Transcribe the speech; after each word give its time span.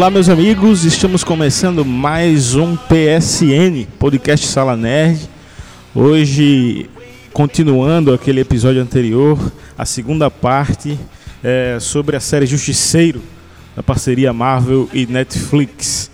Olá, 0.00 0.08
meus 0.08 0.30
amigos, 0.30 0.86
estamos 0.86 1.22
começando 1.22 1.84
mais 1.84 2.54
um 2.54 2.74
PSN, 2.74 3.86
Podcast 3.98 4.46
Sala 4.46 4.74
Nerd. 4.74 5.28
Hoje, 5.94 6.88
continuando 7.34 8.10
aquele 8.10 8.40
episódio 8.40 8.80
anterior, 8.80 9.38
a 9.76 9.84
segunda 9.84 10.30
parte 10.30 10.98
é, 11.44 11.76
sobre 11.78 12.16
a 12.16 12.20
série 12.20 12.46
Justiceiro, 12.46 13.20
da 13.76 13.82
parceria 13.82 14.32
Marvel 14.32 14.88
e 14.90 15.04
Netflix. 15.04 16.10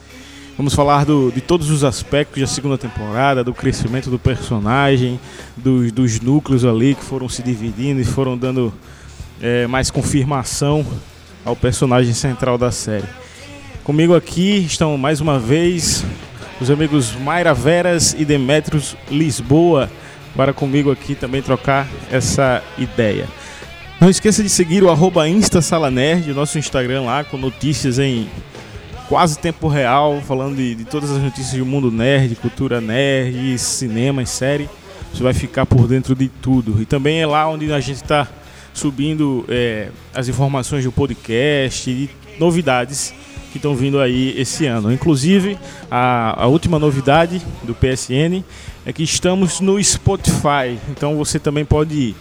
Vamos 0.56 0.74
falar 0.74 1.04
do, 1.04 1.30
de 1.30 1.40
todos 1.40 1.70
os 1.70 1.84
aspectos 1.84 2.40
da 2.40 2.48
segunda 2.48 2.76
temporada, 2.76 3.44
do 3.44 3.54
crescimento 3.54 4.10
do 4.10 4.18
personagem, 4.18 5.20
dos, 5.56 5.92
dos 5.92 6.20
núcleos 6.20 6.64
ali 6.64 6.96
que 6.96 7.04
foram 7.04 7.28
se 7.28 7.40
dividindo 7.40 8.00
e 8.00 8.04
foram 8.04 8.36
dando 8.36 8.74
é, 9.40 9.64
mais 9.68 9.92
confirmação 9.92 10.84
ao 11.44 11.54
personagem 11.54 12.12
central 12.12 12.58
da 12.58 12.72
série. 12.72 13.06
Comigo 13.86 14.16
aqui 14.16 14.64
estão 14.66 14.98
mais 14.98 15.20
uma 15.20 15.38
vez 15.38 16.04
os 16.60 16.72
amigos 16.72 17.14
Mayra 17.14 17.54
Veras 17.54 18.16
e 18.18 18.24
Demetrios 18.24 18.96
Lisboa 19.08 19.88
para 20.34 20.52
comigo 20.52 20.90
aqui 20.90 21.14
também 21.14 21.40
trocar 21.40 21.86
essa 22.10 22.64
ideia. 22.76 23.28
Não 24.00 24.10
esqueça 24.10 24.42
de 24.42 24.48
seguir 24.48 24.82
o 24.82 24.90
arroba 24.90 25.28
InstaSalaNerd, 25.28 26.32
nosso 26.32 26.58
Instagram 26.58 27.02
lá, 27.02 27.22
com 27.22 27.36
notícias 27.36 28.00
em 28.00 28.28
quase 29.08 29.38
tempo 29.38 29.68
real, 29.68 30.20
falando 30.26 30.56
de, 30.56 30.74
de, 30.74 30.84
todas 30.84 31.12
as 31.12 31.22
notícias 31.22 31.56
do 31.56 31.64
mundo 31.64 31.88
nerd, 31.88 32.34
cultura 32.34 32.80
nerd, 32.80 33.56
cinema 33.56 34.20
e 34.20 34.26
série. 34.26 34.68
Você 35.14 35.22
vai 35.22 35.32
ficar 35.32 35.64
por 35.64 35.86
dentro 35.86 36.12
de 36.16 36.28
tudo. 36.28 36.82
E 36.82 36.84
também 36.84 37.22
é 37.22 37.26
lá 37.26 37.48
onde 37.48 37.72
a 37.72 37.78
gente 37.78 38.02
está 38.02 38.26
subindo 38.74 39.44
é, 39.48 39.90
as 40.12 40.26
informações 40.26 40.82
do 40.82 40.90
podcast 40.90 41.88
e 41.88 42.10
novidades 42.36 43.14
que 43.56 43.58
estão 43.58 43.74
vindo 43.74 43.98
aí 43.98 44.34
esse 44.38 44.66
ano. 44.66 44.92
Inclusive, 44.92 45.58
a, 45.90 46.44
a 46.44 46.46
última 46.46 46.78
novidade 46.78 47.40
do 47.62 47.74
PSN 47.74 48.44
é 48.84 48.92
que 48.92 49.02
estamos 49.02 49.60
no 49.60 49.82
Spotify. 49.82 50.78
Então 50.90 51.16
você 51.16 51.38
também 51.38 51.64
pode 51.64 52.14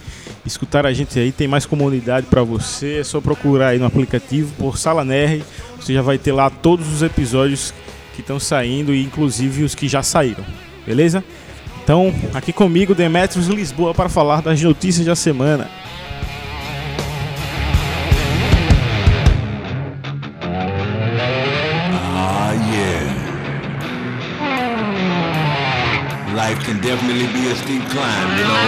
escutar 0.46 0.86
a 0.86 0.94
gente 0.94 1.20
aí, 1.20 1.32
tem 1.32 1.48
mais 1.48 1.66
comunidade 1.66 2.28
para 2.28 2.42
você. 2.42 3.00
É 3.00 3.04
só 3.04 3.20
procurar 3.20 3.70
aí 3.70 3.80
no 3.80 3.86
aplicativo 3.86 4.54
por 4.58 4.78
Sala 4.78 5.04
Nerd. 5.04 5.44
Você 5.80 5.94
já 5.94 6.02
vai 6.02 6.18
ter 6.18 6.32
lá 6.32 6.50
todos 6.50 6.92
os 6.92 7.02
episódios 7.02 7.74
que 8.14 8.22
estão 8.22 8.40
saindo 8.40 8.94
e 8.94 9.04
inclusive 9.04 9.64
os 9.64 9.76
que 9.76 9.88
já 9.88 10.02
saíram. 10.02 10.46
Beleza? 10.86 11.24
Então, 11.84 12.14
aqui 12.34 12.52
comigo, 12.52 12.96
Demetrios 12.96 13.48
Lisboa, 13.48 13.94
para 13.94 14.10
falar 14.10 14.42
das 14.42 14.60
notícias 14.62 15.06
da 15.06 15.16
semana. 15.16 15.70
Life 26.56 26.66
can 26.66 26.82
definitely 26.82 27.28
be 27.34 27.52
a 27.52 27.56
steep 27.56 27.82
climb, 27.90 28.38
you 28.38 28.44
know? 28.44 28.66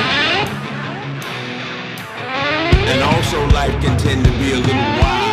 And 2.92 3.04
also 3.04 3.46
life 3.54 3.82
can 3.82 3.98
tend 3.98 4.26
to 4.26 4.32
be 4.32 4.54
a 4.54 4.58
little 4.58 4.76
wild. 4.76 5.27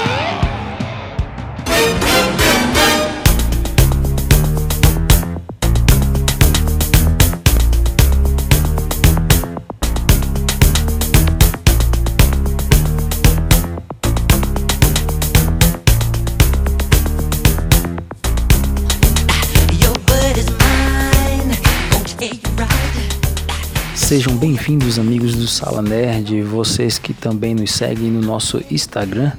Sejam 24.04 24.36
bem-vindos, 24.36 24.98
amigos 24.98 25.34
do 25.34 25.48
Sala 25.48 25.80
Nerd, 25.80 26.42
vocês 26.42 26.98
que 26.98 27.14
também 27.14 27.54
nos 27.54 27.72
seguem 27.72 28.10
no 28.10 28.20
nosso 28.20 28.62
Instagram, 28.70 29.32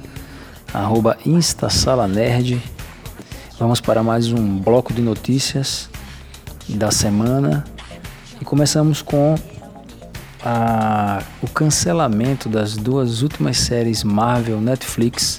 InstaSalaNerd. 1.24 2.60
Vamos 3.60 3.80
para 3.80 4.02
mais 4.02 4.32
um 4.32 4.58
bloco 4.58 4.92
de 4.92 5.00
notícias 5.00 5.88
da 6.68 6.90
semana 6.90 7.64
e 8.40 8.44
começamos 8.44 9.02
com 9.02 9.36
a, 10.44 11.22
o 11.40 11.46
cancelamento 11.46 12.48
das 12.48 12.76
duas 12.76 13.22
últimas 13.22 13.58
séries 13.58 14.02
Marvel 14.02 14.60
Netflix, 14.60 15.38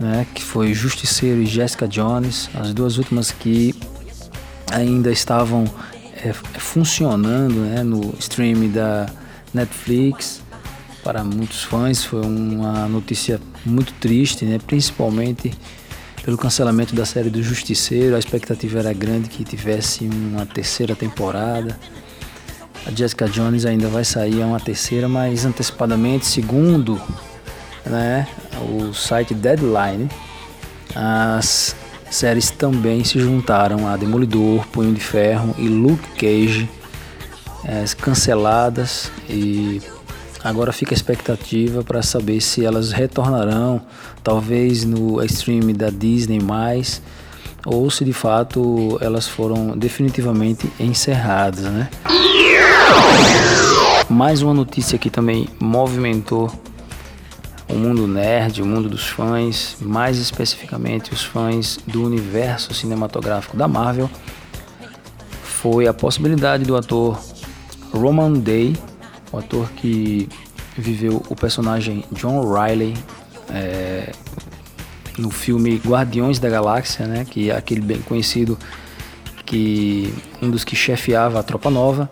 né, 0.00 0.26
que 0.34 0.42
foi 0.42 0.74
Justiceiro 0.74 1.40
e 1.40 1.46
Jessica 1.46 1.86
Jones, 1.86 2.50
as 2.52 2.74
duas 2.74 2.98
últimas 2.98 3.30
que 3.30 3.76
ainda 4.72 5.12
estavam 5.12 5.66
é, 6.24 6.30
é, 6.30 6.32
funcionando 6.32 7.54
né, 7.60 7.82
no 7.82 8.14
stream 8.18 8.70
da 8.70 9.06
Netflix. 9.52 10.42
Para 11.02 11.22
muitos 11.22 11.62
fãs 11.62 12.02
foi 12.02 12.22
uma 12.22 12.88
notícia 12.88 13.38
muito 13.64 13.92
triste, 14.00 14.46
né, 14.46 14.58
principalmente 14.66 15.52
pelo 16.24 16.38
cancelamento 16.38 16.94
da 16.94 17.04
série 17.04 17.28
do 17.28 17.42
Justiceiro. 17.42 18.16
A 18.16 18.18
expectativa 18.18 18.78
era 18.78 18.92
grande 18.94 19.28
que 19.28 19.44
tivesse 19.44 20.04
uma 20.06 20.46
terceira 20.46 20.96
temporada. 20.96 21.78
A 22.86 22.90
Jessica 22.90 23.28
Jones 23.28 23.66
ainda 23.66 23.88
vai 23.88 24.04
sair 24.04 24.42
a 24.42 24.46
uma 24.46 24.60
terceira, 24.60 25.06
mas 25.08 25.44
antecipadamente, 25.44 26.24
segundo 26.24 26.98
né, 27.84 28.26
o 28.62 28.94
site 28.94 29.34
Deadline, 29.34 30.08
as 30.94 31.76
séries 32.10 32.50
também 32.50 33.04
se 33.04 33.18
juntaram 33.18 33.86
a 33.88 33.96
Demolidor, 33.96 34.66
Punho 34.68 34.92
de 34.92 35.00
Ferro 35.00 35.54
e 35.58 35.68
Luke 35.68 36.08
Cage, 36.16 36.68
é, 37.64 37.84
canceladas 38.00 39.10
e 39.28 39.80
agora 40.42 40.72
fica 40.72 40.92
a 40.92 40.96
expectativa 40.96 41.82
para 41.82 42.02
saber 42.02 42.40
se 42.40 42.64
elas 42.64 42.92
retornarão, 42.92 43.80
talvez 44.22 44.84
no 44.84 45.22
stream 45.24 45.72
da 45.72 45.90
Disney 45.90 46.38
ou 47.64 47.90
se 47.90 48.04
de 48.04 48.12
fato 48.12 48.98
elas 49.00 49.26
foram 49.26 49.76
definitivamente 49.76 50.70
encerradas, 50.78 51.64
né? 51.64 51.88
Mais 54.08 54.42
uma 54.42 54.52
notícia 54.52 54.98
que 54.98 55.08
também 55.08 55.48
movimentou 55.58 56.52
o 57.68 57.74
mundo 57.74 58.06
nerd, 58.06 58.60
o 58.62 58.66
mundo 58.66 58.88
dos 58.88 59.06
fãs, 59.06 59.76
mais 59.80 60.18
especificamente 60.18 61.12
os 61.12 61.24
fãs 61.24 61.78
do 61.86 62.04
universo 62.04 62.74
cinematográfico 62.74 63.56
da 63.56 63.66
Marvel, 63.66 64.10
foi 65.42 65.86
a 65.86 65.94
possibilidade 65.94 66.64
do 66.64 66.76
ator 66.76 67.18
Roman 67.92 68.32
Day, 68.34 68.76
o 69.32 69.38
ator 69.38 69.70
que 69.72 70.28
viveu 70.76 71.22
o 71.28 71.36
personagem 71.36 72.04
John 72.12 72.52
Riley 72.52 72.94
é, 73.50 74.12
no 75.16 75.30
filme 75.30 75.76
Guardiões 75.76 76.38
da 76.38 76.48
Galáxia, 76.48 77.06
né, 77.06 77.24
que 77.24 77.50
é 77.50 77.56
aquele 77.56 77.80
bem 77.80 78.00
conhecido 78.02 78.58
que 79.46 80.12
um 80.42 80.50
dos 80.50 80.64
que 80.64 80.74
chefiava 80.74 81.38
a 81.38 81.42
Tropa 81.42 81.70
Nova, 81.70 82.10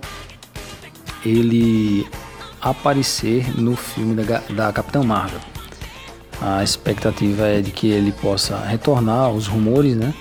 ele 1.25 2.06
aparecer 2.61 3.59
no 3.61 3.75
filme 3.75 4.23
da, 4.23 4.38
da 4.50 4.73
Capitã 4.73 5.03
Marvel. 5.03 5.41
A 6.44 6.65
expectativa 6.65 7.47
é 7.47 7.61
de 7.61 7.71
que 7.71 7.89
ele 7.89 8.11
possa 8.11 8.59
retornar 8.59 9.27
aos 9.27 9.47
rumores, 9.47 9.94
né? 9.94 10.12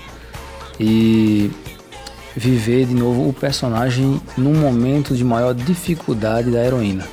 E 0.78 1.50
viver 2.36 2.86
de 2.86 2.94
novo 2.94 3.28
o 3.28 3.32
personagem 3.32 4.20
num 4.38 4.54
momento 4.54 5.16
de 5.16 5.24
maior 5.24 5.52
dificuldade 5.52 6.48
da 6.48 6.64
heroína. 6.64 7.04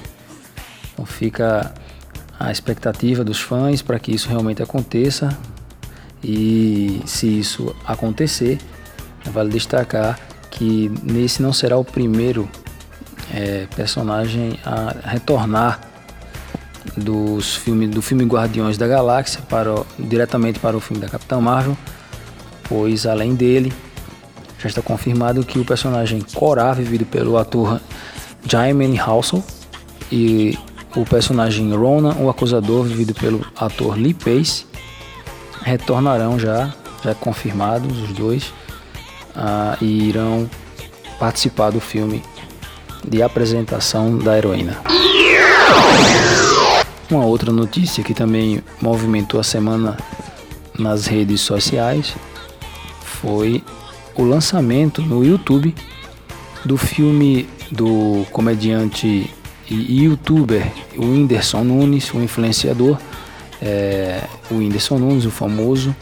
Então 0.93 1.05
fica 1.07 1.73
a 2.39 2.51
expectativa 2.51 3.23
dos 3.23 3.39
fãs 3.41 3.81
para 3.81 3.97
que 3.97 4.13
isso 4.13 4.29
realmente 4.29 4.61
aconteça. 4.61 5.35
E 6.23 7.01
se 7.07 7.39
isso 7.39 7.75
acontecer, 7.83 8.59
vale 9.25 9.49
destacar 9.49 10.19
que 10.51 10.91
nesse 11.01 11.41
não 11.41 11.51
será 11.51 11.77
o 11.77 11.83
primeiro 11.83 12.47
é, 13.33 13.65
personagem 13.75 14.59
a 14.63 15.09
retornar 15.09 15.88
dos 16.99 17.55
filme, 17.55 17.87
do 17.87 18.01
filme 18.01 18.25
Guardiões 18.25 18.77
da 18.77 18.87
Galáxia 18.87 19.41
para 19.49 19.83
diretamente 19.97 20.59
para 20.59 20.77
o 20.77 20.79
filme 20.79 21.01
da 21.01 21.09
Capitã 21.09 21.39
Marvel, 21.39 21.77
pois 22.67 23.05
além 23.05 23.33
dele 23.33 23.73
já 24.59 24.67
está 24.67 24.81
confirmado 24.81 25.43
que 25.43 25.57
o 25.57 25.65
personagem 25.65 26.21
Korra, 26.21 26.73
vivido 26.73 27.05
pelo 27.05 27.37
ator 27.37 27.79
Jaime 28.45 28.97
Halsall, 28.97 29.43
e 30.11 30.57
o 30.95 31.05
personagem 31.05 31.71
Ronan, 31.73 32.15
o 32.19 32.29
acusador, 32.29 32.83
vivido 32.83 33.13
pelo 33.13 33.45
ator 33.55 33.97
Lee 33.97 34.13
Pace, 34.13 34.65
retornarão 35.61 36.37
já, 36.37 36.73
já 37.03 37.15
confirmados 37.15 37.97
os 37.99 38.09
dois, 38.09 38.53
uh, 39.35 39.77
e 39.81 40.09
irão 40.09 40.49
participar 41.19 41.69
do 41.69 41.79
filme 41.79 42.23
de 43.07 43.21
apresentação 43.21 44.17
da 44.17 44.37
heroína. 44.37 44.77
Uma 47.09 47.25
outra 47.25 47.51
notícia 47.51 48.03
que 48.03 48.13
também 48.13 48.61
movimentou 48.79 49.39
a 49.39 49.43
semana 49.43 49.97
nas 50.77 51.07
redes 51.07 51.41
sociais 51.41 52.15
foi 53.01 53.63
o 54.15 54.23
lançamento 54.23 55.01
no 55.01 55.25
YouTube 55.25 55.73
do 56.63 56.77
filme 56.77 57.49
do 57.71 58.25
comediante 58.31 59.27
e 59.67 60.03
youtuber 60.03 60.71
Whindersson 60.95 61.63
Nunes, 61.63 62.13
o 62.13 62.19
influenciador, 62.19 62.97
é, 63.59 64.23
o 64.51 64.55
Whindersson 64.55 64.99
Nunes, 64.99 65.25
o 65.25 65.31
famoso, 65.31 65.95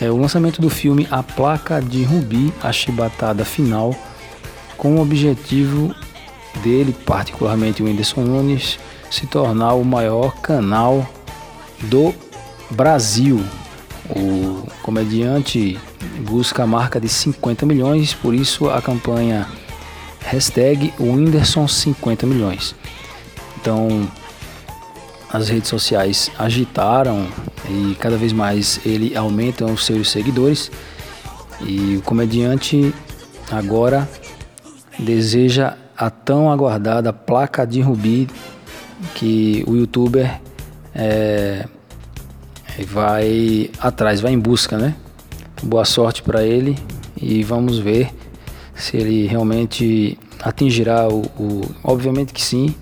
é 0.00 0.10
o 0.10 0.18
lançamento 0.18 0.60
do 0.60 0.68
filme 0.68 1.06
A 1.10 1.22
Placa 1.22 1.80
de 1.80 2.02
Rubi, 2.04 2.52
a 2.62 2.70
chibatada 2.72 3.44
final, 3.44 3.94
com 4.76 4.96
o 4.96 5.00
objetivo 5.00 5.94
dele, 6.62 6.94
particularmente 7.06 7.82
o 7.82 7.86
Whindersson 7.86 8.20
Nunes, 8.20 8.78
se 9.12 9.26
tornar 9.26 9.74
o 9.74 9.84
maior 9.84 10.34
canal 10.36 11.06
do 11.82 12.14
Brasil. 12.70 13.44
O 14.08 14.66
comediante 14.82 15.78
busca 16.28 16.62
a 16.62 16.66
marca 16.66 16.98
de 16.98 17.10
50 17.10 17.66
milhões, 17.66 18.14
por 18.14 18.34
isso 18.34 18.70
a 18.70 18.80
campanha 18.80 19.46
hashtag 20.20 20.94
Whindersson 20.98 21.68
50 21.68 22.26
milhões. 22.26 22.74
Então 23.60 24.08
as 25.30 25.50
redes 25.50 25.68
sociais 25.68 26.30
agitaram 26.38 27.26
e 27.68 27.94
cada 27.96 28.16
vez 28.16 28.32
mais 28.32 28.80
ele 28.84 29.14
aumenta 29.14 29.66
os 29.66 29.84
seus 29.84 30.10
seguidores 30.10 30.70
e 31.60 31.96
o 31.98 32.02
comediante 32.02 32.94
agora 33.50 34.08
deseja 34.98 35.76
a 35.96 36.10
tão 36.10 36.50
aguardada 36.50 37.12
placa 37.12 37.66
de 37.66 37.80
rubi 37.80 38.28
que 39.14 39.64
o 39.66 39.76
youtuber 39.76 40.40
é, 40.94 41.66
vai 42.86 43.70
atrás, 43.78 44.20
vai 44.20 44.32
em 44.32 44.38
busca, 44.38 44.76
né? 44.76 44.94
Boa 45.62 45.84
sorte 45.84 46.22
para 46.22 46.42
ele 46.42 46.76
e 47.20 47.42
vamos 47.42 47.78
ver 47.78 48.10
se 48.74 48.96
ele 48.96 49.26
realmente 49.26 50.18
atingirá 50.42 51.08
o, 51.08 51.22
o, 51.38 51.60
obviamente 51.84 52.32
que 52.32 52.42
sim 52.42 52.74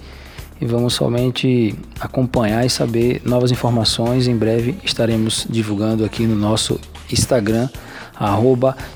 e 0.60 0.66
vamos 0.66 0.94
somente 0.94 1.74
acompanhar 1.98 2.64
e 2.64 2.70
saber 2.70 3.20
novas 3.24 3.50
informações 3.50 4.26
em 4.26 4.36
breve 4.36 4.76
estaremos 4.84 5.46
divulgando 5.48 6.04
aqui 6.04 6.26
no 6.26 6.34
nosso 6.34 6.80
Instagram 7.12 7.68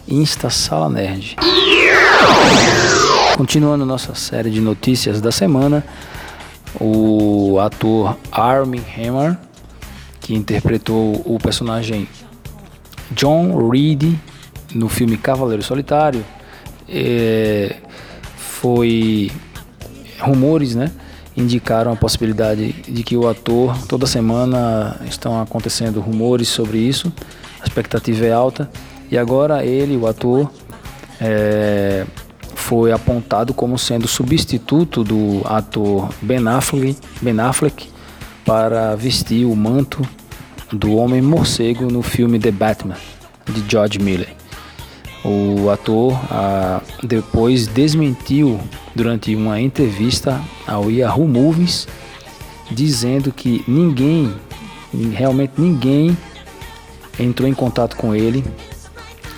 instasalanerd 0.08 1.36
continuando 3.36 3.84
nossa 3.84 4.14
série 4.14 4.50
de 4.50 4.60
notícias 4.60 5.20
da 5.20 5.32
semana 5.32 5.84
o 6.80 7.58
ator 7.60 8.16
Armie 8.32 8.82
Hammer 8.96 9.36
que 10.20 10.34
interpretou 10.34 11.22
o 11.26 11.38
personagem 11.38 12.08
John 13.10 13.68
Reed 13.68 14.18
no 14.74 14.88
filme 14.88 15.16
Cavaleiro 15.16 15.62
Solitário 15.62 16.24
é, 16.88 17.76
foi 18.36 19.30
rumores, 20.18 20.74
né? 20.74 20.90
Indicaram 21.36 21.92
a 21.92 21.96
possibilidade 21.96 22.72
de 22.72 23.02
que 23.02 23.16
o 23.16 23.28
ator, 23.28 23.76
toda 23.86 24.06
semana 24.06 25.00
estão 25.06 25.40
acontecendo 25.40 26.00
rumores 26.00 26.48
sobre 26.48 26.78
isso, 26.78 27.12
a 27.60 27.66
expectativa 27.66 28.24
é 28.24 28.32
alta, 28.32 28.70
e 29.10 29.18
agora 29.18 29.64
ele, 29.64 29.96
o 29.96 30.06
ator, 30.06 30.50
é, 31.20 32.06
foi 32.64 32.92
apontado 32.92 33.52
como 33.52 33.78
sendo 33.78 34.08
substituto 34.08 35.04
do 35.04 35.42
ator 35.44 36.08
Ben 36.22 36.48
Affleck, 36.48 36.96
ben 37.20 37.38
Affleck 37.38 37.90
para 38.42 38.96
vestir 38.96 39.44
o 39.44 39.54
manto 39.54 40.00
do 40.72 40.96
Homem 40.96 41.20
Morcego 41.20 41.92
no 41.92 42.00
filme 42.00 42.38
The 42.38 42.50
Batman, 42.50 42.96
de 43.46 43.62
George 43.70 43.98
Miller. 43.98 44.34
O 45.22 45.68
ator 45.68 46.18
ah, 46.30 46.80
depois 47.02 47.66
desmentiu 47.66 48.58
durante 48.94 49.36
uma 49.36 49.60
entrevista 49.60 50.40
ao 50.66 50.90
Yahoo 50.90 51.28
Movies, 51.28 51.86
dizendo 52.70 53.30
que 53.30 53.62
ninguém, 53.68 54.34
realmente 55.12 55.52
ninguém, 55.58 56.16
entrou 57.20 57.46
em 57.46 57.54
contato 57.54 57.94
com 57.94 58.14
ele 58.14 58.42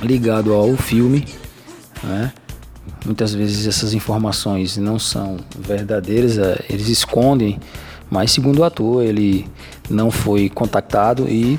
ligado 0.00 0.52
ao 0.52 0.76
filme. 0.76 1.24
Né? 2.04 2.32
Muitas 3.04 3.32
vezes 3.34 3.66
essas 3.66 3.94
informações 3.94 4.76
não 4.76 4.98
são 4.98 5.36
verdadeiras, 5.58 6.38
eh, 6.38 6.64
eles 6.68 6.88
escondem, 6.88 7.58
mas 8.10 8.32
segundo 8.32 8.60
o 8.60 8.64
ator, 8.64 9.02
ele 9.02 9.46
não 9.88 10.10
foi 10.10 10.48
contactado 10.48 11.28
e 11.28 11.58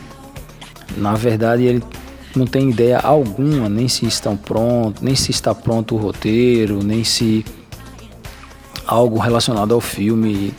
na 0.97 1.13
verdade 1.13 1.63
ele 1.63 1.83
não 2.35 2.45
tem 2.45 2.69
ideia 2.69 2.99
alguma, 2.99 3.67
nem 3.69 3.87
se 3.87 4.05
estão 4.05 4.35
prontos, 4.37 5.01
nem 5.01 5.15
se 5.15 5.31
está 5.31 5.55
pronto 5.55 5.95
o 5.95 5.97
roteiro, 5.97 6.83
nem 6.83 7.03
se 7.03 7.45
algo 8.85 9.17
relacionado 9.17 9.73
ao 9.73 9.81
filme 9.81 10.53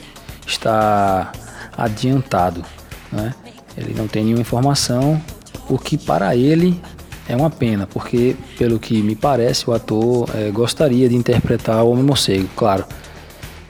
está 0.46 1.32
adiantado, 1.76 2.64
né? 3.12 3.34
Ele 3.76 3.94
não 3.94 4.08
tem 4.08 4.24
nenhuma 4.24 4.42
informação, 4.42 5.20
o 5.68 5.78
que 5.78 5.96
para 5.96 6.34
ele 6.34 6.80
é 7.28 7.36
uma 7.36 7.50
pena, 7.50 7.86
porque 7.86 8.34
pelo 8.56 8.78
que 8.78 9.02
me 9.02 9.14
parece 9.14 9.68
o 9.68 9.72
ator 9.72 10.28
é, 10.34 10.50
gostaria 10.50 11.08
de 11.08 11.14
interpretar 11.14 11.84
o 11.84 11.90
Homem 11.90 12.04
Morcego, 12.04 12.48
claro. 12.56 12.84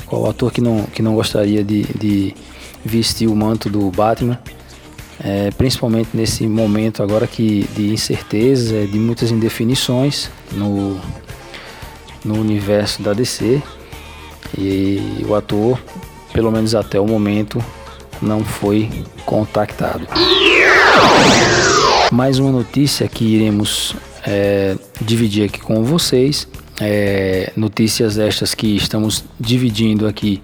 Qual 0.06 0.28
ator 0.30 0.50
que 0.50 0.60
não, 0.60 0.84
que 0.84 1.02
não 1.02 1.14
gostaria 1.14 1.62
de, 1.62 1.82
de 1.82 2.34
vestir 2.84 3.28
o 3.28 3.36
manto 3.36 3.68
do 3.68 3.90
Batman? 3.90 4.38
é, 5.20 5.50
principalmente 5.50 6.10
nesse 6.14 6.46
momento 6.46 7.02
agora 7.02 7.26
que 7.26 7.68
de 7.74 7.92
incerteza, 7.92 8.86
de 8.86 8.98
muitas 8.98 9.30
indefinições 9.30 10.30
no, 10.52 11.00
no 12.24 12.34
universo 12.34 13.02
da 13.02 13.12
DC. 13.12 13.60
E 14.56 15.24
o 15.28 15.34
ator, 15.34 15.78
pelo 16.32 16.50
menos 16.50 16.74
até 16.74 16.98
o 16.98 17.06
momento, 17.06 17.62
não 18.22 18.44
foi 18.44 18.88
contactado. 19.26 20.06
Mais 22.10 22.38
uma 22.38 22.50
notícia 22.50 23.06
que 23.06 23.22
iremos 23.22 23.94
é, 24.26 24.76
dividir 24.98 25.44
aqui 25.44 25.60
com 25.60 25.84
vocês. 25.84 26.48
É, 26.80 27.52
notícias 27.54 28.16
estas 28.16 28.54
que 28.54 28.74
estamos 28.76 29.24
dividindo 29.38 30.06
aqui 30.06 30.42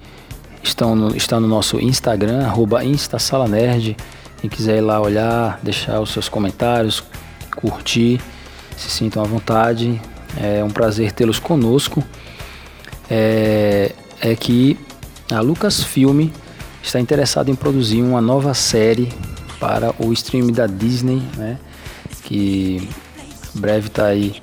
estão 0.62 0.94
no, 0.94 1.16
está 1.16 1.40
no 1.40 1.48
nosso 1.48 1.80
Instagram, 1.80 2.52
InstaSalaNerd. 2.84 3.96
Quem 4.42 4.50
quiser 4.50 4.76
ir 4.76 4.80
lá 4.82 5.00
olhar, 5.00 5.58
deixar 5.62 6.00
os 6.00 6.10
seus 6.10 6.28
comentários, 6.28 7.02
curtir, 7.56 8.20
se 8.76 8.90
sintam 8.90 9.22
à 9.22 9.26
vontade. 9.26 9.98
É 10.36 10.62
um 10.62 10.70
prazer 10.70 11.12
tê-los 11.12 11.38
conosco. 11.38 12.04
É, 13.10 13.92
é 14.20 14.36
que 14.36 14.78
a 15.32 15.40
Lucasfilm 15.40 16.28
está 16.82 17.00
interessada 17.00 17.50
em 17.50 17.54
produzir 17.54 18.02
uma 18.02 18.20
nova 18.20 18.52
série 18.52 19.08
para 19.64 19.94
o 19.98 20.12
stream 20.12 20.48
da 20.48 20.66
Disney, 20.66 21.22
né? 21.38 21.58
Que 22.24 22.86
breve 23.54 23.86
está 23.86 24.08
aí 24.08 24.34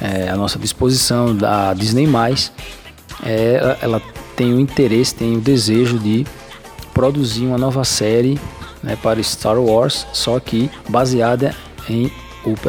é, 0.00 0.28
à 0.28 0.36
nossa 0.36 0.58
disposição 0.58 1.32
da 1.32 1.72
Disney+. 1.74 2.08
É, 3.24 3.76
ela 3.80 4.02
tem 4.34 4.52
o 4.52 4.58
interesse, 4.58 5.14
tem 5.14 5.36
o 5.36 5.40
desejo 5.40 5.96
de 5.96 6.26
produzir 6.92 7.46
uma 7.46 7.56
nova 7.56 7.84
série 7.84 8.36
né, 8.82 8.98
para 9.00 9.22
Star 9.22 9.60
Wars, 9.60 10.04
só 10.12 10.40
que 10.40 10.68
baseada 10.88 11.54
em, 11.88 12.10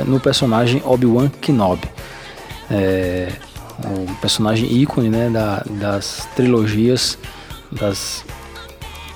no 0.06 0.20
personagem 0.20 0.84
Obi-Wan 0.86 1.30
Kenobi. 1.42 1.90
É, 2.70 3.32
um 3.84 4.14
personagem 4.16 4.72
ícone 4.72 5.10
né, 5.10 5.28
da, 5.32 5.64
das 5.66 6.28
trilogias, 6.36 7.18
das 7.72 8.24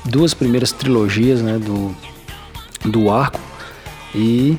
duas 0.06 0.34
primeiras 0.34 0.72
trilogias 0.72 1.39
né, 1.39 1.60
do, 1.60 1.96
do 2.86 3.12
arco. 3.12 3.40
E 4.13 4.58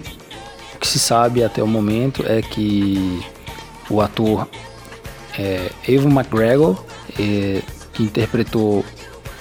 o 0.74 0.78
que 0.78 0.86
se 0.86 0.98
sabe 0.98 1.42
até 1.42 1.62
o 1.62 1.66
momento 1.66 2.24
é 2.26 2.42
que 2.42 3.24
o 3.88 4.00
ator 4.00 4.48
é, 5.38 5.70
Evan 5.88 6.10
McGregor, 6.10 6.82
é, 7.18 7.62
que 7.92 8.02
interpretou 8.02 8.84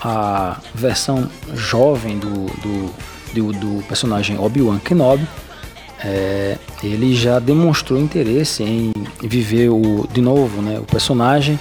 a 0.01 0.59
versão 0.75 1.29
jovem 1.53 2.19
do, 2.19 2.45
do, 2.61 2.93
do, 3.33 3.53
do 3.53 3.83
personagem 3.87 4.37
Obi-Wan 4.37 4.79
Kenobi, 4.79 5.27
é, 6.03 6.57
ele 6.83 7.15
já 7.15 7.39
demonstrou 7.39 7.97
interesse 7.97 8.61
em 8.61 8.91
viver 9.21 9.69
o, 9.69 10.05
de 10.11 10.19
novo 10.19 10.61
né, 10.61 10.77
o 10.77 10.83
personagem 10.83 11.57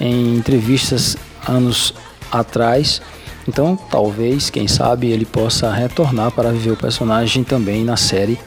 em 0.00 0.34
entrevistas 0.36 1.16
anos 1.46 1.92
atrás. 2.32 3.02
Então, 3.48 3.76
talvez, 3.90 4.50
quem 4.50 4.68
sabe, 4.68 5.10
ele 5.10 5.24
possa 5.24 5.72
retornar 5.72 6.30
para 6.30 6.52
viver 6.52 6.72
o 6.72 6.76
personagem 6.76 7.42
também 7.42 7.82
na 7.82 7.96
série 7.96 8.38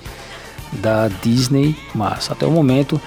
da 0.74 1.08
Disney. 1.08 1.75
Mas 1.96 2.29
até 2.29 2.46
o 2.46 2.51
momento, 2.51 3.01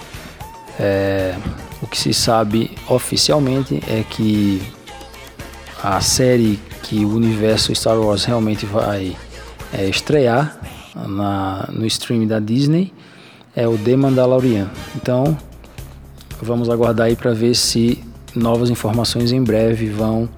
é, 0.79 1.37
o 1.81 1.87
que 1.87 1.97
se 1.97 2.13
sabe 2.13 2.73
oficialmente 2.89 3.81
é 3.87 4.03
que 4.03 4.61
a 5.81 6.01
série 6.01 6.59
que 6.83 7.05
o 7.05 7.15
universo 7.15 7.73
Star 7.73 7.97
Wars 7.97 8.25
realmente 8.25 8.67
vai 8.67 9.17
é, 9.73 9.87
estrear 9.89 10.59
na, 10.97 11.69
no 11.73 11.87
stream 11.87 12.27
da 12.27 12.41
Disney 12.41 12.93
é 13.55 13.69
o 13.69 13.79
The 13.79 13.97
Mandalorian. 13.97 14.69
Então 14.97 15.37
vamos 16.43 16.69
aguardar 16.69 17.07
aí 17.07 17.15
para 17.15 17.33
ver 17.33 17.55
se 17.55 18.03
novas 18.35 18.69
informações 18.69 19.31
em 19.31 19.43
breve 19.43 19.89
vão 19.89 20.29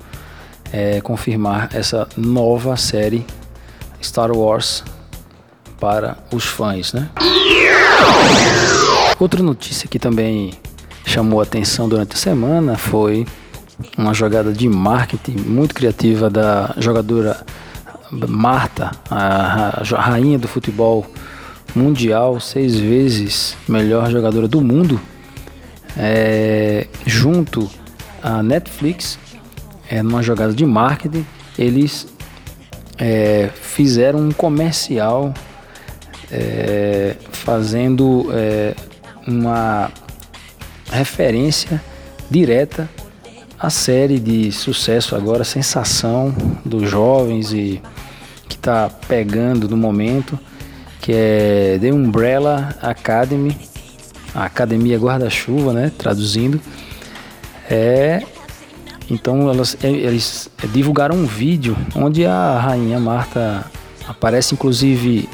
é, 0.72 1.00
confirmar 1.00 1.68
essa 1.72 2.08
nova 2.16 2.76
série 2.76 3.24
Star 4.02 4.30
Wars 4.30 4.84
para 5.80 6.16
os 6.32 6.44
fãs, 6.44 6.92
né? 6.92 7.08
Outra 9.18 9.42
notícia 9.42 9.88
que 9.88 9.98
também 9.98 10.52
chamou 11.04 11.40
atenção 11.40 11.88
durante 11.88 12.14
a 12.14 12.18
semana 12.18 12.76
foi 12.76 13.26
uma 13.96 14.12
jogada 14.12 14.52
de 14.52 14.68
marketing 14.68 15.36
muito 15.38 15.74
criativa 15.74 16.28
da 16.28 16.74
jogadora 16.78 17.44
Marta, 18.10 18.92
a 19.10 19.82
rainha 20.00 20.38
do 20.38 20.46
futebol 20.46 21.04
mundial, 21.74 22.38
seis 22.40 22.78
vezes 22.78 23.56
melhor 23.68 24.10
jogadora 24.10 24.46
do 24.46 24.60
mundo, 24.60 25.00
é, 25.96 26.86
junto 27.04 27.68
à 28.22 28.42
Netflix, 28.42 29.18
é, 29.88 30.02
numa 30.02 30.22
jogada 30.22 30.52
de 30.52 30.64
marketing, 30.64 31.26
eles 31.58 32.06
é, 32.98 33.50
fizeram 33.54 34.20
um 34.20 34.32
comercial 34.32 35.32
é, 36.30 37.16
fazendo 37.30 38.26
é, 38.32 38.74
uma 39.26 39.90
referência 40.90 41.82
direta 42.30 42.88
à 43.58 43.70
série 43.70 44.18
de 44.18 44.52
sucesso 44.52 45.14
agora, 45.14 45.44
sensação 45.44 46.34
dos 46.64 46.88
jovens 46.88 47.52
e 47.52 47.80
que 48.48 48.56
está 48.56 48.90
pegando 49.08 49.68
no 49.68 49.76
momento, 49.76 50.38
que 51.00 51.12
é 51.12 51.78
The 51.80 51.92
Umbrella 51.92 52.74
Academy, 52.82 53.56
a 54.34 54.44
Academia 54.44 54.98
Guarda-Chuva, 54.98 55.72
né, 55.72 55.92
traduzindo. 55.96 56.60
É 57.68 58.22
então 59.10 59.48
elas, 59.48 59.76
eles 59.82 60.50
divulgaram 60.72 61.16
um 61.16 61.26
vídeo 61.26 61.76
onde 61.94 62.26
a 62.26 62.58
rainha 62.58 62.98
Marta 62.98 63.64
aparece 64.08 64.54
inclusive 64.54 65.28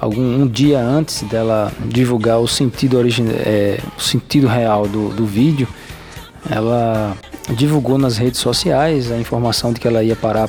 algum 0.00 0.42
um 0.42 0.46
dia 0.46 0.80
antes 0.80 1.22
dela 1.22 1.70
divulgar 1.86 2.38
o 2.38 2.48
sentido 2.48 2.96
original, 2.96 3.34
é, 3.36 3.78
o 3.96 4.00
sentido 4.00 4.46
real 4.46 4.88
do, 4.88 5.10
do 5.10 5.26
vídeo, 5.26 5.68
ela 6.48 7.16
divulgou 7.50 7.98
nas 7.98 8.16
redes 8.16 8.40
sociais 8.40 9.12
a 9.12 9.18
informação 9.18 9.72
de 9.72 9.80
que 9.80 9.86
ela 9.86 10.02
ia 10.02 10.16
parar 10.16 10.48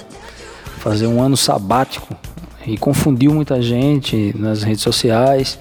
fazer 0.80 1.06
um 1.06 1.22
ano 1.22 1.38
sabático 1.38 2.16
e 2.66 2.78
confundiu 2.78 3.34
muita 3.34 3.62
gente 3.62 4.34
nas 4.38 4.64
redes 4.64 4.82
sociais. 4.82 5.60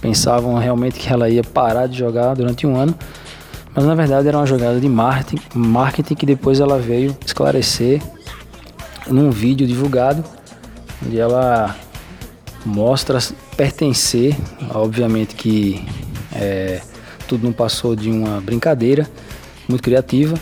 Pensavam 0.00 0.56
realmente 0.58 0.98
que 0.98 1.12
ela 1.12 1.28
ia 1.28 1.42
parar 1.42 1.86
de 1.86 1.98
jogar 1.98 2.34
durante 2.34 2.66
um 2.66 2.76
ano, 2.76 2.94
mas 3.74 3.84
na 3.84 3.94
verdade 3.94 4.28
era 4.28 4.36
uma 4.36 4.46
jogada 4.46 4.78
de 4.78 4.88
marketing, 4.88 5.42
marketing 5.54 6.14
que 6.14 6.26
depois 6.26 6.60
ela 6.60 6.78
veio 6.78 7.16
esclarecer 7.24 8.02
num 9.06 9.30
vídeo 9.30 9.66
divulgado, 9.66 10.24
onde 11.04 11.18
ela 11.18 11.74
mostra 12.64 13.18
pertencer, 13.56 14.36
obviamente 14.74 15.34
que 15.34 15.84
é, 16.34 16.80
tudo 17.26 17.44
não 17.44 17.52
passou 17.52 17.96
de 17.96 18.10
uma 18.10 18.40
brincadeira 18.40 19.08
muito 19.68 19.82
criativa, 19.82 20.36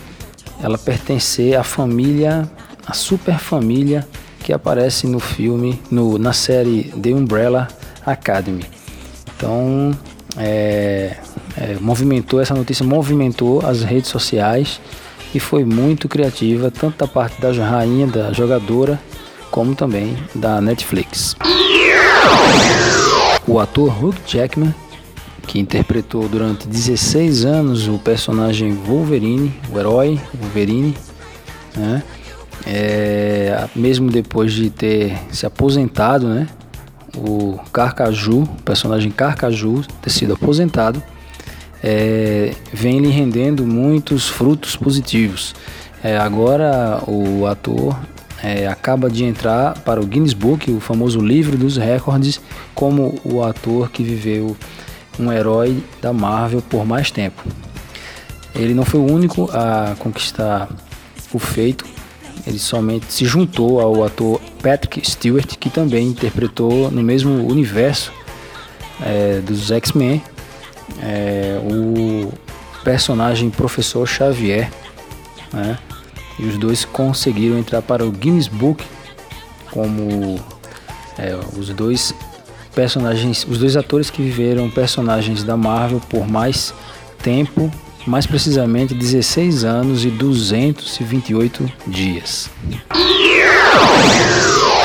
ela 0.63 0.77
pertencer 0.77 1.57
à 1.57 1.63
família, 1.63 2.51
a 2.87 2.93
super 2.93 3.39
família 3.39 4.07
que 4.43 4.53
aparece 4.53 5.07
no 5.07 5.21
filme, 5.21 5.81
no, 5.91 6.19
na 6.19 6.33
série 6.33 6.93
The 7.01 7.11
Umbrella 7.11 7.69
Academy. 8.05 8.65
Então, 9.37 9.97
é, 10.37 11.17
é, 11.57 11.77
movimentou, 11.81 12.41
essa 12.41 12.55
notícia 12.55 12.85
movimentou 12.85 13.65
as 13.65 13.83
redes 13.83 14.11
sociais 14.11 14.81
e 15.35 15.41
foi 15.41 15.65
muito 15.65 16.09
criativa, 16.09 16.71
tanto 16.71 16.99
da 16.99 17.07
parte 17.07 17.41
da 17.41 17.53
rainha, 17.53 18.07
da 18.07 18.33
jogadora, 18.33 19.01
como 19.51 19.75
também 19.75 20.17
da 20.35 20.61
Netflix. 20.61 21.37
O 23.47 23.59
ator 23.59 24.05
Hugh 24.05 24.15
Jackman, 24.27 24.75
que 25.47 25.59
interpretou 25.59 26.29
durante 26.29 26.69
16 26.69 27.45
anos 27.45 27.89
o 27.89 27.99
personagem 27.99 28.73
Wolverine, 28.73 29.53
o 29.73 29.79
herói 29.79 30.21
Wolverine, 30.35 30.97
né? 31.77 32.03
É, 32.67 33.69
mesmo 33.75 34.11
depois 34.11 34.53
de 34.53 34.69
ter 34.69 35.17
se 35.33 35.47
aposentado, 35.47 36.29
né? 36.29 36.47
O 37.17 37.59
Carcaju, 37.73 38.43
o 38.43 38.63
personagem 38.65 39.11
Carcaju, 39.11 39.83
ter 40.01 40.11
sido 40.11 40.35
aposentado, 40.35 41.03
é, 41.83 42.55
vem 42.73 42.99
lhe 42.99 43.09
rendendo 43.09 43.67
muitos 43.67 44.29
frutos 44.29 44.77
positivos. 44.77 45.55
É, 46.03 46.17
agora 46.17 47.03
o 47.07 47.47
ator 47.47 47.99
é, 48.43 48.67
acaba 48.67 49.11
de 49.11 49.25
entrar 49.25 49.79
para 49.81 50.01
o 50.01 50.07
Guinness 50.07 50.33
Book, 50.33 50.71
o 50.71 50.81
famoso 50.81 51.21
livro 51.21 51.57
dos 51.57 51.77
recordes, 51.77 52.41
como 52.75 53.21
o 53.25 53.43
ator 53.43 53.91
que 53.91 54.03
viveu 54.03 54.57
um 55.19 55.31
herói 55.31 55.83
da 56.01 56.13
Marvel 56.13 56.63
por 56.63 56.85
mais 56.87 57.11
tempo. 57.11 57.43
Ele 58.55 58.75
não 58.75 58.85
foi 58.85 59.01
o 59.01 59.05
único 59.05 59.51
a 59.53 59.95
conquistar 59.99 60.69
o 61.33 61.39
feito, 61.39 61.85
ele 62.47 62.59
somente 62.59 63.13
se 63.13 63.25
juntou 63.25 63.81
ao 63.81 64.03
ator 64.03 64.41
Patrick 64.63 65.09
Stewart, 65.09 65.57
que 65.59 65.69
também 65.69 66.09
interpretou 66.09 66.91
no 66.91 67.03
mesmo 67.03 67.47
universo 67.47 68.13
é, 69.03 69.41
dos 69.41 69.71
X-Men 69.71 70.23
é, 71.03 71.59
o 71.63 72.33
personagem 72.83 73.51
Professor 73.51 74.07
Xavier. 74.07 74.71
Né? 75.53 75.79
E 76.39 76.45
os 76.47 76.57
dois 76.59 76.85
conseguiram 76.85 77.59
entrar 77.59 77.83
para 77.83 78.05
o 78.05 78.11
Guinness 78.11 78.49
Book 78.49 78.85
como 79.71 80.41
é, 81.19 81.39
os 81.57 81.69
dois 81.71 82.15
personagens, 82.75 83.47
os 83.49 83.59
dois 83.59 83.77
atores 83.77 84.11
que 84.11 84.23
viveram 84.23 84.71
personagens 84.71 85.43
da 85.43 85.57
Marvel 85.57 86.01
por 86.09 86.27
mais 86.27 86.73
tempo, 87.23 87.71
mais 88.07 88.27
precisamente 88.27 88.95
16 88.95 89.65
anos 89.65 90.05
e 90.05 90.11
228 90.11 91.71
dias. 91.87 92.51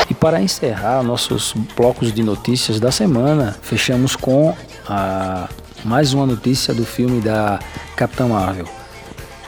E 0.08 0.14
para 0.14 0.40
encerrar 0.40 1.02
nossos 1.02 1.54
blocos 1.76 2.12
de 2.12 2.22
notícias 2.22 2.78
da 2.78 2.92
semana, 2.92 3.56
fechamos 3.62 4.14
com 4.14 4.54
a, 4.88 5.48
mais 5.86 6.12
uma 6.12 6.26
notícia 6.26 6.74
do 6.74 6.84
filme 6.84 7.20
da 7.20 7.60
Capitã 7.94 8.26
Marvel. 8.26 8.66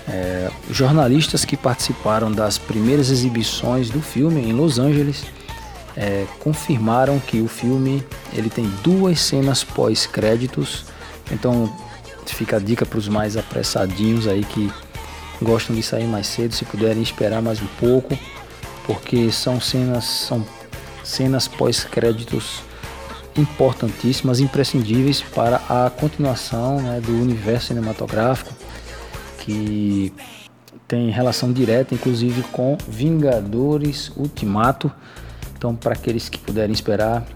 É, 0.09 0.49
jornalistas 0.71 1.45
que 1.45 1.57
participaram 1.57 2.31
das 2.31 2.57
primeiras 2.57 3.11
exibições 3.11 3.91
do 3.91 4.01
filme 4.01 4.41
em 4.41 4.53
Los 4.53 4.79
Angeles 4.79 5.25
é, 5.97 6.27
confirmaram 6.39 7.19
que 7.19 7.41
o 7.41 7.49
filme 7.49 8.07
ele 8.33 8.49
tem 8.49 8.71
duas 8.85 9.21
cenas 9.21 9.65
pós-créditos. 9.65 10.87
Então 11.33 11.77
fica 12.27 12.57
a 12.57 12.61
dica 12.61 12.87
para 12.87 12.99
os 12.99 13.09
mais 13.09 13.37
apressadinhos 13.37 14.29
aí 14.29 14.45
que 14.45 14.73
gostam 15.43 15.75
de 15.75 15.83
sair 15.83 16.07
mais 16.07 16.29
cedo, 16.29 16.55
se 16.55 16.65
puderem 16.65 17.03
esperar 17.03 17.43
mais 17.43 17.61
um 17.61 17.67
pouco, 17.81 18.17
porque 18.87 19.33
são 19.33 19.61
cenas 19.61 20.05
são 20.05 20.47
cenas 21.03 21.49
pós-créditos 21.49 22.68
importantíssimas, 23.39 24.41
imprescindíveis 24.41 25.23
para 25.23 25.57
a 25.69 25.91
continuação 25.91 26.81
né, 26.81 27.01
do 27.01 27.13
universo 27.13 27.69
cinematográfico 27.69 28.53
que 29.39 30.13
tem 30.87 31.11
relação 31.11 31.53
direta, 31.53 31.95
inclusive, 31.95 32.43
com 32.45 32.77
Vingadores 32.89 34.11
Ultimato. 34.17 34.91
Então, 35.57 35.75
para 35.75 35.93
aqueles 35.93 36.29
que 36.29 36.39
puderem 36.39 36.73
esperar, 36.73 37.27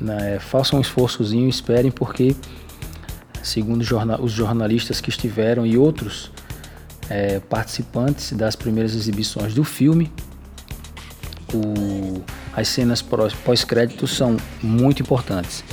né, 0.00 0.38
façam 0.40 0.78
um 0.78 0.82
esforçozinho, 0.82 1.48
esperem, 1.48 1.90
porque, 1.90 2.34
segundo 3.42 3.82
os 4.20 4.32
jornalistas 4.32 5.00
que 5.00 5.10
estiveram 5.10 5.66
e 5.66 5.76
outros 5.76 6.30
é, 7.08 7.40
participantes 7.40 8.32
das 8.32 8.56
primeiras 8.56 8.94
exibições 8.94 9.54
do 9.54 9.64
filme, 9.64 10.12
o, 11.52 12.22
as 12.54 12.68
cenas 12.68 13.02
pós-créditos 13.02 14.16
são 14.16 14.36
muito 14.62 15.02
importantes. 15.02 15.64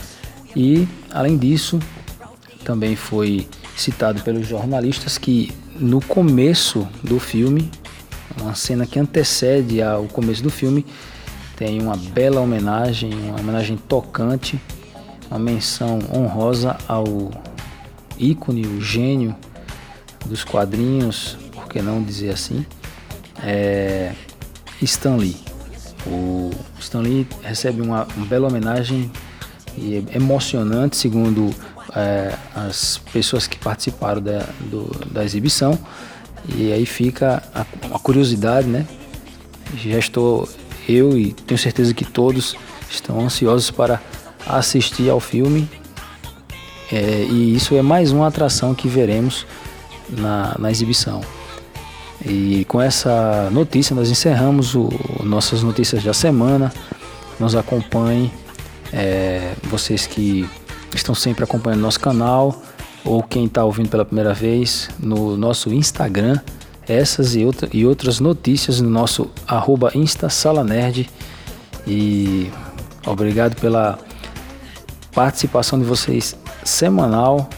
E, 0.55 0.87
além 1.11 1.37
disso, 1.37 1.79
também 2.63 2.95
foi 2.95 3.47
citado 3.75 4.21
pelos 4.23 4.47
jornalistas 4.47 5.17
que 5.17 5.51
no 5.79 6.01
começo 6.01 6.87
do 7.03 7.19
filme, 7.19 7.69
uma 8.39 8.55
cena 8.55 8.85
que 8.85 8.99
antecede 8.99 9.81
ao 9.81 10.05
começo 10.05 10.43
do 10.43 10.49
filme, 10.49 10.85
tem 11.55 11.81
uma 11.81 11.95
bela 11.95 12.39
homenagem, 12.39 13.13
uma 13.13 13.39
homenagem 13.39 13.77
tocante, 13.77 14.59
uma 15.29 15.39
menção 15.39 15.99
honrosa 16.13 16.77
ao 16.87 17.31
ícone, 18.17 18.65
o 18.65 18.81
gênio 18.81 19.35
dos 20.25 20.43
quadrinhos, 20.43 21.37
por 21.51 21.67
que 21.67 21.81
não 21.81 22.01
dizer 22.01 22.31
assim, 22.31 22.65
é 23.43 24.13
Stan 24.81 25.15
Lee. 25.15 25.48
O 26.07 26.51
Stan 26.79 27.01
Lee 27.01 27.27
recebe 27.43 27.81
uma, 27.81 28.07
uma 28.15 28.25
bela 28.25 28.47
homenagem 28.47 29.11
e 29.77 29.95
é 29.95 30.17
emocionante, 30.17 30.97
segundo 30.97 31.53
é, 31.95 32.33
as 32.55 32.99
pessoas 33.11 33.47
que 33.47 33.57
participaram 33.57 34.21
da, 34.21 34.45
do, 34.69 34.89
da 35.11 35.23
exibição. 35.23 35.77
E 36.55 36.71
aí 36.71 36.85
fica 36.85 37.43
a, 37.53 37.61
a 37.95 37.99
curiosidade, 37.99 38.67
né? 38.67 38.87
Já 39.75 39.99
estou, 39.99 40.47
eu 40.87 41.17
e 41.17 41.33
tenho 41.33 41.57
certeza 41.57 41.93
que 41.93 42.05
todos 42.05 42.55
estão 42.89 43.19
ansiosos 43.19 43.69
para 43.69 44.01
assistir 44.47 45.09
ao 45.09 45.19
filme. 45.19 45.69
É, 46.91 47.27
e 47.29 47.53
isso 47.53 47.75
é 47.75 47.81
mais 47.81 48.11
uma 48.11 48.27
atração 48.27 48.73
que 48.73 48.87
veremos 48.87 49.45
na, 50.09 50.55
na 50.57 50.71
exibição. 50.71 51.21
E 52.25 52.65
com 52.65 52.81
essa 52.81 53.49
notícia 53.51 53.95
nós 53.95 54.09
encerramos 54.09 54.75
o, 54.75 54.89
nossas 55.23 55.63
notícias 55.63 56.03
da 56.03 56.13
semana. 56.13 56.71
Nos 57.39 57.55
acompanhe, 57.55 58.31
é, 58.91 59.53
vocês 59.63 60.05
que 60.05 60.47
estão 60.93 61.15
sempre 61.15 61.43
acompanhando 61.43 61.81
nosso 61.81 61.99
canal 61.99 62.61
ou 63.05 63.23
quem 63.23 63.45
está 63.45 63.63
ouvindo 63.63 63.89
pela 63.89 64.03
primeira 64.03 64.33
vez 64.33 64.89
no 64.99 65.37
nosso 65.37 65.73
Instagram. 65.73 66.39
Essas 66.87 67.35
e, 67.35 67.45
outra, 67.45 67.69
e 67.71 67.85
outras 67.85 68.19
notícias 68.19 68.81
no 68.81 68.89
nosso 68.89 69.29
arroba 69.47 69.91
InstaSalaNerd. 69.93 71.09
E 71.87 72.51
obrigado 73.05 73.55
pela 73.59 73.99
participação 75.13 75.79
de 75.79 75.85
vocês 75.85 76.35
semanal. 76.63 77.49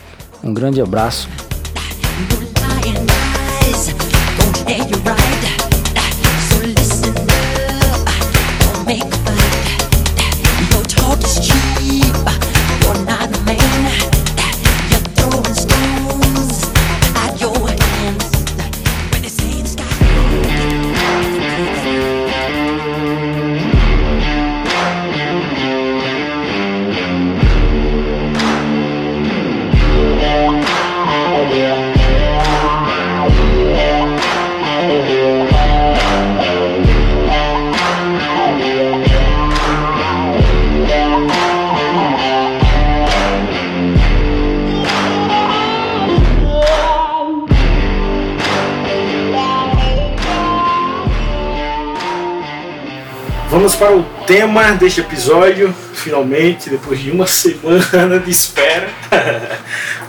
Um 0.44 0.54
grande 0.54 0.82
abraço. 0.82 1.30
Tema 54.32 54.72
deste 54.72 55.02
episódio, 55.02 55.76
finalmente, 55.94 56.70
depois 56.70 56.98
de 56.98 57.12
uma 57.12 57.28
semana 57.28 58.18
de 58.18 58.32
espera. 58.32 58.88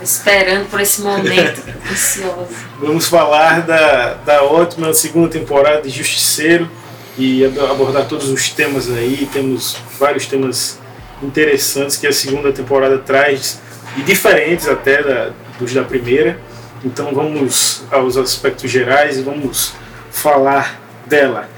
Esperando 0.01 0.69
por 0.69 0.79
esse 0.79 1.01
momento 1.01 1.61
ansioso. 1.91 2.47
Vamos 2.79 3.05
falar 3.09 3.63
da, 3.63 4.13
da 4.13 4.43
ótima 4.43 4.93
segunda 4.93 5.27
temporada 5.27 5.81
de 5.81 5.89
Justiceiro 5.89 6.71
e 7.17 7.43
abordar 7.69 8.07
todos 8.07 8.29
os 8.29 8.49
temas 8.49 8.89
aí. 8.89 9.27
Temos 9.33 9.75
vários 9.99 10.25
temas 10.25 10.79
interessantes 11.21 11.97
que 11.97 12.07
a 12.07 12.13
segunda 12.13 12.53
temporada 12.53 12.99
traz 12.99 13.59
e 13.97 14.03
diferentes 14.03 14.69
até 14.69 15.03
da, 15.03 15.31
dos 15.59 15.73
da 15.73 15.83
primeira. 15.83 16.39
Então 16.81 17.13
vamos 17.13 17.83
aos 17.91 18.15
aspectos 18.15 18.71
gerais 18.71 19.17
e 19.17 19.21
vamos 19.21 19.73
falar 20.09 20.79
dela 21.05 21.52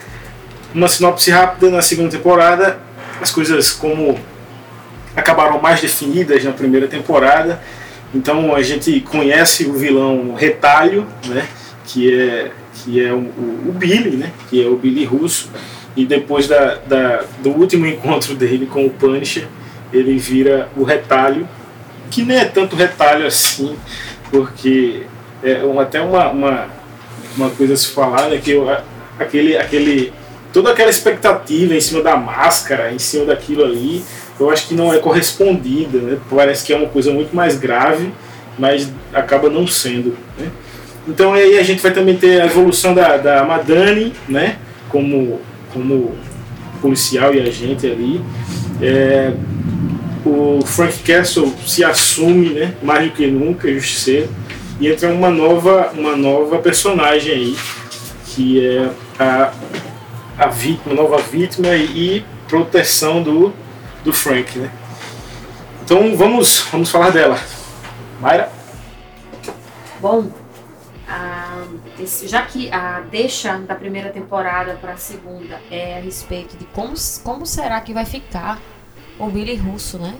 uma 0.75 0.89
sinopse 0.89 1.31
rápida 1.31 1.71
na 1.71 1.81
segunda 1.81 2.09
temporada, 2.09 2.77
as 3.21 3.31
coisas 3.31 3.71
como 3.71 4.19
acabaram 5.15 5.59
mais 5.61 5.79
definidas 5.79 6.43
na 6.43 6.51
primeira 6.51 6.85
temporada. 6.85 7.61
Então 8.13 8.53
a 8.53 8.61
gente 8.61 8.99
conhece 8.99 9.65
o 9.65 9.73
vilão 9.73 10.35
Retalho, 10.35 11.07
né, 11.27 11.47
que 11.85 12.13
é 12.13 12.51
que 12.83 13.03
é 13.03 13.11
o, 13.11 13.17
o, 13.17 13.73
Billy, 13.73 14.17
né, 14.17 14.31
que 14.49 14.63
é 14.63 14.67
o 14.67 14.75
Billy 14.75 15.05
Russo. 15.05 15.49
E 15.95 16.05
depois 16.05 16.45
da, 16.47 16.75
da, 16.75 17.23
do 17.41 17.51
último 17.51 17.87
encontro 17.87 18.35
dele 18.35 18.65
com 18.65 18.85
o 18.85 18.89
Punisher, 18.89 19.47
ele 19.93 20.17
vira 20.17 20.69
o 20.75 20.83
Retalho, 20.83 21.47
que 22.11 22.21
nem 22.21 22.37
é 22.37 22.45
tanto 22.45 22.75
retalho 22.75 23.25
assim, 23.25 23.75
porque 24.29 25.03
é 25.41 25.61
até 25.81 26.01
uma, 26.01 26.29
uma, 26.29 26.67
uma 27.37 27.49
coisa 27.49 27.73
a 27.73 27.77
se 27.77 27.87
falar, 27.87 28.29
né, 28.29 28.37
que 28.37 28.51
eu, 28.51 28.69
aquele, 29.17 29.57
aquele 29.57 30.13
toda 30.55 30.71
aquela 30.71 30.89
expectativa 30.89 31.75
em 31.75 31.81
cima 31.81 32.01
da 32.01 32.15
máscara, 32.15 32.93
em 32.93 32.97
cima 32.97 33.25
daquilo 33.25 33.65
ali, 33.65 34.01
eu 34.39 34.49
acho 34.49 34.69
que 34.69 34.73
não 34.73 34.93
é 34.93 34.99
correspondida, 34.99 35.97
né? 35.97 36.17
Parece 36.29 36.65
que 36.65 36.71
é 36.71 36.77
uma 36.77 36.87
coisa 36.87 37.11
muito 37.11 37.35
mais 37.35 37.57
grave, 37.59 38.09
mas 38.57 38.89
acaba 39.13 39.49
não 39.49 39.67
sendo, 39.67 40.15
né? 40.39 40.49
Então 41.05 41.33
aí 41.33 41.59
a 41.59 41.61
gente 41.61 41.81
vai 41.81 41.91
também 41.91 42.15
ter 42.15 42.41
a 42.41 42.45
evolução 42.45 42.93
da, 42.93 43.17
da 43.17 43.43
Madani, 43.43 44.13
né? 44.29 44.55
Como, 44.87 45.41
como 45.73 46.15
policial 46.81 47.35
e 47.35 47.41
agente 47.41 47.85
ali. 47.85 48.21
É, 48.81 49.33
o 50.25 50.61
Frank 50.65 50.99
Castle 50.99 51.53
se 51.67 51.83
assume, 51.83 52.51
né? 52.51 52.75
Mais 52.81 53.03
do 53.03 53.11
que 53.11 53.27
nunca, 53.27 53.69
justiceiro. 53.73 54.29
E 54.79 54.87
entra 54.87 55.09
uma 55.09 55.29
nova, 55.29 55.91
uma 55.93 56.15
nova 56.15 56.59
personagem 56.59 57.33
aí, 57.33 57.55
que 58.27 58.65
é 58.65 58.89
a 59.19 59.51
a 60.37 60.47
vítima, 60.47 60.93
nova 60.93 61.17
vítima 61.17 61.69
e, 61.69 62.17
e 62.17 62.25
proteção 62.47 63.23
do, 63.23 63.53
do 64.03 64.13
Frank, 64.13 64.57
né? 64.59 64.71
Então 65.83 66.15
vamos, 66.15 66.67
vamos 66.71 66.89
falar 66.89 67.11
dela. 67.11 67.39
Mayra? 68.19 68.51
Bom, 69.99 70.29
esse, 71.99 72.27
já 72.27 72.41
que 72.41 72.71
a 72.71 73.01
deixa 73.01 73.57
da 73.59 73.75
primeira 73.75 74.09
temporada 74.09 74.75
para 74.75 74.93
a 74.93 74.97
segunda 74.97 75.59
é 75.71 75.97
a 75.97 76.01
respeito 76.01 76.57
de 76.57 76.65
como, 76.65 76.93
como 77.23 77.45
será 77.45 77.79
que 77.81 77.93
vai 77.93 78.05
ficar 78.05 78.59
o 79.17 79.27
Billy 79.27 79.55
Russo, 79.55 79.97
né? 79.97 80.15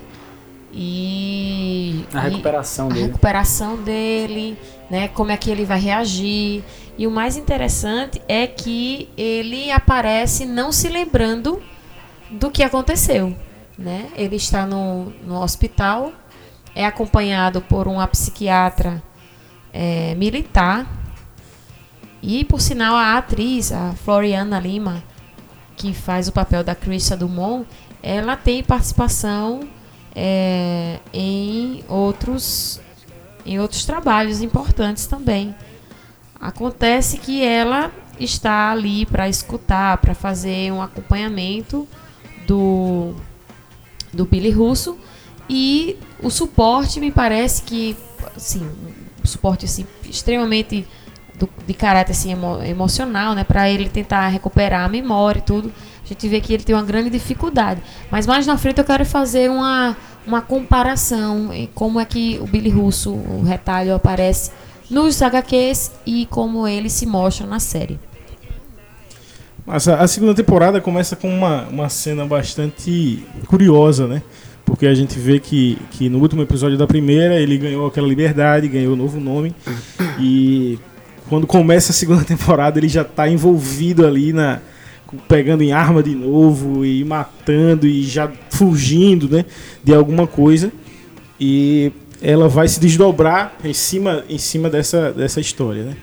E 0.71 2.06
a 2.13 2.19
recuperação 2.19 2.88
e 2.88 2.93
dele. 2.93 3.04
A 3.04 3.08
recuperação 3.08 3.75
dele, 3.78 4.58
né? 4.89 5.08
Como 5.10 5.32
é 5.32 5.38
que 5.38 5.49
ele 5.49 5.65
vai 5.65 5.80
reagir? 5.80 6.63
E 6.97 7.05
o 7.05 7.12
mais 7.12 7.36
interessante 7.36 8.21
é 8.27 8.47
que 8.47 9.10
ele 9.17 9.71
aparece 9.71 10.45
não 10.45 10.71
se 10.71 10.88
lembrando 10.88 11.62
do 12.31 12.49
que 12.49 12.63
aconteceu. 12.63 13.36
Né? 13.77 14.10
Ele 14.15 14.38
está 14.38 14.65
no, 14.65 15.12
no 15.25 15.41
hospital, 15.41 16.13
é 16.73 16.86
acompanhado 16.86 17.62
por 17.62 17.88
uma 17.88 18.08
psiquiatra 18.08 19.03
é, 19.73 20.15
militar. 20.15 20.88
E, 22.21 22.45
por 22.45 22.62
sinal, 22.62 22.95
a 22.95 23.17
atriz, 23.17 23.71
a 23.71 23.93
Floriana 23.93 24.60
Lima, 24.60 25.03
que 25.75 25.93
faz 25.93 26.27
o 26.27 26.31
papel 26.31 26.63
da 26.63 26.73
Christa 26.73 27.17
Dumont, 27.17 27.67
ela 28.01 28.38
tem 28.38 28.63
participação 28.63 29.67
é, 30.15 30.99
em, 31.13 31.84
outros, 31.89 32.79
em 33.45 33.60
outros 33.60 33.84
trabalhos 33.84 34.41
importantes 34.41 35.05
também. 35.05 35.53
Acontece 36.39 37.17
que 37.17 37.43
ela 37.43 37.91
está 38.19 38.71
ali 38.71 39.06
para 39.06 39.28
escutar, 39.28 39.98
para 39.98 40.13
fazer 40.13 40.71
um 40.71 40.82
acompanhamento 40.82 41.88
do, 42.48 43.13
do 44.13 44.26
Billy 44.26 44.52
Russo 44.52 44.98
e 45.50 45.98
o 46.21 46.30
suporte 46.30 47.00
me 47.00 47.12
parece 47.12 47.62
que, 47.63 47.95
assim, 48.36 48.67
um 49.24 49.28
suporte 49.28 49.65
assim, 49.65 49.86
extremamente 50.04 50.88
do, 51.38 51.50
de 51.65 51.74
caráter 51.74 52.12
assim, 52.12 52.32
emo, 52.32 52.62
emocional, 52.63 53.36
né, 53.36 53.43
para 53.43 53.69
ele 53.69 53.89
tentar 53.89 54.28
recuperar 54.28 54.86
a 54.86 54.89
memória 54.89 55.39
e 55.39 55.43
tudo. 55.43 55.71
A 56.04 56.08
gente 56.08 56.28
vê 56.28 56.39
que 56.39 56.54
ele 56.54 56.63
tem 56.63 56.76
uma 56.76 56.84
grande 56.84 57.10
dificuldade. 57.10 57.82
Mas 58.12 58.28
mais 58.28 58.45
na 58.45 58.58
frente 58.58 58.78
eu 58.78 58.86
quero 58.86 59.06
fazer 59.06 59.50
uma, 59.50 59.98
uma 60.26 60.41
comparação 60.41 61.52
em 61.54 61.67
como 61.67 62.00
é 62.00 62.06
que 62.06 62.38
o 62.41 62.45
Billy 62.45 62.69
Russo, 62.69 63.12
o 63.12 63.43
retalho, 63.43 63.93
aparece 63.93 64.52
nos 64.89 65.21
HQs 65.21 65.91
e 66.06 66.26
como 66.28 66.67
ele 66.67 66.89
se 66.89 67.06
mostra 67.06 67.45
na 67.45 67.60
série. 67.60 68.00
Mas 69.65 69.88
a, 69.88 70.08
segunda 70.08 70.36
temporada 70.36 70.80
começa 70.80 71.15
com 71.15 71.28
uma, 71.28 71.63
uma 71.63 71.89
cena 71.89 72.24
bastante 72.26 73.26
curiosa, 73.48 74.06
né? 74.06 74.21
Porque 74.63 74.86
a 74.86 74.93
gente 74.93 75.17
vê 75.17 75.39
que, 75.39 75.78
que 75.91 76.08
no 76.08 76.19
último 76.19 76.43
episódio 76.43 76.78
da 76.78 76.86
primeira 76.86 77.39
ele 77.39 77.58
ganhou 77.58 77.88
aquela 77.88 78.08
liberdade, 78.08 78.67
ganhou 78.67 78.93
um 78.93 78.95
novo 78.95 79.19
nome. 79.19 79.56
E 80.19 80.78
quando 81.28 81.48
começa 81.48 81.91
a 81.91 81.95
segunda 81.95 82.21
temporada 82.26 82.80
ele 82.80 82.88
já 82.88 83.02
está 83.02 83.28
envolvido 83.28 84.06
ali 84.06 84.32
na, 84.32 84.60
pegando 85.28 85.63
em 85.63 85.71
arma 85.71 86.04
de 86.04 86.13
novo 86.13 86.86
e 86.86 87.04
matando 87.04 87.88
e 87.88 88.04
já 88.04 88.32
fugindo, 88.52 89.28
né, 89.30 89.45
de 89.84 89.93
alguma 89.93 90.28
coisa. 90.28 90.71
E 91.39 91.91
ela 92.21 92.47
vai 92.47 92.67
se 92.67 92.80
desdobrar 92.80 93.56
em 93.63 93.73
cima, 93.73 94.23
em 94.30 94.38
cima 94.38 94.69
dessa, 94.69 95.12
dessa 95.12 95.39
história, 95.39 95.84
né? 95.84 95.95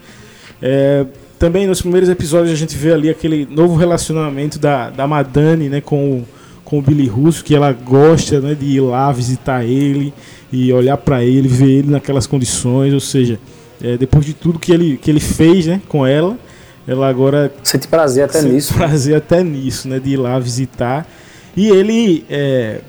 É, 0.61 1.07
também 1.39 1.67
nos 1.67 1.81
primeiros 1.81 2.09
episódios 2.09 2.53
a 2.53 2.57
gente 2.57 2.77
vê 2.77 2.93
ali 2.93 3.11
aquele 3.11 3.47
novo 3.51 3.75
relacionamento 3.75 4.61
da, 4.61 4.91
da 4.91 5.09
Madani, 5.09 5.69
né, 5.69 5.81
com 5.81 6.19
o, 6.19 6.29
com 6.65 6.79
o 6.79 6.83
Billy 6.83 7.09
Russo, 7.09 7.43
que 7.43 7.53
ela 7.53 7.73
gosta, 7.73 8.41
né, 8.41 8.55
de 8.55 8.67
ir 8.67 8.81
lá 8.81 9.11
visitar 9.11 9.65
ele 9.65 10.15
e 10.53 10.73
olhar 10.73 10.97
para 10.97 11.25
ele, 11.25 11.49
ver 11.49 11.69
ele 11.69 11.91
naquelas 11.91 12.29
condições, 12.29 12.95
ou 12.95 13.01
seja, 13.01 13.41
é, 13.83 13.97
depois 13.97 14.25
de 14.25 14.35
tudo 14.35 14.61
que 14.61 14.71
ele, 14.71 14.97
que 14.97 15.11
ele 15.11 15.19
fez, 15.19 15.67
né, 15.67 15.81
com 15.89 16.07
ela, 16.07 16.39
ela 16.87 17.09
agora 17.09 17.53
sente 17.65 17.89
prazer 17.89 18.25
até 18.25 18.41
sente 18.41 18.55
nisso. 18.55 18.75
prazer 18.75 19.17
até 19.17 19.43
nisso, 19.43 19.89
né, 19.89 19.99
de 19.99 20.11
ir 20.11 20.17
lá 20.17 20.39
visitar. 20.39 21.09
E 21.57 21.69
ele 21.69 22.25
é, 22.31 22.83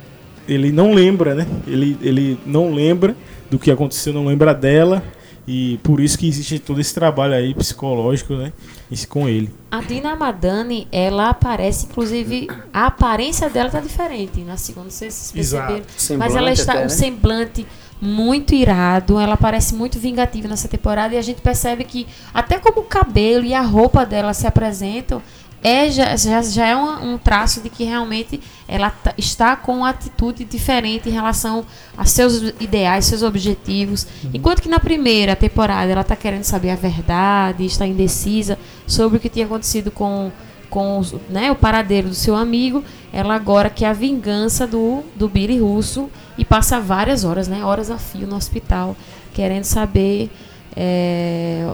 ele 0.47 0.71
não 0.71 0.93
lembra, 0.93 1.35
né? 1.35 1.47
Ele, 1.67 1.97
ele 2.01 2.39
não 2.45 2.73
lembra 2.73 3.15
do 3.49 3.59
que 3.59 3.71
aconteceu, 3.71 4.13
não 4.13 4.25
lembra 4.25 4.53
dela. 4.53 5.03
E 5.45 5.77
por 5.83 5.99
isso 5.99 6.17
que 6.17 6.27
existe 6.27 6.57
todo 6.57 6.79
esse 6.79 6.93
trabalho 6.93 7.33
aí 7.33 7.53
psicológico, 7.53 8.33
né? 8.33 8.53
Isso 8.89 9.07
com 9.07 9.27
ele. 9.27 9.53
A 9.69 9.81
Dina 9.81 10.15
Madani, 10.15 10.87
ela 10.89 11.29
aparece, 11.29 11.85
inclusive, 11.85 12.47
a 12.71 12.85
aparência 12.85 13.49
dela 13.49 13.69
tá 13.69 13.81
diferente 13.81 14.39
na 14.41 14.55
segunda, 14.55 14.89
vocês 14.89 15.31
perceberam. 15.33 15.81
Mas 16.17 16.35
ela 16.35 16.51
está 16.51 16.73
até, 16.73 16.81
um 16.81 16.83
né? 16.83 16.89
semblante 16.89 17.67
muito 18.01 18.53
irado, 18.53 19.17
ela 19.17 19.37
parece 19.37 19.73
muito 19.73 19.97
vingativa 19.97 20.47
nessa 20.47 20.67
temporada 20.67 21.15
e 21.15 21.17
a 21.17 21.21
gente 21.21 21.41
percebe 21.41 21.85
que 21.85 22.05
até 22.33 22.59
como 22.59 22.81
o 22.81 22.83
cabelo 22.83 23.45
e 23.45 23.53
a 23.53 23.61
roupa 23.61 24.05
dela 24.05 24.33
se 24.33 24.45
apresentam, 24.45 25.21
é, 25.63 25.89
já, 25.89 26.15
já, 26.17 26.41
já 26.41 26.67
é 26.67 26.75
um, 26.75 27.13
um 27.13 27.17
traço 27.17 27.61
de 27.61 27.69
que 27.69 27.85
realmente 27.85 28.39
ela 28.67 28.89
tá- 28.89 29.13
está 29.17 29.55
com 29.55 29.77
uma 29.77 29.89
atitude 29.89 30.43
diferente 30.43 31.07
em 31.07 31.11
relação 31.11 31.65
a 31.97 32.03
seus 32.05 32.53
ideais, 32.59 33.05
seus 33.05 33.23
objetivos. 33.23 34.05
Enquanto 34.33 34.61
que 34.61 34.67
na 34.67 34.79
primeira 34.79 35.35
temporada 35.35 35.89
ela 35.91 36.01
está 36.01 36.15
querendo 36.17 36.43
saber 36.43 36.71
a 36.71 36.75
verdade, 36.75 37.65
está 37.65 37.87
indecisa 37.87 38.59
sobre 38.85 39.17
o 39.17 39.19
que 39.21 39.29
tinha 39.29 39.45
acontecido 39.45 39.89
com, 39.89 40.31
com 40.69 41.01
né, 41.29 41.49
o 41.49 41.55
paradeiro 41.55 42.09
do 42.09 42.15
seu 42.15 42.35
amigo, 42.35 42.83
ela 43.13 43.33
agora 43.33 43.69
quer 43.69 43.87
a 43.87 43.93
vingança 43.93 44.67
do, 44.67 45.01
do 45.15 45.29
Billy 45.29 45.59
Russo 45.59 46.09
e 46.37 46.43
passa 46.43 46.79
várias 46.79 47.23
horas, 47.23 47.47
né, 47.47 47.63
horas 47.63 47.89
a 47.89 47.97
fio 47.97 48.27
no 48.27 48.35
hospital, 48.35 48.97
querendo 49.33 49.63
saber 49.63 50.29
é, 50.75 51.67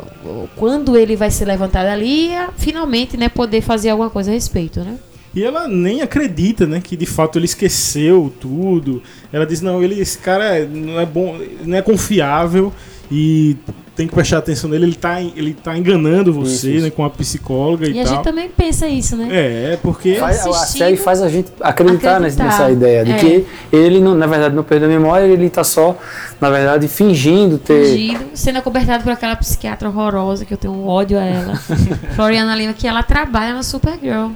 quando 0.56 0.98
ele 0.98 1.16
vai 1.16 1.32
ser 1.32 1.46
levantado 1.46 1.88
ali 1.88 2.34
e 2.34 2.48
finalmente 2.58 3.18
né, 3.18 3.30
poder 3.30 3.62
fazer 3.62 3.90
alguma 3.90 4.10
coisa 4.10 4.32
a 4.32 4.34
respeito, 4.34 4.82
né? 4.82 4.98
E 5.34 5.44
ela 5.44 5.68
nem 5.68 6.02
acredita, 6.02 6.66
né, 6.66 6.82
que 6.82 6.98
de 6.98 7.06
fato 7.06 7.38
ele 7.38 7.46
esqueceu 7.46 8.34
tudo. 8.40 9.02
Ela 9.32 9.46
diz: 9.46 9.62
"Não, 9.62 9.84
ele 9.84 10.00
esse 10.00 10.18
cara 10.18 10.66
não 10.66 11.00
é 11.00 11.06
bom, 11.06 11.40
não 11.64 11.78
é 11.78 11.82
confiável 11.82 12.74
e 13.12 13.56
tem 14.00 14.08
que 14.08 14.14
prestar 14.16 14.38
atenção 14.38 14.70
nele, 14.70 14.86
ele 14.86 14.96
tá 14.96 15.22
ele 15.22 15.54
tá 15.54 15.78
enganando 15.78 16.32
você, 16.32 16.54
Isso, 16.54 16.68
isso. 16.70 16.86
né, 16.86 16.90
com 16.90 17.04
a 17.04 17.10
psicóloga 17.10 17.86
e, 17.86 17.92
E 17.92 18.00
a 18.00 18.06
tal". 18.06 18.16
gente 18.16 18.24
também 18.24 18.48
pensa 18.48 18.88
isso, 18.88 19.18
né? 19.18 19.28
É, 19.30 19.78
porque 19.82 20.16
Faz- 20.16 20.46
a 20.46 20.50
assistindo, 20.52 20.78
série 20.78 20.96
faz 20.96 21.22
a 21.22 21.28
gente 21.28 21.52
acreditar, 21.60 22.18
nessa- 22.22 22.42
acreditar. 22.42 22.46
nessa 22.46 22.72
ideia 22.72 23.04
de 23.04 23.12
É. 23.12 23.18
que 23.18 23.46
ele, 23.74 24.00
não, 24.00 24.16
na 24.16 24.26
verdade, 24.26 24.56
não 24.56 24.64
perdeu 24.64 24.88
a 24.88 24.92
memória, 24.92 25.26
ele 25.26 25.48
está 25.48 25.66
só, 25.66 25.98
na 26.40 26.50
verdade, 26.50 26.88
fingindo 26.88 27.58
ter. 27.58 27.84
Fingido, 27.94 28.26
sendo 28.34 28.60
acobertado 28.60 29.04
por 29.04 29.12
aquela 29.12 29.36
psiquiatra 29.36 29.90
horrorosa, 29.90 30.46
que 30.46 30.54
eu 30.54 30.58
tenho 30.58 30.74
um 30.74 30.88
ódio 30.88 31.20
a 31.20 31.24
ela, 31.26 31.56
Floriana 32.16 32.56
Lima, 32.56 32.72
que 32.72 32.88
ela 32.88 33.04
trabalha 33.04 33.54
na 33.54 33.64
Supergirl. 33.64 34.30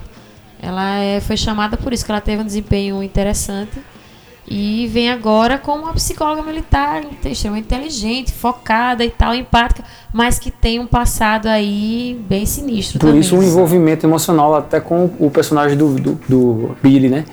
Ela 0.61 0.97
é, 0.99 1.19
foi 1.21 1.37
chamada 1.37 1.77
por 1.77 1.93
isso, 1.93 2.05
que 2.05 2.11
ela 2.11 2.21
teve 2.21 2.41
um 2.41 2.45
desempenho 2.45 3.01
interessante. 3.01 3.71
E 4.47 4.87
vem 4.87 5.09
agora 5.09 5.57
como 5.57 5.83
uma 5.83 5.93
psicóloga 5.93 6.43
militar, 6.43 7.01
extremamente 7.25 7.65
inteligente, 7.65 8.31
focada 8.33 9.03
e 9.03 9.09
tal, 9.09 9.33
empática, 9.33 9.83
mas 10.11 10.37
que 10.37 10.51
tem 10.51 10.79
um 10.79 10.85
passado 10.85 11.47
aí 11.47 12.21
bem 12.27 12.45
sinistro 12.45 12.99
Por 12.99 13.07
também. 13.07 13.21
isso, 13.21 13.35
um 13.35 13.41
envolvimento 13.41 14.05
emocional 14.05 14.53
até 14.53 14.79
com 14.79 15.09
o 15.17 15.31
personagem 15.31 15.77
do, 15.77 15.95
do, 15.95 16.19
do 16.27 16.77
Billy, 16.83 17.09
né? 17.09 17.23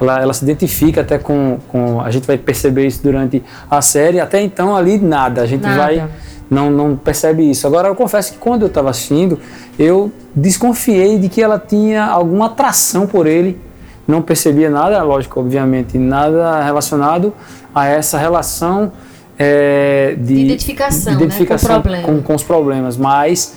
Ela, 0.00 0.20
ela 0.20 0.32
se 0.32 0.42
identifica 0.42 1.02
até 1.02 1.18
com, 1.18 1.58
com. 1.68 2.00
A 2.00 2.10
gente 2.10 2.26
vai 2.26 2.36
perceber 2.36 2.86
isso 2.86 3.02
durante 3.02 3.42
a 3.70 3.80
série. 3.80 4.18
Até 4.18 4.42
então, 4.42 4.74
ali, 4.74 4.98
nada. 4.98 5.42
A 5.42 5.46
gente 5.46 5.62
Nada. 5.62 5.76
vai. 5.76 6.08
Não, 6.50 6.70
não 6.70 6.96
percebe 6.96 7.48
isso. 7.48 7.66
Agora, 7.66 7.88
eu 7.88 7.94
confesso 7.94 8.32
que 8.32 8.38
quando 8.38 8.62
eu 8.62 8.68
estava 8.68 8.90
assistindo, 8.90 9.38
eu 9.78 10.12
desconfiei 10.34 11.18
de 11.18 11.28
que 11.28 11.40
ela 11.40 11.58
tinha 11.58 12.04
alguma 12.04 12.46
atração 12.46 13.06
por 13.06 13.26
ele. 13.26 13.58
Não 14.06 14.20
percebia 14.20 14.68
nada, 14.68 15.02
lógico, 15.02 15.40
obviamente, 15.40 15.96
nada 15.96 16.62
relacionado 16.62 17.32
a 17.74 17.86
essa 17.86 18.18
relação 18.18 18.92
é, 19.38 20.14
de, 20.18 20.34
De 20.34 20.40
identificação, 20.44 21.12
né, 21.12 21.18
com 21.18 21.24
o 21.24 21.26
identificação 21.26 21.82
problema. 21.82 22.06
com, 22.06 22.22
com 22.22 22.34
os 22.34 22.42
problemas. 22.42 22.96
Mas 22.96 23.54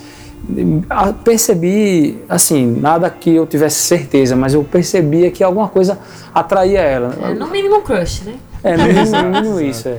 percebi, 1.23 2.23
assim, 2.29 2.79
nada 2.79 3.09
que 3.09 3.35
eu 3.35 3.45
tivesse 3.45 3.79
certeza, 3.81 4.35
mas 4.35 4.53
eu 4.53 4.63
percebia 4.63 5.29
que 5.29 5.43
alguma 5.43 5.67
coisa 5.67 5.99
atraía 6.33 6.79
ela. 6.79 7.13
É, 7.21 7.33
no 7.33 7.47
mínimo 7.47 7.77
um 7.77 7.81
crush, 7.81 8.23
né? 8.23 8.35
É, 8.63 8.77
no 8.77 8.83
mínimo, 8.85 9.23
no 9.23 9.29
mínimo 9.41 9.61
isso, 9.61 9.89
é. 9.89 9.97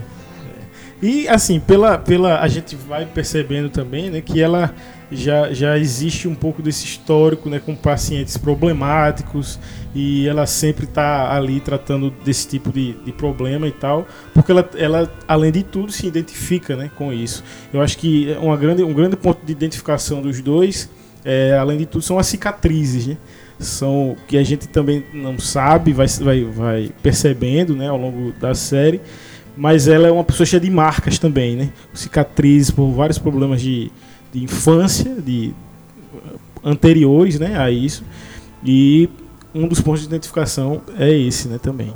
E 1.01 1.29
assim, 1.29 1.61
pela, 1.61 1.97
pela 1.97 2.41
a 2.41 2.49
gente 2.49 2.75
vai 2.75 3.07
percebendo 3.07 3.71
também, 3.71 4.11
né, 4.11 4.21
que 4.21 4.41
ela 4.41 4.75
já, 5.11 5.53
já 5.53 5.79
existe 5.79 6.27
um 6.27 6.35
pouco 6.35 6.61
desse 6.61 6.85
histórico, 6.85 7.49
né, 7.49 7.61
com 7.65 7.75
pacientes 7.75 8.37
problemáticos 8.37 9.59
e 9.95 10.27
ela 10.27 10.45
sempre 10.45 10.85
está 10.85 11.35
ali 11.35 11.61
tratando 11.61 12.11
desse 12.25 12.49
tipo 12.49 12.73
de, 12.73 12.95
de 13.05 13.13
problema 13.13 13.69
e 13.69 13.73
tal, 13.73 14.07
porque 14.35 14.51
ela, 14.51 14.69
ela 14.77 15.13
além 15.27 15.53
de 15.53 15.63
tudo 15.63 15.93
se 15.93 16.07
identifica, 16.07 16.77
né, 16.77 16.91
com 16.97 17.13
isso. 17.13 17.45
Eu 17.73 17.81
acho 17.81 17.97
que 17.97 18.37
uma 18.41 18.57
grande, 18.57 18.83
um 18.83 18.93
grande 18.93 19.17
ponto 19.17 19.45
de 19.47 19.53
identificação 19.53 20.21
dos 20.21 20.41
dois, 20.41 20.91
é, 21.25 21.57
além 21.57 21.79
de 21.79 21.87
tudo, 21.87 22.03
são 22.03 22.19
as 22.19 22.27
cicatrizes, 22.27 23.07
né? 23.07 23.17
São 23.59 24.17
que 24.29 24.39
a 24.39 24.45
gente 24.45 24.69
também 24.69 25.05
não 25.13 25.37
sabe, 25.37 25.93
vai, 25.93 26.07
vai, 26.07 26.45
vai 26.45 26.91
percebendo, 27.03 27.75
né, 27.75 27.89
ao 27.89 27.97
longo 27.97 28.33
da 28.33 28.55
série 28.55 29.01
mas 29.59 29.89
ela 29.89 30.07
é 30.07 30.11
uma 30.11 30.23
pessoa 30.23 30.47
cheia 30.47 30.61
de 30.61 30.71
marcas 30.71 31.19
também, 31.19 31.57
né? 31.57 31.71
Cicatrizes 31.93 32.71
por 32.71 32.91
vários 32.93 33.19
problemas 33.19 33.61
de, 33.61 33.91
de 34.33 34.45
infância, 34.45 35.17
de 35.21 35.53
anteriores, 36.65 37.39
né, 37.41 37.59
a 37.59 37.71
isso. 37.71 38.05
E 38.65 39.09
um 39.55 39.67
dos 39.67 39.81
pontos 39.81 40.03
de 40.03 40.07
identificação 40.07 40.81
é 40.97 41.11
esse, 41.11 41.49
né, 41.49 41.59
também. 41.59 41.93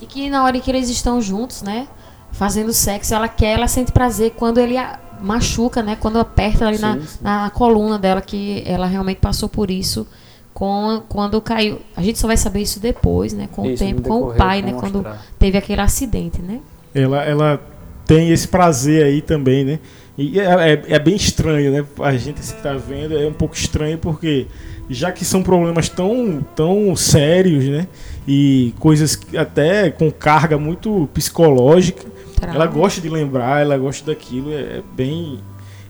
E 0.00 0.06
que 0.06 0.30
na 0.30 0.42
hora 0.42 0.58
que 0.58 0.70
eles 0.70 0.88
estão 0.88 1.20
juntos, 1.20 1.62
né? 1.62 1.86
Fazendo 2.32 2.72
sexo, 2.72 3.14
ela 3.14 3.28
quer, 3.28 3.58
ela 3.58 3.68
sente 3.68 3.92
prazer 3.92 4.32
quando 4.32 4.58
ele 4.58 4.78
a 4.78 4.98
machuca, 5.20 5.82
né? 5.82 5.96
Quando 5.96 6.18
aperta 6.18 6.66
ali 6.66 6.78
na, 6.78 6.94
Sim, 6.94 7.06
sim. 7.06 7.18
na 7.20 7.50
coluna 7.50 7.98
dela, 7.98 8.22
que 8.22 8.62
ela 8.64 8.86
realmente 8.86 9.18
passou 9.18 9.50
por 9.50 9.70
isso 9.70 10.06
com, 10.54 11.02
quando 11.08 11.40
caiu. 11.42 11.80
A 11.94 12.02
gente 12.02 12.18
só 12.18 12.26
vai 12.26 12.38
saber 12.38 12.62
isso 12.62 12.80
depois, 12.80 13.32
né? 13.34 13.48
Com 13.52 13.66
Isso, 13.66 13.84
o 13.84 13.86
tempo, 13.86 14.02
com 14.02 14.28
o 14.28 14.34
pai, 14.34 14.62
né? 14.62 14.72
Quando 14.72 15.02
mostrar. 15.02 15.22
teve 15.38 15.58
aquele 15.58 15.80
acidente, 15.82 16.40
né? 16.40 16.60
Ela, 16.94 17.24
ela 17.24 17.60
tem 18.06 18.30
esse 18.30 18.48
prazer 18.48 19.04
aí 19.04 19.20
também, 19.22 19.64
né? 19.64 19.78
E 20.18 20.38
é, 20.38 20.44
é- 20.44 20.82
é 20.88 20.98
bem 20.98 21.16
estranho, 21.16 21.72
né? 21.72 21.84
A 22.00 22.12
gente 22.16 22.34
que 22.34 22.40
está 22.40 22.74
vendo 22.74 23.16
é 23.18 23.26
um 23.26 23.32
pouco 23.32 23.54
estranho 23.54 23.96
porque 23.98 24.46
já 24.90 25.10
que 25.10 25.24
são 25.24 25.42
problemas 25.42 25.88
tão, 25.88 26.44
tão 26.54 26.94
sérios, 26.94 27.64
né? 27.64 27.86
E 28.28 28.74
coisas 28.78 29.16
que 29.16 29.36
até 29.38 29.90
com 29.90 30.10
carga 30.10 30.58
muito 30.58 31.08
psicológica, 31.14 32.04
Trauma. 32.36 32.56
Ela 32.56 32.66
gosta 32.66 33.00
de 33.00 33.08
lembrar, 33.08 33.62
ela 33.62 33.78
gosta 33.78 34.04
daquilo, 34.04 34.52
é 34.52 34.56
é 34.78 34.82
bem. 34.96 35.38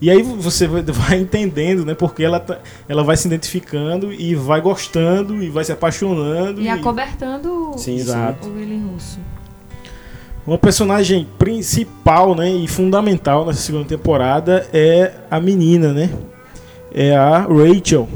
E 0.00 0.10
aí 0.10 0.22
você 0.22 0.66
vai- 0.92 1.18
entendendo, 1.18 1.84
né? 1.84 1.94
Porque 1.94 2.22
ela, 2.22 2.38
tá- 2.38 2.58
ela 2.88 3.02
vai 3.02 3.16
se 3.16 3.26
identificando 3.26 4.12
e 4.12 4.34
vai 4.34 4.60
gostando 4.60 5.42
e 5.42 5.48
vai 5.48 5.64
se 5.64 5.72
apaixonando. 5.72 6.60
E 6.60 6.68
acobertando 6.68 7.72
Sim, 7.78 7.96
Exato. 7.96 8.48
o 8.48 8.54
Willy 8.54 8.78
Russo. 8.82 9.18
Uma 10.46 10.58
personagem 10.58 11.26
principal, 11.38 12.34
né? 12.34 12.50
E 12.50 12.66
fundamental 12.66 13.46
nessa 13.46 13.60
segunda 13.60 13.84
temporada 13.84 14.66
é 14.72 15.12
a 15.30 15.38
menina, 15.38 15.92
né? 15.92 16.10
É 16.92 17.16
a 17.16 17.46
Rachel. 17.46 18.08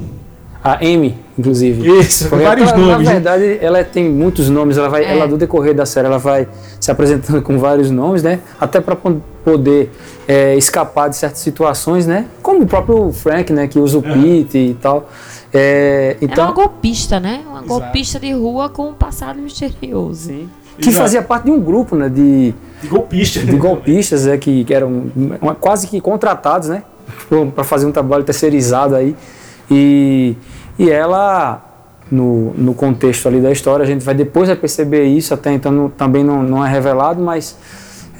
A 0.62 0.84
Amy, 0.84 1.16
inclusive. 1.38 1.88
Isso, 2.00 2.28
Porque 2.28 2.44
vários 2.44 2.68
ela, 2.70 2.78
nomes. 2.78 3.06
Na 3.06 3.14
né? 3.14 3.20
verdade, 3.20 3.58
ela 3.64 3.84
tem 3.84 4.10
muitos 4.10 4.48
nomes. 4.50 4.76
Ela 4.76 4.88
vai, 4.88 5.04
É. 5.04 5.12
ela 5.12 5.28
do 5.28 5.36
decorrer 5.38 5.72
da 5.72 5.86
série, 5.86 6.08
ela 6.08 6.18
vai 6.18 6.48
se 6.80 6.90
apresentando 6.90 7.40
com 7.40 7.56
vários 7.58 7.88
nomes, 7.92 8.24
né? 8.24 8.40
Até 8.60 8.80
para 8.80 8.96
poder 9.44 9.92
é, 10.26 10.56
escapar 10.56 11.08
de 11.08 11.14
certas 11.16 11.38
situações, 11.38 12.04
né? 12.08 12.26
Como 12.42 12.64
o 12.64 12.66
próprio 12.66 13.12
Frank, 13.12 13.52
né? 13.52 13.68
Que 13.68 13.78
usa 13.78 13.98
o 13.98 14.02
Pete 14.02 14.58
e 14.58 14.74
tal. 14.74 15.08
É, 15.54 16.16
Ela 16.20 16.32
é 16.32 16.34
uma 16.34 16.50
então, 16.50 16.54
golpista, 16.54 17.20
né? 17.20 17.44
Uma 17.46 17.58
Exato. 17.60 17.68
golpista 17.68 18.18
de 18.18 18.32
rua 18.32 18.68
com 18.68 18.88
um 18.90 18.94
passado 18.94 19.40
misterioso. 19.40 20.26
sim. 20.30 20.48
Que 20.78 20.88
Exato. 20.88 21.02
fazia 21.04 21.22
parte 21.22 21.44
de 21.44 21.50
um 21.50 21.60
grupo, 21.60 21.96
né? 21.96 22.08
De, 22.08 22.54
De 22.82 22.88
golpista. 22.88 23.40
de 23.40 23.56
golpistas, 23.56 24.26
é, 24.26 24.36
que, 24.36 24.64
que 24.64 24.74
eram 24.74 25.06
uma- 25.40 25.54
quase 25.54 25.86
que 25.86 26.00
contratados, 26.00 26.68
né? 26.68 26.82
para 27.54 27.64
fazer 27.64 27.86
um 27.86 27.92
trabalho 27.92 28.24
terceirizado 28.24 28.94
aí. 28.94 29.16
E, 29.70 30.36
e 30.78 30.90
ela 30.90 31.62
no, 32.10 32.52
no 32.54 32.74
contexto 32.74 33.26
ali 33.28 33.40
da 33.40 33.50
história. 33.50 33.82
A 33.82 33.86
gente 33.86 34.04
vai 34.04 34.14
depois 34.14 34.48
vai 34.48 34.56
perceber 34.56 35.04
isso, 35.04 35.32
até 35.34 35.52
então 35.52 35.72
não, 35.72 35.88
também 35.88 36.22
não, 36.24 36.42
não 36.42 36.64
é 36.64 36.68
revelado, 36.70 37.20
mas 37.22 37.56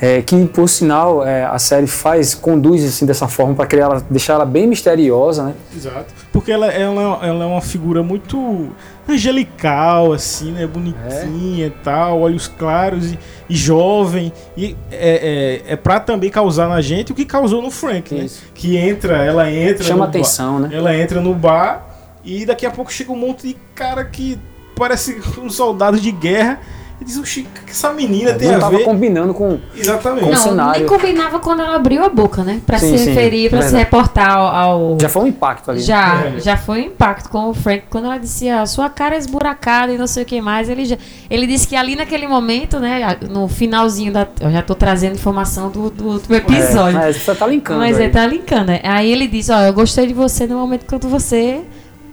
é, 0.01 0.21
que 0.23 0.45
por 0.47 0.69
sinal 0.69 1.25
é, 1.27 1.45
a 1.45 1.59
série 1.59 1.87
faz, 1.87 2.35
conduz 2.35 2.85
assim 2.85 3.07
dessa 3.07 3.27
forma 3.29 3.55
para 3.55 3.67
criar 3.67 3.85
ela, 3.85 4.03
deixar 4.11 4.35
ela 4.35 4.45
bem 4.45 4.67
misteriosa, 4.67 5.45
né? 5.45 5.55
Exato. 5.75 6.07
Porque 6.37 6.53
ela, 6.53 6.67
ela, 6.67 7.19
ela 7.23 7.45
é 7.45 7.47
uma 7.47 7.63
figura 7.63 8.03
muito 8.03 8.69
angelical, 9.09 10.13
assim, 10.13 10.53
né? 10.53 10.67
Bonitinha 10.67 11.65
é. 11.65 11.69
e 11.69 11.71
tal, 11.83 12.21
olhos 12.21 12.47
claros 12.47 13.13
e, 13.13 13.19
e 13.49 13.57
jovem. 13.57 14.31
E 14.55 14.77
é, 14.93 15.63
é, 15.67 15.73
é 15.73 15.77
pra 15.77 15.99
também 15.99 16.29
causar 16.29 16.69
na 16.69 16.83
gente 16.83 17.11
o 17.11 17.15
que 17.15 17.25
causou 17.25 17.63
no 17.63 17.71
Frank, 17.71 18.15
né? 18.15 18.27
Que 18.55 18.77
entra, 18.77 19.25
ela 19.25 19.51
entra. 19.51 19.83
Chama 19.83 20.05
atenção, 20.05 20.61
bar, 20.61 20.69
né? 20.69 20.77
Ela 20.77 20.95
entra 20.95 21.23
no 21.23 21.35
bar 21.35 21.87
e 22.23 22.45
daqui 22.45 22.67
a 22.67 22.71
pouco 22.71 22.93
chega 22.93 23.11
um 23.11 23.17
monte 23.17 23.47
de 23.49 23.57
cara 23.75 24.05
que 24.05 24.39
parece 24.77 25.19
um 25.41 25.49
soldado 25.49 25.99
de 25.99 26.13
guerra 26.13 26.61
e 27.01 27.05
diz, 27.05 27.19
oxi, 27.19 27.47
que 27.67 27.71
essa 27.71 27.93
menina 27.93 28.33
tem 28.35 28.49
não 28.49 28.57
a 28.57 28.61
tava 28.61 28.79
combinando 28.81 29.35
com, 29.35 29.59
Exatamente. 29.77 30.25
com 30.25 30.31
não, 30.31 30.39
o 30.39 30.43
cenário. 30.43 30.81
nem 30.81 30.89
combinava 30.89 31.39
quando 31.41 31.61
ela 31.61 31.77
abriu 31.77 32.03
a 32.05 32.09
boca, 32.09 32.43
né? 32.43 32.61
Pra 32.65 32.79
Sim, 32.79 32.97
se 32.97 33.05
sim, 33.05 33.11
referir, 33.11 33.51
pra 33.51 33.61
se 33.63 33.77
reportar 33.77 34.31
ao, 34.37 34.47
ao- 34.47 34.99
Já 35.01 35.09
foi 35.09 35.23
um 35.25 35.27
impacto 35.27 35.71
ali. 35.71 35.81
Já, 35.81 36.25
É. 36.37 36.41
já 36.41 36.57
foi 36.57 36.81
um 36.83 36.85
impacto 36.87 37.29
com 37.29 37.51
o 37.51 37.55
Frank. 37.55 37.85
Quando 37.91 38.07
ela 38.07 38.17
disse, 38.19 38.49
a 38.49 38.65
sua 38.65 38.89
cara 38.89 39.15
é 39.15 39.19
esburacada 39.19 39.93
e 39.93 39.99
não 39.99 40.07
sei 40.07 40.23
o 40.23 40.27
que 40.27 40.41
mais, 40.41 40.69
ele, 40.71 40.87
já, 40.87 40.97
ele 41.29 41.47
disse 41.47 41.69
que 41.69 41.77
ali 41.77 41.97
naquele 41.97 42.27
momento, 42.27 42.81
né, 42.81 43.17
no 43.29 43.47
finalzinho 43.47 44.13
da. 44.13 44.27
Eu 44.41 44.51
já 44.51 44.63
tô 44.63 44.75
trazendo 44.75 45.15
informação 45.17 45.69
do, 45.71 45.91
do 45.91 46.05
último 46.09 46.35
episódio. 46.35 46.99
É, 46.99 47.03
mas 47.07 47.17
você 47.19 47.35
tá 47.35 47.47
linkando. 47.47 47.81
Mas 47.81 47.97
aí. 47.99 48.05
ele 48.05 48.13
tá 48.13 48.27
linkando, 48.27 48.65
né? 48.69 48.81
Aí 48.83 49.13
ele 49.13 49.27
diz, 49.29 49.51
ó, 49.51 49.61
eu 49.61 49.73
gostei 49.75 50.07
de 50.07 50.15
você 50.15 50.47
no 50.47 50.57
momento 50.57 50.87
quando 50.87 51.09
você 51.09 51.61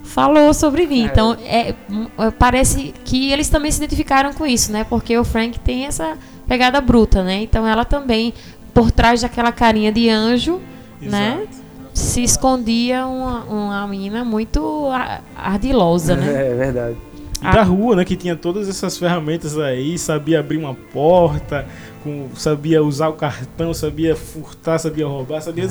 falou 0.04 0.54
sobre 0.54 0.86
mim. 0.86 1.04
Então, 1.06 1.36
é, 1.46 1.70
é, 1.70 2.32
parece 2.38 2.94
que 3.04 3.32
eles 3.32 3.50
também 3.50 3.72
se 3.72 3.78
identificaram 3.78 4.34
com 4.34 4.46
isso, 4.46 4.72
né? 4.72 4.84
Porque 4.84 5.18
o 5.18 5.24
Frank 5.24 5.60
tem 5.60 5.86
essa 5.86 6.18
pegada 6.48 6.80
bruta, 6.82 7.24
né? 7.24 7.42
Então 7.42 7.66
ela 7.68 7.86
também, 7.86 8.34
por 8.74 8.92
trás 8.92 9.22
daquela 9.22 9.52
carinha 9.52 9.92
de 9.92 10.10
anjo, 10.10 10.60
né? 11.02 11.40
Exato. 11.42 11.64
Se 11.94 12.24
escondia 12.24 13.06
uma, 13.06 13.44
uma 13.44 13.88
menina 13.88 14.24
muito 14.26 14.90
ardilosa, 15.36 16.16
né? 16.16 16.28
É 16.52 16.56
verdade. 16.56 16.98
E 17.40 17.52
da 17.52 17.62
rua, 17.62 17.98
né? 17.98 18.06
Que 18.06 18.16
tinha 18.16 18.36
todas 18.38 18.70
essas 18.70 18.98
ferramentas 18.98 19.58
aí, 19.58 19.98
sabia 19.98 20.40
abrir 20.40 20.58
uma 20.58 20.74
porta, 20.74 21.66
com, 22.02 22.30
sabia 22.36 22.82
usar 22.82 23.10
o 23.10 23.14
cartão, 23.14 23.74
sabia 23.74 24.16
furtar, 24.16 24.80
sabia 24.80 25.06
roubar, 25.06 25.42
sabia. 25.42 25.68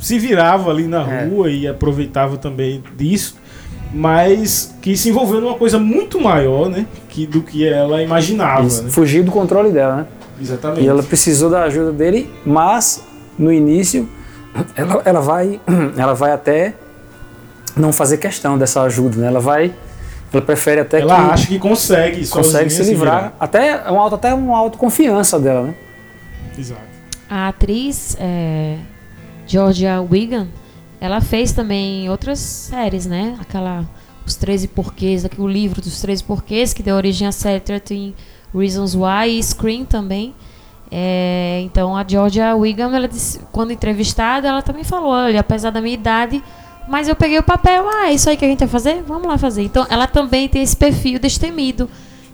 Se 0.00 0.18
virava 0.18 0.70
ali 0.70 0.86
na 0.86 1.02
É. 1.06 1.26
rua 1.26 1.50
e 1.50 1.68
aproveitava 1.68 2.38
também 2.38 2.82
disso. 2.96 3.36
Mas 3.94 4.74
que 4.82 4.96
se 4.96 5.10
envolveu 5.10 5.40
numa 5.40 5.54
coisa 5.54 5.78
muito 5.78 6.20
maior, 6.20 6.68
né? 6.68 6.84
Que, 7.08 7.26
do 7.26 7.42
que 7.42 7.66
ela 7.66 8.02
imaginava. 8.02 8.62
Né? 8.64 8.90
Fugiu 8.90 9.22
do 9.22 9.30
controle 9.30 9.70
dela, 9.70 9.96
né? 9.96 10.06
Exatamente. 10.40 10.82
E 10.82 10.88
ela 10.88 11.02
precisou 11.02 11.48
da 11.48 11.62
ajuda 11.62 11.92
dele, 11.92 12.28
mas 12.44 13.04
no 13.38 13.52
início 13.52 14.08
ela, 14.74 15.02
ela 15.04 15.20
vai 15.20 15.60
ela 15.96 16.14
vai 16.14 16.32
até 16.32 16.74
não 17.76 17.92
fazer 17.92 18.18
questão 18.18 18.58
dessa 18.58 18.82
ajuda, 18.82 19.16
né? 19.16 19.26
Ela 19.28 19.40
vai 19.40 19.72
ela 20.32 20.42
prefere 20.42 20.80
até 20.80 21.00
ela 21.00 21.14
que 21.14 21.30
acha 21.32 21.46
que 21.46 21.58
consegue, 21.60 22.26
consegue 22.26 22.68
se 22.68 22.82
livrar, 22.82 23.16
virar. 23.16 23.36
até 23.38 23.68
é 23.68 23.90
uma 23.90 24.02
auto, 24.02 24.16
até 24.16 24.34
uma 24.34 24.58
autoconfiança 24.58 25.38
dela, 25.38 25.68
né? 25.68 25.74
Exato. 26.58 26.82
A 27.30 27.48
atriz 27.48 28.16
é, 28.18 28.78
Georgia 29.46 30.00
Wigan, 30.02 30.48
ela 31.04 31.20
fez 31.20 31.52
também 31.52 32.08
outras 32.08 32.38
séries, 32.38 33.04
né? 33.04 33.36
Aquela 33.38 33.84
Os 34.26 34.36
13 34.36 34.68
Porquês, 34.68 35.22
o 35.36 35.46
livro 35.46 35.82
dos 35.82 36.00
13 36.00 36.24
Porquês, 36.24 36.72
que 36.72 36.82
deu 36.82 36.96
origem 36.96 37.28
à 37.28 37.32
série 37.32 37.60
13 37.60 38.14
Reasons 38.54 38.94
Why 38.94 39.38
e 39.38 39.42
Scream 39.42 39.84
também. 39.84 40.34
É, 40.90 41.60
então 41.62 41.94
a 41.94 42.02
Georgia 42.08 42.56
Wigan, 42.56 42.96
ela 42.96 43.06
disse, 43.06 43.38
quando 43.52 43.70
entrevistada, 43.70 44.48
ela 44.48 44.62
também 44.62 44.82
falou, 44.82 45.10
olha, 45.10 45.40
apesar 45.40 45.68
da 45.68 45.78
minha 45.82 45.92
idade, 45.92 46.42
mas 46.88 47.06
eu 47.06 47.14
peguei 47.14 47.38
o 47.38 47.42
papel, 47.42 47.84
ah, 47.86 48.08
é 48.08 48.14
isso 48.14 48.30
aí 48.30 48.36
que 48.38 48.44
a 48.46 48.48
gente 48.48 48.60
vai 48.60 48.68
fazer? 48.68 49.02
Vamos 49.02 49.28
lá 49.28 49.36
fazer. 49.36 49.62
Então 49.62 49.86
ela 49.90 50.06
também 50.06 50.48
tem 50.48 50.62
esse 50.62 50.74
perfil 50.76 51.18
destemido. 51.18 51.86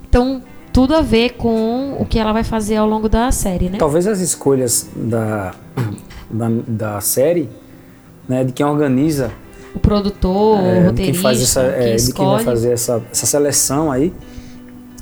Então, 0.08 0.44
tudo 0.72 0.94
a 0.94 1.00
ver 1.00 1.30
com 1.30 1.96
o 1.98 2.06
que 2.06 2.20
ela 2.20 2.32
vai 2.32 2.44
fazer 2.44 2.76
ao 2.76 2.88
longo 2.88 3.08
da 3.08 3.32
série, 3.32 3.68
né? 3.68 3.78
Talvez 3.78 4.06
as 4.06 4.20
escolhas 4.20 4.88
da, 4.94 5.54
da, 6.30 6.48
da 6.68 7.00
série, 7.00 7.48
né, 8.30 8.44
de 8.44 8.52
quem 8.52 8.64
organiza, 8.64 9.30
o 9.74 9.78
produtor, 9.78 10.58
o 10.58 10.62
é, 10.62 10.72
de 10.74 10.76
quem 10.78 10.86
roteirista, 10.86 11.22
faz 11.22 11.42
essa, 11.42 11.60
quem 11.62 11.70
é, 11.92 11.96
de 11.96 12.12
quem 12.12 12.24
vai 12.26 12.36
escolhe. 12.38 12.44
fazer 12.44 12.72
essa, 12.72 13.02
essa 13.10 13.26
seleção 13.26 13.90
aí, 13.92 14.12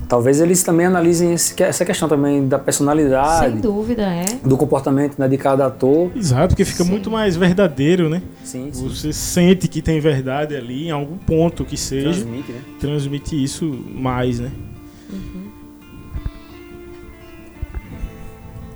talvez 0.09 0.41
eles 0.41 0.63
também 0.63 0.87
analisem 0.87 1.35
esse- 1.35 1.63
essa 1.63 1.85
questão 1.85 2.09
também 2.09 2.49
da 2.49 2.59
personalidade, 2.59 3.53
Sem 3.53 3.61
dúvida, 3.61 4.03
é. 4.03 4.25
do 4.45 4.57
comportamento 4.57 5.19
né, 5.19 5.29
de 5.29 5.37
cada 5.37 5.67
ator. 5.67 6.11
Exato, 6.17 6.49
porque 6.49 6.65
fica 6.65 6.85
Sim. 6.85 6.91
muito 6.91 7.11
mais 7.11 7.37
verdadeiro, 7.37 8.09
né? 8.09 8.23
Sim, 8.45 8.71
sim. 8.73 8.89
Você 8.89 9.13
sente 9.13 9.69
que 9.69 9.81
tem 9.83 10.01
verdade 10.01 10.57
ali, 10.57 10.89
em 10.89 10.91
algum 10.91 11.17
ponto 11.19 11.65
que 11.65 11.77
seja, 11.77 12.11
Transmite, 12.11 12.53
né? 12.53 12.59
transmite 12.81 13.43
isso 13.45 13.85
mais, 13.95 14.41
né? 14.41 14.51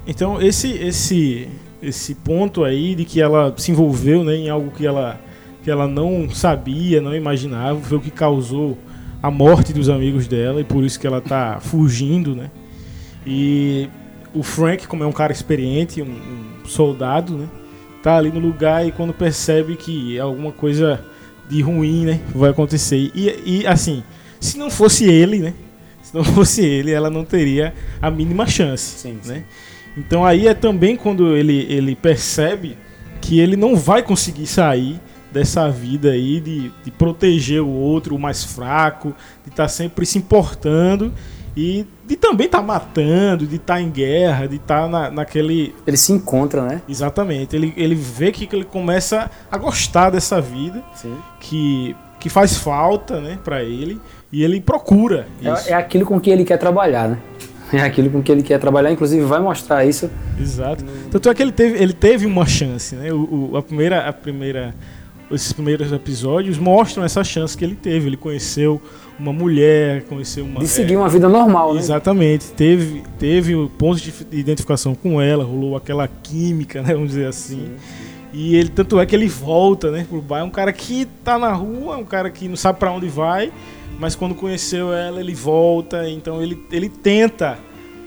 Então 0.06 0.40
esse 0.42 0.68
esse 0.72 1.48
esse 1.82 2.14
ponto 2.14 2.64
aí 2.64 2.94
de 2.94 3.04
que 3.04 3.20
ela 3.20 3.52
se 3.56 3.72
envolveu, 3.72 4.22
né, 4.22 4.36
em 4.36 4.48
algo 4.48 4.70
que 4.70 4.86
ela 4.86 5.20
que 5.62 5.70
ela 5.70 5.86
não 5.86 6.28
sabia, 6.28 7.00
não 7.00 7.14
imaginava, 7.14 7.78
foi 7.80 7.96
o 7.96 8.00
que 8.00 8.10
causou 8.10 8.76
a 9.22 9.30
morte 9.30 9.72
dos 9.72 9.88
amigos 9.88 10.26
dela 10.26 10.60
e 10.60 10.64
por 10.64 10.82
isso 10.82 10.98
que 10.98 11.06
ela 11.06 11.20
tá 11.20 11.58
fugindo, 11.62 12.34
né? 12.34 12.50
E 13.24 13.88
o 14.34 14.42
Frank, 14.42 14.88
como 14.88 15.04
é 15.04 15.06
um 15.06 15.12
cara 15.12 15.32
experiente, 15.32 16.02
um, 16.02 16.06
um 16.64 16.66
soldado, 16.66 17.38
né? 17.38 17.48
Tá 18.02 18.16
ali 18.16 18.32
no 18.32 18.40
lugar 18.40 18.84
e 18.84 18.90
quando 18.90 19.12
percebe 19.12 19.76
que 19.76 20.18
alguma 20.18 20.50
coisa 20.50 21.00
de 21.48 21.62
ruim, 21.62 22.06
né, 22.06 22.20
vai 22.34 22.50
acontecer. 22.50 23.12
E, 23.14 23.60
e 23.60 23.66
assim, 23.66 24.02
se 24.40 24.58
não 24.58 24.68
fosse 24.68 25.04
ele, 25.04 25.38
né? 25.38 25.54
Se 26.02 26.12
não 26.12 26.24
fosse 26.24 26.64
ele, 26.64 26.90
ela 26.90 27.08
não 27.08 27.24
teria 27.24 27.72
a 28.00 28.10
mínima 28.10 28.46
chance, 28.46 28.98
Sim, 28.98 29.18
sim. 29.22 29.44
Então 29.96 30.24
aí 30.24 30.46
é 30.46 30.54
também 30.54 30.96
quando 30.96 31.36
ele, 31.36 31.66
ele 31.70 31.94
percebe 31.94 32.76
que 33.20 33.38
ele 33.38 33.56
não 33.56 33.76
vai 33.76 34.02
conseguir 34.02 34.46
sair 34.46 35.00
dessa 35.30 35.68
vida 35.70 36.10
aí 36.10 36.40
de, 36.40 36.70
de 36.84 36.90
proteger 36.90 37.62
o 37.62 37.68
outro, 37.68 38.14
o 38.14 38.18
mais 38.18 38.44
fraco, 38.44 39.14
de 39.44 39.50
estar 39.50 39.68
sempre 39.68 40.04
se 40.04 40.18
importando 40.18 41.12
e 41.56 41.86
de 42.06 42.16
também 42.16 42.46
estar 42.46 42.62
matando, 42.62 43.46
de 43.46 43.56
estar 43.56 43.80
em 43.80 43.90
guerra, 43.90 44.46
de 44.46 44.56
estar 44.56 44.88
na, 44.88 45.10
naquele. 45.10 45.74
Ele 45.86 45.96
se 45.96 46.12
encontra, 46.12 46.62
né? 46.62 46.82
Exatamente. 46.88 47.54
Ele, 47.54 47.72
ele 47.76 47.94
vê 47.94 48.32
que 48.32 48.48
ele 48.54 48.64
começa 48.64 49.30
a 49.50 49.56
gostar 49.56 50.10
dessa 50.10 50.40
vida, 50.40 50.82
Sim. 50.94 51.16
que, 51.40 51.96
que 52.18 52.28
faz 52.28 52.56
falta 52.56 53.20
né, 53.20 53.38
para 53.42 53.62
ele, 53.62 54.00
e 54.30 54.42
ele 54.42 54.60
procura 54.60 55.26
isso. 55.40 55.68
É, 55.68 55.72
é 55.72 55.74
aquilo 55.74 56.06
com 56.06 56.18
que 56.20 56.30
ele 56.30 56.44
quer 56.44 56.58
trabalhar, 56.58 57.08
né? 57.08 57.18
É 57.78 57.80
aquilo 57.82 58.10
com 58.10 58.22
que 58.22 58.30
ele 58.30 58.42
quer 58.42 58.58
trabalhar, 58.58 58.92
inclusive 58.92 59.22
vai 59.24 59.40
mostrar 59.40 59.84
isso. 59.84 60.10
Exato. 60.38 60.84
Tanto 61.10 61.28
é 61.30 61.34
que 61.34 61.42
ele 61.42 61.52
teve, 61.52 61.82
ele 61.82 61.92
teve 61.92 62.26
uma 62.26 62.46
chance, 62.46 62.94
né? 62.94 63.12
O, 63.12 63.50
o- 63.52 63.56
a 63.56 63.62
primeira, 63.62 64.06
a 64.08 64.12
primeira, 64.12 64.74
esses 65.30 65.52
primeiros 65.52 65.90
episódios 65.92 66.58
mostram 66.58 67.02
essa 67.04 67.24
chance 67.24 67.56
que 67.56 67.64
ele 67.64 67.74
teve. 67.74 68.08
Ele 68.08 68.16
conheceu 68.16 68.80
uma 69.18 69.32
mulher, 69.32 70.02
conheceu 70.02 70.44
uma. 70.44 70.58
De 70.60 70.66
é, 70.66 70.68
seguir 70.68 70.96
uma 70.96 71.08
vida 71.08 71.28
normal, 71.28 71.72
né? 71.72 71.80
Exatamente. 71.80 72.50
Teve, 72.52 73.02
teve 73.18 73.54
o 73.54 73.70
ponto 73.70 74.00
de 74.00 74.12
identificação 74.32 74.94
com 74.94 75.20
ela, 75.20 75.42
rolou 75.44 75.74
aquela 75.76 76.06
química, 76.08 76.82
né? 76.82 76.92
Vamos 76.92 77.08
dizer 77.10 77.26
assim. 77.26 77.70
E 78.34 78.56
ele, 78.56 78.68
tanto 78.70 78.98
é 78.98 79.04
que 79.06 79.14
ele 79.14 79.28
volta, 79.28 79.90
né, 79.90 80.06
pro 80.08 80.20
bar. 80.22 80.38
É 80.40 80.42
um 80.42 80.48
cara 80.50 80.72
que 80.72 81.06
tá 81.22 81.38
na 81.38 81.52
rua, 81.52 81.98
um 81.98 82.04
cara 82.04 82.30
que 82.30 82.48
não 82.48 82.56
sabe 82.56 82.78
pra 82.78 82.90
onde 82.90 83.06
vai, 83.06 83.52
mas 84.02 84.16
quando 84.16 84.34
conheceu 84.34 84.92
ela, 84.92 85.20
ele 85.20 85.32
volta. 85.32 86.08
Então 86.10 86.42
ele, 86.42 86.60
ele 86.72 86.88
tenta 86.88 87.56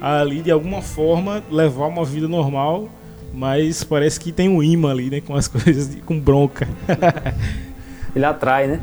ali, 0.01 0.41
de 0.41 0.51
alguma 0.51 0.81
forma, 0.81 1.41
levar 1.49 1.87
uma 1.87 2.03
vida 2.03 2.27
normal, 2.27 2.89
mas 3.33 3.81
parece 3.81 4.19
que 4.19 4.33
tem 4.33 4.49
um 4.49 4.61
imã 4.61 4.91
ali, 4.91 5.09
né, 5.09 5.21
com 5.21 5.33
as 5.33 5.47
coisas, 5.47 5.89
de- 5.95 6.01
com 6.01 6.19
bronca. 6.19 6.67
Ele 8.13 8.23
atrai, 8.25 8.67
né? 8.67 8.79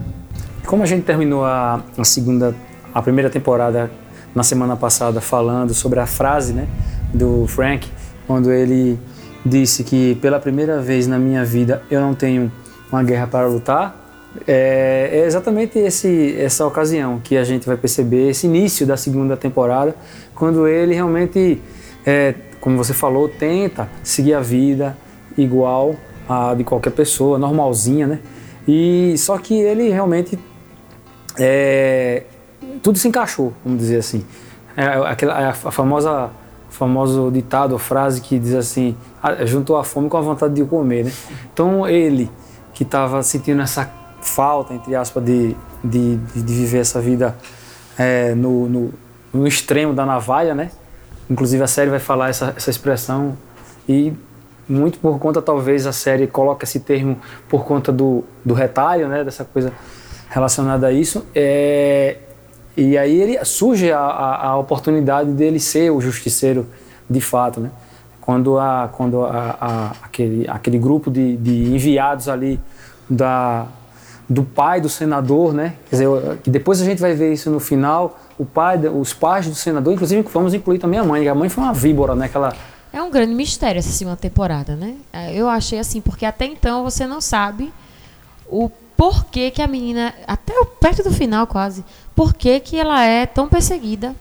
Como 0.67 0.83
a 0.83 0.87
gente 0.87 1.05
terminou 1.05 1.45
a, 1.45 1.83
a 1.99 2.05
segunda, 2.05 2.55
a 2.95 3.01
primeira 3.03 3.29
temporada 3.31 3.91
na 4.35 4.43
semana 4.43 4.75
passada 4.77 5.21
falando 5.21 5.75
sobre 5.75 6.01
a 6.01 6.07
frase, 6.07 6.53
né, 6.55 6.67
do 7.13 7.47
Frank, 7.47 7.89
quando 8.27 8.51
ele 8.51 8.99
disse 9.45 9.85
que 9.85 10.15
pela 10.17 10.39
primeira 10.39 10.81
vez 10.81 11.07
na 11.07 11.19
minha 11.19 11.45
vida 11.45 11.83
eu 11.91 12.01
não 12.01 12.15
tenho 12.15 12.51
uma 12.91 13.03
guerra 13.03 13.27
para 13.27 13.47
lutar, 13.47 14.02
é, 14.47 15.11
é 15.13 15.27
exatamente 15.27 15.79
esse, 15.79 16.37
essa 16.39 16.67
ocasião 16.67 17.21
que 17.23 17.37
a 17.37 17.45
gente 17.45 17.67
vai 17.67 17.77
perceber 17.77 18.31
esse 18.31 18.47
início 18.47 18.87
da 18.87 18.97
segunda 18.97 19.37
temporada, 19.37 19.95
quando 20.35 20.67
ele 20.67 20.95
realmente, 20.95 21.61
é, 22.05 22.35
como 22.61 22.77
você 22.77 22.95
falou, 22.95 23.29
tenta 23.29 23.89
seguir 24.03 24.35
a 24.35 24.41
vida 24.41 24.97
igual 25.37 25.95
a 26.29 26.55
de 26.55 26.65
qualquer 26.65 26.91
pessoa, 26.91 27.39
normalzinha, 27.39 28.07
né? 28.07 28.19
E 28.67 29.15
só 29.19 29.37
que 29.39 29.55
ele 29.55 29.91
realmente 29.91 30.39
é, 31.39 32.25
tudo 32.83 32.99
se 32.99 33.09
encaixou, 33.09 33.53
vamos 33.65 33.81
dizer 33.81 33.99
assim. 33.99 34.25
É, 34.77 34.85
aquela, 34.85 35.35
a, 35.35 35.51
a 35.51 35.53
famosa 35.55 36.31
famoso 36.71 37.31
ditado, 37.31 37.79
frase 37.79 38.21
que 38.23 38.39
diz 38.39 38.55
assim, 38.55 38.97
juntou 39.45 39.77
a 39.77 39.85
fome 39.85 40.09
com 40.09 40.17
a 40.17 40.21
vontade 40.23 40.55
de 40.55 40.65
comer, 40.65 41.05
né? 41.05 41.13
Então 41.53 41.87
ele 41.87 42.31
que 42.73 42.83
estava 42.83 43.23
sentindo 43.23 43.61
essa 43.61 43.85
falta, 44.23 44.73
entre 44.73 44.95
aspas, 44.95 45.23
de, 45.25 45.55
de, 45.83 46.17
de 46.17 46.55
viver 46.55 46.79
essa 46.79 47.01
vida 47.01 47.37
é, 47.99 48.35
no, 48.35 48.69
no, 48.69 48.95
no, 49.35 49.47
extremo 49.47 49.93
da 49.93 50.07
navalha, 50.07 50.55
né? 50.55 50.71
Inclusive 51.29 51.63
a 51.63 51.67
série 51.67 51.91
vai 51.91 51.99
falar 51.99 52.31
essa, 52.31 52.55
essa 52.57 52.71
expressão 52.71 53.37
e 53.89 54.13
muito 54.69 54.99
por 54.99 55.19
conta, 55.19 55.43
talvez, 55.43 55.87
a 55.87 55.93
série 55.93 56.27
coloca 56.27 56.65
esse 56.65 56.81
termo 56.81 57.19
por 57.49 57.65
conta 57.65 57.91
do, 57.93 58.25
do 58.45 58.55
retalho, 58.55 59.09
né? 59.09 59.25
Dessa 59.25 59.45
coisa 59.45 59.73
relacionada 60.31 60.87
a 60.87 60.93
isso. 60.93 61.27
É, 61.35 62.17
e 62.77 62.97
aí 62.97 63.21
ele, 63.21 63.45
surge 63.45 63.93
a, 63.93 63.99
a, 63.99 64.47
a, 64.49 64.57
oportunidade 64.57 65.33
dele 65.33 65.61
ser 65.61 65.91
o 65.91 66.01
justiceiro 66.01 66.67
de 67.11 67.21
fato, 67.21 67.61
né? 67.61 67.71
Quando, 68.21 68.57
a, 68.57 68.89
quando 68.93 69.25
a, 69.25 69.93
aquele, 70.01 70.49
aquele 70.49 70.79
grupo 70.79 71.11
de, 71.11 71.37
de 71.37 71.75
enviados 71.75 72.29
ali 72.29 72.59
da, 73.11 73.67
do 74.33 74.43
pai 74.43 74.81
do 74.81 74.89
senador, 74.89 75.53
né? 75.53 75.75
Quer 75.89 75.97
dizer, 75.97 76.39
que 76.43 76.51
depois 76.51 76.81
a 76.81 76.85
gente 76.85 77.01
vai 77.01 77.15
ver 77.15 77.33
isso 77.33 77.51
no 77.51 77.61
final, 77.61 78.19
o 78.39 78.45
pai, 78.45 78.79
os 78.89 79.13
pais 79.13 79.47
do 79.47 79.55
senador, 79.55 79.93
inclusive 79.93 80.23
vamos 80.33 80.55
incluir 80.55 80.79
também 80.79 80.99
a 80.99 81.05
mãe, 81.05 81.29
a 81.29 81.35
mãe 81.35 81.49
foi 81.49 81.63
uma 81.63 81.73
víbora, 81.73 82.15
né? 82.15 82.27
Aquela, 82.27 82.55
é 82.93 83.03
um 83.03 83.11
grande 83.11 83.35
mistério 83.35 83.79
essa 83.79 83.91
segunda 83.91 84.17
temporada, 84.17 84.77
né? 84.77 84.97
É, 85.13 85.35
eu 85.35 85.49
achei 85.49 85.79
assim, 85.79 86.01
porque 86.01 86.27
até 86.27 86.45
então 86.45 86.83
você 86.85 87.07
não 87.07 87.21
sabe 87.21 87.73
o 88.47 88.71
porquê 88.97 89.51
que 89.51 89.63
a 89.63 89.67
menina, 89.67 90.15
até 90.27 90.53
perto 90.79 91.03
do 91.03 91.11
final 91.11 91.47
quase, 91.47 91.83
porquê 92.15 92.61
que 92.61 92.79
ela 92.79 93.03
é 93.03 93.25
tão 93.25 93.49
perseguida. 93.49 94.15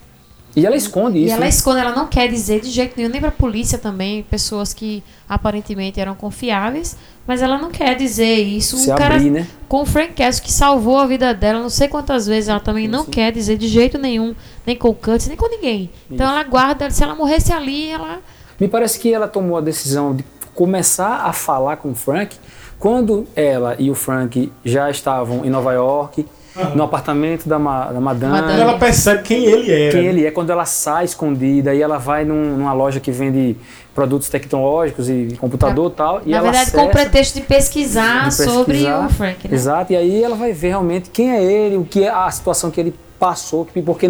E 0.56 0.66
ela 0.66 0.76
esconde 0.76 1.20
isso. 1.20 1.28
E 1.28 1.32
ela 1.32 1.42
né? 1.42 1.50
esconde, 1.50 1.80
ela 1.80 1.94
não 1.94 2.08
quer 2.08 2.30
dizer 2.30 2.62
de 2.62 2.70
jeito 2.70 2.96
nenhum, 2.96 3.10
nem 3.10 3.20
pra 3.20 3.32
polícia 3.32 3.78
também, 3.78 4.24
pessoas 4.24 4.74
que 4.74 5.04
aparentemente 5.28 6.00
eram 6.00 6.16
confiáveis, 6.16 6.98
mas 7.28 7.42
ela 7.42 7.58
não 7.58 7.72
quer 7.72 7.96
dizer 7.96 8.36
isso. 8.40 8.78
Se 8.78 8.90
o 8.90 8.94
abrir, 8.94 9.04
cara, 9.04 9.20
né? 9.20 9.48
Com 9.68 9.82
o 9.82 9.86
Frank 9.86 10.14
Castle, 10.14 10.44
que 10.44 10.52
salvou 10.52 10.98
a 10.98 11.06
vida 11.06 11.34
dela, 11.34 11.60
não 11.60 11.70
sei 11.70 11.88
quantas 11.88 12.28
vezes, 12.28 12.50
ela 12.50 12.60
também 12.60 12.88
não 12.88 13.06
Sim. 13.06 13.12
quer 13.12 13.32
dizer 13.32 13.58
de 13.58 13.68
jeito 13.68 13.98
nenhum, 13.98 14.36
nem 14.66 14.76
com 14.76 14.90
o 14.90 14.94
Curtis, 14.94 15.28
nem 15.28 15.38
com 15.38 15.50
ninguém. 15.50 15.84
Então 15.84 15.90
isso. 15.90 16.14
Então 16.16 16.30
ela 16.30 16.44
guarda, 16.44 16.90
se 16.90 17.04
ela 17.04 17.16
morresse 17.16 17.54
ali, 17.54 17.90
ela. 17.90 18.20
Me 18.60 18.68
parece 18.68 19.00
que 19.00 19.14
ela 19.14 19.28
tomou 19.28 19.58
a 19.58 19.62
decisão 19.62 20.16
de 20.16 20.26
começar 20.54 21.22
a 21.26 21.34
falar 21.34 21.78
com 21.78 21.92
o 21.92 21.96
Frank 21.96 22.36
quando 22.78 23.28
ela 23.36 23.76
e 23.80 23.90
o 23.90 23.96
Frank 23.96 24.52
já 24.66 24.90
estavam 24.90 25.46
em 25.46 25.50
Nova 25.50 25.72
York 25.74 26.26
Uhum. 26.54 26.76
no 26.76 26.84
apartamento 26.84 27.48
da, 27.48 27.58
ma, 27.58 27.94
da 27.94 28.02
madame. 28.02 28.42
Quando 28.42 28.60
ela 28.60 28.78
percebe 28.78 29.24
quem 29.24 29.46
ele 29.46 29.72
é. 29.72 29.90
Quem 29.90 30.06
ele 30.06 30.26
é, 30.26 30.32
quando 30.32 30.50
ela 30.50 30.66
sai 30.66 31.06
escondida 31.06 31.74
e 31.74 31.82
ela 31.82 31.98
vai 31.98 32.26
num, 32.26 32.58
numa 32.58 32.74
loja 32.74 33.00
que 33.00 33.10
vende 33.10 33.56
produtos 33.94 34.30
tecnológicos 34.30 35.10
e 35.10 35.38
computador 35.40 35.92
e 35.92 35.96
tal. 35.96 36.22
Na 36.26 36.42
verdade, 36.42 36.58
acessa, 36.58 36.78
com 36.78 36.86
o 36.86 36.90
pretexto 36.90 37.40
de 37.40 37.46
pesquisar, 37.46 38.20
de 38.20 38.38
pesquisar 38.38 38.52
sobre 38.52 38.86
o 38.86 39.10
Frank. 39.10 39.48
Né? 39.48 39.54
Exato, 39.54 39.94
e 39.94 39.96
aí 39.96 40.24
ela 40.24 40.36
vai 40.36 40.54
ver 40.54 40.70
realmente 40.70 41.10
quem 41.10 41.32
é 41.32 41.44
ele, 41.44 41.78
o 41.78 41.86
que 41.86 42.04
é 42.04 42.10
a 42.10 42.30
situação 42.32 42.72
que 42.72 42.80
ele 42.80 42.96
passou, 43.20 43.68
porque 43.86 44.08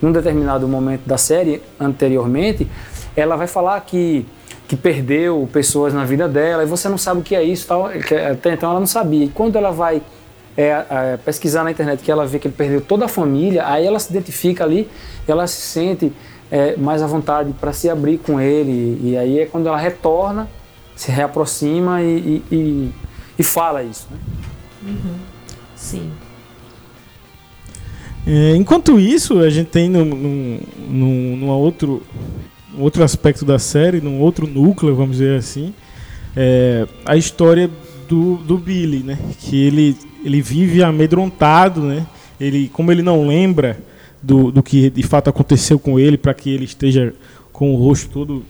num 0.00 0.12
determinado 0.12 0.66
momento 0.68 1.06
da 1.06 1.16
série, 1.16 1.62
anteriormente, 1.78 2.68
ela 3.16 3.36
vai 3.36 3.46
falar 3.46 3.80
que 3.80 4.26
que 4.68 4.76
perdeu 4.76 5.46
pessoas 5.52 5.92
na 5.92 6.02
vida 6.02 6.26
dela 6.26 6.62
e 6.62 6.66
você 6.66 6.88
não 6.88 6.96
sabe 6.96 7.20
o 7.20 7.22
que 7.22 7.34
é 7.34 7.42
isso 7.42 7.66
tal 7.66 7.84
até 7.84 8.54
então 8.54 8.70
ela 8.70 8.80
não 8.80 8.86
sabia 8.86 9.26
e 9.26 9.28
quando 9.28 9.56
ela 9.56 9.70
vai 9.70 10.00
é, 10.56 10.84
é, 10.90 11.16
pesquisar 11.24 11.64
na 11.64 11.70
internet 11.70 12.02
que 12.02 12.10
ela 12.10 12.26
vê 12.26 12.38
que 12.38 12.46
ele 12.46 12.54
perdeu 12.54 12.80
toda 12.80 13.06
a 13.06 13.08
família, 13.08 13.66
aí 13.66 13.86
ela 13.86 13.98
se 13.98 14.10
identifica 14.10 14.64
ali, 14.64 14.88
ela 15.26 15.46
se 15.46 15.60
sente 15.60 16.12
é, 16.52 16.76
mais 16.76 17.02
à 17.02 17.06
vontade 17.06 17.54
para 17.58 17.72
se 17.72 17.88
abrir 17.88 18.18
com 18.18 18.38
ele. 18.38 19.00
E, 19.02 19.16
aí 19.16 19.40
é 19.40 19.46
quando 19.46 19.66
ela 19.66 19.78
retorna, 19.78 20.48
se 20.94 21.10
reaproxima 21.10 22.02
e, 22.02 22.42
e, 22.50 22.54
e, 22.54 22.92
e 23.38 23.42
fala 23.42 23.82
isso. 23.82 24.06
Né? 24.10 24.18
Uhum. 24.84 25.14
Sim. 25.74 26.12
É, 28.26 28.54
enquanto 28.54 29.00
isso, 29.00 29.38
a 29.40 29.48
gente 29.48 29.68
tem 29.68 29.88
num, 29.88 30.04
num, 30.04 30.60
num, 30.88 31.36
num 31.38 31.48
outro, 31.48 32.02
outro 32.78 33.02
aspecto 33.02 33.44
da 33.44 33.58
série, 33.58 34.02
num 34.02 34.20
outro 34.20 34.46
núcleo, 34.46 34.94
vamos 34.94 35.16
dizer 35.16 35.38
assim, 35.38 35.74
é, 36.36 36.86
a 37.06 37.16
história 37.16 37.68
do, 38.06 38.36
do 38.36 38.58
Billy, 38.58 39.02
né? 39.02 39.18
Que 39.40 39.66
ele 39.66 39.96
ele 40.24 40.40
vive 40.40 40.82
amedrontado, 40.82 41.82
né? 41.82 42.06
Ele, 42.40 42.68
como 42.72 42.90
ele 42.90 43.02
não 43.02 43.26
lembra 43.26 43.80
do, 44.22 44.52
do 44.52 44.62
que 44.62 44.88
de 44.90 45.02
fato 45.02 45.28
aconteceu 45.28 45.78
com 45.78 45.98
ele, 45.98 46.16
para 46.16 46.32
que 46.32 46.50
ele 46.50 46.64
esteja 46.64 47.14
com 47.52 47.74
o 47.74 47.76
rosto 47.76 48.08
todo, 48.10 48.44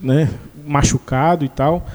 né, 0.00 0.30
machucado 0.66 1.44
e 1.44 1.48
tal, 1.48 1.86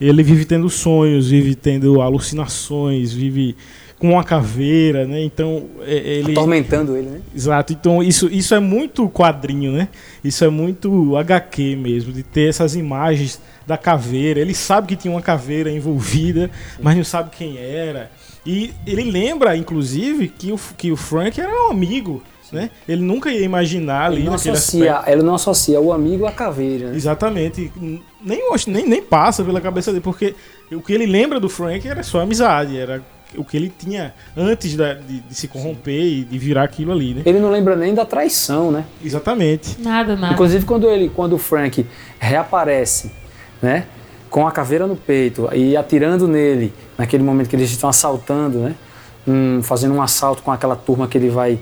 ele 0.00 0.22
vive 0.22 0.44
tendo 0.44 0.68
sonhos, 0.68 1.30
vive 1.30 1.54
tendo 1.54 2.00
alucinações, 2.00 3.12
vive 3.12 3.56
com 3.98 4.10
uma 4.10 4.24
caveira, 4.24 5.06
né? 5.06 5.22
Então 5.22 5.66
é, 5.80 5.94
ele 5.94 6.32
atormentando 6.32 6.96
ele, 6.96 7.08
né? 7.08 7.20
Exato. 7.34 7.72
Então 7.72 8.02
isso 8.02 8.26
isso 8.26 8.54
é 8.54 8.60
muito 8.60 9.08
quadrinho, 9.08 9.72
né? 9.72 9.88
Isso 10.22 10.44
é 10.44 10.48
muito 10.50 11.16
HQ 11.16 11.76
mesmo, 11.76 12.12
de 12.12 12.22
ter 12.22 12.48
essas 12.48 12.74
imagens 12.74 13.40
da 13.66 13.78
caveira. 13.78 14.40
Ele 14.40 14.54
sabe 14.54 14.88
que 14.88 14.96
tinha 14.96 15.12
uma 15.12 15.22
caveira 15.22 15.70
envolvida, 15.70 16.50
mas 16.82 16.96
não 16.96 17.04
sabe 17.04 17.30
quem 17.30 17.56
era. 17.56 18.10
E 18.44 18.72
ele 18.86 19.10
lembra, 19.10 19.56
inclusive, 19.56 20.28
que 20.28 20.52
o, 20.52 20.60
que 20.76 20.92
o 20.92 20.96
Frank 20.96 21.40
era 21.40 21.50
um 21.50 21.70
amigo. 21.70 22.22
Né? 22.54 22.70
Ele 22.88 23.02
nunca 23.02 23.30
ia 23.30 23.44
imaginar 23.44 24.06
ali 24.06 24.18
ele 24.18 24.26
não 24.26 24.34
associa, 24.34 25.02
Ele 25.06 25.22
não 25.22 25.34
associa 25.34 25.80
o 25.80 25.92
amigo 25.92 26.26
à 26.26 26.32
caveira. 26.32 26.90
Né? 26.90 26.96
Exatamente. 26.96 27.72
Nem, 28.22 28.40
nem, 28.66 28.88
nem 28.88 29.02
passa 29.02 29.44
pela 29.44 29.60
cabeça 29.60 29.90
dele, 29.90 30.02
porque 30.02 30.34
o 30.72 30.80
que 30.80 30.92
ele 30.92 31.06
lembra 31.06 31.38
do 31.38 31.48
Frank 31.48 31.86
era 31.86 32.02
só 32.02 32.20
amizade, 32.20 32.78
era 32.78 33.02
o 33.36 33.44
que 33.44 33.56
ele 33.56 33.72
tinha 33.76 34.14
antes 34.36 34.76
da, 34.76 34.94
de, 34.94 35.20
de, 35.20 35.34
se 35.34 35.48
corromper 35.48 36.00
Sim. 36.00 36.20
e 36.20 36.24
de 36.24 36.38
virar 36.38 36.64
aquilo 36.64 36.92
ali, 36.92 37.14
né? 37.14 37.22
Ele 37.24 37.40
não 37.40 37.50
lembra 37.50 37.76
nem 37.76 37.94
da 37.94 38.04
traição, 38.04 38.70
né? 38.70 38.84
Exatamente. 39.04 39.80
Nada, 39.80 40.16
nada. 40.16 40.34
Inclusive 40.34 40.64
quando 40.64 40.88
ele, 40.88 41.08
quando 41.08 41.34
o 41.34 41.38
Frank 41.38 41.86
reaparece, 42.18 43.12
né? 43.60 43.86
Com 44.30 44.46
a 44.46 44.52
caveira 44.52 44.86
no 44.86 44.96
peito 44.96 45.48
e 45.52 45.76
atirando 45.76 46.26
nele, 46.26 46.72
naquele 46.98 47.22
momento 47.22 47.48
que 47.48 47.56
eles 47.56 47.70
estão 47.70 47.88
assaltando, 47.88 48.58
né? 48.58 48.74
Um, 49.26 49.62
fazendo 49.62 49.94
um 49.94 50.02
assalto 50.02 50.42
com 50.42 50.52
aquela 50.52 50.76
turma 50.76 51.08
que 51.08 51.16
ele 51.16 51.30
vai 51.30 51.58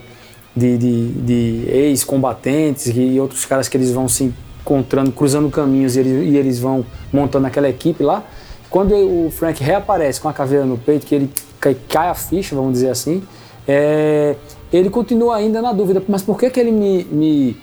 de, 0.54 0.78
de, 0.78 1.08
de 1.12 1.64
ex-combatentes 1.68 2.86
e 2.94 3.18
outros 3.18 3.44
caras 3.44 3.68
que 3.68 3.76
eles 3.76 3.90
vão 3.90 4.08
se 4.08 4.32
encontrando, 4.60 5.10
cruzando 5.12 5.50
caminhos 5.50 5.96
e 5.96 6.00
eles, 6.00 6.32
e 6.32 6.36
eles 6.36 6.58
vão 6.58 6.84
montando 7.12 7.46
aquela 7.46 7.68
equipe 7.68 8.02
lá. 8.02 8.24
Quando 8.70 8.94
o 8.94 9.30
Frank 9.30 9.62
reaparece 9.62 10.20
com 10.20 10.28
a 10.28 10.32
caveira 10.32 10.64
no 10.64 10.78
peito, 10.78 11.06
que 11.06 11.14
ele 11.14 11.30
cai, 11.60 11.76
cai 11.88 12.08
a 12.08 12.14
ficha, 12.14 12.54
vamos 12.54 12.74
dizer 12.74 12.90
assim, 12.90 13.22
é, 13.66 14.36
ele 14.72 14.88
continua 14.88 15.36
ainda 15.36 15.60
na 15.60 15.72
dúvida, 15.72 16.02
mas 16.08 16.22
por 16.22 16.38
que, 16.38 16.48
que 16.48 16.58
ele 16.58 16.72
me, 16.72 17.04
me 17.04 17.56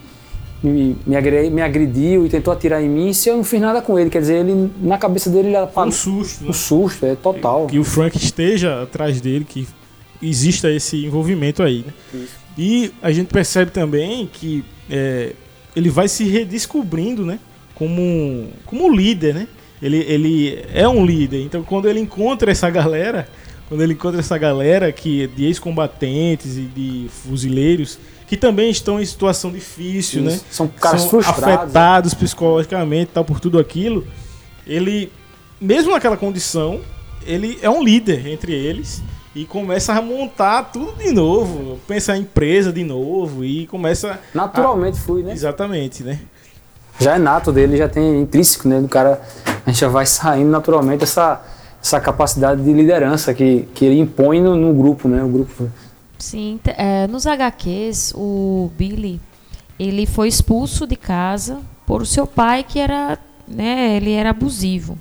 me, 0.62 0.98
me, 1.06 1.16
agrediu, 1.16 1.52
me, 1.52 1.62
agrediu 1.62 2.26
e 2.26 2.30
tentou 2.30 2.54
atirar 2.54 2.84
em 2.84 2.90
mim 2.90 3.14
se 3.14 3.30
eu 3.30 3.38
não 3.38 3.44
fiz 3.44 3.62
nada 3.62 3.82
com 3.82 3.98
ele. 3.98 4.10
Quer 4.10 4.20
dizer, 4.20 4.46
ele 4.46 4.70
na 4.82 4.98
cabeça 4.98 5.30
dele 5.30 5.48
ele 5.48 5.56
era 5.56 5.70
um 5.78 5.92
susto. 5.92 6.44
Né? 6.44 6.50
Um 6.50 6.54
susto, 6.54 7.06
é 7.06 7.16
total. 7.16 7.68
Que 7.68 7.80
o 7.80 7.84
Frank 7.84 8.18
esteja 8.18 8.84
atrás 8.84 9.22
dele, 9.22 9.46
que 9.46 9.68
exista 10.22 10.70
esse 10.70 11.06
envolvimento 11.06 11.64
aí. 11.64 11.86
Né? 12.14 12.26
E 12.62 12.92
a 13.02 13.10
gente 13.10 13.28
percebe 13.28 13.72
também 13.72 14.28
que 14.28 14.66
é, 14.90 15.32
ele 15.74 15.90
vai 15.90 16.10
se 16.10 16.26
redescobrindo, 16.26 17.26
né? 17.26 17.40
Como, 17.74 18.50
como 18.66 18.94
líder, 18.94 19.34
né? 19.34 19.48
Ele, 19.82 20.00
ele 20.00 20.66
é 20.74 20.86
um 20.86 21.06
líder. 21.06 21.42
Então 21.42 21.64
quando 21.64 21.88
ele 21.88 22.02
encontra 22.02 22.52
essa 22.52 22.70
galera, 22.70 23.30
quando 23.70 23.82
ele 23.82 23.94
encontra 23.94 24.20
essa 24.20 24.38
galera 24.38 24.92
que 24.92 25.28
de 25.28 25.46
ex-combatentes 25.46 26.58
e 26.58 26.64
de 26.64 27.08
fuzileiros 27.24 27.98
que 28.28 28.36
também 28.36 28.70
estão 28.70 29.00
em 29.00 29.06
situação 29.06 29.54
difícil, 29.54 30.22
Isso. 30.26 30.36
né? 30.36 30.42
São 30.52 30.68
caras 30.68 31.02
São 31.02 31.10
frustrados, 31.12 31.44
afetados 31.44 32.14
né? 32.14 32.20
psicologicamente, 32.20 33.12
tal 33.14 33.24
por 33.24 33.40
tudo 33.40 33.58
aquilo. 33.58 34.06
Ele, 34.68 35.10
mesmo 35.62 35.94
naquela 35.94 36.18
condição, 36.18 36.82
ele 37.26 37.58
é 37.62 37.70
um 37.70 37.82
líder 37.82 38.28
entre 38.28 38.54
eles 38.54 39.02
e 39.36 39.46
começa 39.46 39.94
a 39.94 40.02
montar 40.02 40.64
tudo 40.64 40.98
de 40.98 41.12
novo, 41.12 41.80
pensa 41.88 42.18
em 42.18 42.22
empresa 42.22 42.74
de 42.74 42.84
novo 42.84 43.46
e 43.46 43.68
começa 43.68 44.20
naturalmente 44.34 44.98
a... 44.98 45.02
fui, 45.02 45.24
né? 45.24 45.34
Exatamente, 45.34 46.04
né? 46.04 46.20
Já 47.00 47.16
é 47.16 47.20
nato 47.20 47.52
dele, 47.52 47.78
já 47.78 47.88
tem 47.88 48.22
intrínseco, 48.22 48.68
né? 48.68 48.82
Do 48.82 48.88
cara, 48.88 49.22
a 49.66 49.70
gente 49.70 49.80
já 49.80 49.88
vai 49.88 50.06
saindo 50.06 50.50
naturalmente 50.50 51.04
essa 51.04 51.42
essa 51.82 52.00
capacidade 52.00 52.62
de 52.62 52.74
liderança 52.74 53.34
que, 53.34 53.68
que 53.74 53.86
ele 53.86 54.00
impõe 54.00 54.42
no, 54.42 54.56
no 54.56 54.74
grupo, 54.74 55.08
né? 55.08 55.24
O 55.24 55.30
grupo 55.30 55.70
Sim, 56.18 56.60
é, 56.66 57.08
nos 57.08 57.26
HQs, 57.26 58.14
o 58.14 58.70
Billy, 58.78 59.22
ele 59.80 60.06
foi 60.06 60.28
expulso 60.28 60.86
de 60.86 60.98
casa 60.98 61.62
por 61.86 62.06
seu 62.06 62.28
pai 62.28 62.62
que 62.62 62.78
era, 62.78 63.18
né, 63.48 63.96
ele 63.96 64.12
era 64.12 64.32
abusivo. 64.32 64.98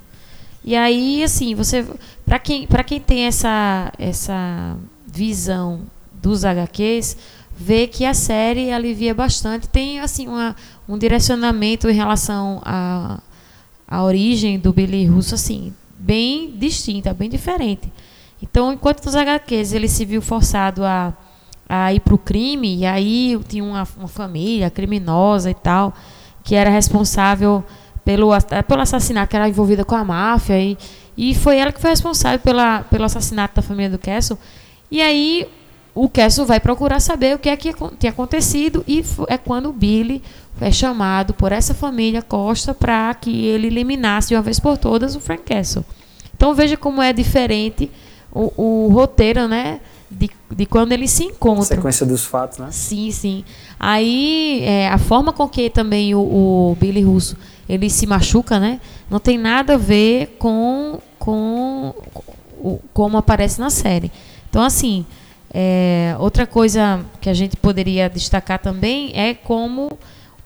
E 0.65 0.77
aí, 0.77 1.23
assim, 1.23 1.55
você, 1.55 1.87
para 2.27 2.39
quem, 2.39 2.67
para 2.67 2.85
quem 2.85 3.01
tem 3.01 3.27
essa, 3.27 3.93
essa 3.99 4.77
visão 5.07 5.83
dos 6.13 6.45
HQs, 6.45 7.17
vê 7.57 7.87
que 7.87 8.05
a 8.05 8.15
série 8.15 8.71
alivia 8.73 9.15
bastante. 9.15 9.69
Tem 9.69 10.01
assim 10.01 10.29
uma, 10.29 10.55
um 10.89 10.99
direcionamento 10.99 11.89
em 11.89 11.95
relação 11.95 12.61
à 12.65 13.21
a, 13.89 13.99
a 13.99 14.05
origem 14.05 14.59
do 14.59 14.73
Billy 14.73 15.07
Russo 15.07 15.35
assim 15.35 15.73
bem 15.99 16.55
distinta, 16.57 17.13
bem 17.13 17.29
diferente. 17.29 17.93
Então, 18.41 18.73
enquanto 18.73 19.05
nos 19.05 19.17
HQs 19.17 19.73
ele 19.73 19.89
se 19.89 20.05
viu 20.05 20.23
forçado 20.23 20.85
a, 20.85 21.13
a 21.69 21.93
ir 21.93 22.01
para 22.01 22.15
o 22.15 22.19
crime, 22.19 22.79
e 22.79 22.87
aí 22.87 23.39
tinha 23.49 23.65
uma, 23.65 23.87
uma 23.97 24.09
família 24.09 24.71
criminosa 24.71 25.51
e 25.51 25.55
tal, 25.55 25.93
que 26.45 26.55
era 26.55 26.71
responsável 26.71 27.65
pelo, 28.09 28.31
pelo 28.67 28.81
assassinato, 28.81 29.29
que 29.29 29.37
era 29.37 29.47
envolvida 29.47 29.85
com 29.85 29.95
a 29.95 30.03
máfia, 30.03 30.59
e, 30.59 30.79
e 31.15 31.35
foi 31.35 31.59
ela 31.59 31.71
que 31.71 31.79
foi 31.79 31.91
responsável 31.91 32.39
pela, 32.39 32.81
pelo 32.85 33.05
assassinato 33.05 33.57
da 33.57 33.61
família 33.61 33.91
do 33.91 33.99
Castle. 33.99 34.39
E 34.91 35.03
aí 35.03 35.47
o 35.95 36.09
Castle 36.09 36.47
vai 36.47 36.59
procurar 36.59 37.01
saber 37.01 37.37
o 37.37 37.39
que 37.39 37.51
é 37.51 37.57
que 37.57 37.75
tinha 37.99 38.11
acontecido, 38.11 38.83
e 38.89 39.05
é 39.27 39.37
quando 39.37 39.69
o 39.69 39.75
Billy 39.75 40.23
é 40.59 40.73
chamado 40.73 41.35
por 41.35 41.53
essa 41.53 41.75
família 41.75 42.23
Costa 42.23 42.73
para 42.73 43.13
que 43.13 43.45
ele 43.45 43.67
eliminasse 43.67 44.29
de 44.29 44.37
uma 44.37 44.43
vez 44.43 44.59
por 44.59 44.79
todas 44.79 45.15
o 45.15 45.21
Frank 45.21 45.43
Castle. 45.43 45.85
Então 46.35 46.55
veja 46.55 46.79
como 46.79 47.03
é 47.03 47.13
diferente 47.13 47.91
o, 48.33 48.87
o 48.87 48.89
roteiro, 48.89 49.47
né? 49.47 49.81
De, 50.11 50.31
de 50.51 50.67
quando 50.67 50.93
eles 50.93 51.11
se 51.11 51.25
encontram. 51.25 51.65
Sequência 51.65 52.07
dos 52.07 52.25
fatos, 52.25 52.59
né? 52.59 52.69
Sim, 52.71 53.11
sim. 53.11 53.45
Aí 53.79 54.63
é, 54.65 54.89
a 54.89 54.99
forma 54.99 55.33
com 55.33 55.47
que 55.47 55.69
também 55.69 56.15
o, 56.15 56.21
o 56.21 56.77
Billy 56.81 57.03
Russo 57.03 57.37
ele 57.69 57.91
se 57.91 58.07
machuca, 58.07 58.59
né? 58.59 58.81
Não 59.11 59.21
tem 59.21 59.37
nada 59.37 59.75
a 59.75 59.77
ver 59.77 60.37
com, 60.39 60.99
com 61.19 61.95
o, 62.59 62.81
como 62.95 63.19
aparece 63.19 63.61
na 63.61 63.69
série. 63.69 64.11
Então, 64.49 64.63
assim, 64.63 65.05
é, 65.53 66.17
outra 66.19 66.47
coisa 66.47 67.05
que 67.21 67.29
a 67.29 67.35
gente 67.35 67.57
poderia 67.57 68.09
destacar 68.09 68.59
também 68.59 69.13
é 69.15 69.35
como 69.35 69.99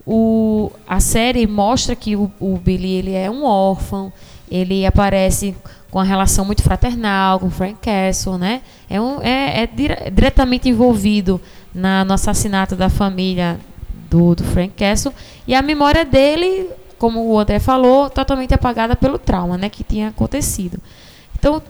o, 0.07 0.70
a 0.86 1.00
série 1.00 1.46
mostra 1.46 1.94
que 1.94 2.16
o, 2.16 2.30
o 2.40 2.57
Billy 2.57 2.92
ele 2.92 3.14
é 3.14 3.30
um 3.30 3.44
órfão, 3.44 4.12
ele 4.50 4.84
aparece 4.84 5.55
com 5.90 5.98
uma 5.98 6.05
relação 6.05 6.44
muito 6.44 6.62
fraternal 6.62 7.38
com 7.38 7.50
Frank 7.50 7.76
Castle, 7.82 8.38
né? 8.38 8.62
É, 8.88 9.00
um, 9.00 9.20
é, 9.22 9.62
é 9.62 9.66
dire, 9.66 10.11
diretamente 10.11 10.68
envolvido 10.68 11.40
na, 11.74 12.05
no 12.05 12.14
assassinato 12.14 12.74
da 12.74 12.88
família 12.88 13.61
do, 14.11 14.34
do 14.34 14.44
Frank 14.44 14.74
Castle 14.76 15.12
e 15.46 15.55
a 15.55 15.62
memória 15.62 16.05
dele 16.05 16.68
como 17.03 17.26
o 17.26 17.36
André 17.36 17.59
falou, 17.59 18.09
totalmente 18.09 18.55
apagada 18.55 18.94
pelo 18.94 19.18
trauma 19.18 19.59
né, 19.59 19.68
que 19.68 19.82
tinha 19.82 20.11
acontecido. 20.11 20.78
Então, 21.36 21.61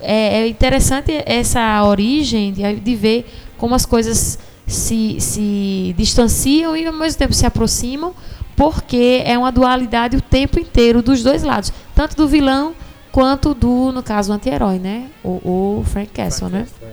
é, 0.00 0.38
é 0.38 0.48
interessante 0.48 1.12
essa 1.26 1.84
origem 1.84 2.54
de, 2.54 2.76
de, 2.76 2.96
ver 2.96 3.26
como 3.58 3.74
as 3.74 3.84
coisas 3.84 4.38
se, 4.68 5.20
se 5.20 5.94
distanciam 5.96 6.76
e, 6.76 6.86
ao 6.86 6.92
mesmo 6.92 7.18
tempo, 7.18 7.34
se 7.34 7.44
aproximam, 7.44 8.14
porque 8.54 9.22
é 9.24 9.36
uma 9.36 9.50
dualidade 9.50 10.16
o 10.16 10.20
tempo 10.20 10.60
inteiro 10.60 11.02
dos 11.02 11.22
dois 11.22 11.42
lados, 11.42 11.72
tanto 11.94 12.14
do 12.16 12.28
vilão 12.28 12.74
quanto 13.10 13.54
do, 13.54 13.90
no 13.90 14.02
caso, 14.02 14.32
anti-herói, 14.32 14.78
né? 14.78 15.08
O, 15.24 15.80
o, 15.80 15.84
Frank 15.84 16.10
Castle, 16.12 16.48
né? 16.48 16.66
É. 16.82 16.92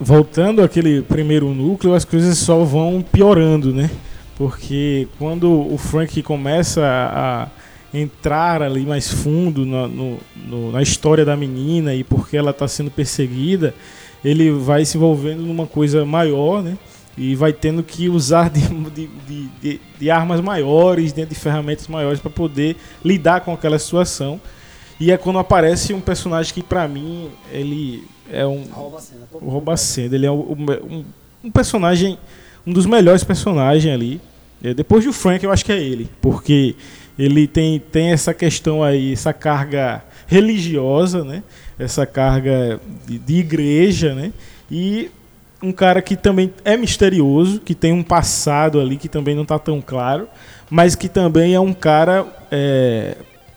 Voltando 0.00 0.62
àquele 0.62 1.02
primeiro 1.02 1.54
núcleo, 1.54 1.94
as 1.94 2.04
coisas 2.04 2.38
só 2.38 2.64
vão 2.64 3.02
piorando, 3.02 3.72
né? 3.72 3.90
porque 4.40 5.06
quando 5.18 5.50
o 5.70 5.76
Frank 5.76 6.22
começa 6.22 6.80
a 6.82 7.48
entrar 7.92 8.62
ali 8.62 8.86
mais 8.86 9.12
fundo 9.12 9.66
no, 9.66 10.18
no, 10.34 10.72
na 10.72 10.80
história 10.80 11.26
da 11.26 11.36
menina 11.36 11.94
e 11.94 12.02
porque 12.02 12.38
ela 12.38 12.50
está 12.50 12.66
sendo 12.66 12.90
perseguida, 12.90 13.74
ele 14.24 14.50
vai 14.50 14.84
se 14.84 14.96
envolvendo 14.96 15.42
numa 15.42 15.66
coisa 15.66 16.04
maior, 16.04 16.62
né? 16.62 16.76
E 17.16 17.34
vai 17.34 17.52
tendo 17.52 17.82
que 17.82 18.08
usar 18.08 18.48
de, 18.50 18.60
de, 18.60 19.08
de, 19.60 19.80
de 19.98 20.10
armas 20.10 20.40
maiores, 20.40 21.12
de 21.12 21.26
ferramentas 21.34 21.86
maiores 21.88 22.20
para 22.20 22.30
poder 22.30 22.76
lidar 23.04 23.40
com 23.40 23.52
aquela 23.52 23.78
situação. 23.78 24.40
E 24.98 25.10
é 25.10 25.16
quando 25.16 25.38
aparece 25.38 25.92
um 25.92 26.00
personagem 26.00 26.54
que, 26.54 26.62
para 26.62 26.86
mim, 26.86 27.30
ele 27.50 28.04
é 28.30 28.46
um. 28.46 28.64
Rouba 28.70 29.00
cena. 29.00 29.28
Rouba 29.32 29.76
cena. 29.76 30.14
Ele 30.14 30.26
é 30.26 30.30
um, 30.30 30.52
um, 30.52 31.04
um 31.44 31.50
personagem, 31.50 32.18
um 32.66 32.72
dos 32.72 32.86
melhores 32.86 33.24
personagens 33.24 33.92
ali 33.92 34.20
é, 34.62 34.74
depois 34.74 35.04
do 35.04 35.12
Frank, 35.12 35.42
eu 35.42 35.50
acho 35.50 35.64
que 35.64 35.72
é 35.72 35.78
ele, 35.80 36.08
porque 36.20 36.76
ele 37.18 37.46
tem, 37.46 37.80
tem 37.80 38.12
essa 38.12 38.34
questão 38.34 38.82
aí, 38.82 39.12
essa 39.12 39.32
carga 39.32 40.04
religiosa, 40.26 41.24
né? 41.24 41.42
Essa 41.80 42.06
carga 42.06 42.80
de, 43.06 43.36
igreja, 43.36 44.14
né? 44.14 44.32
e 44.70 45.10
um 45.62 45.72
cara 45.72 46.00
que 46.00 46.16
também 46.16 46.52
é 46.64 46.76
misterioso, 46.76 47.60
que 47.60 47.74
tem 47.74 47.92
um 47.92 48.02
passado 48.02 48.80
ali 48.80 48.96
que 48.96 49.08
também 49.08 49.34
não 49.34 49.42
está 49.42 49.58
tão 49.58 49.80
claro, 49.80 50.28
mas 50.70 50.94
que 50.94 51.08
também 51.08 51.54
é 51.54 51.60
um 51.60 51.72
cara 51.72 52.26
é, 52.50 53.16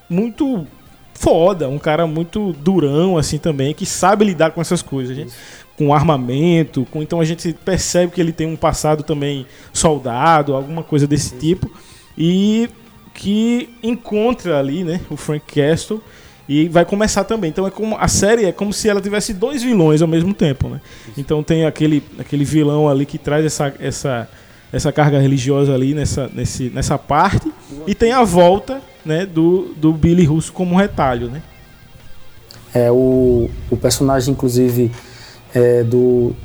muito 0.09 0.67
foda, 1.13 1.69
um 1.69 1.80
cara 1.80 2.05
muito 2.05 2.51
durão 2.53 3.17
assim 3.17 3.38
também, 3.38 3.74
que 3.74 3.86
sabe 3.86 4.26
lidar 4.26 4.51
com 4.51 4.59
essas 4.59 4.82
coisas. 4.82 5.15
Gente 5.15 5.34
com 5.78 5.93
armamento, 5.93 6.86
com, 6.91 7.01
então 7.01 7.19
a 7.19 7.26
gente 7.26 7.53
percebe 7.53 8.11
que 8.11 8.21
ele 8.21 8.32
tem 8.32 8.47
um 8.47 8.55
passado 8.55 9.03
também 9.03 9.45
soldado, 9.71 10.53
alguma 10.53 10.84
coisa 10.84 11.07
desse 11.07 11.36
tipo, 11.38 11.71
e 12.17 12.69
que 13.13 13.69
encontra 13.82 14.59
ali, 14.59 14.84
né, 14.84 15.01
o 15.09 15.17
Frank 15.17 15.45
Castle 15.53 16.01
e 16.53 16.69
vai 16.69 16.85
começar 16.85 17.23
também. 17.23 17.49
Então 17.49 17.65
é 17.65 17.71
como 17.71 17.97
a 17.97 18.07
série 18.07 18.45
é 18.45 18.51
como 18.51 18.71
se 18.71 18.87
ela 18.87 19.01
tivesse 19.01 19.33
dois 19.33 19.63
vilões 19.63 20.03
ao 20.03 20.07
mesmo 20.07 20.35
tempo, 20.35 20.69
né? 20.69 20.79
Então 21.17 21.41
tem 21.41 21.65
aquele, 21.65 22.03
aquele 22.19 22.43
vilão 22.43 22.87
ali 22.87 23.07
que 23.07 23.17
traz 23.17 23.43
essa, 23.43 23.73
essa, 23.79 24.29
essa 24.71 24.91
carga 24.91 25.19
religiosa 25.19 25.73
ali 25.73 25.95
nessa, 25.95 26.29
nesse, 26.31 26.69
nessa 26.69 26.95
parte 26.97 27.51
e 27.87 27.95
tem 27.95 28.11
a 28.11 28.23
volta, 28.23 28.81
né, 29.03 29.25
do, 29.25 29.73
do 29.75 29.91
Billy 29.91 30.25
Russo 30.25 30.53
como 30.53 30.77
retalho, 30.77 31.27
né? 31.27 31.41
É 32.73 32.91
o, 32.91 33.49
o 33.71 33.77
personagem 33.77 34.31
inclusive 34.33 34.91
é, 35.53 35.83
do, 35.83 36.35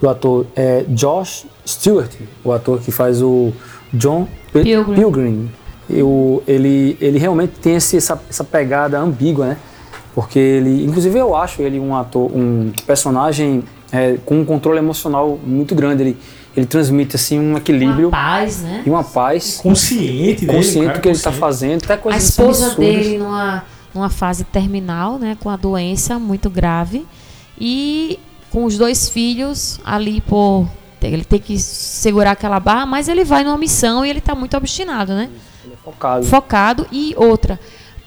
do 0.00 0.08
ator 0.08 0.46
é, 0.54 0.84
Josh 0.88 1.46
Stewart, 1.66 2.10
o 2.44 2.52
ator 2.52 2.80
que 2.80 2.92
faz 2.92 3.20
o 3.20 3.52
John 3.92 4.28
Pilgrim. 4.52 4.94
Pilgrim. 4.94 5.50
Eu, 5.90 6.42
ele, 6.46 6.96
ele 7.00 7.18
realmente 7.18 7.54
tem 7.60 7.76
esse, 7.76 7.96
essa, 7.96 8.20
essa 8.28 8.44
pegada 8.44 8.98
ambígua, 8.98 9.46
né? 9.46 9.56
Porque 10.14 10.38
ele, 10.38 10.84
inclusive 10.84 11.18
eu 11.18 11.36
acho 11.36 11.62
ele 11.62 11.78
um 11.78 11.94
ator, 11.94 12.30
um 12.34 12.72
personagem 12.86 13.62
é, 13.92 14.18
com 14.24 14.40
um 14.40 14.44
controle 14.44 14.78
emocional 14.78 15.38
muito 15.44 15.74
grande. 15.74 16.02
Ele, 16.02 16.16
ele 16.56 16.66
transmite 16.66 17.16
assim 17.16 17.38
um 17.38 17.56
equilíbrio 17.56 18.08
uma 18.08 18.16
paz, 18.16 18.62
né? 18.62 18.82
e 18.84 18.90
uma 18.90 19.04
paz 19.04 19.60
consciente, 19.62 20.44
consciente 20.44 20.94
do 20.94 21.00
que 21.00 21.08
ele 21.08 21.16
está 21.16 21.30
fazendo, 21.30 21.84
até 21.84 21.96
coisas 21.96 22.22
A 22.22 22.24
esposa 22.24 22.66
absurdas. 22.66 22.94
dele 22.94 23.18
numa, 23.18 23.64
numa 23.94 24.10
fase 24.10 24.44
terminal, 24.44 25.18
né, 25.18 25.36
com 25.40 25.48
a 25.48 25.56
doença 25.56 26.18
muito 26.18 26.50
grave 26.50 27.06
e 27.58 28.18
com 28.50 28.64
os 28.64 28.76
dois 28.76 29.08
filhos 29.08 29.80
ali 29.84 30.20
por. 30.20 30.66
Ele 31.00 31.24
tem 31.24 31.38
que 31.38 31.56
segurar 31.60 32.32
aquela 32.32 32.58
barra, 32.58 32.84
mas 32.84 33.06
ele 33.06 33.22
vai 33.22 33.44
numa 33.44 33.56
missão 33.56 34.04
e 34.04 34.10
ele 34.10 34.18
está 34.18 34.34
muito 34.34 34.56
obstinado, 34.56 35.14
né? 35.14 35.30
Ele 35.68 35.74
é 35.74 35.76
focado. 35.76 36.24
Focado. 36.24 36.86
E 36.90 37.14
outra, 37.16 37.60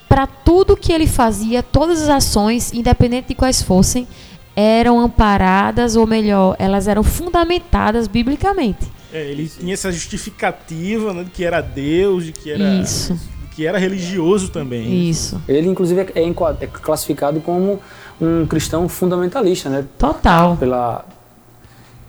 para 0.09 0.25
tudo 0.25 0.75
que 0.75 0.91
ele 0.91 1.07
fazia, 1.07 1.61
todas 1.61 2.01
as 2.01 2.09
ações, 2.09 2.73
independente 2.73 3.29
de 3.29 3.35
quais 3.35 3.61
fossem, 3.61 4.07
eram 4.55 4.99
amparadas, 4.99 5.95
ou 5.95 6.05
melhor, 6.07 6.55
elas 6.59 6.87
eram 6.87 7.03
fundamentadas 7.03 8.07
biblicamente. 8.07 8.91
É, 9.13 9.29
ele 9.29 9.47
tinha 9.47 9.73
essa 9.73 9.91
justificativa 9.91 11.13
né, 11.13 11.23
de 11.23 11.29
que 11.29 11.43
era 11.43 11.61
Deus, 11.61 12.25
de 12.25 12.31
que 12.31 12.51
era. 12.51 12.81
Isso. 12.81 13.19
Que 13.51 13.67
era 13.67 13.77
religioso 13.77 14.49
também. 14.49 15.09
Isso. 15.09 15.41
Ele, 15.47 15.67
inclusive, 15.67 16.01
é, 16.01 16.23
é 16.23 16.67
classificado 16.67 17.41
como 17.41 17.81
um 18.19 18.45
cristão 18.47 18.87
fundamentalista, 18.87 19.69
né? 19.69 19.85
Total. 19.97 20.55
Pela, 20.55 21.05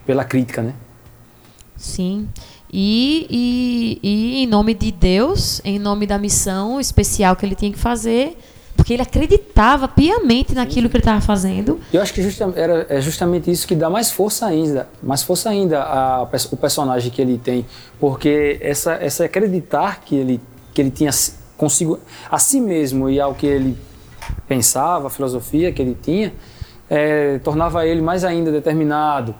pela 0.06 0.24
crítica, 0.24 0.62
né? 0.62 0.74
Sim. 1.76 2.28
E, 2.72 3.26
e, 3.28 3.98
e 4.02 4.42
em 4.44 4.46
nome 4.46 4.72
de 4.72 4.90
Deus, 4.90 5.60
em 5.64 5.78
nome 5.78 6.06
da 6.06 6.16
missão 6.16 6.80
especial 6.80 7.36
que 7.36 7.44
ele 7.44 7.54
tinha 7.54 7.70
que 7.70 7.78
fazer, 7.78 8.36
porque 8.74 8.94
ele 8.94 9.02
acreditava 9.02 9.86
piamente 9.86 10.54
naquilo 10.54 10.88
que 10.88 10.96
ele 10.96 11.02
estava 11.02 11.20
fazendo. 11.20 11.78
Eu 11.92 12.00
acho 12.00 12.14
que 12.14 12.22
justa, 12.22 12.50
era, 12.56 12.86
é 12.88 13.00
justamente 13.00 13.50
isso 13.50 13.68
que 13.68 13.74
dá 13.74 13.90
mais 13.90 14.10
força 14.10 14.46
ainda, 14.46 14.88
mais 15.02 15.22
força 15.22 15.50
ainda 15.50 15.82
a, 15.82 16.22
o 16.22 16.56
personagem 16.56 17.10
que 17.10 17.20
ele 17.20 17.36
tem, 17.36 17.66
porque 18.00 18.58
essa, 18.62 18.94
essa 18.94 19.24
acreditar 19.24 20.00
que 20.00 20.16
ele, 20.16 20.40
que 20.72 20.80
ele 20.80 20.90
tinha 20.90 21.10
consigo 21.56 22.00
a 22.30 22.38
si 22.38 22.60
mesmo 22.60 23.10
e 23.10 23.20
ao 23.20 23.34
que 23.34 23.46
ele 23.46 23.76
pensava, 24.48 25.08
a 25.08 25.10
filosofia 25.10 25.70
que 25.72 25.82
ele 25.82 25.96
tinha, 26.00 26.32
é, 26.88 27.38
tornava 27.38 27.86
ele 27.86 28.00
mais 28.00 28.24
ainda 28.24 28.50
determinado 28.50 29.34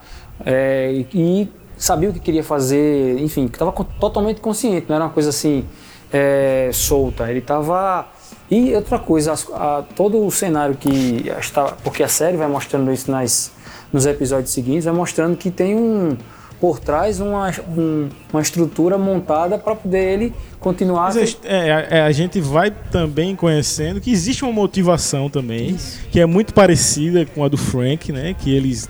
é, 0.44 1.04
e, 1.12 1.48
sabia 1.82 2.10
o 2.10 2.12
que 2.12 2.20
queria 2.20 2.44
fazer, 2.44 3.18
enfim, 3.20 3.46
estava 3.46 3.72
totalmente 3.98 4.40
consciente, 4.40 4.86
não 4.88 4.94
era 4.94 5.04
uma 5.04 5.10
coisa 5.10 5.30
assim 5.30 5.64
é, 6.12 6.70
solta. 6.72 7.28
Ele 7.28 7.40
estava 7.40 8.06
E 8.48 8.72
outra 8.74 9.00
coisa, 9.00 9.32
as, 9.32 9.48
a, 9.52 9.82
todo 9.96 10.24
o 10.24 10.30
cenário 10.30 10.76
que 10.76 11.28
está. 11.40 11.72
Porque 11.82 12.02
a 12.04 12.08
série 12.08 12.36
vai 12.36 12.46
mostrando 12.46 12.92
isso 12.92 13.10
nas, 13.10 13.50
nos 13.92 14.06
episódios 14.06 14.52
seguintes, 14.52 14.84
vai 14.84 14.94
mostrando 14.94 15.36
que 15.36 15.50
tem 15.50 15.74
um. 15.74 16.16
Por 16.60 16.78
trás, 16.78 17.18
uma, 17.18 17.50
um, 17.76 18.08
uma 18.32 18.40
estrutura 18.40 18.96
montada 18.96 19.58
para 19.58 19.74
poder 19.74 20.12
ele 20.12 20.34
continuar. 20.60 21.12
Mas 21.12 21.36
é, 21.42 21.88
é, 21.90 22.02
a 22.02 22.12
gente 22.12 22.40
vai 22.40 22.70
também 22.70 23.34
conhecendo 23.34 24.00
que 24.00 24.12
existe 24.12 24.44
uma 24.44 24.52
motivação 24.52 25.28
também, 25.28 25.70
isso. 25.70 25.98
que 26.12 26.20
é 26.20 26.26
muito 26.26 26.54
parecida 26.54 27.26
com 27.26 27.42
a 27.42 27.48
do 27.48 27.58
Frank, 27.58 28.12
né? 28.12 28.36
Que 28.38 28.54
eles 28.54 28.88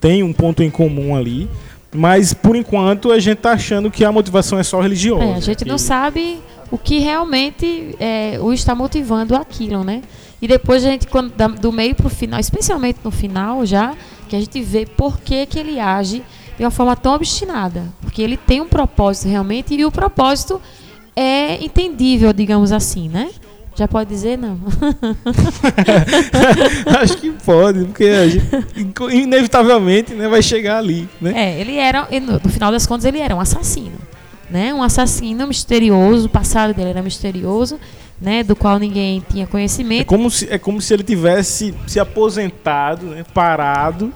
têm 0.00 0.22
um 0.22 0.32
ponto 0.32 0.62
em 0.62 0.70
comum 0.70 1.16
ali. 1.16 1.50
Mas 1.92 2.34
por 2.34 2.54
enquanto 2.54 3.10
a 3.10 3.18
gente 3.18 3.38
tá 3.38 3.52
achando 3.52 3.90
que 3.90 4.04
a 4.04 4.12
motivação 4.12 4.58
é 4.58 4.62
só 4.62 4.80
religiosa. 4.80 5.24
É, 5.24 5.34
a 5.34 5.40
gente 5.40 5.64
que... 5.64 5.68
não 5.70 5.78
sabe 5.78 6.40
o 6.70 6.76
que 6.76 6.98
realmente 6.98 7.96
é, 7.98 8.38
o 8.40 8.52
está 8.52 8.74
motivando 8.74 9.34
aquilo, 9.34 9.82
né? 9.82 10.02
E 10.40 10.46
depois 10.46 10.84
a 10.84 10.90
gente, 10.90 11.06
quando, 11.06 11.32
do 11.58 11.72
meio 11.72 11.94
para 11.94 12.06
o 12.06 12.10
final, 12.10 12.38
especialmente 12.38 13.00
no 13.02 13.10
final 13.10 13.64
já, 13.64 13.94
que 14.28 14.36
a 14.36 14.40
gente 14.40 14.60
vê 14.60 14.86
por 14.86 15.18
que, 15.18 15.46
que 15.46 15.58
ele 15.58 15.80
age 15.80 16.22
de 16.56 16.64
uma 16.64 16.70
forma 16.70 16.94
tão 16.94 17.14
obstinada. 17.14 17.84
Porque 18.00 18.20
ele 18.22 18.36
tem 18.36 18.60
um 18.60 18.68
propósito 18.68 19.28
realmente 19.28 19.74
e 19.74 19.84
o 19.84 19.90
propósito 19.90 20.60
é 21.16 21.64
entendível, 21.64 22.32
digamos 22.32 22.70
assim, 22.70 23.08
né? 23.08 23.30
Já 23.78 23.86
pode 23.86 24.10
dizer 24.10 24.36
não? 24.36 24.58
Acho 27.00 27.16
que 27.16 27.30
pode, 27.30 27.84
porque 27.84 28.28
gente, 28.28 28.46
inevitavelmente 29.12 30.14
né, 30.14 30.28
vai 30.28 30.42
chegar 30.42 30.78
ali. 30.78 31.08
Né? 31.20 31.32
É, 31.34 31.60
ele 31.60 31.76
era, 31.76 32.08
no 32.20 32.50
final 32.50 32.72
das 32.72 32.86
contas, 32.86 33.04
ele 33.04 33.18
era 33.18 33.36
um 33.36 33.40
assassino 33.40 33.96
né? 34.50 34.72
Um 34.72 34.82
assassino 34.82 35.46
misterioso, 35.46 36.26
o 36.26 36.30
passado 36.30 36.74
dele 36.74 36.90
era 36.90 37.02
misterioso, 37.02 37.78
né? 38.20 38.42
Do 38.42 38.56
qual 38.56 38.78
ninguém 38.78 39.22
tinha 39.30 39.46
conhecimento. 39.46 40.02
É 40.02 40.04
como 40.04 40.30
se, 40.30 40.48
é 40.50 40.58
como 40.58 40.80
se 40.80 40.94
ele 40.94 41.02
tivesse 41.02 41.74
se 41.86 42.00
aposentado, 42.00 43.06
né? 43.06 43.24
Parado, 43.34 44.12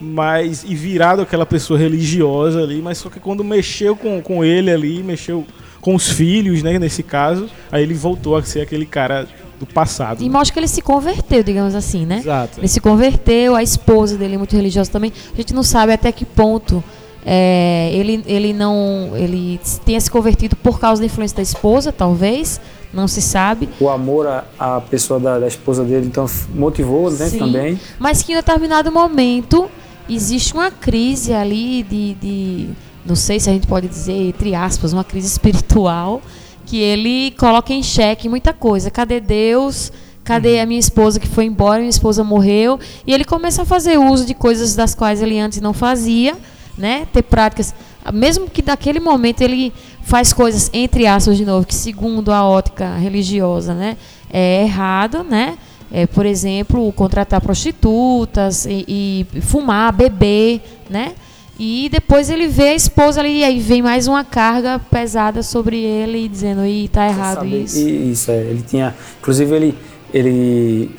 mas 0.00 0.64
e 0.64 0.74
virado 0.74 1.22
aquela 1.22 1.46
pessoa 1.46 1.78
religiosa 1.78 2.62
ali, 2.62 2.80
mas 2.80 2.98
só 2.98 3.08
que 3.08 3.20
quando 3.20 3.44
mexeu 3.44 3.94
com, 3.94 4.20
com 4.22 4.44
ele 4.44 4.70
ali, 4.70 5.02
mexeu 5.02 5.46
com 5.84 5.94
os 5.94 6.08
filhos, 6.08 6.62
né? 6.62 6.78
Nesse 6.78 7.02
caso, 7.02 7.46
aí 7.70 7.82
ele 7.82 7.92
voltou 7.92 8.34
a 8.36 8.42
ser 8.42 8.62
aquele 8.62 8.86
cara 8.86 9.28
do 9.60 9.66
passado. 9.66 10.24
E 10.24 10.30
mostra 10.30 10.54
que 10.54 10.58
ele 10.60 10.66
se 10.66 10.80
converteu, 10.80 11.42
digamos 11.42 11.74
assim, 11.74 12.06
né? 12.06 12.20
Exato. 12.20 12.58
Ele 12.58 12.68
se 12.68 12.80
converteu, 12.80 13.54
a 13.54 13.62
esposa 13.62 14.16
dele 14.16 14.36
é 14.36 14.38
muito 14.38 14.56
religiosa 14.56 14.90
também. 14.90 15.12
A 15.34 15.36
gente 15.36 15.52
não 15.52 15.62
sabe 15.62 15.92
até 15.92 16.10
que 16.10 16.24
ponto 16.24 16.82
é, 17.22 17.90
ele, 17.92 18.24
ele 18.26 18.54
não. 18.54 19.12
Ele 19.14 19.60
tenha 19.84 20.00
se 20.00 20.10
convertido 20.10 20.56
por 20.56 20.80
causa 20.80 21.02
da 21.02 21.06
influência 21.06 21.36
da 21.36 21.42
esposa, 21.42 21.92
talvez. 21.92 22.58
Não 22.90 23.06
se 23.06 23.20
sabe. 23.20 23.68
O 23.78 23.90
amor 23.90 24.26
à, 24.26 24.44
à 24.58 24.80
pessoa 24.80 25.20
da, 25.20 25.38
da, 25.38 25.48
esposa 25.48 25.84
dele, 25.84 26.06
então, 26.06 26.24
motivou 26.54 27.10
né, 27.10 27.28
Sim, 27.28 27.40
também. 27.40 27.78
Mas 27.98 28.22
que 28.22 28.32
em 28.32 28.36
determinado 28.36 28.90
momento 28.90 29.68
existe 30.08 30.54
uma 30.54 30.70
crise 30.70 31.34
ali 31.34 31.82
de, 31.82 32.14
de. 32.14 32.68
Não 33.04 33.16
sei 33.16 33.38
se 33.38 33.50
a 33.50 33.52
gente 33.52 33.66
pode 33.66 33.88
dizer, 33.88 34.28
entre 34.28 34.54
aspas, 34.54 34.92
uma 34.92 35.04
crise 35.04 35.26
espiritual. 35.26 36.22
Que 36.66 36.78
ele 36.78 37.32
coloca 37.32 37.72
em 37.72 37.82
xeque 37.82 38.28
muita 38.28 38.52
coisa. 38.52 38.90
Cadê 38.90 39.20
Deus? 39.20 39.92
Cadê 40.24 40.60
a 40.60 40.66
minha 40.66 40.80
esposa 40.80 41.20
que 41.20 41.28
foi 41.28 41.44
embora? 41.44 41.78
Minha 41.78 41.90
esposa 41.90 42.24
morreu. 42.24 42.80
E 43.06 43.12
ele 43.12 43.24
começa 43.24 43.62
a 43.62 43.64
fazer 43.66 43.98
uso 43.98 44.24
de 44.24 44.34
coisas 44.34 44.74
das 44.74 44.94
quais 44.94 45.20
ele 45.20 45.38
antes 45.38 45.60
não 45.60 45.74
fazia 45.74 46.34
né? 46.76 47.06
Ter 47.12 47.22
práticas, 47.22 47.74
mesmo 48.12 48.48
que 48.48 48.62
naquele 48.62 49.00
momento 49.00 49.40
ele 49.42 49.72
faz 50.02 50.32
coisas 50.32 50.70
entre 50.72 51.06
aspas 51.06 51.36
de 51.36 51.44
novo 51.44 51.66
que 51.66 51.74
segundo 51.74 52.32
a 52.32 52.44
ótica 52.44 52.96
religiosa, 52.96 53.74
né, 53.74 53.96
é 54.30 54.62
errado, 54.62 55.24
né? 55.24 55.56
É, 55.92 56.06
por 56.06 56.26
exemplo, 56.26 56.92
contratar 56.92 57.40
prostitutas 57.40 58.66
e, 58.66 59.26
e, 59.32 59.40
fumar, 59.42 59.92
beber, 59.92 60.60
né? 60.90 61.12
E 61.58 61.88
depois 61.88 62.30
ele 62.30 62.48
vê 62.48 62.70
a 62.70 62.74
esposa 62.74 63.20
ali 63.20 63.40
e 63.40 63.44
aí 63.44 63.60
vem 63.60 63.80
mais 63.80 64.08
uma 64.08 64.24
carga 64.24 64.80
pesada 64.90 65.42
sobre 65.42 65.78
ele 65.78 66.28
dizendo, 66.28 66.66
e 66.66 66.88
tá 66.88 67.06
errado 67.06 67.46
isso. 67.46 67.78
Isso, 67.78 68.30
é, 68.30 68.38
ele 68.38 68.62
tinha, 68.62 68.94
inclusive 69.20 69.54
ele 69.54 69.78
ele, 70.14 70.90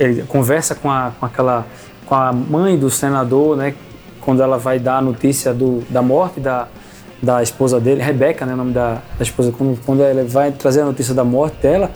ele 0.00 0.22
conversa 0.24 0.74
com, 0.74 0.90
a, 0.90 1.12
com 1.18 1.24
aquela 1.24 1.64
com 2.04 2.14
a 2.14 2.32
mãe 2.32 2.76
do 2.78 2.90
senador, 2.90 3.56
né, 3.56 3.74
quando 4.20 4.42
ela 4.42 4.58
vai 4.58 4.78
dar 4.78 4.98
a 4.98 5.02
notícia 5.02 5.52
do, 5.52 5.82
da 5.90 6.02
morte 6.02 6.38
da, 6.38 6.68
da 7.20 7.42
esposa 7.42 7.80
dele, 7.80 8.00
Rebeca, 8.02 8.46
né, 8.46 8.54
o 8.54 8.56
nome 8.56 8.72
da, 8.72 9.02
da 9.18 9.22
esposa, 9.22 9.52
quando, 9.52 9.78
quando 9.84 10.02
ela 10.02 10.24
vai 10.24 10.52
trazer 10.52 10.82
a 10.82 10.84
notícia 10.84 11.12
da 11.12 11.24
morte 11.24 11.56
dela, 11.60 11.90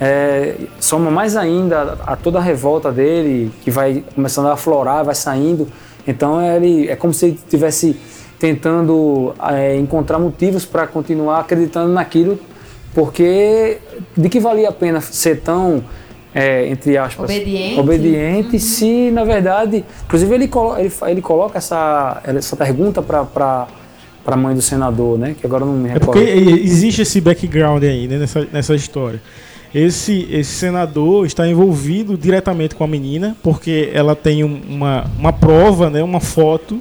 é, 0.00 0.56
soma 0.80 1.12
mais 1.12 1.36
ainda 1.36 1.96
a, 2.04 2.12
a, 2.12 2.16
toda 2.16 2.38
a 2.38 2.42
revolta 2.42 2.90
dele, 2.90 3.52
que 3.62 3.70
vai 3.70 4.02
começando 4.14 4.46
a 4.46 4.54
aflorar, 4.54 5.04
vai 5.04 5.14
saindo. 5.14 5.68
Então 6.06 6.40
ele, 6.40 6.88
é 6.88 6.96
como 6.96 7.12
se 7.12 7.26
ele 7.26 7.34
estivesse 7.34 7.96
tentando 8.38 9.34
é, 9.50 9.76
encontrar 9.76 10.18
motivos 10.18 10.64
para 10.64 10.86
continuar 10.86 11.40
acreditando 11.40 11.92
naquilo, 11.92 12.38
porque 12.94 13.78
de 14.16 14.28
que 14.28 14.40
valia 14.40 14.68
a 14.68 14.72
pena 14.72 15.00
ser 15.00 15.40
tão 15.40 15.84
é, 16.34 16.66
entre 16.66 16.96
aspas, 16.96 17.30
obediente, 17.30 17.78
obediente 17.78 18.52
uhum. 18.54 18.58
se 18.58 19.10
na 19.10 19.22
verdade, 19.22 19.84
inclusive 20.06 20.34
ele, 20.34 20.48
colo 20.48 20.78
ele, 20.78 20.92
ele 21.06 21.22
coloca 21.22 21.58
essa, 21.58 22.20
essa 22.24 22.56
pergunta 22.56 23.00
para 23.02 23.68
para 24.24 24.34
a 24.34 24.36
mãe 24.36 24.54
do 24.54 24.62
senador, 24.62 25.18
né? 25.18 25.34
Que 25.38 25.44
agora 25.44 25.64
não 25.64 25.74
me 25.74 25.88
recordo. 25.88 26.20
É 26.20 26.24
porque 26.24 26.40
existe 26.62 27.02
esse 27.02 27.20
background 27.20 27.82
aí 27.82 28.06
né, 28.06 28.18
nessa, 28.18 28.46
nessa 28.52 28.74
história. 28.74 29.20
Esse, 29.74 30.28
esse 30.30 30.52
senador 30.52 31.24
está 31.24 31.48
envolvido 31.48 32.16
diretamente 32.16 32.74
com 32.74 32.84
a 32.84 32.86
menina, 32.86 33.36
porque 33.42 33.90
ela 33.94 34.14
tem 34.14 34.44
uma, 34.44 35.06
uma 35.18 35.32
prova, 35.32 35.88
né, 35.88 36.02
uma 36.02 36.20
foto 36.20 36.80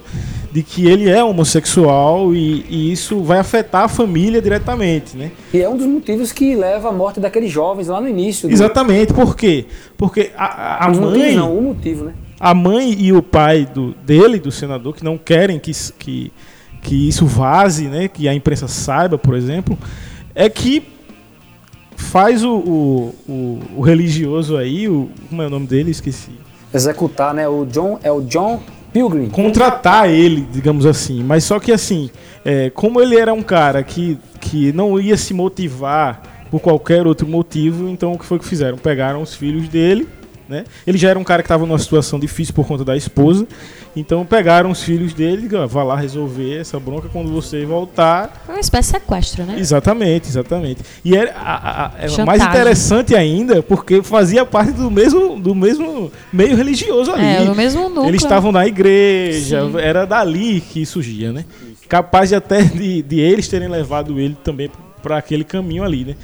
de 0.52 0.62
que 0.62 0.86
ele 0.86 1.10
é 1.10 1.24
homossexual 1.24 2.36
e, 2.36 2.66
e, 2.70 2.92
isso 2.92 3.22
vai 3.22 3.40
afetar 3.40 3.84
a 3.86 3.88
família 3.88 4.42
diretamente, 4.42 5.16
né? 5.16 5.32
E 5.54 5.62
é 5.62 5.70
um 5.70 5.78
dos 5.78 5.88
motivos 5.88 6.34
que 6.34 6.56
leva 6.56 6.90
à 6.90 6.92
morte 6.92 7.22
daqueles 7.22 7.50
jovens 7.50 7.88
lá 7.88 8.02
no 8.02 8.10
início. 8.10 8.50
Do... 8.50 8.54
Exatamente, 8.54 9.14
por 9.14 9.36
quê? 9.36 9.66
Porque 9.96 10.32
a, 10.36 10.86
a 10.86 10.90
mãe... 10.90 11.00
Motivos 11.00 11.36
não, 11.36 11.58
o 11.58 11.62
motivo, 11.62 12.06
né? 12.06 12.14
A 12.38 12.54
mãe 12.54 12.94
e 13.00 13.14
o 13.14 13.24
pai 13.24 13.66
do, 13.66 13.96
dele, 14.06 14.40
do 14.40 14.52
senador, 14.52 14.94
que 14.94 15.06
não 15.06 15.18
querem 15.18 15.58
que, 15.58 15.72
que, 15.98 16.34
que 16.82 17.08
isso 17.08 17.26
vaze, 17.26 17.88
né? 17.88 18.10
Que 18.10 18.28
a 18.28 18.34
imprensa 18.34 18.68
saiba, 18.68 19.18
por 19.18 19.36
exemplo, 19.36 19.78
é 20.36 20.50
que 20.50 20.84
faz 22.02 22.44
o, 22.44 22.56
o, 22.56 23.16
o, 23.28 23.60
o 23.78 23.82
religioso 23.82 24.58
aí, 24.58 24.90
o, 24.90 25.10
como 25.30 25.42
é 25.42 25.48
o 25.48 25.50
nome 25.50 25.68
dele? 25.68 25.92
Esqueci. 25.92 26.32
Executar, 26.74 27.34
né? 27.34 27.48
O 27.48 27.66
John, 27.66 28.00
é 28.04 28.12
o 28.12 28.22
John 28.22 28.62
Pilgrim. 28.92 29.30
Contratar 29.30 30.10
ele, 30.10 30.46
digamos 30.52 30.86
assim. 30.86 31.24
Mas 31.24 31.44
só 31.44 31.60
que 31.60 31.72
assim, 31.72 32.10
é, 32.44 32.70
como 32.70 33.02
ele 33.02 33.16
era 33.16 33.34
um 33.34 33.42
cara 33.42 33.84
que, 33.84 34.18
que 34.40 34.74
não 34.74 35.00
ia 35.00 35.16
se 35.16 35.34
motivar 35.34 36.22
por 36.50 36.60
qualquer 36.60 37.08
outro 37.08 37.28
motivo, 37.28 37.88
então 37.88 38.14
o 38.14 38.20
que 38.20 38.26
foi 38.26 38.38
que 38.38 38.46
fizeram? 38.46 38.78
Pegaram 38.78 39.22
os 39.22 39.34
filhos 39.34 39.70
dele 39.70 40.08
né? 40.52 40.66
Ele 40.86 40.98
já 40.98 41.10
era 41.10 41.18
um 41.18 41.24
cara 41.24 41.42
que 41.42 41.48
estava 41.48 41.66
numa 41.66 41.80
situação 41.80 42.20
difícil 42.20 42.54
por 42.54 42.68
conta 42.68 42.84
da 42.84 42.96
esposa. 42.96 43.48
Então 43.96 44.26
pegaram 44.26 44.70
os 44.70 44.84
filhos 44.84 45.14
dele 45.14 45.50
e 45.52 45.68
vá 45.68 45.84
lá 45.84 45.96
resolver 45.96 46.60
essa 46.60 46.80
bronca 46.80 47.10
quando 47.10 47.32
você 47.32 47.66
voltar. 47.66 48.44
Foi 48.46 48.56
uma 48.56 48.62
espécie 48.62 48.94
de 48.94 49.00
sequestro, 49.00 49.44
né? 49.44 49.56
Exatamente, 49.58 50.28
exatamente. 50.28 50.82
E 51.04 51.16
era 51.16 51.34
a, 51.36 51.86
a, 51.88 51.92
é 51.98 52.26
mais 52.26 52.44
interessante 52.44 53.16
ainda 53.16 53.64
porque 53.64 54.04
fazia 54.04 54.46
parte 54.46 54.74
do 54.74 54.92
mesmo, 54.92 55.40
do 55.40 55.56
mesmo 55.56 56.12
meio 56.32 56.56
religioso 56.56 57.12
ali. 57.12 57.26
É, 57.26 57.46
do 57.46 57.56
mesmo 57.56 57.90
núcleo. 57.90 58.08
Eles 58.08 58.22
estavam 58.22 58.52
na 58.52 58.68
igreja, 58.68 59.62
Sim. 59.62 59.80
era 59.80 60.06
dali 60.06 60.62
que 60.62 60.86
surgia, 60.86 61.32
né? 61.32 61.46
Capaz 61.88 62.30
de 62.30 62.36
até 62.36 62.62
de, 62.64 63.02
de 63.02 63.20
eles 63.20 63.48
terem 63.48 63.68
levado 63.68 64.20
ele 64.20 64.38
também 64.44 64.70
para 65.02 65.18
aquele 65.18 65.44
caminho 65.44 65.84
ali, 65.84 66.06
né? 66.06 66.16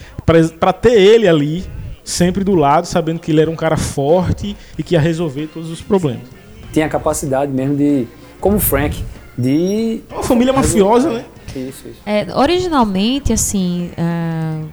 Para 0.60 0.72
ter 0.72 0.94
ele 0.94 1.28
ali 1.28 1.66
sempre 2.08 2.42
do 2.42 2.56
lado, 2.56 2.88
sabendo 2.88 3.20
que 3.20 3.32
ele 3.32 3.42
era 3.42 3.52
um 3.52 3.56
cara 3.56 3.76
forte 3.76 4.56
e 4.78 4.82
que 4.82 4.96
ia 4.96 5.02
resolver 5.02 5.48
todos 5.48 5.70
os 5.70 5.82
problemas. 5.82 6.24
Tinha 6.72 6.86
a 6.86 6.90
capacidade 6.90 7.52
mesmo 7.52 7.76
de, 7.76 8.08
como 8.40 8.60
Frank, 8.60 9.04
de. 9.38 10.02
Uma 10.10 10.24
família 10.24 10.54
mafiosa, 10.54 11.10
né? 11.10 11.26
Isso, 11.50 11.88
isso. 11.90 12.02
É, 12.06 12.28
originalmente, 12.34 13.34
assim, 13.34 13.92
uh, 13.98 14.68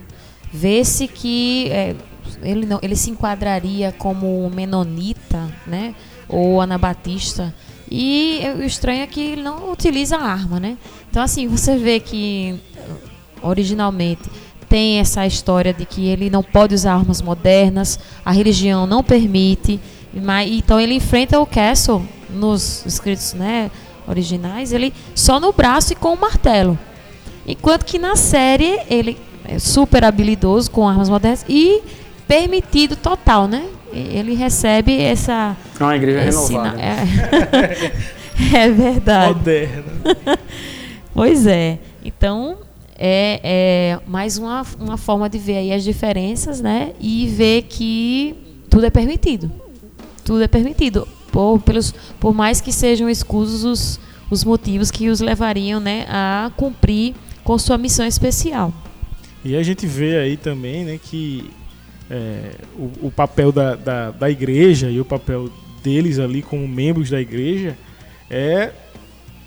vê-se 0.52 1.08
que 1.08 1.68
é, 1.70 1.96
ele, 2.40 2.66
não, 2.66 2.78
ele 2.80 2.94
se 2.94 3.10
enquadraria 3.10 3.92
como 3.98 4.48
menonita, 4.50 5.50
né? 5.66 5.94
Ou 6.28 6.60
anabatista. 6.60 7.52
E 7.90 8.40
o 8.58 8.62
estranho 8.62 9.02
é 9.02 9.06
que 9.06 9.20
ele 9.20 9.42
não 9.42 9.72
utiliza 9.72 10.16
arma, 10.16 10.60
né? 10.60 10.78
Então, 11.10 11.22
assim, 11.22 11.48
você 11.48 11.76
vê 11.76 11.98
que 11.98 12.58
originalmente 13.42 14.22
tem 14.74 14.98
essa 14.98 15.24
história 15.24 15.72
de 15.72 15.86
que 15.86 16.08
ele 16.08 16.28
não 16.28 16.42
pode 16.42 16.74
usar 16.74 16.94
armas 16.94 17.22
modernas, 17.22 17.96
a 18.24 18.32
religião 18.32 18.88
não 18.88 19.04
permite, 19.04 19.78
mas, 20.12 20.50
então 20.50 20.80
ele 20.80 20.94
enfrenta 20.94 21.38
o 21.38 21.46
Castle 21.46 22.02
nos 22.28 22.84
escritos 22.84 23.34
né, 23.34 23.70
originais, 24.04 24.72
ele 24.72 24.92
só 25.14 25.38
no 25.38 25.52
braço 25.52 25.92
e 25.92 25.94
com 25.94 26.12
o 26.14 26.20
martelo. 26.20 26.76
Enquanto 27.46 27.84
que 27.84 28.00
na 28.00 28.16
série 28.16 28.80
ele 28.90 29.16
é 29.44 29.60
super 29.60 30.02
habilidoso 30.02 30.68
com 30.72 30.88
armas 30.88 31.08
modernas 31.08 31.46
e 31.48 31.80
permitido 32.26 32.96
total, 32.96 33.46
né? 33.46 33.64
Ele 33.92 34.34
recebe 34.34 35.00
essa. 35.00 35.56
É 35.78 35.84
uma 35.84 35.94
igreja 35.94 36.30
esse 36.30 36.52
renovada. 36.52 36.80
É, 36.82 37.92
é 38.64 38.68
verdade. 38.70 39.38
Moderna. 39.38 39.84
Pois 41.14 41.46
é. 41.46 41.78
Então, 42.04 42.58
é, 42.96 43.40
é 43.42 44.00
mais 44.06 44.38
uma, 44.38 44.64
uma 44.78 44.96
forma 44.96 45.28
de 45.28 45.38
ver 45.38 45.58
aí 45.58 45.72
as 45.72 45.84
diferenças, 45.84 46.60
né? 46.60 46.92
E 47.00 47.26
ver 47.28 47.62
que 47.62 48.34
tudo 48.70 48.86
é 48.86 48.90
permitido. 48.90 49.50
Tudo 50.24 50.42
é 50.42 50.48
permitido. 50.48 51.06
Por, 51.30 51.60
pelos, 51.60 51.92
por 52.20 52.32
mais 52.32 52.60
que 52.60 52.72
sejam 52.72 53.08
escusos 53.08 53.64
os, 53.64 54.00
os 54.30 54.44
motivos 54.44 54.90
que 54.90 55.08
os 55.08 55.20
levariam 55.20 55.80
né, 55.80 56.06
a 56.08 56.50
cumprir 56.56 57.14
com 57.42 57.58
sua 57.58 57.76
missão 57.76 58.06
especial. 58.06 58.72
E 59.44 59.56
a 59.56 59.62
gente 59.62 59.86
vê 59.86 60.16
aí 60.16 60.36
também 60.36 60.84
né, 60.84 60.98
que 61.02 61.50
é, 62.08 62.52
o, 62.76 63.08
o 63.08 63.10
papel 63.10 63.50
da, 63.50 63.74
da, 63.74 64.10
da 64.12 64.30
igreja 64.30 64.88
e 64.90 65.00
o 65.00 65.04
papel 65.04 65.50
deles 65.82 66.18
ali 66.18 66.40
como 66.40 66.66
membros 66.66 67.10
da 67.10 67.20
igreja 67.20 67.76
é 68.30 68.70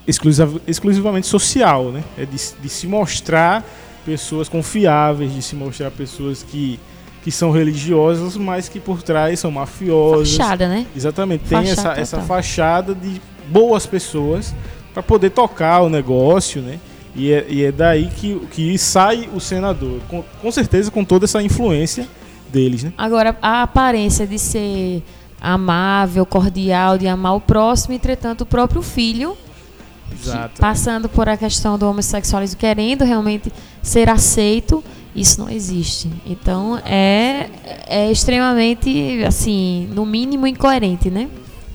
exclusiva- 0.08 0.60
exclusivamente 0.68 1.28
social, 1.28 1.86
né? 1.92 2.04
É 2.18 2.26
de, 2.26 2.38
se- 2.38 2.56
de 2.62 2.70
se 2.70 2.88
mostrar 2.88 3.64
pessoas 4.06 4.48
confiáveis, 4.48 5.34
de 5.34 5.42
se 5.42 5.56
mostrar 5.56 5.92
pessoas 5.92 6.42
que, 6.44 6.80
que 7.24 7.32
são 7.32 7.52
religiosas, 7.52 8.38
mas 8.38 8.70
que 8.70 8.80
por 8.80 9.04
trás 9.04 9.40
são 9.40 9.52
mafiosas. 9.52 10.36
Fachada, 10.36 10.68
né? 10.70 10.86
Exatamente, 10.96 11.44
tem 11.44 11.58
Fachada 11.66 11.92
essa, 11.92 12.02
essa 12.02 12.18
total. 12.18 12.28
fachada 12.38 12.96
de 12.96 13.22
boas 13.50 13.86
pessoas 13.86 14.56
para 14.94 15.04
poder 15.04 15.30
tocar 15.32 15.82
o 15.82 15.90
negócio, 15.90 16.62
né? 16.62 16.80
E 17.16 17.32
é, 17.32 17.46
e 17.50 17.64
é 17.66 17.72
daí 17.72 18.08
que, 18.16 18.40
que 18.52 18.78
sai 18.78 19.28
o 19.34 19.40
senador, 19.40 20.00
com, 20.08 20.24
com 20.42 20.52
certeza 20.52 20.90
com 20.92 21.04
toda 21.04 21.26
essa 21.26 21.42
influência 21.42 22.08
deles, 22.52 22.84
né? 22.84 22.94
Agora, 22.98 23.36
a 23.42 23.64
aparência 23.64 24.26
de 24.26 24.38
ser 24.40 25.04
amável, 25.42 26.26
cordial, 26.26 26.98
de 26.98 27.08
amar 27.08 27.36
o 27.36 27.42
próximo, 27.42 27.94
entretanto, 27.94 28.42
o 28.42 28.46
próprio 28.46 28.82
filho 28.82 29.36
Passando 30.60 31.08
por 31.08 31.30
a 31.30 31.38
questão 31.38 31.78
do 31.78 31.88
homossexualismo, 31.88 32.58
querendo 32.58 33.04
realmente 33.04 33.52
ser 33.82 34.10
aceito, 34.10 34.84
isso 35.16 35.40
não 35.40 35.50
existe. 35.50 36.10
Então 36.26 36.78
é, 36.86 37.50
é 37.88 38.12
extremamente, 38.12 39.24
assim, 39.26 39.90
no 39.94 40.06
mínimo 40.06 40.46
incoerente, 40.48 41.10
né? 41.10 41.30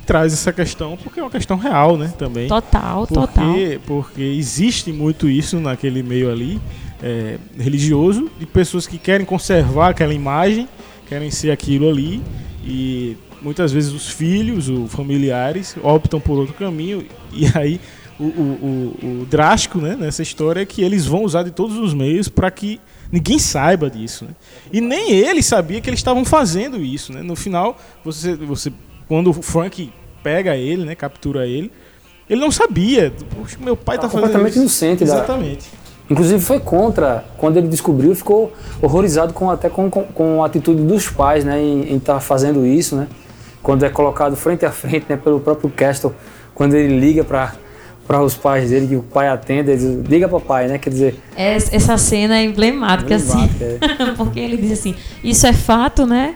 Traz 0.07 0.33
essa 0.33 0.53
questão 0.53 0.97
porque 0.97 1.21
é 1.21 1.23
uma 1.23 1.31
questão 1.31 1.57
real, 1.57 1.97
né? 1.97 2.13
Também. 2.19 2.49
Total, 2.49 3.07
total. 3.07 3.47
Porque, 3.47 3.81
porque 3.87 4.23
existe 4.23 4.93
muito 4.93 5.29
isso 5.29 5.61
naquele 5.61 6.03
meio 6.03 6.31
ali 6.31 6.61
é, 7.03 7.39
religioso, 7.59 8.31
de 8.39 8.47
pessoas 8.47 8.87
que 8.87 8.97
querem 8.97 9.27
conservar 9.27 9.91
aquela 9.91 10.15
imagem, 10.15 10.69
querem 11.09 11.31
ser 11.31 11.51
aquilo 11.51 11.89
ali, 11.89 12.23
e 12.65 13.17
muitas 13.43 13.73
vezes 13.73 13.93
os 13.93 14.09
filhos, 14.09 14.69
os 14.69 14.91
familiares, 14.93 15.77
optam 15.83 16.21
por 16.21 16.39
outro 16.39 16.55
caminho, 16.55 17.05
e 17.33 17.47
aí 17.55 17.81
o, 18.19 18.25
o, 18.25 18.27
o, 19.03 19.21
o 19.23 19.27
drástico 19.27 19.79
né, 19.79 19.97
nessa 19.99 20.23
história 20.23 20.61
é 20.61 20.67
que 20.67 20.83
eles 20.83 21.07
vão 21.07 21.23
usar 21.25 21.43
de 21.43 21.51
todos 21.51 21.77
os 21.79 21.93
meios 21.95 22.29
para 22.29 22.51
que 22.51 22.81
ninguém 23.11 23.39
saiba 23.39 23.91
disso. 23.91 24.25
Né? 24.25 24.31
E 24.73 24.81
nem 24.81 25.13
ele 25.13 25.43
sabia 25.43 25.81
que 25.81 25.89
eles 25.91 26.01
estavam 26.01 26.25
fazendo 26.25 26.79
isso. 26.79 27.13
Né? 27.13 27.23
No 27.23 27.35
final, 27.37 27.77
você, 28.05 28.35
você, 28.35 28.73
quando 29.09 29.31
o 29.31 29.33
Frank 29.33 29.93
pega 30.23 30.57
ele, 30.57 30.85
né, 30.85 30.95
captura 30.95 31.47
ele, 31.47 31.71
ele 32.31 32.41
não 32.41 32.51
sabia. 32.51 33.13
Poxa, 33.37 33.57
meu 33.61 33.77
pai 33.77 33.97
Tá 33.97 34.03
tá 34.03 34.09
fazendo 34.09 34.23
completamente 34.23 34.53
isso. 34.53 34.61
inocente 34.61 34.99
da- 35.05 35.15
Exatamente. 35.15 35.69
Inclusive 36.11 36.41
foi 36.43 36.61
contra, 36.61 37.25
quando 37.39 37.57
ele 37.57 37.69
descobriu, 37.69 38.15
ficou 38.15 38.53
horrorizado 38.83 39.33
com 39.33 39.51
até 39.51 39.69
com, 39.71 39.89
com, 39.91 40.03
com 40.05 40.43
a 40.43 40.47
atitude 40.47 40.83
dos 40.83 41.09
pais, 41.09 41.45
né, 41.45 41.61
em 41.63 41.97
estar 41.97 42.21
fazendo 42.21 42.67
isso, 42.67 42.97
né? 42.97 43.09
Quando 43.63 43.85
é 43.85 43.89
colocado 43.89 44.37
frente 44.37 44.67
a 44.67 44.71
frente, 44.73 45.07
né, 45.09 45.17
pelo 45.17 45.41
próprio 45.41 45.71
Castle, 45.71 46.13
quando 46.55 46.75
ele 46.75 46.99
liga 46.99 47.25
para 47.25 47.55
para 48.07 48.21
os 48.23 48.35
pais 48.35 48.71
dele, 48.71 48.89
que 48.89 48.97
o 48.97 49.03
pai 49.03 49.29
atende, 49.29 49.71
ele 49.71 49.79
diz, 49.79 50.09
liga 50.11 50.29
papai, 50.29 50.67
né? 50.69 50.79
Quer 50.79 50.91
dizer, 50.91 51.15
Es- 51.37 51.73
Essa 51.73 51.97
cena 51.97 52.37
é 52.39 52.45
emblemática, 52.45 53.15
Emblemática, 53.15 53.65
assim. 53.81 54.15
Porque 54.19 54.41
ele 54.41 54.57
diz 54.57 54.73
assim, 54.73 54.95
isso 55.23 55.47
é 55.47 55.53
fato, 55.53 56.07
né? 56.07 56.35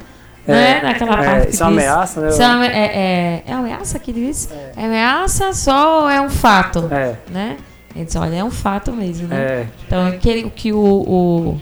É, 0.49 0.53
né? 0.53 0.81
Naquela 0.85 1.21
é, 1.21 1.27
parte 1.27 1.51
isso 1.53 1.63
é 1.63 1.67
uma 1.67 1.73
ameaça, 1.73 2.21
né? 2.21 2.29
Isso 2.29 2.41
é, 2.43 2.47
uma- 2.47 2.67
é, 2.67 2.71
é, 2.71 3.43
é 3.49 3.53
ameaça 3.53 3.99
que 3.99 4.13
diz? 4.13 4.49
É. 4.77 4.85
ameaça 4.85 5.53
só 5.53 6.03
ou 6.03 6.09
é 6.11 6.21
um 6.21 6.31
fato? 6.31 6.89
é, 6.91 7.17
Né? 7.31 7.57
Ele 7.95 8.05
diz, 8.05 8.15
olha, 8.17 8.37
é 8.37 8.45
um 8.45 8.51
fato 8.51 8.93
mesmo, 8.93 9.27
né? 9.29 9.37
é, 9.37 9.67
Então, 9.87 10.07
aquele, 10.07 10.45
o 10.45 10.51
que 10.51 10.71
o, 10.73 10.79
o, 10.79 11.61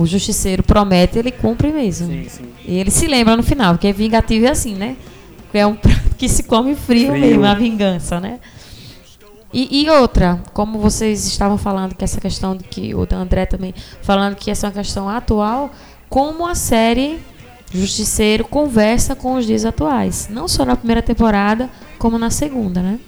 o 0.00 0.06
justiceiro 0.06 0.62
promete, 0.62 1.18
ele 1.18 1.30
cumpre 1.30 1.70
mesmo. 1.72 2.06
sim, 2.06 2.26
sim. 2.28 2.44
E 2.64 2.78
ele 2.78 2.90
se 2.90 3.06
lembra 3.06 3.36
no 3.36 3.42
final, 3.42 3.74
porque 3.74 3.92
vingativo 3.92 4.46
é 4.46 4.50
assim, 4.50 4.74
né? 4.74 4.96
É 5.52 5.66
um 5.66 5.74
prato 5.74 6.14
que 6.18 6.28
se 6.28 6.42
come 6.42 6.74
frio, 6.74 7.08
Frio. 7.10 7.20
mesmo, 7.20 7.44
a 7.44 7.54
vingança, 7.54 8.20
né? 8.20 8.38
E, 9.52 9.82
e 9.82 9.90
outra, 9.90 10.42
como 10.52 10.78
vocês 10.78 11.26
estavam 11.26 11.56
falando 11.56 11.94
que 11.94 12.04
essa 12.04 12.20
questão 12.20 12.56
de 12.56 12.64
que 12.64 12.94
o 12.94 13.06
André 13.14 13.46
também 13.46 13.74
falando 14.02 14.34
que 14.34 14.50
essa 14.50 14.66
é 14.66 14.68
uma 14.68 14.74
questão 14.74 15.08
atual, 15.08 15.70
como 16.08 16.46
a 16.46 16.54
série 16.54 17.18
Justiceiro 17.72 18.44
conversa 18.44 19.16
com 19.16 19.36
os 19.36 19.46
dias 19.46 19.64
atuais, 19.64 20.28
não 20.30 20.46
só 20.46 20.64
na 20.64 20.76
primeira 20.76 21.02
temporada, 21.02 21.68
como 21.98 22.18
na 22.18 22.30
segunda, 22.30 22.80
né? 22.80 22.98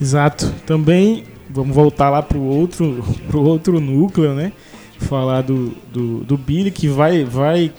Exato. 0.00 0.52
Também 0.66 1.24
vamos 1.48 1.74
voltar 1.74 2.10
lá 2.10 2.22
pro 2.22 2.40
outro, 2.40 3.04
pro 3.28 3.42
outro 3.42 3.80
núcleo, 3.80 4.34
né? 4.34 4.52
Falar 4.98 5.42
do, 5.42 5.72
do, 5.92 6.24
do 6.24 6.36
Billy 6.36 6.70
que 6.70 6.88
vai, 6.88 7.24
vai 7.24 7.72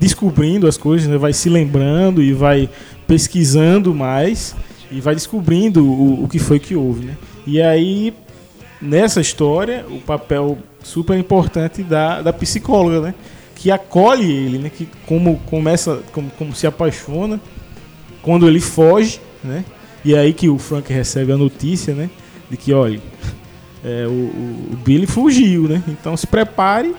descobrindo 0.00 0.66
as 0.66 0.76
coisas, 0.76 1.06
né? 1.08 1.18
vai 1.18 1.32
se 1.32 1.48
lembrando 1.50 2.22
e 2.22 2.32
vai 2.32 2.68
pesquisando 3.06 3.94
mais 3.94 4.56
e 4.90 5.00
vai 5.00 5.14
descobrindo 5.14 5.84
o, 5.84 6.24
o 6.24 6.28
que 6.28 6.38
foi 6.38 6.58
que 6.58 6.74
houve, 6.76 7.06
né? 7.06 7.16
E 7.46 7.60
aí, 7.60 8.14
nessa 8.80 9.20
história, 9.20 9.84
o 9.88 9.98
papel 10.00 10.58
super 10.82 11.18
importante 11.18 11.82
da, 11.82 12.22
da 12.22 12.32
psicóloga, 12.32 13.00
né? 13.00 13.14
Que 13.54 13.70
acolhe 13.70 14.30
ele, 14.30 14.58
né? 14.58 14.70
Que 14.70 14.88
como 15.06 15.38
começa, 15.46 16.02
como, 16.12 16.30
como 16.38 16.54
se 16.54 16.66
apaixona 16.66 17.40
quando 18.22 18.46
ele 18.48 18.60
foge, 18.60 19.20
né? 19.42 19.64
E 20.04 20.14
é 20.14 20.18
aí 20.20 20.32
que 20.32 20.48
o 20.48 20.58
Frank 20.58 20.92
recebe 20.92 21.32
a 21.32 21.36
notícia, 21.36 21.94
né? 21.94 22.08
De 22.50 22.56
que, 22.56 22.72
olha, 22.72 23.00
é, 23.84 24.06
o, 24.06 24.10
o- 24.10 24.76
Billy 24.84 25.06
fugiu, 25.06 25.62
né? 25.68 25.82
Então 25.88 26.16
se 26.16 26.26
prepare 26.26 26.94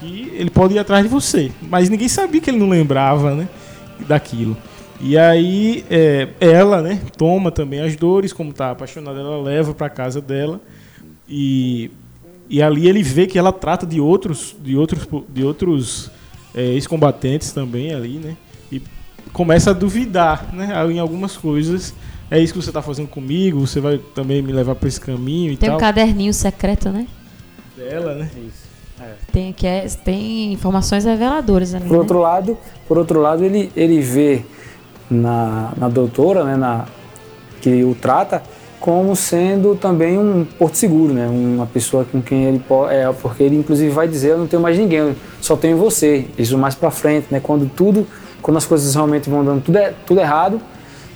que 0.00 0.32
ele 0.34 0.50
pode 0.50 0.74
ir 0.74 0.78
atrás 0.78 1.02
de 1.04 1.08
você. 1.08 1.52
Mas 1.62 1.88
ninguém 1.88 2.08
sabia 2.08 2.40
que 2.40 2.50
ele 2.50 2.58
não 2.58 2.68
lembrava, 2.68 3.34
né? 3.34 3.48
Daquilo. 4.08 4.56
E 5.02 5.18
aí 5.18 5.84
é, 5.90 6.28
ela, 6.40 6.80
né? 6.80 7.00
Toma 7.16 7.50
também 7.50 7.80
as 7.80 7.96
dores, 7.96 8.32
como 8.32 8.52
tá 8.52 8.70
apaixonada, 8.70 9.18
ela 9.18 9.42
leva 9.42 9.74
para 9.74 9.90
casa 9.90 10.20
dela 10.20 10.60
e 11.28 11.90
e 12.48 12.62
ali 12.62 12.88
ele 12.88 13.02
vê 13.02 13.26
que 13.26 13.38
ela 13.38 13.52
trata 13.52 13.84
de 13.84 14.00
outros 14.00 14.54
de 14.60 14.76
outros 14.76 15.08
de 15.28 15.42
outros 15.42 16.10
é, 16.54 16.62
ex-combatentes 16.62 17.50
também 17.50 17.92
ali, 17.92 18.18
né? 18.18 18.36
E 18.70 18.80
começa 19.32 19.70
a 19.70 19.74
duvidar, 19.74 20.54
né? 20.54 20.68
Em 20.90 21.00
algumas 21.00 21.36
coisas. 21.36 21.92
É 22.30 22.38
isso 22.38 22.54
que 22.54 22.62
você 22.62 22.70
está 22.70 22.80
fazendo 22.80 23.08
comigo, 23.08 23.60
você 23.60 23.78
vai 23.78 23.98
também 24.14 24.40
me 24.40 24.52
levar 24.52 24.74
para 24.74 24.88
esse 24.88 24.98
caminho 24.98 25.52
e 25.52 25.56
Tem 25.56 25.68
tal. 25.68 25.76
um 25.76 25.80
caderninho 25.80 26.32
secreto, 26.32 26.88
né? 26.88 27.06
Dela, 27.76 28.14
né? 28.14 28.30
Tem, 29.30 29.52
que 29.52 29.66
é, 29.66 29.86
tem 30.02 30.52
informações 30.52 31.04
reveladoras 31.04 31.74
ali. 31.74 31.84
Por 31.84 31.92
né? 31.92 31.98
outro 31.98 32.20
lado, 32.20 32.56
por 32.86 32.96
outro 32.96 33.20
lado 33.20 33.44
ele, 33.44 33.70
ele 33.76 34.00
vê 34.00 34.44
na, 35.12 35.72
na 35.76 35.88
doutora, 35.88 36.44
né, 36.44 36.56
na, 36.56 36.84
que 37.60 37.84
o 37.84 37.94
trata, 37.94 38.42
como 38.80 39.14
sendo 39.14 39.76
também 39.76 40.18
um 40.18 40.44
porto 40.58 40.76
seguro, 40.76 41.12
né, 41.12 41.28
uma 41.28 41.66
pessoa 41.66 42.04
com 42.04 42.20
quem 42.20 42.44
ele 42.44 42.58
pode, 42.58 42.94
é, 42.94 43.10
porque 43.12 43.42
ele 43.42 43.56
inclusive 43.56 43.90
vai 43.90 44.08
dizer, 44.08 44.30
eu 44.30 44.38
não 44.38 44.46
tenho 44.46 44.60
mais 44.60 44.76
ninguém, 44.76 45.14
só 45.40 45.56
tenho 45.56 45.76
você. 45.76 46.26
Isso 46.36 46.58
mais 46.58 46.74
para 46.74 46.90
frente, 46.90 47.26
né, 47.30 47.40
quando 47.40 47.70
tudo, 47.70 48.06
quando 48.40 48.56
as 48.56 48.66
coisas 48.66 48.94
realmente 48.94 49.30
vão 49.30 49.44
dando 49.44 49.62
tudo, 49.62 49.76
é, 49.76 49.94
tudo 50.06 50.20
errado, 50.20 50.60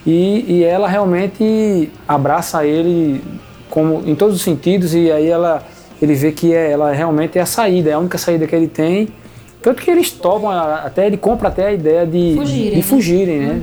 e, 0.07 0.44
e 0.47 0.64
ela 0.64 0.86
realmente 0.86 1.90
abraça 2.07 2.64
ele 2.64 3.20
como 3.68 4.03
em 4.07 4.14
todos 4.14 4.36
os 4.36 4.42
sentidos 4.42 4.94
e 4.94 5.11
aí 5.11 5.26
ela 5.26 5.62
ele 6.01 6.14
vê 6.14 6.30
que 6.30 6.55
é, 6.55 6.70
ela 6.70 6.92
realmente 6.92 7.38
é 7.38 7.40
a 7.40 7.47
saída, 7.47 7.90
é 7.90 7.92
a 7.94 7.99
única 7.99 8.18
saída 8.18 8.47
que 8.47 8.55
ele 8.55 8.68
tem. 8.68 9.09
Tanto 9.62 9.82
que 9.82 9.90
eles 9.90 10.11
topam, 10.11 10.51
até 10.51 11.07
ele 11.07 11.16
compra 11.16 11.49
até 11.49 11.66
a 11.66 11.72
ideia 11.72 12.07
de 12.07 12.34
Fugirem, 12.36 12.70
de 12.70 12.76
né? 12.76 12.82
fugirem, 12.82 13.40
né? 13.40 13.62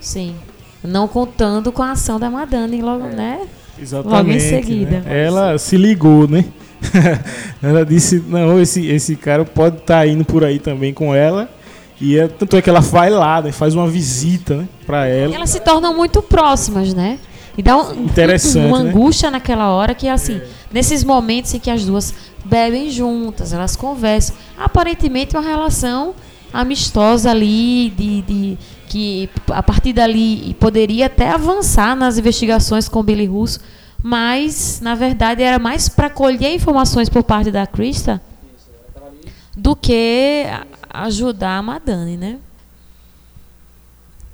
Sim. 0.00 0.34
Não 0.82 1.06
contando 1.06 1.70
com 1.70 1.82
a 1.82 1.92
ação 1.92 2.18
da 2.18 2.30
Madame 2.30 2.80
logo, 2.80 3.06
É. 3.06 3.14
né? 3.14 3.40
Exatamente. 3.80 4.16
Logo 4.16 4.30
em 4.30 4.40
seguida. 4.40 5.00
né? 5.00 5.26
Ela 5.26 5.58
se 5.58 5.76
ligou, 5.76 6.26
né? 6.28 6.44
ela 7.62 7.84
disse, 7.84 8.22
não, 8.26 8.60
esse, 8.60 8.86
esse 8.86 9.14
cara 9.16 9.44
pode 9.44 9.76
estar 9.78 10.06
indo 10.06 10.24
por 10.24 10.44
aí 10.44 10.58
também 10.58 10.92
com 10.94 11.14
ela. 11.14 11.48
E 12.00 12.18
é, 12.18 12.26
tanto 12.28 12.56
é 12.56 12.62
que 12.62 12.70
ela 12.70 12.80
vai 12.80 13.10
lá, 13.10 13.42
né, 13.42 13.52
faz 13.52 13.74
uma 13.74 13.86
visita 13.86 14.56
né, 14.56 14.68
para 14.86 15.06
ela. 15.06 15.34
Elas 15.34 15.50
se 15.50 15.60
tornam 15.60 15.94
muito 15.94 16.22
próximas, 16.22 16.94
né? 16.94 17.18
E 17.58 17.62
dá 17.62 17.76
um, 17.76 18.04
Interessante, 18.04 18.66
uma 18.66 18.82
né? 18.82 18.88
angústia 18.88 19.30
naquela 19.30 19.70
hora 19.70 19.94
que, 19.94 20.08
assim, 20.08 20.40
nesses 20.72 21.04
momentos 21.04 21.52
em 21.52 21.58
que 21.58 21.70
as 21.70 21.84
duas 21.84 22.14
bebem 22.42 22.88
juntas, 22.90 23.52
elas 23.52 23.76
conversam. 23.76 24.34
Aparentemente 24.56 25.36
uma 25.36 25.42
relação 25.46 26.14
amistosa 26.52 27.30
ali, 27.30 27.90
de, 27.90 28.22
de 28.22 28.58
que 28.90 29.30
a 29.50 29.62
partir 29.62 29.92
dali 29.92 30.52
poderia 30.58 31.06
até 31.06 31.30
avançar 31.30 31.94
nas 31.94 32.18
investigações 32.18 32.88
com 32.88 32.98
o 32.98 33.02
Billy 33.04 33.24
Russo, 33.24 33.60
mas 34.02 34.80
na 34.82 34.96
verdade 34.96 35.44
era 35.44 35.60
mais 35.60 35.88
para 35.88 36.10
colher 36.10 36.52
informações 36.52 37.08
por 37.08 37.22
parte 37.22 37.52
da 37.52 37.64
Krista 37.68 38.20
do 39.56 39.76
que 39.76 40.44
ajudar 40.92 41.58
a 41.58 41.62
Madani, 41.62 42.16
né? 42.16 42.38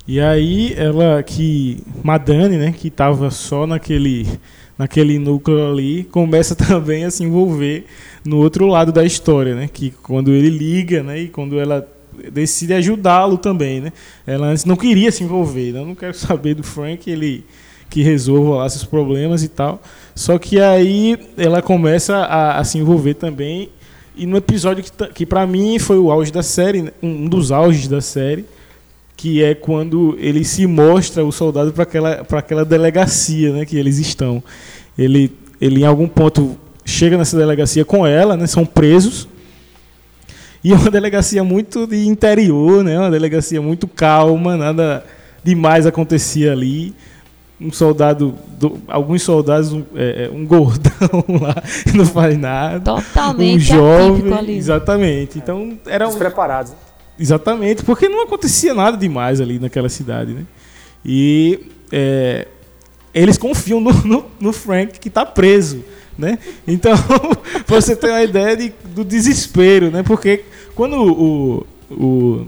E 0.07 0.19
aí 0.19 0.73
ela 0.75 1.21
que 1.21 1.83
Madani, 2.03 2.57
né, 2.57 2.71
que 2.71 2.87
estava 2.87 3.29
só 3.29 3.67
naquele 3.67 4.25
naquele 4.75 5.19
núcleo 5.19 5.71
ali, 5.71 6.03
começa 6.05 6.55
também 6.57 7.05
a 7.05 7.11
se 7.11 7.23
envolver 7.23 7.85
no 8.25 8.37
outro 8.37 8.65
lado 8.65 8.91
da 8.91 9.05
história, 9.05 9.53
né, 9.53 9.67
que 9.71 9.91
quando 9.91 10.31
ele 10.31 10.49
liga, 10.49 11.03
né, 11.03 11.19
e 11.19 11.27
quando 11.27 11.59
ela 11.59 11.87
decide 12.31 12.73
ajudá-lo 12.73 13.37
também, 13.37 13.81
né? 13.81 13.93
Ela 14.25 14.47
antes 14.47 14.65
não 14.65 14.75
queria 14.75 15.11
se 15.11 15.23
envolver, 15.23 15.73
né? 15.73 15.79
eu 15.79 15.85
não 15.85 15.95
quero 15.95 16.13
saber 16.17 16.53
do 16.55 16.63
Frank, 16.63 17.09
ele 17.09 17.45
que 17.89 18.01
resolva 18.01 18.57
lá 18.57 18.69
seus 18.69 18.83
problemas 18.83 19.43
e 19.43 19.47
tal. 19.47 19.81
Só 20.13 20.37
que 20.37 20.59
aí 20.59 21.17
ela 21.37 21.61
começa 21.61 22.17
a, 22.17 22.59
a 22.59 22.63
se 22.63 22.77
envolver 22.77 23.13
também 23.13 23.69
e 24.17 24.25
no 24.25 24.37
episódio 24.37 24.83
que, 24.83 25.07
que 25.13 25.25
para 25.25 25.45
mim 25.45 25.77
foi 25.77 25.99
o 25.99 26.11
auge 26.11 26.31
da 26.31 26.41
série, 26.41 26.81
né, 26.81 26.91
um 27.03 27.25
um 27.25 27.29
dos 27.29 27.51
auges 27.51 27.87
da 27.87 28.01
série, 28.01 28.45
que 29.15 29.43
é 29.43 29.53
quando 29.53 30.17
ele 30.19 30.43
se 30.43 30.65
mostra 30.65 31.23
o 31.23 31.31
soldado 31.31 31.71
para 31.71 31.83
aquela 31.83 32.23
para 32.23 32.39
aquela 32.39 32.65
delegacia, 32.65 33.53
né, 33.53 33.65
que 33.65 33.77
eles 33.77 33.99
estão. 33.99 34.43
Ele 34.97 35.31
ele 35.61 35.81
em 35.81 35.85
algum 35.85 36.07
ponto 36.07 36.57
chega 36.83 37.17
nessa 37.17 37.37
delegacia 37.37 37.85
com 37.85 38.07
ela, 38.07 38.35
né, 38.35 38.47
são 38.47 38.65
presos. 38.65 39.27
E 40.63 40.73
é 40.73 40.75
uma 40.75 40.89
delegacia 40.91 41.43
muito 41.43 41.85
de 41.87 42.07
interior, 42.07 42.83
né, 42.83 42.97
uma 42.99 43.11
delegacia 43.11 43.61
muito 43.61 43.87
calma, 43.87 44.57
nada 44.57 45.05
demais 45.43 45.85
acontecia 45.85 46.51
ali. 46.51 46.93
Um 47.59 47.71
soldado, 47.71 48.35
do- 48.59 48.77
alguns 48.87 49.23
soldados, 49.23 49.73
um, 49.73 49.83
é, 49.95 50.25
é, 50.25 50.29
um 50.31 50.45
gordão 50.45 51.23
lá, 51.41 51.55
que 51.83 51.97
não 51.97 52.05
faz 52.05 52.37
nada. 52.37 52.79
Totalmente 52.81 53.55
um 53.73 53.75
jovem, 53.77 54.33
ali. 54.33 54.57
exatamente. 54.57 55.39
Então 55.39 55.77
era 55.87 56.05
um, 56.05 56.09
Despreparados. 56.09 56.73
Exatamente, 57.19 57.83
porque 57.83 58.07
não 58.07 58.21
acontecia 58.23 58.75
nada 58.75 58.95
demais 58.95 59.41
ali 59.41 59.57
naquela 59.57 59.89
cidade, 59.89 60.33
né? 60.33 60.43
E 61.03 61.59
é, 61.91 62.47
eles 63.11 63.39
confiam 63.39 63.79
no, 63.79 63.91
no, 64.05 64.25
no 64.39 64.53
Frank 64.53 64.99
que 64.99 65.07
está 65.07 65.25
preso, 65.25 65.83
né? 66.17 66.39
Então, 66.67 66.93
você 67.67 67.95
ter 67.95 68.09
uma 68.09 68.23
ideia 68.23 68.57
de, 68.57 68.73
do 68.85 69.03
desespero, 69.03 69.91
né? 69.91 70.03
Porque 70.03 70.43
quando 70.75 70.95
o, 70.95 71.65
o, 71.91 72.47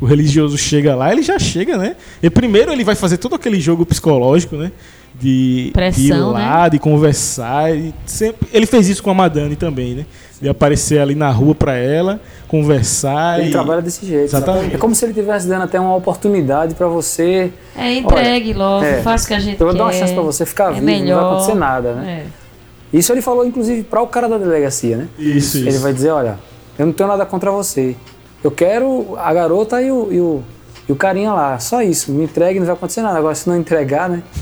o 0.00 0.06
religioso 0.06 0.58
chega 0.58 0.94
lá, 0.94 1.12
ele 1.12 1.22
já 1.22 1.38
chega, 1.38 1.76
né? 1.76 1.96
E 2.22 2.28
primeiro 2.28 2.72
ele 2.72 2.84
vai 2.84 2.94
fazer 2.94 3.16
todo 3.16 3.34
aquele 3.34 3.60
jogo 3.60 3.86
psicológico, 3.86 4.56
né? 4.56 4.70
De, 5.18 5.70
Pressão, 5.72 6.02
de 6.02 6.08
ir 6.08 6.14
lá, 6.14 6.64
né? 6.64 6.70
de 6.70 6.78
conversar. 6.78 7.74
E 7.74 7.94
sempre, 8.04 8.48
ele 8.52 8.66
fez 8.66 8.88
isso 8.88 9.02
com 9.02 9.10
a 9.10 9.14
Madani 9.14 9.56
também, 9.56 9.94
né? 9.94 10.06
De 10.40 10.48
aparecer 10.50 11.00
ali 11.00 11.14
na 11.14 11.30
rua 11.30 11.54
para 11.54 11.74
ela, 11.74 12.20
conversar. 12.46 13.40
Ele 13.40 13.48
e... 13.48 13.52
trabalha 13.52 13.80
desse 13.80 14.04
jeito. 14.04 14.24
Exatamente. 14.24 14.74
É 14.74 14.78
como 14.78 14.94
se 14.94 15.06
ele 15.06 15.12
estivesse 15.12 15.48
dando 15.48 15.62
até 15.62 15.80
uma 15.80 15.96
oportunidade 15.96 16.74
para 16.74 16.86
você. 16.86 17.50
É, 17.74 17.94
entregue 17.94 18.52
logo, 18.52 18.84
é, 18.84 19.00
faça 19.00 19.24
o 19.24 19.28
que 19.28 19.34
a 19.34 19.40
gente 19.40 19.58
Eu 19.58 19.66
vou 19.66 19.74
quer. 19.74 19.78
dar 19.78 19.84
uma 19.84 19.92
chance 19.92 20.12
para 20.12 20.22
você 20.22 20.44
ficar 20.44 20.70
é 20.70 20.74
vivo, 20.74 20.84
melhor. 20.84 21.16
não 21.16 21.22
vai 21.22 21.32
acontecer 21.32 21.54
nada, 21.54 21.94
né? 21.94 22.22
É. 22.22 22.45
Isso 22.92 23.12
ele 23.12 23.22
falou, 23.22 23.46
inclusive, 23.46 23.82
para 23.82 24.00
o 24.00 24.06
cara 24.06 24.28
da 24.28 24.38
delegacia, 24.38 24.96
né? 24.96 25.08
Isso, 25.18 25.58
isso. 25.58 25.68
Ele 25.68 25.78
vai 25.78 25.92
dizer, 25.92 26.10
olha, 26.10 26.38
eu 26.78 26.86
não 26.86 26.92
tenho 26.92 27.08
nada 27.08 27.26
contra 27.26 27.50
você. 27.50 27.96
Eu 28.42 28.50
quero 28.50 29.16
a 29.18 29.32
garota 29.32 29.82
e 29.82 29.90
o, 29.90 30.12
e 30.12 30.20
o, 30.20 30.42
e 30.88 30.92
o 30.92 30.96
carinha 30.96 31.32
lá. 31.32 31.58
Só 31.58 31.82
isso. 31.82 32.12
Me 32.12 32.24
entregue, 32.24 32.58
não 32.58 32.66
vai 32.66 32.76
acontecer 32.76 33.02
nada. 33.02 33.18
Agora, 33.18 33.34
se 33.34 33.48
não 33.48 33.56
entregar, 33.56 34.08
né? 34.08 34.22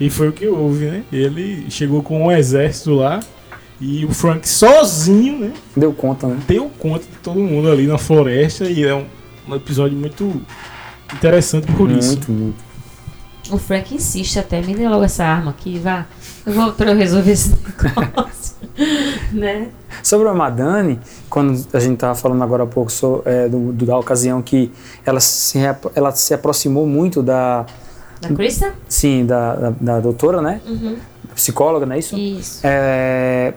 E 0.00 0.08
foi 0.08 0.28
o 0.28 0.32
que 0.32 0.46
houve, 0.46 0.84
né? 0.84 1.02
Ele 1.12 1.68
chegou 1.70 2.04
com 2.04 2.26
um 2.26 2.30
exército 2.30 2.94
lá 2.94 3.18
e 3.80 4.04
o 4.04 4.12
Frank 4.12 4.48
sozinho, 4.48 5.38
né? 5.38 5.52
Deu 5.76 5.92
conta, 5.92 6.28
né? 6.28 6.38
Deu 6.46 6.70
conta 6.78 7.04
de 7.04 7.16
todo 7.22 7.40
mundo 7.40 7.70
ali 7.70 7.86
na 7.86 7.98
floresta 7.98 8.64
e 8.64 8.84
é 8.84 8.94
um, 8.94 9.06
um 9.48 9.56
episódio 9.56 9.98
muito 9.98 10.40
interessante 11.12 11.66
por 11.72 11.90
isso. 11.90 12.12
Muito, 12.12 12.32
muito. 12.32 12.64
O 13.50 13.58
Frank 13.58 13.94
insiste 13.94 14.38
até, 14.38 14.60
me 14.60 14.74
dê 14.74 14.88
logo 14.88 15.04
essa 15.04 15.24
arma 15.24 15.50
aqui, 15.50 15.78
vá. 15.78 16.06
Eu 16.48 16.54
vou 16.54 16.72
pra 16.72 16.90
eu 16.92 16.96
resolver 16.96 17.30
esse 17.32 17.50
negócio. 17.50 18.56
né? 19.32 19.68
Sobre 20.02 20.28
a 20.28 20.32
Madani, 20.34 20.98
quando 21.28 21.50
a 21.72 21.78
gente 21.80 21.94
estava 21.94 22.14
falando 22.14 22.42
agora 22.42 22.62
há 22.62 22.66
pouco 22.66 22.90
é, 23.24 23.48
do, 23.48 23.72
do- 23.72 23.84
da 23.84 23.98
ocasião 23.98 24.40
que 24.40 24.72
ela 25.04 25.20
se, 25.20 25.58
ela 25.94 26.12
se 26.12 26.32
aproximou 26.32 26.86
muito 26.86 27.22
da, 27.22 27.66
Da 28.20 28.28
Krista? 28.30 28.72
sim, 28.88 29.26
da, 29.26 29.54
da, 29.56 29.70
da 29.80 30.00
doutora, 30.00 30.40
né? 30.40 30.60
Uhum. 30.66 30.96
Psicóloga, 31.34 31.84
não 31.84 31.94
é 31.96 31.98
isso? 31.98 32.16
Isso. 32.16 32.60
É, 32.64 33.52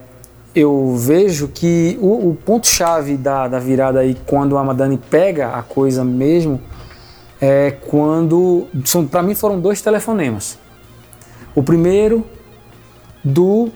eu 0.53 0.95
vejo 0.97 1.47
que 1.47 1.97
o, 2.01 2.29
o 2.31 2.35
ponto-chave 2.35 3.15
da, 3.15 3.47
da 3.47 3.59
virada 3.59 3.99
aí, 3.99 4.17
quando 4.25 4.57
a 4.57 4.63
Madani 4.63 4.97
pega 4.97 5.49
a 5.51 5.61
coisa 5.63 6.03
mesmo, 6.03 6.59
é 7.39 7.71
quando. 7.71 8.67
Para 9.09 9.23
mim 9.23 9.33
foram 9.35 9.59
dois 9.59 9.81
telefonemas. 9.81 10.57
O 11.55 11.63
primeiro 11.63 12.25
do 13.23 13.69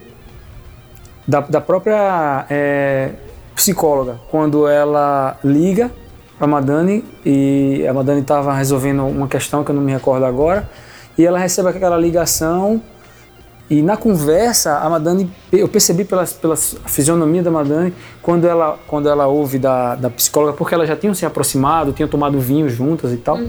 da, 1.27 1.41
da 1.41 1.61
própria 1.61 2.45
é, 2.49 3.11
psicóloga, 3.55 4.19
quando 4.29 4.67
ela 4.67 5.37
liga 5.43 5.91
para 6.37 6.45
a 6.45 6.47
Madani 6.47 7.03
e 7.25 7.85
a 7.87 7.93
Madani 7.93 8.21
estava 8.21 8.53
resolvendo 8.53 9.05
uma 9.05 9.27
questão 9.27 9.63
que 9.63 9.71
eu 9.71 9.75
não 9.75 9.81
me 9.81 9.91
recordo 9.91 10.25
agora, 10.25 10.69
e 11.17 11.25
ela 11.25 11.39
recebe 11.39 11.69
aquela 11.69 11.97
ligação 11.97 12.81
e 13.67 13.81
na 13.81 13.97
conversa, 13.97 14.77
a 14.77 14.87
Madani, 14.87 15.31
eu 15.51 15.67
percebi 15.67 16.05
pela, 16.05 16.23
pela 16.25 16.55
fisionomia 16.55 17.41
da 17.41 17.49
Madani, 17.49 17.93
quando 18.21 18.45
ela, 18.45 18.77
quando 18.85 19.09
ela 19.09 19.25
ouve 19.25 19.57
da, 19.57 19.95
da 19.95 20.09
psicóloga, 20.09 20.53
porque 20.53 20.75
elas 20.75 20.87
já 20.87 20.95
tinham 20.95 21.15
se 21.15 21.25
aproximado, 21.25 21.91
tinham 21.91 22.07
tomado 22.07 22.39
vinho 22.39 22.69
juntas 22.69 23.11
e 23.11 23.17
tal, 23.17 23.39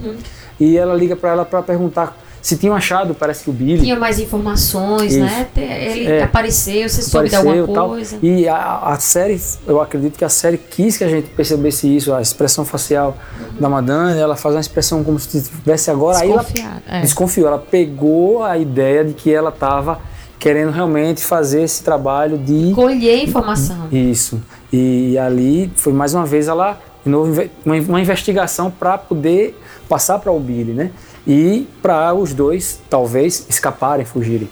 e 0.59 0.79
ela 0.79 0.95
liga 0.95 1.15
para 1.15 1.31
ela 1.31 1.45
para 1.45 1.63
perguntar 1.63 2.17
se 2.47 2.57
tinham 2.57 2.77
achado, 2.77 3.13
parece 3.13 3.43
que 3.43 3.51
o 3.51 3.53
Billy 3.53 3.81
Tinha 3.83 3.97
mais 3.99 4.21
informações, 4.21 5.15
Isso. 5.17 5.25
né? 5.25 5.49
Ele 5.57 6.07
É. 6.07 6.23
apareceu, 6.23 6.89
você 6.89 7.03
soube 7.03 7.29
de 7.29 7.35
alguma 7.35 7.67
tal. 7.67 7.89
coisa. 7.89 8.19
E 8.23 8.47
a, 8.47 8.83
a 8.85 9.01
série, 9.01 9.41
eu 9.67 9.81
acredito 9.81 10.17
que 10.17 10.25
a 10.25 10.29
série 10.29 10.57
quis 10.57 10.97
que 10.97 11.03
a 11.03 11.09
gente 11.09 11.29
percebesse 11.31 11.89
isso, 11.97 12.15
a 12.15 12.23
expressão 12.23 12.65
facial 12.65 13.17
da 13.59 13.69
Madani, 13.69 14.21
ela 14.21 14.37
faz 14.37 14.55
uma 14.55 14.61
expressão 14.61 15.03
como 15.03 15.19
se 15.19 15.39
estivesse 15.39 15.91
agora, 15.91 16.19
aí 16.21 16.31
ela. 16.31 16.47
É. 16.89 17.01
desconfiou, 17.01 17.49
ela 17.49 17.59
pegou 17.59 18.45
a 18.45 18.57
ideia 18.57 19.05
de 19.05 19.13
que 19.15 19.35
ela 19.35 19.51
estava 19.51 19.99
querendo 20.39 20.71
realmente 20.71 21.25
fazer 21.25 21.63
esse 21.65 21.83
trabalho 21.83 22.39
de 22.39 22.71
Colher 22.77 23.25
informação. 23.25 23.89
isso. 23.91 24.41
E 24.73 25.19
ali 25.19 25.69
foi 25.75 25.93
mais 25.93 26.15
uma 26.15 26.25
vez 26.25 26.47
ela 26.47 26.79
uma 27.05 28.01
investigação 28.01 28.71
para 28.71 28.97
poder 28.99 29.61
passar 29.89 30.19
para 30.21 30.31
o 30.31 30.39
Billy, 30.39 30.73
né? 30.73 30.91
E 31.27 31.69
para 31.83 32.15
os 32.15 32.33
dois 32.33 32.81
talvez 32.89 33.47
escaparem, 33.49 34.07
fugirem. 34.07 34.49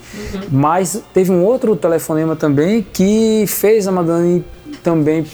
Mas 0.50 1.00
teve 1.12 1.30
um 1.30 1.44
outro 1.44 1.76
telefonema 1.76 2.34
também 2.34 2.82
que 2.82 3.44
fez 3.46 3.86
a 3.86 3.92
Madani 3.92 4.44
também 4.82 5.24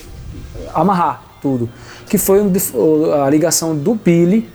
amarrar 0.75 1.23
tudo, 1.41 1.69
que 2.07 2.19
foi 2.19 2.41
a 3.25 3.31
ligação 3.31 3.75
do 3.75 3.95
Billy 3.95 4.49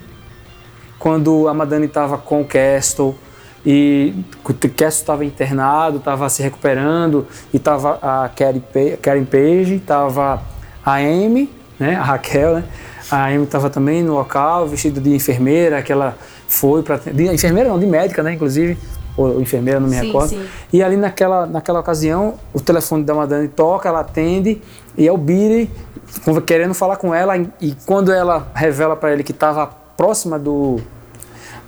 quando 0.99 1.47
a 1.47 1.53
Madani 1.53 1.87
estava 1.87 2.17
com 2.17 2.41
o 2.41 2.45
Castle 2.45 3.15
e 3.65 4.13
o 4.43 4.53
Castle 4.53 4.87
estava 4.87 5.25
internado, 5.25 5.97
estava 5.97 6.29
se 6.29 6.43
recuperando 6.43 7.27
e 7.53 7.57
estava 7.57 7.99
a 8.01 8.29
Karen 8.29 9.25
Page, 9.25 9.75
estava 9.75 10.41
a 10.85 10.95
Amy, 10.95 11.49
né, 11.79 11.95
a 11.95 12.03
Raquel, 12.03 12.55
né? 12.55 12.63
A 13.11 13.27
Amy 13.27 13.43
estava 13.43 13.69
também 13.69 14.03
no 14.03 14.13
local, 14.15 14.67
vestida 14.67 14.99
de 14.99 15.13
enfermeira, 15.13 15.81
que 15.81 15.91
ela 15.91 16.17
foi 16.47 16.81
para 16.83 16.97
de 16.97 17.25
enfermeira 17.33 17.69
não, 17.69 17.77
de 17.79 17.85
médica, 17.85 18.23
né, 18.23 18.33
inclusive, 18.33 18.77
ou 19.17 19.39
enfermeira, 19.41 19.79
não 19.79 19.87
me 19.87 19.95
Sim, 19.95 20.05
recordo. 20.07 20.29
sim. 20.29 20.45
E 20.73 20.81
ali 20.83 20.97
naquela, 20.97 21.45
naquela 21.45 21.79
ocasião, 21.79 22.33
o 22.53 22.59
telefone 22.59 23.03
da 23.03 23.13
Madani 23.13 23.47
toca, 23.47 23.87
ela 23.87 23.99
atende 24.01 24.61
e 24.97 25.07
é 25.07 25.11
o 25.11 25.17
Billy 25.17 25.69
querendo 26.45 26.73
falar 26.73 26.97
com 26.97 27.13
ela 27.13 27.35
e 27.61 27.75
quando 27.85 28.11
ela 28.11 28.47
revela 28.53 28.95
para 28.95 29.11
ele 29.13 29.23
que 29.23 29.31
estava 29.31 29.67
próxima 29.97 30.37
do 30.37 30.79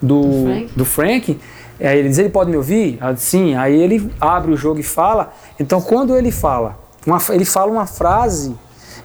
do, 0.01 0.21
Do 0.21 0.43
Frank? 0.45 0.71
do 0.75 0.85
Frank, 0.85 1.39
aí 1.79 1.99
ele 1.99 2.09
diz, 2.09 2.17
ele 2.19 2.29
pode 2.29 2.51
me 2.51 2.57
ouvir? 2.57 2.97
Ela 3.01 3.13
diz, 3.13 3.23
sim. 3.23 3.55
Aí 3.55 3.75
ele 3.75 4.11
abre 4.21 4.51
o 4.51 4.57
jogo 4.57 4.79
e 4.79 4.83
fala. 4.83 5.33
Então 5.59 5.81
quando 5.81 6.15
ele 6.15 6.31
fala, 6.31 6.77
uma- 7.05 7.19
ele 7.31 7.45
fala 7.45 7.71
uma 7.71 7.87
frase 7.87 8.55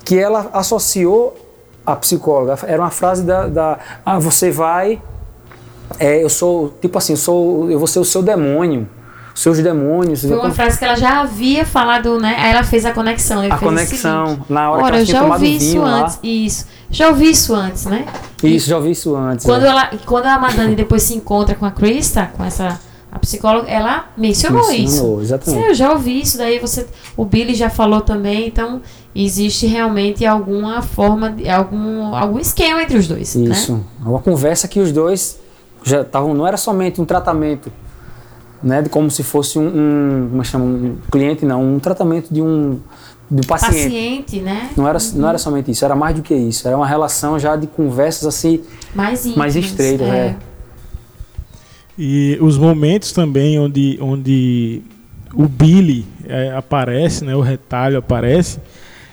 que 0.05 0.19
ela 0.19 0.51
associou 0.53 1.35
à 1.87 1.97
psicóloga. 1.97 2.59
Era 2.67 2.83
uma 2.83 2.91
frase 2.91 3.23
da, 3.23 3.47
da 3.47 3.79
ah, 4.05 4.19
você 4.19 4.51
vai 4.51 5.01
É, 5.99 6.23
eu 6.23 6.29
sou, 6.29 6.77
tipo 6.81 6.97
assim, 6.97 7.13
eu, 7.13 7.19
sou, 7.19 7.71
eu 7.71 7.79
vou 7.79 7.87
ser 7.87 7.99
o 7.99 8.05
seu 8.05 8.23
demônio. 8.23 8.89
Seus 9.35 9.59
demônios. 9.59 10.21
Foi 10.21 10.37
uma 10.37 10.51
frase 10.51 10.79
que 10.79 10.85
ela 10.85 10.95
já 10.95 11.21
havia 11.21 11.65
falado, 11.65 12.21
né? 12.21 12.37
Aí 12.39 12.51
ela 12.51 12.63
fez 12.63 12.85
a 12.85 12.93
conexão. 12.93 13.43
a 13.51 13.57
conexão. 13.57 14.45
Na 14.49 14.71
hora 14.71 14.85
Ora, 14.85 14.91
que 14.91 14.93
ela 14.93 15.03
eu 15.03 15.07
tinha 15.07 15.21
já 15.23 15.27
ouvi 15.27 15.57
isso 15.57 15.79
lá. 15.79 16.03
antes. 16.03 16.19
Isso. 16.23 16.67
Já 16.91 17.09
ouvi 17.09 17.31
isso 17.31 17.55
antes, 17.55 17.87
né? 17.87 18.05
Isso, 18.43 18.69
já 18.69 18.77
ouvi 18.77 18.91
isso 18.91 19.17
antes. 19.17 19.47
Quando, 19.47 19.65
é. 19.65 19.69
ela, 19.69 19.91
quando 20.05 20.27
a 20.27 20.39
Madani 20.39 20.75
depois 20.75 21.03
se 21.03 21.15
encontra 21.15 21.55
com 21.55 21.65
a 21.65 21.71
Krista, 21.71 22.31
com 22.37 22.45
essa 22.45 22.79
a 23.13 23.19
psicóloga, 23.19 23.69
ela 23.69 24.07
mencionou, 24.17 24.67
Mencionou, 24.69 25.17
isso. 25.17 25.23
exatamente. 25.23 25.63
Sim, 25.63 25.69
eu 25.69 25.75
já 25.75 25.93
ouvi 25.93 26.23
isso, 26.23 26.39
daí 26.39 26.59
você. 26.59 26.87
O 27.15 27.27
Billy 27.27 27.55
já 27.55 27.69
falou 27.69 28.01
também, 28.01 28.47
então 28.49 28.81
existe 29.15 29.67
realmente 29.67 30.25
alguma 30.25 30.81
forma, 30.81 31.37
algum, 31.55 32.15
algum 32.15 32.39
esquema 32.39 32.83
entre 32.83 32.97
os 32.97 33.07
dois. 33.07 33.35
Né? 33.35 33.51
Isso. 33.51 33.85
É 34.03 34.09
Uma 34.09 34.19
conversa 34.21 34.67
que 34.67 34.81
os 34.81 34.91
dois 34.91 35.39
já 35.85 36.01
estavam. 36.01 36.33
Não 36.33 36.47
era 36.47 36.57
somente 36.57 37.03
um 37.03 37.05
tratamento, 37.05 37.71
né? 38.63 38.81
De 38.81 38.89
como 38.89 39.11
se 39.11 39.23
fosse 39.23 39.59
um, 39.59 39.67
um 39.67 40.29
como 40.31 40.41
é 40.41 40.45
chama? 40.47 40.65
Um 40.65 40.97
cliente, 41.11 41.45
não. 41.45 41.63
Um 41.63 41.79
tratamento 41.79 42.33
de 42.33 42.41
um 42.41 42.81
do 43.31 43.47
paciente. 43.47 43.85
Paciente, 43.85 44.41
né? 44.41 44.71
Não 44.75 44.89
era, 44.89 44.99
não 45.15 45.29
era 45.29 45.37
somente 45.37 45.71
isso, 45.71 45.85
era 45.85 45.95
mais 45.95 46.17
do 46.17 46.23
que 46.23 46.35
isso. 46.35 46.67
Era 46.67 46.79
uma 46.79 46.87
relação 46.87 47.39
já 47.39 47.57
de 47.57 47.67
conversas 47.67 48.27
assim, 48.27 48.63
Mais 48.95 49.21
íntimas. 49.21 49.37
mais 49.37 49.57
estreitas. 49.57 50.07
É. 50.09 50.37
E 52.05 52.37
os 52.41 52.59
momentos 52.59 53.13
também 53.13 53.61
onde, 53.61 53.97
onde 54.01 54.83
o 55.33 55.47
Billy 55.47 56.05
é, 56.27 56.51
aparece, 56.51 57.25
né, 57.25 57.37
o 57.37 57.41
retalho 57.41 57.97
aparece, 57.97 58.59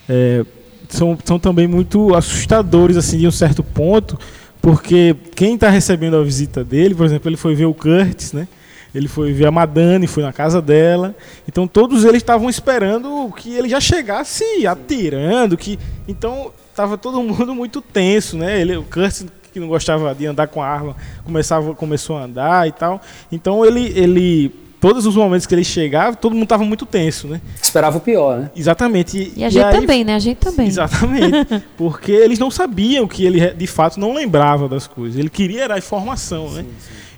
é, 0.10 0.44
são, 0.88 1.16
são 1.24 1.38
também 1.38 1.68
muito 1.68 2.16
assustadores 2.16 2.98
assim 2.98 3.20
de 3.20 3.28
um 3.28 3.32
certo 3.32 3.62
ponto, 3.62 4.18
porque 4.60 5.16
quem 5.36 5.54
está 5.54 5.70
recebendo 5.70 6.18
a 6.18 6.24
visita 6.24 6.64
dele, 6.64 6.96
por 6.96 7.06
exemplo, 7.06 7.30
ele 7.30 7.38
foi 7.38 7.54
ver 7.54 7.66
o 7.66 7.76
Curtis, 7.76 8.34
né? 8.34 8.48
Ele 8.94 9.08
foi 9.08 9.34
ver 9.34 9.46
a 9.46 9.52
Madani, 9.52 10.08
foi 10.08 10.24
na 10.24 10.34
casa 10.34 10.60
dela. 10.60 11.16
Então 11.48 11.68
todos 11.68 12.06
eles 12.06 12.24
estavam 12.24 12.50
esperando 12.50 13.32
que 13.38 13.54
ele 13.54 13.70
já 13.70 13.80
chegasse 13.80 14.66
atirando, 14.66 15.56
que 15.56 15.78
então 16.08 16.52
estava 16.72 16.98
todo 16.98 17.22
mundo 17.22 17.54
muito 17.54 17.82
tenso, 17.82 18.36
né? 18.36 18.60
Ele, 18.60 18.78
o 18.78 18.84
Curtis 18.84 19.28
que 19.52 19.60
não 19.60 19.68
gostava 19.68 20.14
de 20.14 20.26
andar 20.26 20.48
com 20.48 20.62
a 20.62 20.68
arma, 20.68 20.96
começava 21.24 21.74
começou 21.76 22.18
a 22.18 22.24
andar 22.24 22.68
e 22.68 22.72
tal. 22.72 23.02
Então 23.32 23.66
ele 23.66 23.92
ele 23.96 24.52
todos 24.80 25.06
os 25.06 25.16
momentos 25.16 25.46
que 25.46 25.54
ele 25.54 25.64
chegava, 25.64 26.16
todo 26.16 26.34
mundo 26.34 26.44
estava 26.44 26.64
muito 26.64 26.86
tenso, 26.86 27.28
né? 27.28 27.42
Esperava 27.62 27.98
o 27.98 28.02
pior, 28.02 28.40
né? 28.40 28.52
Exatamente. 28.56 29.34
E 29.36 29.44
a 29.44 29.50
gente 29.50 29.66
aí- 29.66 29.76
também, 29.80 30.04
né? 30.04 30.16
A 30.16 30.20
gente 30.20 30.38
também. 30.38 30.68
Exatamente. 30.68 31.64
Porque 31.78 32.12
eles 32.12 32.40
não 32.40 32.50
sabiam 32.50 33.08
que 33.08 33.26
ele 33.26 33.52
de 33.52 33.68
fato 33.68 34.00
não 34.00 34.14
lembrava 34.14 34.68
das 34.70 34.88
coisas. 34.88 35.20
Ele 35.20 35.30
queria 35.30 35.64
era 35.64 35.76
a 35.76 35.78
informação, 35.78 36.50
né? 36.52 36.66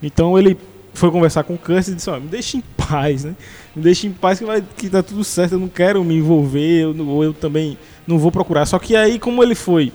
Então 0.01 0.38
ele 0.38 0.57
foi 0.93 1.09
conversar 1.11 1.43
com 1.43 1.53
o 1.53 1.57
Curtis 1.57 1.88
e 1.88 1.95
disse, 1.95 2.09
ó, 2.09 2.19
me 2.19 2.27
deixa 2.27 2.57
em 2.57 2.63
paz, 2.75 3.23
né? 3.23 3.36
Me 3.75 3.82
deixa 3.82 4.07
em 4.07 4.11
paz 4.11 4.39
que, 4.39 4.45
vai, 4.45 4.63
que 4.75 4.89
tá 4.89 5.01
tudo 5.01 5.23
certo, 5.23 5.53
eu 5.53 5.59
não 5.59 5.69
quero 5.69 6.03
me 6.03 6.15
envolver, 6.15 6.82
eu, 6.84 7.07
ou 7.07 7.23
eu 7.23 7.34
também 7.34 7.77
não 8.05 8.19
vou 8.19 8.32
procurar. 8.32 8.65
Só 8.65 8.77
que 8.77 8.95
aí, 8.95 9.17
como 9.17 9.41
ele 9.41 9.55
foi 9.55 9.91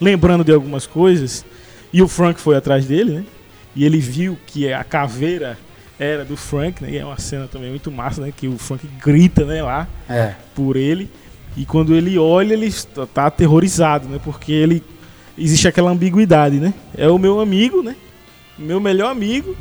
lembrando 0.00 0.44
de 0.44 0.52
algumas 0.52 0.86
coisas, 0.86 1.44
e 1.92 2.02
o 2.02 2.08
Frank 2.08 2.40
foi 2.40 2.56
atrás 2.56 2.86
dele, 2.86 3.12
né? 3.12 3.24
E 3.74 3.84
ele 3.84 3.98
viu 3.98 4.38
que 4.46 4.72
a 4.72 4.82
caveira 4.84 5.58
era 5.98 6.24
do 6.24 6.36
Frank, 6.36 6.82
né? 6.82 6.90
E 6.92 6.98
é 6.98 7.04
uma 7.04 7.18
cena 7.18 7.48
também 7.48 7.70
muito 7.70 7.90
massa, 7.90 8.20
né? 8.20 8.32
Que 8.36 8.46
o 8.48 8.56
Frank 8.58 8.86
grita, 9.02 9.44
né, 9.44 9.62
lá 9.62 9.86
É. 10.08 10.34
por 10.54 10.76
ele. 10.76 11.10
E 11.56 11.64
quando 11.64 11.94
ele 11.94 12.16
olha, 12.18 12.52
ele 12.54 12.66
está 12.66 13.06
tá 13.06 13.26
aterrorizado, 13.26 14.08
né? 14.08 14.20
Porque 14.22 14.52
ele 14.52 14.82
existe 15.36 15.66
aquela 15.66 15.90
ambiguidade, 15.90 16.58
né? 16.60 16.72
É 16.96 17.08
o 17.08 17.18
meu 17.18 17.40
amigo, 17.40 17.82
né? 17.82 17.96
Meu 18.58 18.80
melhor 18.80 19.10
amigo, 19.10 19.56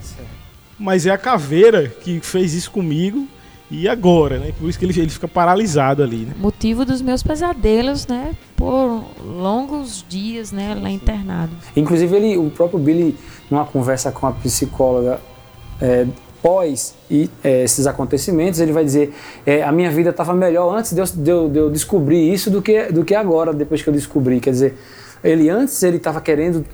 mas 0.77 1.05
é 1.05 1.11
a 1.11 1.17
caveira 1.17 1.88
que 1.88 2.19
fez 2.19 2.53
isso 2.53 2.71
comigo 2.71 3.27
e 3.70 3.88
agora, 3.88 4.39
né? 4.39 4.53
Por 4.57 4.70
isso 4.70 4.80
que 4.80 4.86
ele, 4.86 4.97
ele 4.97 5.09
fica 5.09 5.28
paralisado 5.28 6.01
ali, 6.01 6.20
né? 6.20 6.34
Motivo 6.38 6.86
dos 6.86 7.01
meus 7.01 7.22
pesadelos, 7.22 8.07
né? 8.07 8.34
Por 8.55 9.03
longos 9.26 10.05
dias, 10.07 10.51
né? 10.51 10.74
Lá 10.80 10.89
internado. 10.89 11.51
Inclusive, 11.76 12.15
ele, 12.15 12.38
o 12.38 12.49
próprio 12.49 12.80
Billy, 12.80 13.18
numa 13.51 13.65
conversa 13.65 14.11
com 14.11 14.26
a 14.26 14.32
psicóloga 14.32 15.20
é, 15.82 16.07
pós 16.41 16.95
e, 17.11 17.30
é, 17.43 17.63
esses 17.63 17.86
acontecimentos, 17.88 18.61
ele 18.61 18.72
vai 18.72 18.86
dizer: 18.86 19.13
é, 19.45 19.61
a 19.63 19.72
minha 19.72 19.91
vida 19.91 20.11
estava 20.11 20.34
melhor 20.34 20.74
antes 20.74 20.93
de 20.93 21.01
eu, 21.01 21.05
de, 21.05 21.30
eu, 21.30 21.49
de 21.49 21.59
eu 21.59 21.70
descobrir 21.70 22.32
isso 22.34 22.49
do 22.49 22.61
que, 22.61 22.86
do 22.86 23.03
que 23.03 23.13
agora, 23.13 23.53
depois 23.53 23.82
que 23.82 23.89
eu 23.89 23.93
descobri. 23.93 24.39
Quer 24.39 24.51
dizer, 24.51 24.78
ele 25.22 25.49
antes 25.49 25.84
ele 25.84 25.97
estava 25.97 26.22
querendo 26.22 26.65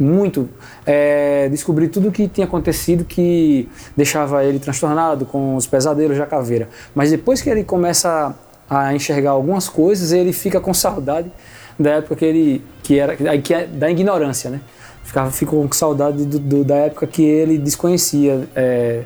muito 0.00 0.48
é, 0.86 1.48
descobrir 1.50 1.88
tudo 1.88 2.08
o 2.08 2.12
que 2.12 2.26
tinha 2.26 2.46
acontecido 2.46 3.04
que 3.04 3.68
deixava 3.96 4.42
ele 4.44 4.58
transtornado 4.58 5.26
com 5.26 5.54
os 5.56 5.66
pesadelos 5.66 6.16
da 6.16 6.24
caveira. 6.26 6.68
Mas 6.94 7.10
depois 7.10 7.42
que 7.42 7.50
ele 7.50 7.62
começa 7.62 8.34
a 8.68 8.94
enxergar 8.94 9.32
algumas 9.32 9.68
coisas, 9.68 10.10
ele 10.10 10.32
fica 10.32 10.58
com 10.60 10.72
saudade 10.72 11.30
da 11.78 11.90
época 11.96 12.16
que 12.16 12.24
ele 12.24 12.64
que 12.82 12.98
era 12.98 13.14
que 13.38 13.52
é 13.54 13.66
da 13.66 13.90
ignorância, 13.90 14.50
né? 14.50 14.60
Ficava 15.04 15.30
ficou 15.30 15.62
com 15.66 15.72
saudade 15.72 16.24
do, 16.24 16.38
do- 16.38 16.64
da 16.64 16.76
época 16.76 17.06
que 17.06 17.22
ele 17.22 17.58
desconhecia 17.58 18.48
é, 18.56 19.02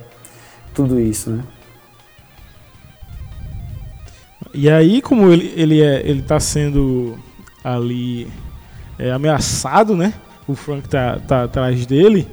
tudo 0.74 1.00
isso, 1.00 1.30
né? 1.30 1.42
E 4.52 4.70
aí, 4.70 5.02
como 5.02 5.32
ele, 5.32 5.52
ele, 5.56 5.82
é, 5.82 6.00
ele 6.08 6.22
tá 6.22 6.38
sendo 6.38 7.18
ali 7.64 8.28
é, 8.98 9.10
ameaçado, 9.10 9.96
né? 9.96 10.14
O 10.46 10.54
Frank 10.54 10.88
tá, 10.88 11.18
tá 11.26 11.44
atrás 11.44 11.86
dele. 11.86 12.26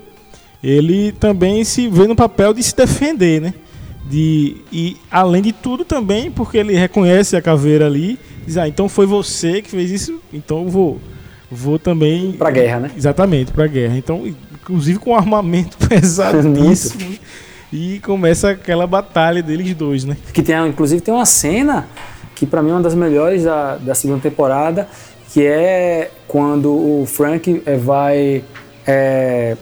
Ele 0.63 1.11
também 1.13 1.63
se 1.63 1.87
vê 1.87 2.07
no 2.07 2.15
papel 2.15 2.53
de 2.53 2.61
se 2.61 2.75
defender, 2.75 3.41
né? 3.41 3.53
De, 4.05 4.57
e 4.71 4.97
além 5.09 5.41
de 5.41 5.51
tudo 5.51 5.85
também, 5.85 6.29
porque 6.29 6.57
ele 6.57 6.73
reconhece 6.73 7.35
a 7.35 7.41
caveira 7.41 7.85
ali, 7.85 8.19
diz, 8.45 8.57
ah, 8.57 8.67
então 8.67 8.89
foi 8.89 9.05
você 9.05 9.61
que 9.61 9.69
fez 9.69 9.89
isso, 9.89 10.19
então 10.33 10.63
eu 10.63 10.69
vou, 10.69 10.99
vou 11.49 11.79
também... 11.79 12.33
Pra 12.33 12.51
guerra, 12.51 12.81
né? 12.81 12.91
Exatamente, 12.95 13.51
pra 13.51 13.67
guerra. 13.67 13.97
Então, 13.97 14.23
inclusive 14.53 14.99
com 14.99 15.11
um 15.11 15.15
armamento 15.15 15.77
pesadíssimo. 15.87 17.15
e 17.71 17.99
começa 17.99 18.51
aquela 18.51 18.85
batalha 18.85 19.41
deles 19.41 19.73
dois, 19.73 20.03
né? 20.03 20.17
Que 20.33 20.43
tem, 20.43 20.55
inclusive 20.67 21.01
tem 21.01 21.13
uma 21.13 21.25
cena 21.25 21.87
que 22.35 22.45
pra 22.45 22.61
mim 22.61 22.71
é 22.71 22.73
uma 22.73 22.81
das 22.81 22.95
melhores 22.95 23.43
da, 23.43 23.77
da 23.77 23.93
segunda 23.93 24.19
temporada, 24.19 24.87
que 25.31 25.45
é 25.45 26.11
quando 26.27 26.71
o 26.71 27.05
Frank 27.07 27.63
eh, 27.65 27.75
vai 27.77 28.43
é, 28.85 29.55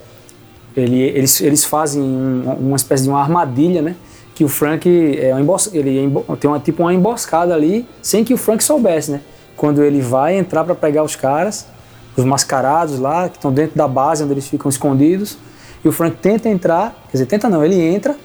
ele, 0.76 1.02
eles, 1.02 1.42
eles 1.42 1.66
fazem 1.66 2.02
um- 2.02 2.56
uma 2.60 2.76
espécie 2.76 3.04
de 3.04 3.10
uma 3.10 3.22
armadilha, 3.22 3.82
né? 3.82 3.96
Que 4.34 4.44
o 4.44 4.48
Frank 4.48 4.88
é 5.20 5.32
uma 5.34 5.42
embos, 5.42 5.70
ele 5.74 6.00
é 6.00 6.36
tem 6.38 6.50
uma 6.50 6.60
tipo 6.60 6.84
uma 6.84 6.94
emboscada 6.94 7.54
ali, 7.54 7.86
sem 8.02 8.24
que 8.24 8.34
o 8.34 8.38
Frank 8.38 8.64
soubesse, 8.64 9.12
né? 9.12 9.22
Quando 9.56 9.84
ele 9.84 10.02
vai 10.02 10.38
entrar 10.38 10.64
para 10.64 10.74
pegar 10.74 11.04
os 11.04 11.16
caras, 11.16 11.68
os 12.16 12.24
mascarados 12.24 12.98
lá 12.98 13.28
que 13.30 13.36
estão 13.38 13.52
dentro 13.52 13.78
da 13.78 13.88
base 13.88 14.24
onde 14.24 14.34
eles 14.34 14.48
ficam 14.48 14.70
escondidos, 14.70 15.38
e 15.84 15.88
o 15.88 15.92
Frank 15.92 16.18
tenta 16.18 16.50
entrar, 16.50 16.96
quer 17.08 17.14
dizer, 17.18 17.26
tenta 17.26 17.50
não, 17.50 17.64
ele 17.64 17.80
entra, 17.80 18.16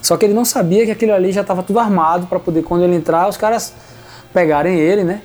só 0.00 0.16
que 0.16 0.24
ele 0.24 0.34
não 0.34 0.44
sabia 0.44 0.84
que 0.84 0.92
aquilo 0.92 1.12
ali 1.12 1.32
já 1.32 1.40
estava 1.40 1.62
tudo 1.62 1.78
armado 1.80 2.26
para 2.26 2.38
poder 2.38 2.62
quando 2.62 2.84
ele 2.84 2.94
entrar 2.94 3.28
os 3.28 3.36
caras 3.36 3.72
pegarem 4.32 4.78
ele, 4.78 5.02
né? 5.02 5.20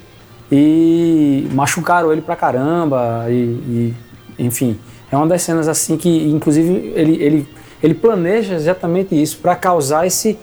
E 0.51 1.47
machucaram 1.53 2.11
ele 2.11 2.21
pra 2.21 2.35
caramba 2.35 3.25
e, 3.29 3.33
e, 3.33 3.95
enfim, 4.37 4.77
é 5.11 5.15
uma 5.15 5.27
das 5.27 5.41
cenas 5.43 5.67
assim 5.67 5.95
que 5.95 6.29
inclusive 6.29 6.91
ele 6.95 7.23
ele 7.23 7.49
ele 7.81 7.93
planeja 7.93 8.55
exatamente 8.55 9.19
isso 9.19 9.37
para 9.37 9.55
causar 9.55 10.05
esse 10.05 10.37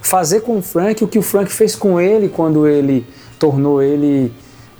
fazer 0.00 0.40
com 0.40 0.58
o 0.58 0.62
Frank 0.62 1.04
o 1.04 1.08
que 1.08 1.18
o 1.18 1.22
Frank 1.22 1.52
fez 1.52 1.76
com 1.76 2.00
ele 2.00 2.28
quando 2.28 2.66
ele 2.66 3.06
tornou 3.38 3.82
ele 3.82 4.32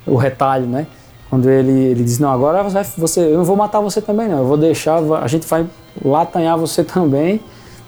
o 0.06 0.16
retalho, 0.16 0.66
né? 0.66 0.86
Quando 1.28 1.48
ele, 1.48 1.72
ele 1.72 2.04
diz, 2.04 2.18
não, 2.18 2.30
agora 2.30 2.62
você, 2.62 3.20
eu 3.20 3.38
não 3.38 3.44
vou 3.44 3.56
matar 3.56 3.80
você 3.80 4.02
também 4.02 4.28
não, 4.28 4.38
eu 4.38 4.44
vou 4.44 4.58
deixar, 4.58 4.98
a 4.98 5.26
gente 5.26 5.46
vai 5.46 5.66
latanhar 6.04 6.58
você 6.58 6.84
também, 6.84 7.40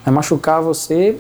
vai 0.02 0.14
machucar 0.14 0.62
você 0.62 1.18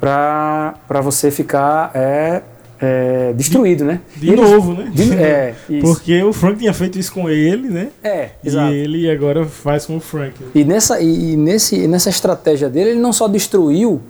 pra, 0.00 0.74
pra 0.88 1.00
você 1.00 1.30
ficar 1.30 1.92
é, 1.94 2.42
é, 2.84 3.32
destruído, 3.34 3.84
né? 3.84 4.00
De 4.16 4.26
E 4.26 4.32
ele- 4.32 4.42
novo, 4.42 4.72
né? 4.74 4.90
de- 4.92 5.12
é. 5.14 5.54
Porque 5.80 6.20
o 6.24 6.32
Frank 6.32 6.58
tinha 6.58 6.74
feito 6.74 6.98
isso 6.98 7.12
com 7.12 7.30
ele, 7.30 7.68
né? 7.68 7.88
É, 8.02 8.30
E 8.42 8.48
exato. 8.48 8.72
ele 8.72 9.08
agora 9.08 9.46
faz 9.46 9.86
com 9.86 9.96
o 9.98 10.00
Frank. 10.00 10.34
né? 10.42 10.50
E 10.52 10.64
nessa, 10.64 11.00
e, 11.00 11.32
e 11.32 11.36
nesse, 11.36 11.86
nessa 11.86 12.10
estratégia 12.10 12.68
dele, 12.68 12.90
ele 12.90 13.00
não 13.00 13.12
só 13.12 13.28
destruiu, 13.28 14.02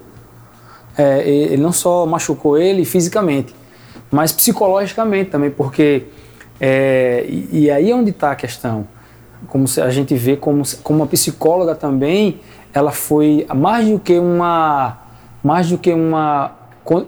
é, 0.96 1.20
ele 1.28 1.62
não 1.62 1.72
só 1.72 2.06
machucou 2.06 2.56
ele 2.58 2.84
fisicamente, 2.86 3.54
mas 4.10 4.32
psicologicamente 4.32 5.30
também, 5.30 5.50
porque. 5.50 6.04
é, 6.60 7.24
e, 7.28 7.48
e 7.64 7.70
aí 7.70 7.90
é 7.90 7.94
onde 7.94 8.10
está 8.10 8.30
a 8.30 8.34
questão. 8.34 8.86
Como 9.48 9.64
a 9.84 9.90
gente 9.90 10.14
vê 10.14 10.36
como, 10.36 10.62
como 10.82 11.00
uma 11.00 11.06
psicóloga 11.06 11.74
também, 11.74 12.40
ela 12.72 12.92
foi 12.92 13.44
mais 13.54 13.86
do 13.88 13.98
que 13.98 14.18
uma. 14.18 14.98
Mais 15.42 15.68
do 15.68 15.76
que 15.76 15.92
uma. 15.92 16.52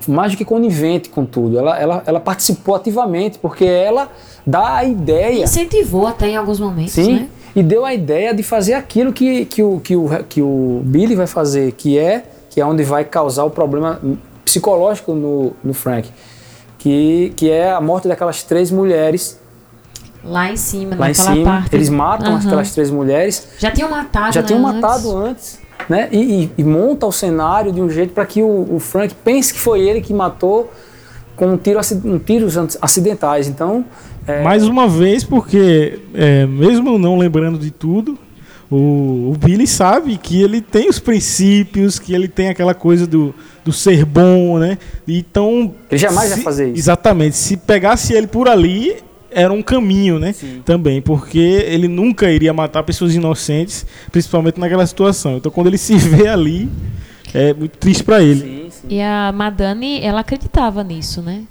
Mais 0.08 0.32
do 0.32 0.38
que 0.38 0.44
conivente 0.44 1.08
com 1.08 1.24
tudo. 1.24 1.58
Ela, 1.58 1.78
ela, 1.78 2.02
ela 2.06 2.20
participou 2.20 2.74
ativamente, 2.76 3.38
porque 3.38 3.64
ela 3.64 4.08
dá 4.46 4.76
a 4.76 4.84
ideia. 4.84 5.44
Incentivou 5.44 6.06
até 6.06 6.28
em 6.28 6.36
alguns 6.36 6.60
momentos, 6.60 6.92
Sim, 6.92 7.14
né? 7.14 7.28
e 7.56 7.62
deu 7.62 7.84
a 7.84 7.92
ideia 7.92 8.32
de 8.32 8.42
fazer 8.42 8.74
aquilo 8.74 9.12
que, 9.12 9.44
que, 9.46 9.62
o, 9.62 9.80
que, 9.80 9.96
o, 9.96 10.08
que 10.28 10.40
o 10.42 10.80
Billy 10.84 11.14
vai 11.14 11.26
fazer, 11.26 11.72
que 11.72 11.98
é, 11.98 12.24
que 12.50 12.60
é 12.60 12.66
onde 12.66 12.84
vai 12.84 13.04
causar 13.04 13.44
o 13.44 13.50
problema 13.50 14.00
psicológico 14.44 15.12
no, 15.14 15.52
no 15.62 15.74
Frank, 15.74 16.08
que, 16.78 17.32
que 17.36 17.50
é 17.50 17.72
a 17.72 17.80
morte 17.80 18.06
daquelas 18.06 18.42
três 18.42 18.70
mulheres 18.70 19.40
Lá 20.26 20.50
em 20.50 20.56
cima, 20.56 20.96
lá 20.96 21.06
em 21.06 21.10
naquela 21.10 21.34
cima. 21.34 21.44
parte. 21.44 21.76
Eles 21.76 21.88
matam 21.90 22.34
Aham. 22.34 22.46
aquelas 22.46 22.72
três 22.72 22.90
mulheres, 22.90 23.46
Já 23.58 23.70
tinham 23.70 23.90
matado, 23.90 24.32
já 24.32 24.40
né, 24.40 24.46
tinham 24.46 24.66
antes. 24.66 24.80
matado 24.80 25.16
antes, 25.18 25.58
né? 25.88 26.08
E, 26.12 26.44
e- 26.44 26.50
e 26.58 26.64
monta 26.64 27.06
o 27.06 27.12
cenário 27.12 27.72
de 27.72 27.80
um 27.80 27.88
jeito 27.90 28.12
para 28.12 28.24
que 28.26 28.42
o, 28.42 28.74
o 28.74 28.78
Frank 28.78 29.14
pense 29.24 29.52
que 29.52 29.58
foi 29.60 29.80
ele 29.80 30.00
que 30.00 30.12
matou 30.14 30.72
com 31.36 31.48
um 31.52 31.56
tiro, 31.56 31.80
um 32.04 32.18
tiros 32.18 32.56
acidentais. 32.80 33.48
Então, 33.48 33.84
é, 34.26 34.42
Mais 34.42 34.66
uma 34.66 34.88
vez, 34.88 35.24
porque 35.24 35.98
é, 36.14 36.46
mesmo 36.46 36.96
não 36.98 37.18
lembrando 37.18 37.58
de 37.58 37.70
tudo, 37.70 38.16
o, 38.70 39.32
o 39.32 39.36
Billy 39.38 39.66
sabe 39.66 40.16
que 40.16 40.40
ele 40.42 40.60
tem 40.60 40.88
os 40.88 40.98
princípios, 40.98 41.98
que 41.98 42.14
ele 42.14 42.28
tem 42.28 42.48
aquela 42.48 42.72
coisa 42.74 43.06
do, 43.06 43.34
do 43.64 43.72
ser 43.72 44.04
bom, 44.04 44.58
né? 44.58 44.78
Então. 45.06 45.74
Ele 45.90 45.98
jamais 45.98 46.28
se- 46.30 46.34
vai 46.36 46.44
fazer 46.44 46.68
isso. 46.70 46.78
Exatamente. 46.78 47.36
Se 47.36 47.56
pegasse 47.56 48.14
ele 48.14 48.26
por 48.26 48.48
ali, 48.48 48.96
era 49.34 49.52
um 49.52 49.62
caminho, 49.62 50.18
né? 50.18 50.32
Sim. 50.32 50.62
Também, 50.64 51.02
porque 51.02 51.38
ele 51.38 51.88
nunca 51.88 52.30
iria 52.30 52.52
matar 52.52 52.82
pessoas 52.82 53.14
inocentes, 53.14 53.86
principalmente 54.10 54.58
naquela 54.58 54.86
situação. 54.86 55.36
Então, 55.36 55.50
quando 55.50 55.66
ele 55.66 55.78
se 55.78 55.96
vê 55.96 56.28
ali, 56.28 56.68
é 57.34 57.52
muito 57.52 57.76
triste 57.78 58.02
pra 58.04 58.22
ele. 58.22 58.40
sim, 58.40 58.70
sim. 58.70 58.86
E 58.88 59.00
a 59.02 59.32
Madani, 59.32 60.00
ela 60.00 60.20
acreditava 60.20 60.84
nisso, 60.84 61.20
né? 61.20 61.44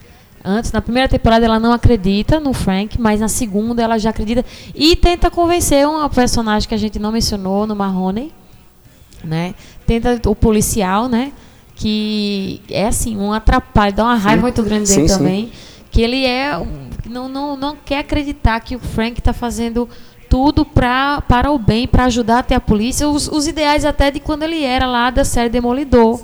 Antes, 0.46 0.74
na 0.74 0.82
primeira 0.82 1.08
temporada, 1.08 1.46
ela 1.46 1.60
não 1.60 1.72
acredita 1.72 2.38
no 2.38 2.52
Frank, 2.52 3.00
mas 3.00 3.22
na 3.22 3.30
segunda 3.30 3.82
ela 3.82 3.98
já 3.98 4.10
acredita 4.10 4.44
e 4.76 4.94
tenta 4.94 5.32
convencer 5.32 5.88
uma 5.88 6.10
personagem 6.10 6.68
que 6.68 6.76
a 6.76 6.78
gente 6.78 7.00
não 7.00 7.14
mencionou 7.14 7.66
no 7.66 7.74
Marrone, 7.74 8.34
né? 9.24 9.56
Tenta 9.88 10.20
o 10.30 10.36
policial, 10.36 11.08
né? 11.08 11.32
Que 11.76 12.62
é 12.70 12.88
assim, 12.88 13.16
um 13.18 13.32
atrapalho, 13.32 13.94
dá 13.94 14.04
uma 14.04 14.16
raiva 14.16 14.36
Sim. 14.36 14.42
muito 14.42 14.64
grande 14.64 14.90
dele 14.94 15.08
sim. 15.08 15.18
também. 15.18 15.52
Que 15.90 16.02
ele 16.02 16.26
é. 16.26 16.62
Não, 17.10 17.28
não, 17.28 17.58
não 17.58 17.76
quer 17.76 18.00
acreditar 18.00 18.60
que 18.60 18.76
o 18.76 18.80
Frank 18.80 19.20
está 19.20 19.34
fazendo 19.34 19.90
tudo 20.30 20.66
pra, 20.66 21.22
para 21.22 21.52
o 21.52 21.60
bem, 21.60 21.88
para 21.88 22.06
ajudar 22.06 22.40
até 22.40 22.56
a 22.56 22.60
polícia. 22.60 23.08
Os, 23.08 23.28
os 23.28 23.48
ideais 23.48 23.86
até 23.86 24.10
de 24.10 24.20
quando 24.20 24.44
ele 24.44 24.64
era 24.64 24.88
lá 24.88 25.10
da 25.10 25.24
série 25.24 25.50
Demolidor. 25.50 26.22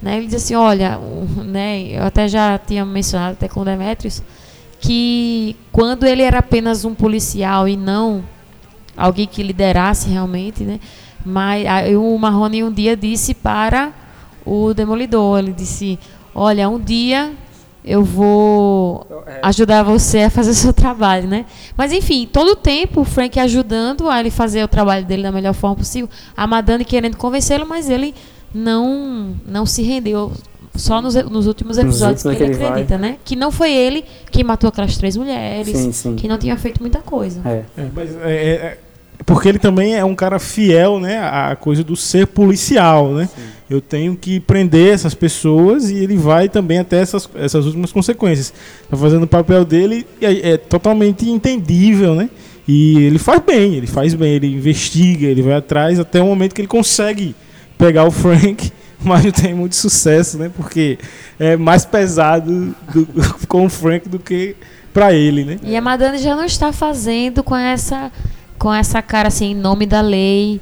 Né? 0.00 0.18
Ele 0.18 0.26
diz 0.26 0.36
assim, 0.36 0.54
olha, 0.54 0.98
né, 1.44 1.82
eu 1.90 2.04
até 2.04 2.28
já 2.28 2.58
tinha 2.58 2.84
mencionado 2.84 3.32
até 3.32 3.48
com 3.48 3.60
o 3.60 3.64
Demetrius, 3.64 4.22
que 4.80 5.56
quando 5.72 6.04
ele 6.04 6.22
era 6.22 6.38
apenas 6.38 6.84
um 6.84 6.94
policial 6.94 7.66
e 7.66 7.76
não 7.76 8.22
alguém 8.96 9.26
que 9.26 9.42
liderasse 9.42 10.08
realmente, 10.08 10.62
né? 10.62 10.78
Mas 11.24 11.66
aí 11.66 11.96
o 11.96 12.16
Marrone 12.16 12.62
um 12.62 12.72
dia 12.72 12.96
disse 12.96 13.34
para 13.34 13.92
o 14.46 14.72
Demolidor, 14.72 15.40
ele 15.40 15.52
disse, 15.52 15.98
olha, 16.34 16.68
um 16.68 16.78
dia 16.78 17.32
eu 17.84 18.02
vou 18.04 19.06
ajudar 19.42 19.82
você 19.82 20.20
a 20.20 20.30
fazer 20.30 20.50
o 20.50 20.54
seu 20.54 20.72
trabalho, 20.72 21.26
né? 21.28 21.46
Mas 21.76 21.92
enfim, 21.92 22.28
todo 22.30 22.52
o 22.52 22.56
tempo 22.56 23.00
o 23.00 23.04
Frank 23.04 23.38
ajudando 23.40 24.08
a 24.08 24.20
ele 24.20 24.30
fazer 24.30 24.62
o 24.64 24.68
trabalho 24.68 25.04
dele 25.06 25.22
da 25.22 25.32
melhor 25.32 25.54
forma 25.54 25.76
possível, 25.76 26.08
a 26.36 26.46
Madame 26.46 26.84
querendo 26.84 27.16
convencê-lo, 27.16 27.66
mas 27.66 27.88
ele 27.88 28.14
não 28.54 29.34
não 29.46 29.66
se 29.66 29.82
rendeu. 29.82 30.32
Só 30.74 31.02
nos, 31.02 31.14
nos 31.16 31.48
últimos 31.48 31.76
episódios 31.76 32.24
últimos 32.24 32.36
que 32.38 32.42
ele 32.44 32.50
que 32.52 32.56
ele 32.56 32.62
vai. 32.62 32.68
acredita, 32.82 32.98
né? 32.98 33.16
Que 33.24 33.34
não 33.34 33.50
foi 33.50 33.72
ele 33.72 34.04
quem 34.30 34.44
matou 34.44 34.68
aquelas 34.68 34.96
três 34.96 35.16
mulheres, 35.16 35.76
Sim, 35.76 35.90
sim. 35.90 36.14
que 36.14 36.28
não 36.28 36.38
tinha 36.38 36.56
feito 36.56 36.80
muita 36.80 37.00
coisa. 37.00 37.40
É. 37.44 37.64
É, 37.76 37.88
mas 37.92 38.16
é, 38.16 38.30
é- 38.32 38.54
é- 38.54 38.78
porque 39.28 39.46
ele 39.46 39.58
também 39.58 39.94
é 39.94 40.02
um 40.02 40.14
cara 40.14 40.38
fiel, 40.38 40.98
né, 40.98 41.18
à 41.18 41.54
coisa 41.54 41.84
do 41.84 41.94
ser 41.94 42.26
policial, 42.26 43.12
né? 43.12 43.28
Eu 43.68 43.78
tenho 43.78 44.16
que 44.16 44.40
prender 44.40 44.94
essas 44.94 45.12
pessoas 45.12 45.90
e 45.90 45.96
ele 45.98 46.16
vai 46.16 46.48
também 46.48 46.78
até 46.78 46.98
essas, 46.98 47.28
essas 47.34 47.66
últimas 47.66 47.92
consequências. 47.92 48.54
Tá 48.90 48.96
fazendo 48.96 49.24
o 49.24 49.26
papel 49.26 49.66
dele 49.66 50.06
e 50.18 50.24
é, 50.24 50.50
é 50.52 50.56
totalmente 50.56 51.28
entendível, 51.28 52.14
né? 52.14 52.30
E 52.66 52.96
ele 53.04 53.18
faz 53.18 53.42
bem, 53.46 53.74
ele 53.74 53.86
faz 53.86 54.14
bem, 54.14 54.32
ele 54.32 54.46
investiga, 54.46 55.26
ele 55.26 55.42
vai 55.42 55.52
atrás 55.52 56.00
até 56.00 56.22
o 56.22 56.24
momento 56.24 56.54
que 56.54 56.62
ele 56.62 56.68
consegue 56.68 57.36
pegar 57.76 58.04
o 58.04 58.10
Frank, 58.10 58.72
mas 59.04 59.26
não 59.26 59.30
tem 59.30 59.52
muito 59.52 59.76
sucesso, 59.76 60.38
né? 60.38 60.50
Porque 60.56 60.98
é 61.38 61.54
mais 61.54 61.84
pesado 61.84 62.74
do- 62.94 63.06
com 63.46 63.66
o 63.66 63.68
Frank 63.68 64.08
do 64.08 64.18
que 64.18 64.56
pra 64.94 65.12
ele, 65.12 65.44
né? 65.44 65.58
E 65.62 65.76
a 65.76 65.82
Madame 65.82 66.16
já 66.16 66.34
não 66.34 66.46
está 66.46 66.72
fazendo 66.72 67.42
com 67.44 67.54
essa 67.54 68.10
com 68.58 68.72
essa 68.72 69.00
cara 69.00 69.28
assim, 69.28 69.52
em 69.52 69.54
nome 69.54 69.86
da 69.86 70.00
lei. 70.00 70.60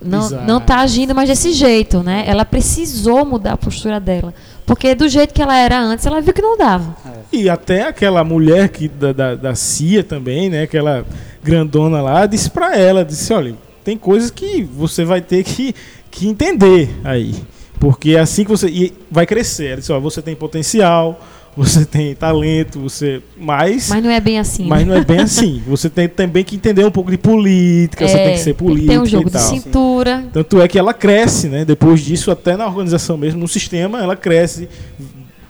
Não, 0.00 0.26
Exato. 0.26 0.44
não 0.46 0.60
tá 0.60 0.78
agindo 0.78 1.12
mais 1.12 1.28
desse 1.28 1.52
jeito, 1.52 2.04
né? 2.04 2.22
Ela 2.26 2.44
precisou 2.44 3.24
mudar 3.24 3.54
a 3.54 3.56
postura 3.56 3.98
dela. 3.98 4.32
Porque 4.64 4.94
do 4.94 5.08
jeito 5.08 5.34
que 5.34 5.42
ela 5.42 5.56
era 5.56 5.80
antes, 5.80 6.06
ela 6.06 6.20
viu 6.20 6.32
que 6.32 6.42
não 6.42 6.56
dava. 6.56 6.94
E 7.32 7.48
até 7.48 7.88
aquela 7.88 8.22
mulher 8.22 8.68
que 8.68 8.86
da, 8.86 9.12
da, 9.12 9.34
da 9.34 9.54
CIA 9.54 10.04
também, 10.04 10.48
né? 10.48 10.62
Aquela 10.62 11.04
grandona 11.42 12.00
lá, 12.00 12.26
disse 12.26 12.48
pra 12.48 12.76
ela, 12.76 13.04
disse, 13.04 13.32
olha, 13.32 13.56
tem 13.82 13.96
coisas 13.96 14.30
que 14.30 14.62
você 14.62 15.04
vai 15.04 15.20
ter 15.20 15.42
que, 15.42 15.74
que 16.10 16.28
entender 16.28 16.90
aí. 17.02 17.34
Porque 17.80 18.10
é 18.10 18.20
assim 18.20 18.44
que 18.44 18.50
você. 18.50 18.68
E 18.68 18.92
vai 19.10 19.26
crescer. 19.26 19.66
Ela 19.66 19.76
disse, 19.76 19.92
ó, 19.92 19.98
você 19.98 20.20
tem 20.20 20.34
potencial, 20.34 21.20
você 21.58 21.84
tem 21.84 22.14
talento, 22.14 22.78
você. 22.80 23.20
Mas. 23.36 23.88
Mas 23.90 24.02
não 24.02 24.10
é 24.10 24.20
bem 24.20 24.38
assim. 24.38 24.66
Mas 24.66 24.80
né? 24.80 24.84
não 24.86 24.94
é 24.94 25.04
bem 25.04 25.18
assim. 25.20 25.62
Você 25.66 25.90
tem 25.90 26.08
também 26.08 26.44
que 26.44 26.56
entender 26.56 26.84
um 26.84 26.90
pouco 26.90 27.10
de 27.10 27.18
política, 27.18 28.06
você 28.06 28.16
É, 28.16 28.24
tem 28.24 28.32
que 28.34 28.40
ser 28.40 28.54
política. 28.54 28.92
Tem 28.92 29.00
um 29.00 29.06
jogo 29.06 29.24
e 29.28 29.30
de 29.30 29.32
tal. 29.32 29.42
cintura. 29.42 30.24
Tanto 30.32 30.60
é 30.62 30.68
que 30.68 30.78
ela 30.78 30.94
cresce, 30.94 31.48
né? 31.48 31.64
Depois 31.64 32.00
disso, 32.00 32.30
até 32.30 32.56
na 32.56 32.66
organização 32.66 33.16
mesmo, 33.16 33.40
no 33.40 33.48
sistema, 33.48 34.00
ela 34.02 34.16
cresce, 34.16 34.68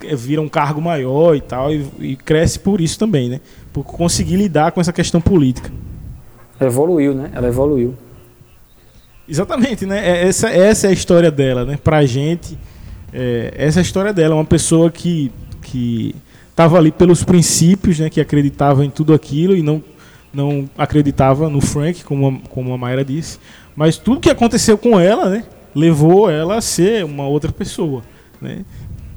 v- 0.00 0.16
vira 0.16 0.40
um 0.42 0.48
cargo 0.48 0.80
maior 0.80 1.36
e 1.36 1.40
tal, 1.40 1.72
e, 1.72 1.86
e 2.00 2.16
cresce 2.16 2.59
por 2.59 2.80
isso 2.80 2.98
também, 2.98 3.28
né? 3.28 3.40
Por 3.72 3.84
conseguir 3.84 4.36
lidar 4.36 4.72
com 4.72 4.80
essa 4.80 4.92
questão 4.92 5.20
política. 5.20 5.70
Ela 6.59 6.70
evoluiu, 6.70 7.14
né? 7.14 7.30
Ela 7.34 7.48
evoluiu. 7.48 7.94
Exatamente, 9.28 9.84
né? 9.84 9.98
É- 10.09 10.26
Essa, 10.28 10.48
essa 10.48 10.86
é 10.86 10.90
a 10.90 10.92
história 10.92 11.30
dela, 11.30 11.64
né? 11.64 11.78
Pra 11.82 12.04
gente, 12.06 12.59
é, 13.12 13.52
essa 13.56 13.78
é 13.78 13.80
a 13.80 13.82
história 13.82 14.12
dela. 14.12 14.34
Uma 14.34 14.44
pessoa 14.44 14.90
que, 14.90 15.30
que 15.71 16.14
tava 16.55 16.77
ali 16.77 16.91
pelos 16.91 17.23
princípios, 17.23 17.99
né? 17.99 18.11
Que 18.11 18.21
acreditava 18.21 18.85
em 18.85 18.91
tudo 18.91 19.14
aquilo 19.14 19.57
e 19.57 19.62
não, 19.62 19.83
não 20.33 20.69
acreditava 20.77 21.49
no 21.49 21.61
Frank, 21.61 22.05
como 22.05 22.29
a, 22.29 22.49
como 22.49 22.73
a 22.73 22.79
Mayra 22.79 23.05
disse. 23.05 23.39
Mas 23.77 23.97
tudo 23.97 24.21
que 24.21 24.31
aconteceu 24.31 24.77
com 24.77 24.99
ela, 24.99 25.29
né? 25.29 25.45
Levou 25.75 26.31
ela 26.31 26.57
a 26.57 26.61
ser 26.61 27.05
uma 27.05 27.27
outra 27.29 27.53
pessoa, 27.53 28.03
né? 28.41 28.64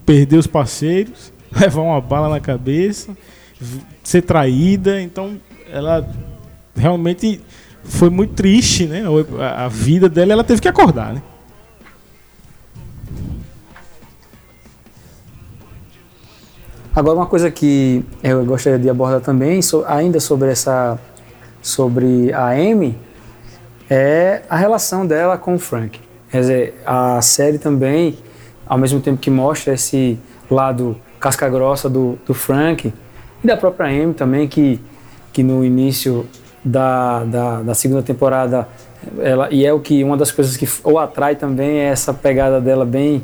Perder 0.05 0.37
os 0.37 0.47
parceiros, 0.47 1.33
levar 1.51 1.81
uma 1.81 2.01
bala 2.01 2.29
na 2.29 2.39
cabeça, 2.39 3.17
ser 4.03 4.21
traída. 4.21 5.01
Então, 5.01 5.39
ela 5.71 6.07
realmente 6.75 7.41
foi 7.83 8.09
muito 8.09 8.33
triste, 8.33 8.85
né? 8.85 9.03
A, 9.39 9.65
a 9.65 9.67
vida 9.67 10.07
dela, 10.07 10.33
ela 10.33 10.43
teve 10.43 10.61
que 10.61 10.67
acordar, 10.67 11.13
né? 11.13 11.21
Agora 16.93 17.15
uma 17.17 17.25
coisa 17.25 17.49
que 17.49 18.03
eu 18.21 18.43
gostaria 18.45 18.77
de 18.77 18.89
abordar 18.89 19.21
também, 19.21 19.61
so- 19.61 19.85
ainda 19.87 20.19
sobre 20.19 20.49
essa, 20.51 20.99
sobre 21.61 22.33
a 22.33 22.49
Amy, 22.49 22.97
é 23.89 24.41
a 24.49 24.57
relação 24.57 25.05
dela 25.07 25.37
com 25.37 25.55
o 25.55 25.59
Frank. 25.59 25.99
Quer 26.29 26.39
dizer, 26.41 26.81
a 26.85 27.21
série 27.21 27.57
também, 27.57 28.17
ao 28.65 28.77
mesmo 28.77 28.99
tempo 28.99 29.19
que 29.19 29.29
mostra 29.29 29.73
esse 29.73 30.19
lado 30.49 30.97
casca 31.19 31.47
grossa 31.47 31.89
do, 31.89 32.17
do 32.25 32.33
Frank 32.33 32.93
e 33.43 33.47
da 33.47 33.55
própria 33.55 33.87
Amy 33.87 34.13
também, 34.13 34.47
que, 34.47 34.79
que 35.31 35.43
no 35.43 35.63
início 35.63 36.25
da, 36.63 37.23
da, 37.23 37.61
da 37.61 37.73
segunda 37.73 38.01
temporada, 38.03 38.67
ela, 39.19 39.47
e 39.49 39.65
é 39.65 39.71
o 39.71 39.79
que 39.79 40.03
uma 40.03 40.17
das 40.17 40.31
coisas 40.31 40.57
que 40.57 40.67
o 40.83 40.99
atrai 40.99 41.35
também 41.37 41.79
é 41.79 41.85
essa 41.85 42.13
pegada 42.13 42.59
dela 42.59 42.85
bem 42.85 43.23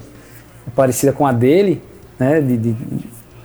parecida 0.73 1.11
com 1.11 1.27
a 1.27 1.33
dele, 1.33 1.81
né? 2.17 2.39
De, 2.41 2.57
de, 2.57 2.75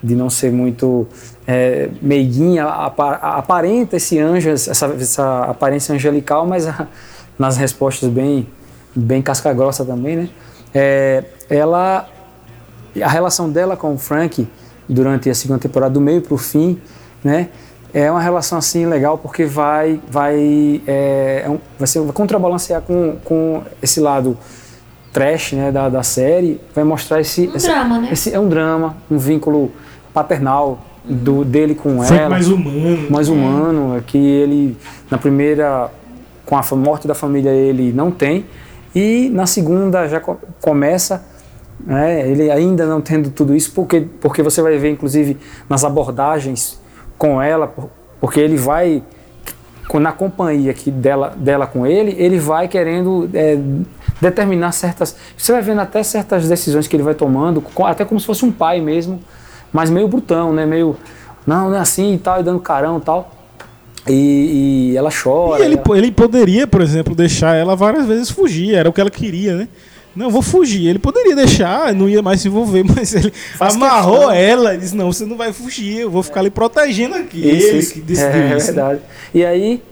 de 0.02 0.14
não 0.16 0.28
ser 0.28 0.50
muito 0.52 1.06
é, 1.46 1.88
meiguinha, 2.00 2.64
apa- 2.64 3.14
aparenta 3.14 3.96
esse 3.96 4.18
anjo, 4.18 4.50
essa, 4.50 4.86
essa 4.86 5.42
aparência 5.44 5.94
angelical, 5.94 6.46
mas 6.46 6.66
a- 6.66 6.86
nas 7.38 7.56
respostas 7.56 8.08
bem, 8.08 8.46
bem 8.94 9.22
casca 9.22 9.52
grossa 9.52 9.84
também, 9.84 10.16
né? 10.16 10.28
É, 10.74 11.24
ela, 11.50 12.08
a 13.02 13.08
relação 13.08 13.50
dela 13.50 13.76
com 13.76 13.94
o 13.94 13.98
Frank 13.98 14.46
durante 14.88 15.28
a 15.30 15.34
segunda 15.34 15.60
temporada, 15.60 15.92
do 15.94 16.00
meio 16.00 16.20
para 16.22 16.34
o 16.34 16.38
fim, 16.38 16.78
né? 17.22 17.48
É 17.94 18.10
uma 18.10 18.20
relação 18.22 18.56
assim 18.58 18.86
legal 18.86 19.18
porque 19.18 19.44
vai, 19.44 20.00
vai, 20.10 20.80
é, 20.86 21.44
é 21.46 21.58
vai, 21.78 21.86
ser, 21.86 22.00
vai 22.00 22.12
contrabalancear 22.12 22.80
com, 22.80 23.16
com 23.22 23.62
esse 23.82 24.00
lado 24.00 24.36
trash 25.12 25.52
né, 25.52 25.70
da, 25.70 25.90
da 25.90 26.02
série, 26.02 26.58
vai 26.74 26.84
mostrar 26.84 27.20
esse, 27.20 27.48
Um 27.48 27.54
esse- 27.56 27.68
drama, 27.68 27.98
né? 27.98 28.08
esse- 28.10 28.32
é 28.32 28.40
um 28.40 28.48
drama, 28.48 28.96
um 29.10 29.18
vínculo 29.18 29.70
paternal 30.12 30.80
do, 31.04 31.44
dele 31.44 31.74
com 31.74 32.02
Frank 32.02 32.20
ela, 32.20 32.30
mais 32.30 32.48
humano. 32.48 33.10
mais 33.10 33.28
humano, 33.28 33.96
é 33.96 34.00
que 34.00 34.18
ele 34.18 34.76
na 35.10 35.18
primeira 35.18 35.90
com 36.44 36.56
a 36.56 36.62
morte 36.76 37.08
da 37.08 37.14
família 37.14 37.50
ele 37.50 37.92
não 37.92 38.10
tem. 38.10 38.44
E 38.94 39.30
na 39.32 39.46
segunda 39.46 40.06
já 40.06 40.20
começa 40.60 41.24
né, 41.84 42.28
ele 42.28 42.50
ainda 42.50 42.86
não 42.86 43.00
tendo 43.00 43.30
tudo 43.30 43.54
isso, 43.54 43.72
porque, 43.72 44.06
porque 44.20 44.42
você 44.42 44.62
vai 44.62 44.76
ver, 44.78 44.90
inclusive, 44.90 45.36
nas 45.68 45.84
abordagens 45.84 46.80
com 47.18 47.40
ela, 47.40 47.72
porque 48.20 48.40
ele 48.40 48.56
vai, 48.56 49.02
na 49.94 50.12
companhia 50.12 50.70
aqui 50.70 50.90
dela, 50.90 51.34
dela 51.36 51.66
com 51.66 51.86
ele, 51.86 52.14
ele 52.18 52.38
vai 52.38 52.68
querendo 52.68 53.28
é, 53.34 53.58
determinar 54.20 54.72
certas. 54.72 55.16
Você 55.36 55.52
vai 55.52 55.62
vendo 55.62 55.80
até 55.80 56.02
certas 56.02 56.48
decisões 56.48 56.86
que 56.86 56.94
ele 56.94 57.02
vai 57.02 57.14
tomando, 57.14 57.64
até 57.84 58.04
como 58.04 58.20
se 58.20 58.26
fosse 58.26 58.44
um 58.44 58.52
pai 58.52 58.80
mesmo, 58.80 59.20
mas 59.72 59.90
meio 59.90 60.08
brutão, 60.08 60.52
né? 60.52 60.66
Meio, 60.66 60.96
não, 61.46 61.70
não 61.70 61.76
é 61.76 61.80
assim 61.80 62.14
e 62.14 62.18
tal, 62.18 62.40
e 62.40 62.42
dando 62.42 62.60
carão 62.60 62.98
e 62.98 63.00
tal. 63.00 63.34
E, 64.08 64.90
e 64.92 64.96
ela 64.96 65.10
chora. 65.10 65.62
E 65.62 65.66
ele, 65.66 65.80
ela... 65.84 65.98
ele 65.98 66.10
poderia, 66.10 66.66
por 66.66 66.80
exemplo, 66.80 67.14
deixar 67.14 67.54
ela 67.54 67.76
várias 67.76 68.06
vezes 68.06 68.30
fugir, 68.30 68.74
era 68.74 68.88
o 68.88 68.92
que 68.92 69.00
ela 69.00 69.10
queria, 69.10 69.56
né? 69.56 69.68
Não, 70.14 70.30
vou 70.30 70.42
fugir. 70.42 70.88
Ele 70.88 70.98
poderia 70.98 71.34
deixar, 71.34 71.94
não 71.94 72.08
ia 72.08 72.20
mais 72.20 72.40
se 72.40 72.48
envolver, 72.48 72.84
mas 72.94 73.14
ele 73.14 73.32
Faz 73.56 73.74
amarrou 73.74 74.28
questão. 74.28 74.32
ela 74.32 74.74
e 74.74 74.78
disse: 74.78 74.94
Não, 74.94 75.10
você 75.10 75.24
não 75.24 75.36
vai 75.36 75.52
fugir, 75.52 76.00
eu 76.00 76.10
vou 76.10 76.22
ficar 76.22 76.40
ali 76.40 76.50
protegendo 76.50 77.14
aqui. 77.16 77.38
Isso, 77.38 77.66
ele 77.68 77.78
isso. 77.78 77.92
que 77.94 78.00
decidiu 78.00 78.42
é, 78.42 78.56
isso. 78.56 78.70
É 78.70 78.72
verdade. 78.72 79.00
E 79.32 79.44
aí, 79.44 79.82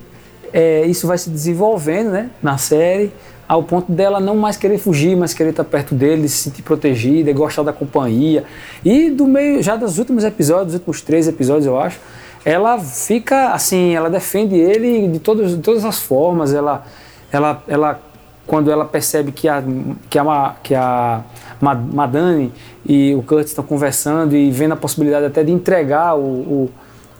é, 0.52 0.86
isso 0.86 1.06
vai 1.06 1.16
se 1.16 1.30
desenvolvendo 1.30 2.10
né, 2.10 2.30
na 2.42 2.58
série, 2.58 3.12
ao 3.50 3.64
ponto 3.64 3.90
dela 3.90 4.20
não 4.20 4.36
mais 4.36 4.56
querer 4.56 4.78
fugir, 4.78 5.16
mas 5.16 5.34
querer 5.34 5.50
estar 5.50 5.64
perto 5.64 5.92
dele, 5.92 6.28
se 6.28 6.36
sentir 6.36 6.62
protegida, 6.62 7.32
gostar 7.32 7.64
da 7.64 7.72
companhia. 7.72 8.44
E 8.84 9.10
do 9.10 9.26
meio, 9.26 9.60
já 9.60 9.74
dos 9.74 9.98
últimos 9.98 10.22
episódios, 10.22 10.66
dos 10.66 10.74
últimos 10.74 11.02
três 11.02 11.26
episódios, 11.26 11.66
eu 11.66 11.76
acho, 11.76 11.98
ela 12.44 12.78
fica 12.78 13.48
assim, 13.48 13.92
ela 13.92 14.08
defende 14.08 14.54
ele 14.54 15.08
de, 15.08 15.18
todos, 15.18 15.56
de 15.56 15.62
todas 15.62 15.84
as 15.84 15.98
formas, 15.98 16.54
ela, 16.54 16.86
ela, 17.32 17.60
ela 17.66 18.00
quando 18.46 18.70
ela 18.70 18.84
percebe 18.84 19.32
que 19.32 19.48
a, 19.48 19.60
que 20.08 20.16
a, 20.16 20.54
que 20.62 20.72
a 20.76 21.24
Madame 21.60 22.52
e 22.86 23.16
o 23.16 23.22
Kurt 23.24 23.48
estão 23.48 23.64
conversando 23.64 24.36
e 24.36 24.48
vendo 24.52 24.74
a 24.74 24.76
possibilidade 24.76 25.26
até 25.26 25.42
de 25.42 25.50
entregar 25.50 26.14
o, 26.16 26.20
o 26.22 26.70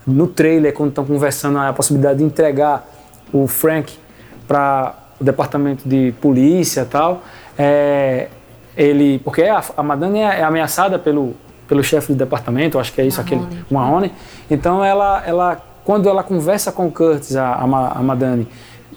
no 0.07 0.29
trailer, 0.29 0.73
quando 0.75 0.91
estão 0.91 1.05
conversando, 1.05 1.59
a 1.59 1.73
possibilidade 1.73 2.21
de 2.21 2.25
entregar 2.25 2.89
o 3.33 3.49
Frank 3.49 3.93
para 4.47 5.00
o 5.21 5.25
departamento 5.25 5.89
de 5.89 6.13
polícia 6.21 6.83
e 6.83 6.87
tal, 6.87 7.23
é, 7.59 8.29
ele, 8.77 9.19
porque 9.19 9.43
a, 9.43 9.63
a 9.77 9.83
Madame 9.83 10.19
é, 10.19 10.41
é 10.41 10.43
ameaçada 10.43 10.99
pelo, 10.99 11.35
pelo 11.69 11.85
chefe 11.85 12.13
do 12.13 12.19
departamento, 12.19 12.79
acho 12.79 12.93
que 12.93 13.01
é 13.01 13.07
isso, 13.07 13.21
Marrone. 13.21 13.45
aquele 13.45 13.65
Marrone. 13.71 14.13
Então 14.51 14.85
ela, 14.85 15.23
ela, 15.27 15.61
quando 15.85 16.09
ela 16.09 16.23
conversa 16.23 16.73
com 16.73 16.87
o 16.87 16.91
Curtis, 16.91 17.37
a, 17.37 17.47
a, 17.47 17.63
a 17.63 18.03
Madame, 18.03 18.49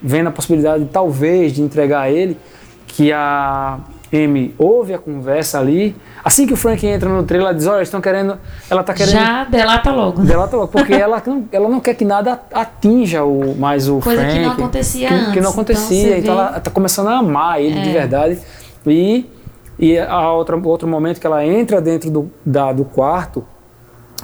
vendo 0.01 0.27
a 0.27 0.31
possibilidade 0.31 0.85
talvez 0.85 1.53
de 1.53 1.61
entregar 1.61 2.01
a 2.01 2.09
ele, 2.09 2.37
que 2.87 3.11
a 3.11 3.79
Amy 4.13 4.53
ouve 4.57 4.93
a 4.93 4.99
conversa 4.99 5.59
ali. 5.59 5.95
Assim 6.23 6.45
que 6.45 6.53
o 6.53 6.55
Frank 6.55 6.85
entra 6.85 7.09
no 7.09 7.23
trailer, 7.23 7.47
ela 7.47 7.57
diz: 7.57 7.65
Olha, 7.67 7.81
estão 7.81 7.99
querendo. 7.99 8.37
Ela 8.69 8.81
está 8.81 8.93
querendo. 8.93 9.13
Já 9.13 9.43
delata 9.45 9.91
logo. 9.91 10.21
Delata 10.21 10.55
logo, 10.55 10.67
porque 10.67 10.93
ela, 10.93 11.21
ela 11.51 11.67
não 11.67 11.79
quer 11.79 11.95
que 11.95 12.05
nada 12.05 12.39
atinja 12.53 13.23
o, 13.23 13.55
mais 13.55 13.89
o 13.89 13.99
Coisa 13.99 14.21
Frank. 14.21 14.35
que 14.35 14.45
não 14.45 14.51
acontecia 14.51 15.07
que, 15.07 15.13
antes. 15.13 15.33
Que 15.33 15.41
não 15.41 15.49
acontecia. 15.49 16.17
Então, 16.17 16.33
então 16.33 16.33
ela 16.33 16.57
está 16.57 16.69
começando 16.71 17.07
a 17.07 17.17
amar 17.17 17.59
ele 17.59 17.79
é. 17.79 17.81
de 17.81 17.91
verdade. 17.91 18.39
E, 18.85 19.25
e 19.79 19.97
a 19.97 20.31
outra, 20.31 20.55
outro 20.55 20.87
momento 20.87 21.19
que 21.19 21.25
ela 21.25 21.45
entra 21.45 21.81
dentro 21.81 22.11
do, 22.11 22.31
da, 22.45 22.71
do 22.71 22.85
quarto 22.85 23.45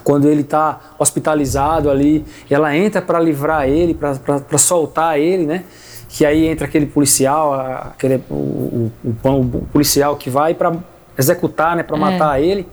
quando 0.03 0.27
ele 0.29 0.41
está 0.41 0.79
hospitalizado 0.97 1.89
ali, 1.89 2.25
ela 2.49 2.75
entra 2.75 3.01
para 3.01 3.19
livrar 3.19 3.67
ele, 3.67 3.93
para 3.93 4.57
soltar 4.57 5.19
ele, 5.19 5.45
né? 5.45 5.63
Que 6.09 6.25
aí 6.25 6.47
entra 6.47 6.65
aquele 6.65 6.87
policial, 6.87 7.53
aquele, 7.53 8.21
o, 8.29 8.33
o, 8.33 8.91
o, 9.03 9.29
o 9.29 9.67
policial 9.71 10.15
que 10.15 10.29
vai 10.29 10.53
para 10.53 10.75
executar, 11.17 11.75
né? 11.75 11.83
Para 11.83 11.95
é. 11.95 11.99
matar 11.99 12.41
ele. 12.41 12.67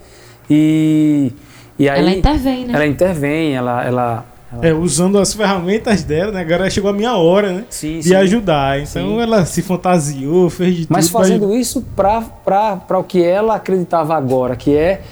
E, 0.48 1.32
e 1.78 1.88
aí. 1.88 2.00
Ela 2.00 2.10
intervém, 2.10 2.66
né? 2.66 2.72
Ela 2.74 2.86
intervém, 2.86 3.54
ela, 3.54 3.84
ela 3.84 4.24
é, 4.62 4.72
usando 4.72 5.18
as 5.18 5.34
ferramentas 5.34 6.02
dela, 6.02 6.32
né? 6.32 6.40
Agora 6.40 6.70
chegou 6.70 6.90
a 6.90 6.92
minha 6.92 7.16
hora, 7.16 7.52
né? 7.52 7.64
Sim, 7.68 7.98
de 7.98 8.08
sim. 8.08 8.14
ajudar. 8.14 8.80
Então 8.80 9.16
sim. 9.16 9.20
ela 9.20 9.44
se 9.44 9.60
fantasiou, 9.60 10.48
fez 10.48 10.74
de 10.76 10.86
Mas 10.88 11.06
tudo. 11.06 11.18
Mas 11.18 11.28
fazendo 11.28 11.48
pra... 11.48 11.56
isso 11.56 11.84
para 11.94 12.98
o 12.98 13.04
que 13.04 13.22
ela 13.22 13.56
acreditava 13.56 14.14
agora, 14.16 14.56
que 14.56 14.74
é 14.74 15.02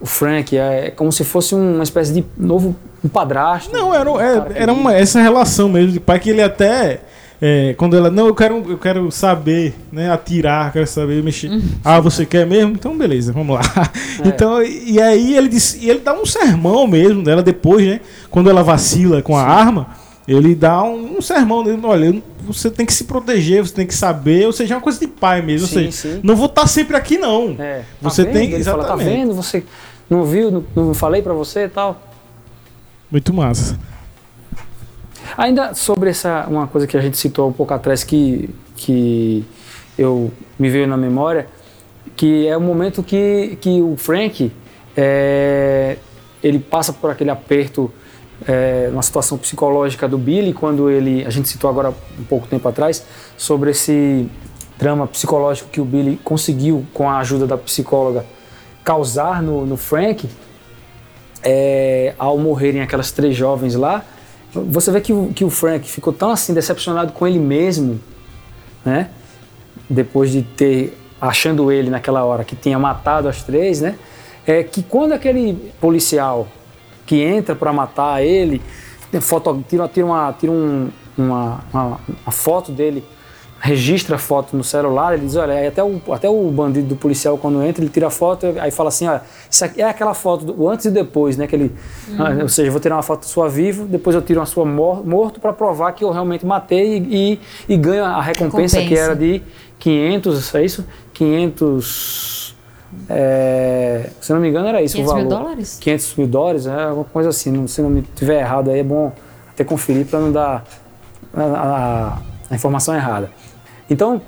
o 0.00 0.06
Frank 0.06 0.56
é 0.56 0.90
como 0.90 1.10
se 1.10 1.24
fosse 1.24 1.54
uma 1.54 1.82
espécie 1.82 2.12
de 2.12 2.24
novo 2.36 2.74
um 3.04 3.08
padrasto. 3.08 3.72
Não, 3.72 3.94
era, 3.94 4.10
é, 4.10 4.62
era 4.62 4.72
uma, 4.72 4.94
essa 4.94 5.20
relação 5.20 5.68
mesmo 5.68 5.92
de 5.92 6.00
pai 6.00 6.18
que 6.18 6.30
ele 6.30 6.42
até. 6.42 7.00
É, 7.40 7.72
quando 7.74 7.96
ela, 7.96 8.10
não, 8.10 8.26
eu 8.26 8.34
quero, 8.34 8.64
eu 8.68 8.78
quero 8.78 9.10
saber, 9.12 9.74
né, 9.92 10.10
atirar, 10.10 10.72
quero 10.72 10.86
saber 10.86 11.22
mexer. 11.22 11.48
Uhum. 11.50 11.62
Ah, 11.84 12.00
você 12.00 12.26
quer 12.26 12.44
mesmo? 12.44 12.72
Então, 12.72 12.96
beleza, 12.98 13.32
vamos 13.32 13.56
lá. 13.56 13.62
É. 14.18 14.28
Então, 14.28 14.60
e 14.60 15.00
aí 15.00 15.36
ele 15.36 15.56
e 15.80 15.88
ele 15.88 16.00
dá 16.00 16.12
um 16.12 16.26
sermão 16.26 16.88
mesmo 16.88 17.22
dela 17.22 17.40
depois, 17.40 17.86
né, 17.86 18.00
quando 18.28 18.50
ela 18.50 18.64
vacila 18.64 19.22
com 19.22 19.36
a 19.36 19.44
Sim. 19.44 19.48
arma, 19.48 19.86
ele 20.26 20.56
dá 20.56 20.82
um, 20.82 21.18
um 21.18 21.22
sermão 21.22 21.62
dele, 21.62 21.78
olha, 21.84 22.20
você 22.44 22.68
tem 22.68 22.84
que 22.84 22.92
se 22.92 23.04
proteger, 23.04 23.64
você 23.64 23.72
tem 23.72 23.86
que 23.86 23.94
saber, 23.94 24.44
ou 24.44 24.52
seja, 24.52 24.74
é 24.74 24.76
uma 24.76 24.82
coisa 24.82 24.98
de 24.98 25.06
pai 25.06 25.40
mesmo, 25.40 25.68
sim, 25.68 25.86
ou 25.86 25.92
seja, 25.92 26.16
sim. 26.16 26.20
não 26.24 26.34
vou 26.34 26.46
estar 26.46 26.66
sempre 26.66 26.96
aqui 26.96 27.16
não. 27.16 27.54
É, 27.60 27.78
tá 27.78 27.84
você 28.00 28.24
vendo? 28.24 28.32
tem 28.32 28.48
que 28.48 28.56
exatamente. 28.56 28.88
Fala, 28.88 28.98
tá 28.98 29.04
vendo? 29.04 29.34
Você 29.34 29.62
não 30.10 30.24
viu, 30.24 30.50
não, 30.50 30.64
não 30.74 30.94
falei 30.94 31.22
para 31.22 31.32
você 31.32 31.66
e 31.66 31.68
tal. 31.68 32.02
Muito 33.08 33.32
massa. 33.32 33.78
Ainda 35.36 35.74
sobre 35.74 36.10
essa 36.10 36.46
uma 36.48 36.66
coisa 36.66 36.86
que 36.86 36.96
a 36.96 37.00
gente 37.00 37.16
citou 37.16 37.48
um 37.48 37.52
pouco 37.52 37.74
atrás 37.74 38.04
que 38.04 38.48
que 38.76 39.44
eu 39.98 40.30
me 40.58 40.70
veio 40.70 40.86
na 40.86 40.96
memória, 40.96 41.48
que 42.16 42.46
é 42.46 42.56
o 42.56 42.60
momento 42.60 43.02
que, 43.02 43.58
que 43.60 43.82
o 43.82 43.96
Frank 43.96 44.52
é, 44.96 45.96
ele 46.42 46.58
passa 46.60 46.92
por 46.92 47.10
aquele 47.10 47.30
aperto 47.30 47.90
é, 48.46 48.88
uma 48.92 49.02
situação 49.02 49.36
psicológica 49.36 50.06
do 50.06 50.16
Billy 50.16 50.52
quando 50.52 50.88
ele 50.88 51.24
a 51.26 51.30
gente 51.30 51.48
citou 51.48 51.68
agora 51.68 51.92
um 52.18 52.24
pouco 52.24 52.46
tempo 52.46 52.68
atrás 52.68 53.04
sobre 53.36 53.70
esse 53.70 54.28
drama 54.78 55.08
psicológico 55.08 55.68
que 55.70 55.80
o 55.80 55.84
Billy 55.84 56.20
conseguiu 56.22 56.86
com 56.94 57.10
a 57.10 57.18
ajuda 57.18 57.46
da 57.46 57.58
psicóloga 57.58 58.24
causar 58.84 59.42
no, 59.42 59.66
no 59.66 59.76
Frank, 59.76 60.26
é, 61.42 62.14
ao 62.18 62.38
morrerem 62.38 62.80
aquelas 62.80 63.12
três 63.12 63.36
jovens 63.36 63.74
lá, 63.74 64.02
você 64.52 64.90
vê 64.90 65.00
que 65.00 65.12
o, 65.12 65.30
que 65.34 65.44
o 65.44 65.50
Frank 65.50 65.88
ficou 65.88 66.12
tão 66.12 66.30
assim 66.30 66.54
decepcionado 66.54 67.12
com 67.12 67.26
ele 67.26 67.38
mesmo, 67.38 68.00
né? 68.84 69.10
Depois 69.88 70.30
de 70.30 70.42
ter, 70.42 70.98
achando 71.20 71.70
ele 71.70 71.90
naquela 71.90 72.24
hora 72.24 72.44
que 72.44 72.56
tinha 72.56 72.78
matado 72.78 73.28
as 73.28 73.42
três, 73.42 73.80
né? 73.80 73.96
É 74.46 74.62
que 74.62 74.82
quando 74.82 75.12
aquele 75.12 75.72
policial 75.80 76.48
que 77.04 77.20
entra 77.20 77.54
para 77.54 77.72
matar 77.72 78.22
ele, 78.22 78.62
foto, 79.20 79.64
tira, 79.68 79.88
tira, 79.88 80.06
uma, 80.06 80.32
tira 80.32 80.52
um, 80.52 80.88
uma, 81.16 81.60
uma, 81.72 82.00
uma 82.24 82.32
foto 82.32 82.72
dele 82.72 83.04
registra 83.60 84.16
a 84.16 84.18
foto 84.18 84.56
no 84.56 84.62
celular, 84.62 85.14
ele 85.14 85.26
diz, 85.26 85.36
olha, 85.36 85.66
até 85.66 85.82
o, 85.82 86.00
até 86.10 86.28
o 86.28 86.50
bandido 86.50 86.88
do 86.88 86.96
policial 86.96 87.36
quando 87.36 87.62
entra, 87.62 87.82
ele 87.82 87.90
tira 87.90 88.06
a 88.06 88.10
foto, 88.10 88.46
aí 88.60 88.70
fala 88.70 88.88
assim, 88.88 89.06
olha, 89.06 89.22
isso 89.50 89.64
aqui 89.64 89.82
é 89.82 89.88
aquela 89.88 90.14
foto 90.14 90.44
do 90.44 90.68
antes 90.68 90.86
e 90.86 90.90
depois, 90.90 91.36
né, 91.36 91.46
que 91.46 91.56
ele, 91.56 91.74
uhum. 92.08 92.16
ah, 92.18 92.42
ou 92.42 92.48
seja, 92.48 92.70
vou 92.70 92.80
tirar 92.80 92.96
uma 92.96 93.02
foto 93.02 93.26
sua 93.26 93.48
vivo, 93.48 93.84
depois 93.84 94.14
eu 94.14 94.22
tiro 94.22 94.40
uma 94.40 94.46
sua 94.46 94.64
mor 94.64 95.04
morto 95.04 95.40
para 95.40 95.52
provar 95.52 95.92
que 95.92 96.04
eu 96.04 96.10
realmente 96.10 96.46
matei 96.46 96.98
e, 96.98 97.38
e, 97.68 97.74
e 97.74 97.76
ganho 97.76 98.04
a 98.04 98.22
recompensa, 98.22 98.78
recompensa, 98.78 98.82
que 98.82 98.94
era 98.94 99.16
de 99.16 99.42
500, 99.78 100.54
é 100.54 100.64
isso? 100.64 100.86
500 101.14 102.56
é, 103.08 104.10
se 104.20 104.32
não 104.32 104.40
me 104.40 104.48
engano 104.48 104.66
era 104.68 104.80
isso 104.80 104.96
500 104.96 105.10
o 105.10 105.14
valor. 105.14 105.28
mil 105.28 105.38
dólares? 105.38 105.78
500 105.80 106.14
mil 106.16 106.26
dólares, 106.26 106.66
é 106.66 106.82
alguma 106.84 107.04
coisa 107.04 107.28
assim, 107.28 107.66
se 107.66 107.82
não 107.82 107.90
me 107.90 108.02
tiver 108.02 108.40
errado 108.40 108.70
aí 108.70 108.80
é 108.80 108.84
bom 108.84 109.12
até 109.50 109.64
conferir 109.64 110.06
para 110.06 110.20
não 110.20 110.32
dar 110.32 110.64
a, 111.34 111.42
a, 111.42 112.18
a 112.50 112.54
informação 112.54 112.94
errada. 112.94 113.30
Então, 113.88 114.20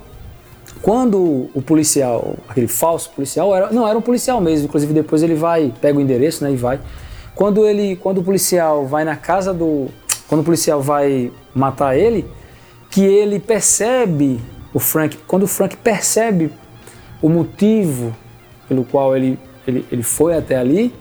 quando 0.82 1.51
o 1.55 1.61
policial, 1.61 2.37
aquele 2.49 2.69
falso 2.69 3.11
policial, 3.11 3.55
era, 3.55 3.70
não 3.70 3.87
era 3.87 3.99
um 3.99 4.03
policial 4.03 4.41
mesmo, 4.41 4.66
inclusive 4.66 4.93
depois 4.93 5.23
ele 5.23 5.35
vai, 5.35 5.73
pega 5.81 5.99
o 5.99 6.01
endereço, 6.01 6.43
né, 6.43 6.53
e 6.53 6.57
vai. 6.57 6.81
Quando 7.35 7.66
ele, 7.66 7.97
quando 7.97 8.19
o 8.19 8.24
policial 8.24 8.87
vai 8.87 9.05
na 9.05 9.16
casa 9.16 9.53
do, 9.53 9.89
quando 10.28 10.41
o 10.41 10.45
policial 10.45 10.81
vai 10.81 11.31
matar 11.55 11.97
ele, 11.97 12.27
que 12.91 13.03
ele 13.03 13.39
percebe 13.39 14.41
o 14.73 14.78
Frank, 14.78 15.19
quando 15.27 15.43
o 15.43 15.47
Frank 15.47 15.77
percebe 15.77 16.53
o 17.20 17.28
motivo 17.28 18.16
pelo 18.69 18.85
qual 18.85 19.16
ele, 19.16 19.39
ele, 19.66 19.85
ele 19.93 20.03
foi 20.03 20.37
até 20.37 20.57
ali, 20.57 20.95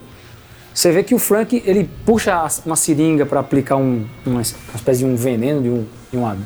você 0.73 0.91
vê 0.91 1.03
que 1.03 1.15
o 1.15 1.19
Frank 1.19 1.61
ele 1.65 1.89
puxa 2.05 2.45
uma 2.65 2.75
seringa 2.75 3.25
para 3.25 3.39
aplicar 3.39 3.77
um, 3.77 4.05
uma, 4.25 4.41
espécie 4.41 4.99
de 4.99 5.05
um 5.05 5.15
veneno, 5.15 5.61
de, 5.61 5.69
um, 5.69 5.85
de 6.11 6.17
uma, 6.17 6.37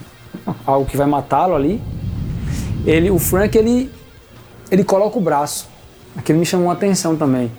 algo 0.65 0.85
que 0.85 0.95
vai 0.95 1.07
matá-lo 1.07 1.55
ali 1.55 1.81
ele, 2.85 3.09
o 3.09 3.19
Frank, 3.19 3.57
ele, 3.57 3.91
ele 4.69 4.83
coloca 4.83 5.17
o 5.17 5.21
braço. 5.21 5.67
Aquilo 6.15 6.39
me 6.39 6.45
chamou 6.45 6.69
a 6.69 6.73
atenção 6.73 7.15
também. 7.15 7.51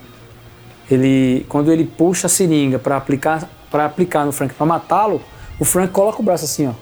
Ele, 0.90 1.44
quando 1.48 1.72
ele 1.72 1.84
puxa 1.84 2.26
a 2.26 2.30
seringa 2.30 2.78
para 2.78 2.96
aplicar, 2.96 3.48
para 3.70 3.86
aplicar 3.86 4.24
no 4.24 4.32
Frank, 4.32 4.54
para 4.54 4.66
matá-lo, 4.66 5.20
o 5.58 5.64
Frank 5.64 5.92
coloca 5.92 6.20
o 6.20 6.24
braço 6.24 6.44
assim, 6.44 6.68
ó. 6.68 6.72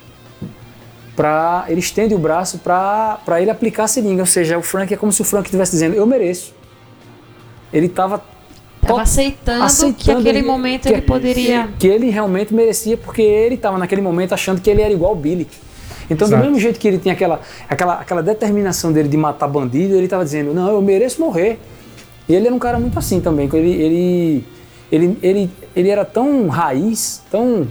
para 1.15 1.67
ele 1.69 1.81
estende 1.81 2.15
o 2.15 2.19
braço 2.19 2.59
para 2.59 3.41
ele 3.41 3.51
aplicar 3.51 3.85
a 3.85 3.89
seringa, 3.89 4.23
ou 4.23 4.27
seja, 4.27 4.59
o 4.59 4.63
Frank 4.63 4.93
é 4.93 4.97
como 4.97 5.13
se 5.13 5.23
o 5.23 5.25
Frank 5.25 5.47
estivesse 5.47 5.73
dizendo 5.73 5.95
eu 5.95 6.07
mereço. 6.07 6.53
Ele 7.73 7.87
estava 7.87 8.23
Tava 8.81 9.03
aceitando, 9.03 9.63
aceitando, 9.63 9.97
que 9.97 10.11
aquele 10.11 10.39
ele, 10.41 10.43
momento 10.43 10.89
que, 10.89 10.93
ele 10.93 11.03
poderia. 11.03 11.69
Que, 11.69 11.73
que, 11.79 11.87
ele 11.87 12.11
realmente 12.11 12.53
merecia, 12.53 12.97
porque 12.97 13.23
ele 13.23 13.55
estava 13.55 13.79
naquele 13.79 14.03
momento 14.03 14.35
achando 14.35 14.61
que 14.61 14.69
ele 14.69 14.83
era 14.83 14.93
igual 14.93 15.13
o 15.13 15.17
Billy. 15.17 15.47
Então, 16.13 16.27
Exato. 16.27 16.43
do 16.43 16.47
mesmo 16.47 16.61
jeito 16.61 16.79
que 16.79 16.87
ele 16.87 16.99
tinha 16.99 17.15
aquela, 17.15 17.41
aquela, 17.69 17.95
aquela 17.95 18.23
determinação 18.23 18.93
dele 18.93 19.09
de 19.09 19.17
matar 19.17 19.49
bandido, 19.49 19.95
ele 19.95 20.05
estava 20.05 20.25
dizendo: 20.25 20.53
Não, 20.55 20.71
eu 20.71 20.83
mereço 20.83 21.21
morrer. 21.21 21.59
E 22.29 22.35
ele 22.35 22.47
era 22.47 22.55
um 22.55 22.59
cara 22.59 22.79
muito 22.79 22.99
assim 22.99 23.21
também. 23.21 23.49
Ele, 23.53 23.71
ele, 23.71 24.45
ele, 24.91 25.19
ele, 25.23 25.51
ele 25.75 25.89
era 25.89 26.05
tão 26.05 26.49
raiz, 26.49 27.23
tão. 27.31 27.67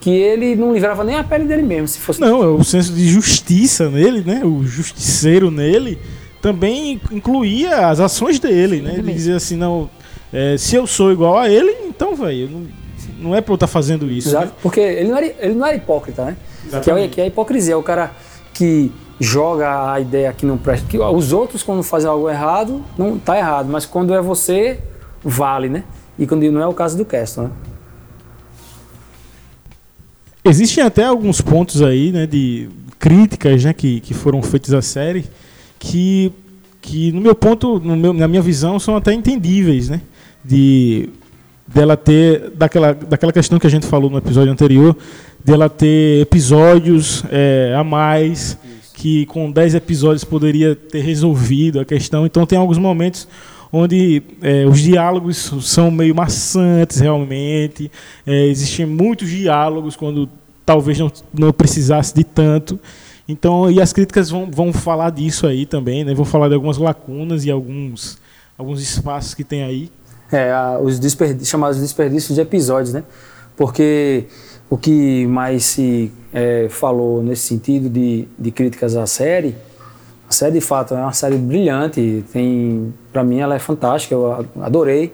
que 0.00 0.10
ele 0.10 0.56
não 0.56 0.72
livrava 0.72 1.04
nem 1.04 1.16
a 1.16 1.24
pele 1.24 1.44
dele 1.44 1.62
mesmo. 1.62 1.88
Se 1.88 1.98
fosse... 1.98 2.20
Não, 2.20 2.42
é 2.42 2.46
o 2.46 2.64
senso 2.64 2.92
de 2.92 3.06
justiça 3.08 3.90
nele, 3.90 4.22
né? 4.24 4.42
O 4.44 4.64
justiceiro 4.64 5.50
nele 5.50 5.98
também 6.40 7.00
incluía 7.10 7.88
as 7.88 8.00
ações 8.00 8.40
dele, 8.40 8.80
né? 8.80 8.94
Ele 8.96 9.12
dizia 9.12 9.36
assim: 9.36 9.56
Não 9.56 9.90
é, 10.32 10.56
se 10.56 10.74
eu 10.74 10.86
sou 10.86 11.12
igual 11.12 11.38
a 11.38 11.48
ele, 11.50 11.76
então, 11.86 12.16
velho, 12.16 12.66
não, 13.22 13.34
é 13.34 13.40
pra 13.40 13.52
eu 13.52 13.54
estar 13.54 13.66
tá 13.66 13.72
fazendo 13.72 14.10
isso. 14.10 14.28
Exato, 14.28 14.46
né? 14.46 14.52
porque 14.62 14.80
ele 14.80 15.08
não, 15.08 15.16
era, 15.16 15.26
ele 15.38 15.54
não 15.54 15.66
era 15.66 15.76
hipócrita, 15.76 16.24
né? 16.24 16.36
Que 16.82 16.90
é, 16.90 17.08
que 17.08 17.20
é 17.20 17.24
a 17.24 17.26
hipocrisia, 17.26 17.74
é 17.74 17.76
o 17.76 17.82
cara 17.82 18.12
que 18.52 18.90
joga 19.18 19.92
a 19.92 20.00
ideia 20.00 20.32
que 20.32 20.44
não 20.46 20.58
presta. 20.58 20.86
Que 20.88 20.98
os 20.98 21.32
outros, 21.32 21.62
quando 21.62 21.82
fazem 21.82 22.08
algo 22.08 22.28
errado, 22.28 22.84
não 22.96 23.18
tá 23.18 23.36
errado, 23.36 23.68
mas 23.70 23.86
quando 23.86 24.14
é 24.14 24.20
você, 24.20 24.78
vale, 25.22 25.68
né? 25.68 25.84
E 26.18 26.26
quando 26.26 26.42
não 26.50 26.60
é 26.60 26.66
o 26.66 26.74
caso 26.74 26.96
do 26.96 27.04
Castle, 27.04 27.44
né? 27.44 27.50
Existem 30.44 30.82
até 30.82 31.04
alguns 31.04 31.40
pontos 31.40 31.82
aí, 31.82 32.10
né, 32.10 32.26
de 32.26 32.68
críticas, 32.98 33.64
né, 33.64 33.72
que, 33.72 34.00
que 34.00 34.12
foram 34.12 34.42
feitas 34.42 34.74
à 34.74 34.82
série, 34.82 35.24
que, 35.78 36.32
que 36.80 37.12
no 37.12 37.20
meu 37.20 37.34
ponto, 37.34 37.78
no 37.78 37.96
meu, 37.96 38.12
na 38.12 38.26
minha 38.26 38.42
visão, 38.42 38.76
são 38.80 38.96
até 38.96 39.12
entendíveis, 39.12 39.88
né? 39.88 40.00
de 40.44 41.08
dela 41.66 41.96
ter 41.96 42.50
daquela, 42.50 42.92
daquela 42.92 43.32
questão 43.32 43.58
que 43.58 43.66
a 43.66 43.70
gente 43.70 43.86
falou 43.86 44.10
no 44.10 44.18
episódio 44.18 44.52
anterior, 44.52 44.96
dela 45.44 45.68
ter 45.68 46.20
episódios 46.20 47.24
é, 47.30 47.74
a 47.76 47.84
mais 47.84 48.58
que 48.94 49.26
com 49.26 49.50
10 49.50 49.74
episódios 49.74 50.22
poderia 50.22 50.76
ter 50.76 51.00
resolvido 51.00 51.80
a 51.80 51.84
questão. 51.84 52.24
Então 52.24 52.46
tem 52.46 52.58
alguns 52.58 52.78
momentos 52.78 53.26
onde 53.72 54.22
é, 54.42 54.66
os 54.66 54.80
diálogos 54.80 55.52
são 55.62 55.90
meio 55.90 56.14
maçantes 56.14 57.00
realmente. 57.00 57.90
É, 58.26 58.46
existem 58.46 58.86
muitos 58.86 59.28
diálogos 59.28 59.96
quando 59.96 60.28
talvez 60.64 60.98
não, 60.98 61.10
não 61.32 61.52
precisasse 61.52 62.14
de 62.14 62.22
tanto. 62.22 62.78
Então, 63.26 63.70
e 63.70 63.80
as 63.80 63.92
críticas 63.92 64.28
vão, 64.28 64.50
vão 64.50 64.72
falar 64.72 65.10
disso 65.10 65.46
aí 65.46 65.64
também, 65.64 66.04
né? 66.04 66.12
Vão 66.12 66.24
falar 66.24 66.48
de 66.48 66.54
algumas 66.54 66.76
lacunas 66.76 67.44
e 67.44 67.50
alguns, 67.50 68.18
alguns 68.58 68.82
espaços 68.82 69.32
que 69.32 69.42
tem 69.42 69.62
aí 69.62 69.90
é, 70.32 70.52
os 70.80 70.98
chamados 71.46 71.78
desperdícios 71.78 72.34
de 72.34 72.40
episódios, 72.40 72.92
né? 72.92 73.04
Porque 73.56 74.24
o 74.70 74.76
que 74.78 75.26
mais 75.26 75.64
se 75.66 76.10
é, 76.32 76.66
falou 76.70 77.22
nesse 77.22 77.42
sentido 77.42 77.90
de, 77.90 78.26
de 78.38 78.50
críticas 78.50 78.96
à 78.96 79.06
série, 79.06 79.54
a 80.32 80.32
série 80.32 80.52
de 80.52 80.60
fato 80.62 80.94
é 80.94 80.96
uma 80.96 81.12
série 81.12 81.36
brilhante, 81.36 82.24
tem, 82.32 82.94
para 83.12 83.22
mim 83.22 83.38
ela 83.38 83.54
é 83.54 83.58
fantástica, 83.58 84.14
eu 84.14 84.46
adorei. 84.62 85.12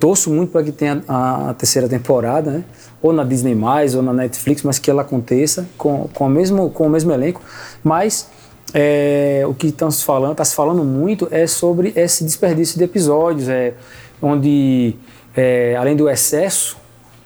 Torço 0.00 0.28
muito 0.30 0.50
para 0.50 0.64
que 0.64 0.72
tenha 0.72 1.04
a, 1.06 1.50
a, 1.50 1.54
terceira 1.54 1.88
temporada, 1.88 2.50
né? 2.50 2.64
ou 3.00 3.12
na 3.12 3.22
Disney+, 3.22 3.56
ou 3.94 4.02
na 4.02 4.12
Netflix, 4.12 4.62
mas 4.64 4.78
que 4.78 4.90
ela 4.90 5.02
aconteça 5.02 5.68
com, 5.78 6.08
com, 6.12 6.26
o, 6.26 6.28
mesmo, 6.28 6.70
com 6.70 6.86
o 6.86 6.90
mesmo 6.90 7.12
elenco. 7.12 7.40
Mas 7.84 8.26
é, 8.74 9.44
o 9.46 9.54
que 9.54 9.68
estão 9.68 9.88
se 9.88 10.04
falando, 10.04 10.32
está 10.32 10.44
se 10.44 10.54
falando 10.54 10.82
muito 10.82 11.28
é 11.30 11.46
sobre 11.46 11.92
esse 11.94 12.24
desperdício 12.24 12.76
de 12.76 12.82
episódios, 12.82 13.48
é, 13.48 13.74
onde, 14.22 14.94
é, 15.36 15.76
além 15.76 15.96
do 15.96 16.08
excesso 16.08 16.76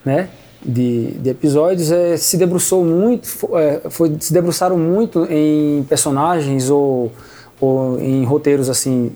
né, 0.05 0.29
de, 0.65 1.13
de 1.13 1.31
episódios, 1.31 1.91
é, 1.91 2.17
se 2.17 2.37
debruçou 2.37 2.85
muito, 2.85 3.29
é, 3.57 3.91
foi, 3.91 4.17
se 4.21 4.33
debruçaram 4.33 4.79
muito 4.79 5.27
em 5.31 5.85
personagens 5.89 6.71
ou, 6.71 7.13
ou 7.61 8.01
em 8.01 8.25
roteiros 8.25 8.69
assim 8.69 9.13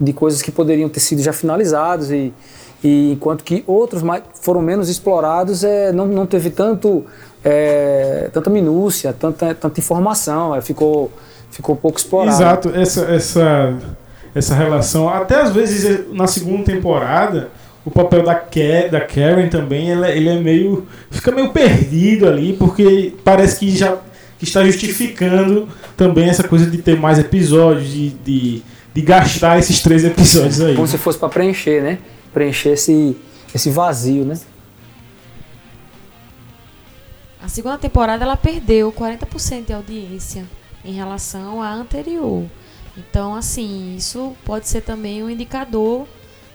de 0.00 0.12
coisas 0.12 0.42
que 0.42 0.50
poderiam 0.50 0.88
ter 0.88 1.00
sido 1.00 1.22
já 1.22 1.32
finalizados 1.32 2.10
e, 2.10 2.32
e 2.82 3.12
enquanto 3.12 3.44
que 3.44 3.64
outros 3.66 4.02
mais, 4.02 4.22
foram 4.42 4.60
menos 4.60 4.88
explorados, 4.88 5.64
é, 5.64 5.92
não, 5.92 6.06
não 6.06 6.26
teve 6.26 6.50
tanto, 6.50 7.04
é, 7.42 8.28
tanta 8.32 8.50
minúcia, 8.50 9.12
tanta, 9.12 9.54
tanta 9.54 9.80
informação, 9.80 10.54
é, 10.54 10.60
ficou, 10.60 11.10
ficou 11.50 11.76
pouco 11.76 11.98
explorado. 11.98 12.36
Exato, 12.36 12.68
essa, 12.74 13.04
essa 13.06 13.78
essa 14.34 14.54
relação. 14.54 15.08
Até 15.08 15.40
às 15.40 15.52
vezes 15.52 16.12
na 16.12 16.26
segunda 16.26 16.64
temporada, 16.64 17.50
o 17.84 17.90
papel 17.90 18.22
da, 18.22 18.34
Ke 18.34 18.88
da 18.90 19.00
Karen 19.00 19.48
também, 19.48 19.90
ele, 19.90 20.10
ele 20.10 20.28
é 20.28 20.40
meio. 20.40 20.86
fica 21.10 21.30
meio 21.30 21.50
perdido 21.50 22.26
ali, 22.26 22.54
porque 22.54 23.14
parece 23.22 23.60
que 23.60 23.70
já 23.70 23.98
que 24.38 24.44
está 24.44 24.64
justificando 24.64 25.68
também 25.96 26.28
essa 26.28 26.46
coisa 26.46 26.68
de 26.68 26.78
ter 26.78 26.98
mais 26.98 27.18
episódios, 27.18 27.88
de, 27.88 28.10
de, 28.10 28.62
de 28.92 29.02
gastar 29.02 29.58
esses 29.58 29.80
três 29.80 30.04
episódios 30.04 30.60
aí. 30.60 30.74
Como 30.74 30.88
se 30.88 30.98
fosse 30.98 31.18
para 31.18 31.28
preencher, 31.28 31.82
né? 31.82 31.98
Preencher 32.32 32.70
esse, 32.70 33.16
esse 33.54 33.70
vazio, 33.70 34.24
né? 34.24 34.38
A 37.40 37.48
segunda 37.48 37.78
temporada 37.78 38.24
ela 38.24 38.36
perdeu 38.36 38.90
40% 38.90 39.66
de 39.66 39.72
audiência 39.72 40.44
em 40.84 40.92
relação 40.92 41.62
à 41.62 41.72
anterior. 41.72 42.44
Então, 42.96 43.34
assim, 43.34 43.96
isso 43.96 44.36
pode 44.44 44.68
ser 44.68 44.82
também 44.82 45.22
um 45.22 45.30
indicador 45.30 46.06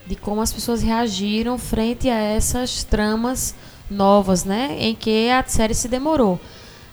de 0.08 0.16
como 0.16 0.42
as 0.42 0.52
pessoas 0.52 0.82
reagiram 0.82 1.58
frente 1.58 2.10
a 2.10 2.18
essas 2.18 2.84
tramas 2.84 3.54
novas, 3.90 4.46
né? 4.46 4.76
Em 4.80 4.96
que 4.96 5.30
a 5.30 5.44
série 5.46 5.74
se 5.74 5.88
demorou. 5.88 6.40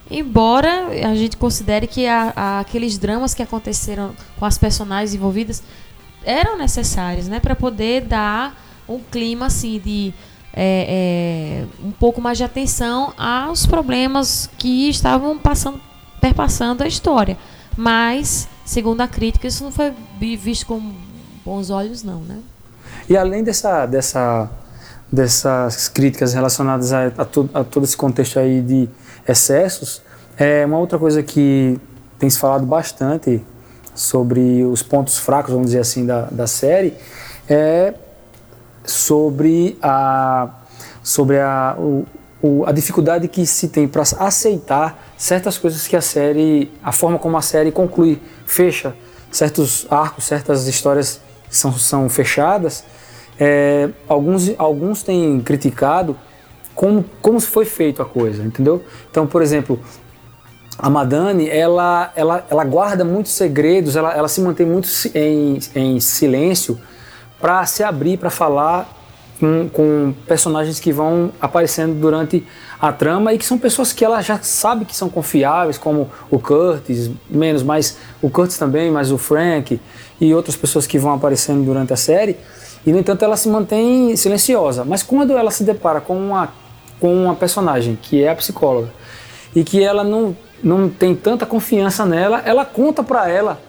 Embora 0.09 0.87
a 0.87 1.15
gente 1.15 1.35
considere 1.35 1.87
que 1.87 2.07
a, 2.07 2.31
a, 2.35 2.59
aqueles 2.59 2.97
dramas 2.97 3.33
que 3.33 3.43
aconteceram 3.43 4.13
com 4.37 4.45
as 4.45 4.57
personagens 4.57 5.13
envolvidas 5.13 5.63
eram 6.23 6.57
necessários, 6.57 7.27
né? 7.27 7.39
Para 7.39 7.55
poder 7.55 8.01
dar 8.01 8.55
um 8.87 8.99
clima, 8.99 9.47
assim, 9.47 9.79
de 9.79 10.13
é, 10.53 11.65
é, 11.83 11.85
um 11.85 11.91
pouco 11.91 12.21
mais 12.21 12.37
de 12.37 12.43
atenção 12.43 13.13
aos 13.17 13.65
problemas 13.65 14.49
que 14.57 14.89
estavam 14.89 15.37
passando, 15.37 15.79
perpassando 16.19 16.83
a 16.83 16.87
história. 16.87 17.37
Mas 17.77 18.49
segundo 18.65 18.99
a 19.01 19.07
crítica, 19.07 19.47
isso 19.47 19.63
não 19.63 19.71
foi 19.71 19.93
visto 20.19 20.65
com 20.65 20.93
bons 21.45 21.69
olhos, 21.69 22.03
não, 22.03 22.19
né? 22.19 22.39
E 23.09 23.15
além 23.15 23.43
dessa, 23.43 23.85
dessa, 23.85 24.49
dessas 25.11 25.87
críticas 25.87 26.33
relacionadas 26.33 26.91
a, 26.91 27.07
a, 27.07 27.25
to, 27.25 27.49
a 27.53 27.63
todo 27.63 27.85
esse 27.85 27.95
contexto 27.95 28.37
aí 28.37 28.61
de 28.61 28.89
excessos, 29.27 30.01
é 30.37 30.65
uma 30.65 30.77
outra 30.77 30.99
coisa 30.99 31.23
que 31.23 31.79
tem 32.19 32.29
se 32.29 32.37
falado 32.37 32.65
bastante 32.65 33.41
sobre 33.95 34.63
os 34.63 34.83
pontos 34.83 35.17
fracos, 35.17 35.51
vamos 35.53 35.67
dizer 35.67 35.79
assim, 35.79 36.05
da, 36.05 36.23
da 36.23 36.45
série, 36.45 36.93
é 37.49 37.93
sobre 38.83 39.77
a, 39.81 40.49
sobre 41.01 41.39
a, 41.39 41.75
o, 41.79 42.05
o, 42.41 42.65
a 42.65 42.71
dificuldade 42.71 43.27
que 43.27 43.45
se 43.45 43.69
tem 43.69 43.87
para 43.87 44.03
aceitar 44.19 45.11
certas 45.17 45.57
coisas 45.57 45.87
que 45.87 45.95
a 45.95 46.01
série, 46.01 46.71
a 46.83 46.91
forma 46.91 47.17
como 47.17 47.37
a 47.37 47.41
série 47.41 47.71
conclui, 47.71 48.21
fecha 48.45 48.95
certos 49.31 49.85
arcos, 49.89 50.25
certas 50.25 50.67
histórias 50.67 51.19
são, 51.49 51.73
são 51.73 52.09
fechadas. 52.09 52.83
É, 53.39 53.89
alguns, 54.07 54.51
alguns 54.57 55.03
têm 55.03 55.39
criticado 55.41 56.17
como, 56.73 57.05
como 57.21 57.39
foi 57.39 57.65
feito 57.65 58.01
a 58.01 58.05
coisa, 58.05 58.43
entendeu? 58.43 58.83
Então, 59.09 59.27
por 59.27 59.41
exemplo, 59.41 59.79
a 60.77 60.89
Madani, 60.89 61.49
ela, 61.49 62.11
ela, 62.15 62.45
ela 62.49 62.63
guarda 62.63 63.03
muitos 63.03 63.31
segredos, 63.31 63.95
ela, 63.95 64.13
ela 64.13 64.27
se 64.27 64.41
mantém 64.41 64.65
muito 64.65 64.87
em, 65.13 65.59
em 65.75 65.99
silêncio 65.99 66.79
para 67.39 67.65
se 67.65 67.83
abrir, 67.83 68.17
para 68.17 68.29
falar 68.29 68.96
com, 69.39 69.69
com, 69.69 70.13
personagens 70.27 70.79
que 70.79 70.91
vão 70.91 71.31
aparecendo 71.39 71.99
durante 71.99 72.45
a 72.79 72.91
trama 72.91 73.33
e 73.33 73.37
que 73.37 73.45
são 73.45 73.57
pessoas 73.57 73.93
que 73.93 74.03
ela 74.03 74.21
já 74.21 74.39
sabe 74.39 74.85
que 74.85 74.95
são 74.95 75.09
confiáveis, 75.09 75.77
como 75.77 76.09
o 76.29 76.39
Curtis, 76.39 77.09
menos, 77.29 77.63
mas 77.63 77.97
o 78.21 78.29
Curtis 78.29 78.57
também, 78.57 78.91
mas 78.91 79.11
o 79.11 79.17
Frank 79.17 79.79
e 80.19 80.33
outras 80.33 80.55
pessoas 80.55 80.87
que 80.87 80.97
vão 80.97 81.13
aparecendo 81.13 81.63
durante 81.63 81.93
a 81.93 81.97
série. 81.97 82.37
E 82.85 82.91
no 82.91 82.99
entanto 82.99 83.23
ela 83.23 83.35
se 83.35 83.49
mantém 83.49 84.15
silenciosa. 84.15 84.85
Mas 84.85 85.03
quando 85.03 85.37
ela 85.37 85.51
se 85.51 85.63
depara 85.63 85.99
com 85.99 86.17
uma, 86.17 86.49
com 86.99 87.13
uma 87.13 87.35
personagem 87.35 87.97
que 88.01 88.23
é 88.23 88.29
a 88.29 88.35
psicóloga 88.35 88.91
e 89.55 89.63
que 89.63 89.83
ela 89.83 90.03
não, 90.03 90.35
não 90.63 90.89
tem 90.89 91.15
tanta 91.15 91.45
confiança 91.45 92.05
nela, 92.05 92.41
ela 92.45 92.65
conta 92.65 93.03
para 93.03 93.29
ela 93.29 93.59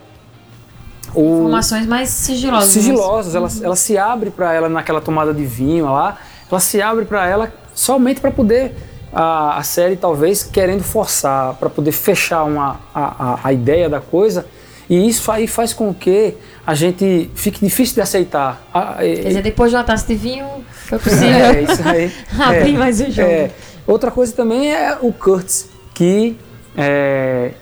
o... 1.14 1.40
Informações 1.40 1.86
mais 1.86 2.08
sigilosas. 2.10 2.68
Sigilosas. 2.68 3.34
Ela, 3.34 3.48
uhum. 3.48 3.64
ela 3.64 3.76
se 3.76 3.98
abre 3.98 4.30
para 4.30 4.52
ela 4.52 4.68
naquela 4.68 5.00
tomada 5.00 5.32
de 5.32 5.44
vinho 5.44 5.86
lá, 5.86 6.18
ela 6.50 6.60
se 6.60 6.80
abre 6.80 7.04
para 7.04 7.26
ela 7.26 7.52
somente 7.74 8.20
para 8.20 8.30
poder 8.30 8.74
a, 9.12 9.58
a 9.58 9.62
série 9.62 9.96
talvez 9.96 10.42
querendo 10.42 10.82
forçar 10.82 11.54
para 11.54 11.70
poder 11.70 11.92
fechar 11.92 12.44
uma, 12.44 12.80
a, 12.94 13.40
a, 13.42 13.52
ideia 13.52 13.88
da 13.88 14.00
coisa 14.00 14.46
e 14.88 15.08
isso 15.08 15.30
aí 15.30 15.46
faz 15.46 15.72
com 15.72 15.92
que 15.92 16.34
a 16.66 16.74
gente 16.74 17.30
fique 17.34 17.64
difícil 17.64 17.94
de 17.96 18.00
aceitar. 18.00 18.62
Quer 18.98 19.28
dizer, 19.28 19.42
depois 19.42 19.70
de 19.70 19.76
uma 19.76 19.84
taça 19.84 20.06
de 20.06 20.14
vinho, 20.14 20.46
foi 20.70 20.98
possível 20.98 21.28
é, 21.28 21.62
isso 21.62 21.88
aí. 21.88 22.12
abrir 22.40 22.74
é, 22.74 22.78
mais 22.78 23.00
o 23.00 23.10
jogo. 23.10 23.28
É. 23.28 23.50
Outra 23.86 24.10
coisa 24.10 24.32
também 24.32 24.72
é 24.72 24.96
o 25.00 25.12
Kurtz, 25.12 25.68
que 25.94 26.36
é 26.76 27.52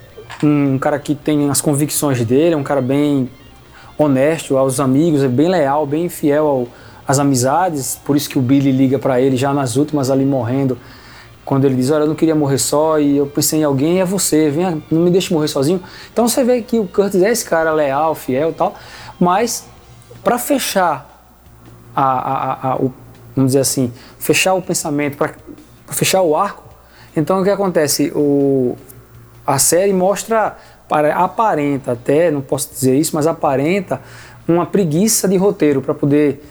um 0.43 0.79
cara 0.79 0.99
que 0.99 1.15
tem 1.15 1.49
as 1.51 1.61
convicções 1.61 2.25
dele, 2.25 2.55
é 2.55 2.57
um 2.57 2.63
cara 2.63 2.81
bem 2.81 3.31
honesto 3.99 4.57
aos 4.57 4.79
amigos, 4.81 5.23
é 5.23 5.29
bem 5.29 5.49
leal, 5.49 5.87
bem 5.87 6.09
fiel 6.09 6.47
ao, 6.47 6.69
às 7.07 7.19
amizades. 7.19 7.99
Por 8.05 8.17
isso 8.17 8.29
que 8.29 8.39
o 8.39 8.43
Billy 8.43 8.73
liga 8.73 8.99
para 8.99 9.21
ele 9.21 9.37
já 9.37 9.53
nas 9.55 9.77
últimas 9.77 10.11
ali 10.11 10.25
morrendo 10.25 10.79
quando 11.47 11.65
ele 11.65 11.77
diz, 11.77 11.93
olha, 11.93 12.03
eu 12.03 12.09
não 12.09 12.17
queria 12.17 12.35
morrer 12.35 12.59
só 12.59 12.99
e 12.99 13.17
eu 13.17 13.27
pensei 13.29 13.61
em 13.61 13.63
alguém, 13.63 14.01
é 14.01 14.05
você, 14.05 14.51
venha, 14.51 14.83
não 14.91 15.03
me 15.03 15.11
deixe 15.13 15.33
morrer 15.33 15.47
sozinho. 15.47 15.81
Então 16.13 16.27
você 16.27 16.43
vê 16.43 16.61
que 16.61 16.77
o 16.77 16.89
Curtis 16.89 17.23
é 17.23 17.31
esse 17.31 17.45
cara 17.45 17.73
leal, 17.73 18.17
fiel 18.17 18.53
tal, 18.53 18.75
mas 19.19 19.65
para 20.25 20.39
fechar 20.39 21.09
a, 21.95 22.03
a, 22.03 22.73
a, 22.73 22.77
o, 22.77 22.93
vamos 23.35 23.51
dizer 23.51 23.61
assim, 23.61 23.93
fechar 24.19 24.55
o 24.55 24.61
pensamento, 24.61 25.17
para 25.17 25.35
fechar 25.87 26.21
o 26.21 26.35
arco, 26.35 26.65
então 27.17 27.41
o 27.41 27.45
que 27.45 27.51
acontece? 27.51 28.11
O, 28.13 28.77
a 29.47 29.59
série 29.59 29.93
mostra, 29.93 30.57
aparenta 31.15 31.93
até, 31.93 32.31
não 32.31 32.41
posso 32.41 32.71
dizer 32.73 32.97
isso, 32.97 33.15
mas 33.15 33.27
aparenta 33.27 34.01
uma 34.49 34.67
preguiça 34.67 35.29
de 35.29 35.37
roteiro 35.37 35.81
para 35.81 35.95
poder 35.95 36.43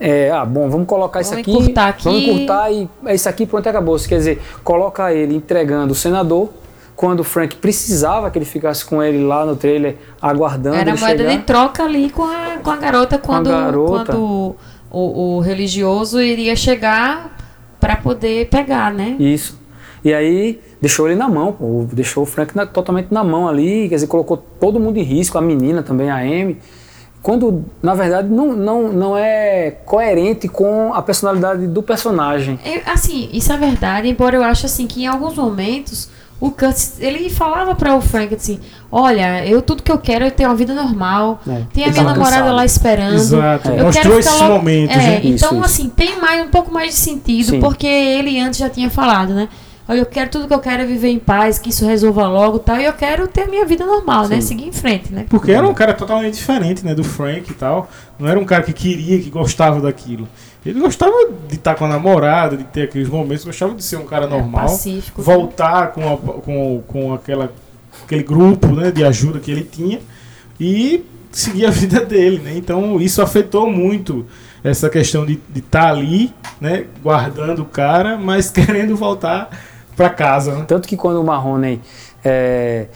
é, 0.00 0.32
ah, 0.32 0.44
bom, 0.44 0.68
vamos 0.68 0.88
colocar 0.88 1.22
vamos 1.22 1.30
isso 1.30 1.40
aqui, 1.40 1.78
aqui, 1.78 2.04
vamos 2.04 2.22
encurtar 2.22 2.72
e 2.72 2.88
é 3.06 3.14
isso 3.14 3.28
aqui, 3.28 3.46
pronto, 3.46 3.68
acabou. 3.68 3.96
Quer 4.00 4.16
dizer, 4.16 4.42
coloca 4.64 5.12
ele 5.14 5.36
entregando 5.36 5.92
o 5.92 5.94
senador, 5.94 6.50
quando 6.96 7.20
o 7.20 7.24
Frank 7.24 7.54
precisava 7.56 8.28
que 8.28 8.36
ele 8.36 8.44
ficasse 8.44 8.84
com 8.84 9.00
ele 9.00 9.24
lá 9.24 9.46
no 9.46 9.54
trailer, 9.54 9.96
aguardando 10.20 10.76
Era 10.76 10.96
moeda 10.96 11.18
chegar. 11.18 11.36
de 11.36 11.42
troca 11.44 11.84
ali 11.84 12.10
com 12.10 12.24
a, 12.24 12.58
com 12.62 12.70
a 12.70 12.76
garota 12.76 13.16
quando, 13.16 13.52
a 13.52 13.60
garota. 13.60 14.12
quando 14.12 14.56
o, 14.90 15.36
o 15.36 15.40
religioso 15.40 16.20
iria 16.20 16.56
chegar 16.56 17.36
para 17.78 17.96
poder 17.96 18.48
pegar, 18.48 18.92
né? 18.92 19.14
Isso. 19.20 19.56
E 20.04 20.12
aí 20.12 20.60
deixou 20.82 21.06
ele 21.06 21.16
na 21.16 21.28
mão, 21.28 21.52
pô, 21.52 21.86
deixou 21.92 22.24
o 22.24 22.26
Frank 22.26 22.54
na, 22.54 22.66
totalmente 22.66 23.08
na 23.10 23.24
mão 23.24 23.48
ali, 23.48 23.88
quer 23.88 23.94
dizer, 23.94 24.08
colocou 24.08 24.36
todo 24.36 24.78
mundo 24.78 24.98
em 24.98 25.02
risco, 25.02 25.38
a 25.38 25.40
menina 25.40 25.82
também, 25.82 26.10
a 26.10 26.16
Amy 26.16 26.58
quando 27.22 27.64
na 27.80 27.94
verdade 27.94 28.28
não, 28.28 28.52
não, 28.52 28.92
não 28.92 29.16
é 29.16 29.70
coerente 29.86 30.48
com 30.48 30.92
a 30.92 31.00
personalidade 31.00 31.68
do 31.68 31.82
personagem. 31.82 32.58
É, 32.64 32.82
assim, 32.90 33.30
isso 33.32 33.52
é 33.52 33.56
verdade, 33.56 34.08
embora 34.08 34.36
eu 34.36 34.42
ache 34.42 34.66
assim 34.66 34.88
que 34.88 35.04
em 35.04 35.06
alguns 35.06 35.36
momentos 35.36 36.10
o 36.40 36.50
Curtis, 36.50 36.94
ele 36.98 37.30
falava 37.30 37.72
para 37.76 37.94
o 37.94 38.00
Frank 38.00 38.34
assim, 38.34 38.58
olha, 38.90 39.46
eu 39.46 39.62
tudo 39.62 39.80
que 39.80 39.92
eu 39.92 39.98
quero 39.98 40.24
é 40.24 40.30
ter 40.30 40.44
uma 40.44 40.56
vida 40.56 40.74
normal, 40.74 41.40
é, 41.46 41.62
tem 41.72 41.84
a 41.84 41.90
minha 41.90 42.02
namorada 42.02 42.38
cansado. 42.38 42.56
lá 42.56 42.64
esperando. 42.64 43.14
Exato. 43.14 43.68
Eu 43.68 43.84
Mostrou 43.84 44.18
esses 44.18 44.40
logo... 44.40 44.54
momentos. 44.54 44.96
É, 44.96 45.20
então 45.22 45.52
isso. 45.52 45.64
assim, 45.64 45.88
tem 45.88 46.20
mais 46.20 46.44
um 46.44 46.48
pouco 46.48 46.72
mais 46.72 46.88
de 46.88 46.96
sentido, 46.96 47.50
Sim. 47.50 47.60
porque 47.60 47.86
ele 47.86 48.40
antes 48.40 48.58
já 48.58 48.68
tinha 48.68 48.90
falado, 48.90 49.32
né? 49.32 49.48
Eu 49.88 50.06
quero 50.06 50.30
tudo 50.30 50.46
que 50.46 50.54
eu 50.54 50.60
quero 50.60 50.82
é 50.82 50.86
viver 50.86 51.08
em 51.08 51.18
paz, 51.18 51.58
que 51.58 51.70
isso 51.70 51.84
resolva 51.84 52.28
logo 52.28 52.58
tal, 52.58 52.78
e 52.78 52.84
eu 52.84 52.92
quero 52.92 53.26
ter 53.26 53.42
a 53.42 53.46
minha 53.46 53.66
vida 53.66 53.84
normal, 53.84 54.28
né? 54.28 54.28
Sim. 54.28 54.34
né? 54.34 54.40
Seguir 54.40 54.68
em 54.68 54.72
frente, 54.72 55.12
né? 55.12 55.26
Porque 55.28 55.52
era 55.52 55.66
um 55.66 55.74
cara 55.74 55.92
totalmente 55.92 56.34
diferente, 56.34 56.84
né? 56.84 56.94
Do 56.94 57.02
Frank 57.02 57.50
e 57.50 57.54
tal. 57.54 57.90
Não 58.18 58.28
era 58.28 58.38
um 58.38 58.44
cara 58.44 58.62
que 58.62 58.72
queria, 58.72 59.20
que 59.20 59.28
gostava 59.28 59.80
daquilo. 59.80 60.28
Ele 60.64 60.78
gostava 60.78 61.12
de 61.48 61.56
estar 61.56 61.74
com 61.74 61.84
a 61.84 61.88
namorada, 61.88 62.56
de 62.56 62.64
ter 62.64 62.82
aqueles 62.82 63.08
momentos, 63.08 63.44
gostava 63.44 63.74
de 63.74 63.82
ser 63.82 63.96
um 63.96 64.06
cara 64.06 64.26
normal. 64.28 64.66
É, 64.66 64.68
pacífico. 64.68 65.20
Voltar 65.20 65.88
com, 65.88 66.12
a, 66.12 66.16
com, 66.16 66.82
com 66.86 67.14
aquela, 67.14 67.52
aquele 68.04 68.22
grupo 68.22 68.68
né, 68.68 68.92
de 68.92 69.04
ajuda 69.04 69.40
que 69.40 69.50
ele 69.50 69.64
tinha 69.64 70.00
e 70.60 71.04
seguir 71.32 71.66
a 71.66 71.70
vida 71.72 72.04
dele, 72.04 72.38
né? 72.38 72.52
Então 72.56 73.00
isso 73.00 73.20
afetou 73.20 73.68
muito 73.68 74.24
essa 74.62 74.88
questão 74.88 75.26
de 75.26 75.40
estar 75.56 75.82
tá 75.82 75.88
ali, 75.88 76.32
né, 76.60 76.86
guardando 77.02 77.62
o 77.62 77.64
cara, 77.64 78.16
mas 78.16 78.48
querendo 78.52 78.94
voltar 78.94 79.50
para 79.96 80.10
casa. 80.10 80.54
Né? 80.54 80.64
Tanto 80.66 80.88
que 80.88 80.96
quando 80.96 81.20
o 81.20 81.24
Marrone 81.24 81.80
é, 82.24 82.86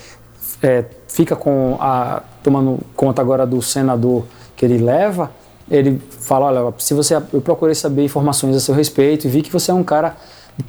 é, 0.63 0.85
fica 1.09 1.37
com 1.37 1.77
a, 1.81 2.23
tomando 2.43 2.79
conta 2.95 3.21
agora 3.21 3.47
do 3.47 3.61
senador 3.63 4.25
que 4.57 4.65
ele 4.65 4.79
leva, 4.79 5.31
ele 5.71 6.01
fala, 6.21 6.47
olha, 6.47 6.75
se 6.79 6.95
você, 6.95 7.17
eu 7.33 7.41
procurei 7.41 7.75
saber 7.75 8.05
informações 8.05 8.57
a 8.57 8.61
seu 8.61 8.75
respeito 8.75 9.27
e 9.27 9.31
vi 9.31 9.43
que 9.43 9.51
você 9.51 9.71
é 9.71 9.75
um 9.75 9.83
cara, 9.83 10.17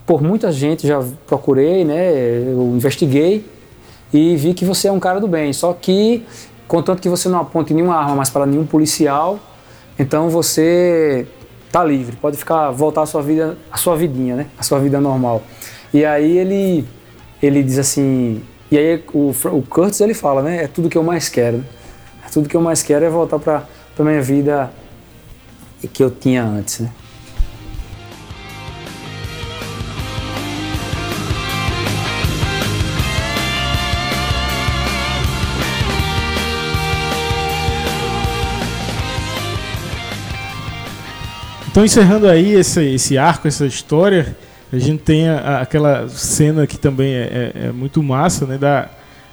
por 0.05 0.21
muita 0.21 0.51
gente 0.51 0.87
já 0.87 1.03
procurei, 1.25 1.85
né, 1.85 2.11
eu 2.13 2.73
investiguei 2.75 3.45
e 4.11 4.35
vi 4.35 4.53
que 4.53 4.65
você 4.65 4.87
é 4.87 4.91
um 4.91 4.99
cara 4.99 5.19
do 5.19 5.27
bem, 5.27 5.53
só 5.53 5.73
que 5.73 6.25
contanto 6.67 7.01
que 7.01 7.09
você 7.09 7.29
não 7.29 7.39
aponte 7.39 7.73
nenhuma 7.73 7.95
arma 7.95 8.15
mais 8.15 8.29
para 8.29 8.45
nenhum 8.45 8.65
policial, 8.65 9.39
então 9.97 10.29
você 10.29 11.27
tá 11.71 11.83
livre, 11.83 12.15
pode 12.15 12.37
ficar 12.37 12.71
voltar 12.71 13.03
a 13.03 13.05
sua 13.05 13.21
vida, 13.21 13.57
a 13.71 13.77
sua 13.77 13.95
vidinha, 13.95 14.35
né, 14.35 14.47
a 14.57 14.63
sua 14.63 14.79
vida 14.79 14.99
normal. 14.99 15.43
E 15.93 16.05
aí 16.05 16.38
ele, 16.38 16.85
ele 17.41 17.64
diz 17.64 17.77
assim, 17.77 18.41
e 18.69 18.77
aí 18.77 19.03
o, 19.14 19.30
o 19.30 19.61
Curtis 19.64 20.01
ele 20.01 20.14
fala, 20.14 20.41
né? 20.41 20.64
É 20.64 20.68
tudo 20.68 20.89
que 20.89 20.97
eu 20.97 21.03
mais 21.03 21.30
quero. 21.30 21.64
É 22.26 22.30
tudo 22.30 22.49
que 22.49 22.55
eu 22.55 22.61
mais 22.61 22.84
quero 22.84 23.05
é 23.05 23.09
voltar 23.09 23.39
para 23.39 23.65
a 23.97 24.03
minha 24.03 24.22
vida 24.22 24.72
que 25.93 26.03
eu 26.03 26.11
tinha 26.11 26.43
antes, 26.43 26.80
né? 26.80 26.91
Então 41.77 41.85
encerrando 41.85 42.27
aí 42.27 42.55
esse, 42.55 42.84
esse 42.84 43.19
arco, 43.19 43.47
essa 43.47 43.64
história, 43.64 44.35
a 44.72 44.77
gente 44.77 45.03
tem 45.03 45.30
a, 45.30 45.61
aquela 45.61 46.07
cena 46.10 46.68
que 46.68 46.77
também 46.77 47.14
é, 47.14 47.53
é, 47.56 47.68
é, 47.68 47.72
muito 47.72 48.03
massa, 48.03 48.45
né? 48.45 48.57
Da, 48.57 48.89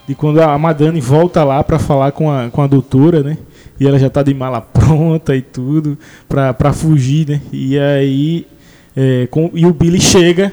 de 0.07 0.15
quando 0.15 0.41
a 0.41 0.57
Madani 0.59 1.01
volta 1.01 1.43
lá 1.43 1.65
para 1.65 1.79
falar 1.79 2.13
com 2.13 2.31
a, 2.31 2.51
com 2.51 2.63
a 2.63 2.67
doutora, 2.67 3.23
né? 3.23 3.39
E 3.81 3.87
ela 3.87 3.99
já 3.99 4.09
tá 4.09 4.23
de 4.23 4.33
mala 4.33 4.61
pronta 4.63 5.35
e 5.35 5.43
tudo 5.43 5.99
para 6.29 6.73
fugir, 6.73 7.29
né? 7.29 7.41
E 7.53 7.79
aí 7.79 8.47
é, 8.97 9.27
com, 9.31 9.51
e 9.55 9.67
o 9.67 9.73
Billy 9.73 10.01
chega 10.01 10.53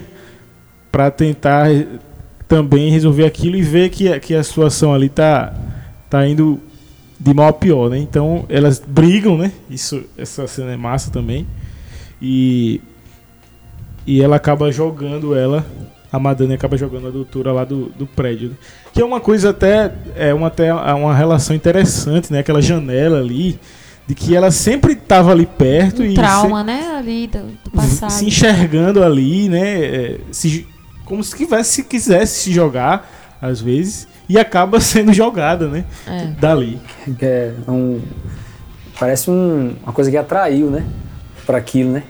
para 0.92 1.12
tentar 1.12 1.68
também 2.48 2.92
resolver 2.92 3.26
aquilo 3.26 3.56
e 3.56 3.62
ver 3.62 3.90
que, 3.90 4.20
que 4.20 4.36
a 4.36 4.44
situação 4.44 4.94
ali 4.94 5.08
tá, 5.08 5.54
tá 6.10 6.28
indo 6.28 6.60
de 7.20 7.34
mal 7.34 7.50
a 7.50 7.54
pior, 7.54 7.90
né? 7.90 8.00
Então 8.00 8.46
elas 8.50 8.82
brigam, 8.86 9.38
né? 9.38 9.52
Isso, 9.70 10.04
essa 10.18 10.48
cena 10.48 10.72
é 10.72 10.78
massa 10.78 11.12
também. 11.12 11.46
E 12.20 12.82
e 14.06 14.22
ela 14.22 14.36
acaba 14.36 14.72
jogando 14.72 15.36
ela, 15.36 15.66
a 16.12 16.20
Madani 16.20 16.54
acaba 16.54 16.76
jogando 16.78 17.08
a 17.08 17.12
doutora 17.12 17.54
lá 17.54 17.64
do, 17.64 17.86
do 17.98 18.06
prédio. 18.06 18.50
Né? 18.50 18.56
Que 18.94 19.02
é 19.02 19.06
uma 19.06 19.22
coisa 19.22 19.52
até, 19.52 19.94
é 20.16 20.34
uma, 20.34 20.48
até 20.48 20.74
uma 20.74 21.16
relação 21.16 21.56
interessante, 21.56 22.34
né? 22.34 22.40
Aquela 22.40 22.62
janela 22.62 23.20
ali, 23.20 23.58
de 24.06 24.14
que 24.14 24.36
ela 24.36 24.52
sempre 24.52 24.94
estava 24.94 25.32
ali 25.32 25.46
perto 25.46 26.02
um 26.02 26.06
e. 26.06 26.14
Trauma, 26.14 26.60
se, 26.60 26.66
né? 26.66 26.96
Ali 26.98 27.28
do, 27.28 27.40
do, 27.64 27.72
passado. 27.72 28.12
Se 28.12 28.26
enxergando 28.26 29.02
ali, 29.02 29.48
né? 29.48 29.86
É, 29.86 30.20
se, 30.32 30.68
como 31.06 31.24
se 31.24 31.34
quisesse, 31.34 31.72
se 31.72 31.84
quisesse 31.84 32.40
se 32.42 32.52
jogar, 32.52 33.10
às 33.42 33.62
vezes, 33.62 34.06
e 34.28 34.38
acaba 34.38 34.80
sendo 34.82 35.14
jogada, 35.14 35.68
né? 35.68 35.86
É. 36.06 36.26
Dali. 36.40 36.78
É 37.22 37.54
um, 37.70 38.02
parece 39.00 39.32
um, 39.32 39.76
uma 39.82 39.94
coisa 39.94 40.12
que 40.12 40.18
atraiu, 40.18 40.70
né? 40.70 40.86
Para 41.46 41.58
aquilo, 41.58 41.92
né? 41.92 42.04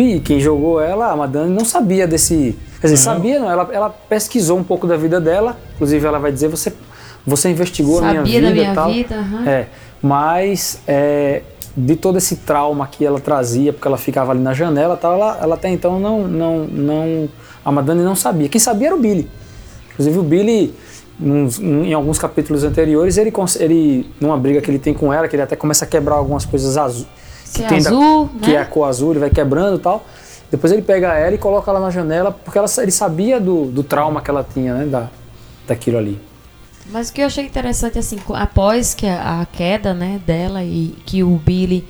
E 0.00 0.18
quem 0.18 0.40
jogou 0.40 0.80
ela, 0.80 1.12
a 1.12 1.16
Madame, 1.16 1.50
não 1.50 1.64
sabia 1.64 2.06
desse. 2.06 2.56
Quer 2.80 2.86
dizer, 2.88 3.08
uhum. 3.08 3.14
sabia, 3.14 3.38
não, 3.38 3.50
ela, 3.50 3.68
ela 3.70 3.90
pesquisou 3.90 4.58
um 4.58 4.64
pouco 4.64 4.86
da 4.86 4.96
vida 4.96 5.20
dela, 5.20 5.58
inclusive 5.74 6.06
ela 6.06 6.18
vai 6.18 6.32
dizer: 6.32 6.48
você, 6.48 6.72
você 7.26 7.50
investigou 7.50 8.00
sabia 8.00 8.20
a 8.20 8.22
minha 8.22 8.24
vida. 8.24 8.46
Sabia 8.46 8.48
da 8.48 8.54
minha 8.54 8.74
tal. 8.74 8.90
vida, 8.90 9.16
uhum. 9.16 9.46
É, 9.46 9.66
mas 10.00 10.80
é, 10.88 11.42
de 11.76 11.96
todo 11.96 12.16
esse 12.16 12.36
trauma 12.36 12.86
que 12.86 13.04
ela 13.04 13.20
trazia, 13.20 13.74
porque 13.74 13.86
ela 13.86 13.98
ficava 13.98 14.32
ali 14.32 14.40
na 14.40 14.54
janela 14.54 14.96
tal, 14.96 15.14
ela, 15.14 15.38
ela 15.42 15.54
até 15.54 15.68
então 15.68 16.00
não, 16.00 16.26
não, 16.26 16.58
não. 16.64 17.28
A 17.62 17.70
Madame 17.70 18.02
não 18.02 18.16
sabia. 18.16 18.48
Quem 18.48 18.60
sabia 18.60 18.88
era 18.88 18.96
o 18.96 18.98
Billy. 18.98 19.28
Inclusive 19.92 20.18
o 20.18 20.22
Billy. 20.22 20.74
em 21.20 21.92
alguns 21.92 22.18
capítulos 22.18 22.64
anteriores, 22.64 23.18
ele, 23.18 23.30
ele, 23.58 24.10
numa 24.18 24.38
briga 24.38 24.62
que 24.62 24.70
ele 24.70 24.78
tem 24.78 24.94
com 24.94 25.12
ela, 25.12 25.28
que 25.28 25.36
ele 25.36 25.42
até 25.42 25.56
começa 25.56 25.84
a 25.84 25.88
quebrar 25.88 26.14
algumas 26.14 26.46
coisas 26.46 26.78
azuis 26.78 27.06
que, 27.52 27.62
que 27.62 27.74
é 27.74 27.76
azul, 27.76 28.26
da, 28.26 28.32
né? 28.32 28.40
Que 28.42 28.56
é 28.56 28.58
a 28.60 28.64
cor 28.64 28.88
azul, 28.88 29.12
ele 29.12 29.20
vai 29.20 29.30
quebrando 29.30 29.76
e 29.76 29.80
tal. 29.80 30.04
Depois 30.50 30.72
ele 30.72 30.82
pega 30.82 31.14
ela 31.14 31.34
e 31.34 31.38
coloca 31.38 31.70
ela 31.70 31.80
na 31.80 31.90
janela, 31.90 32.32
porque 32.32 32.58
ela, 32.58 32.68
ele 32.78 32.90
sabia 32.90 33.40
do, 33.40 33.66
do 33.66 33.82
trauma 33.82 34.20
que 34.20 34.30
ela 34.30 34.44
tinha, 34.44 34.74
né? 34.74 34.86
Da, 34.86 35.08
daquilo 35.66 35.98
ali. 35.98 36.20
Mas 36.92 37.08
o 37.08 37.12
que 37.12 37.22
eu 37.22 37.26
achei 37.26 37.44
interessante, 37.44 37.98
assim, 37.98 38.18
após 38.34 38.94
que 38.94 39.06
a, 39.06 39.42
a 39.42 39.46
queda, 39.46 39.94
né, 39.94 40.20
dela 40.26 40.64
e 40.64 40.96
que 41.06 41.22
o 41.22 41.36
Billy, 41.36 41.86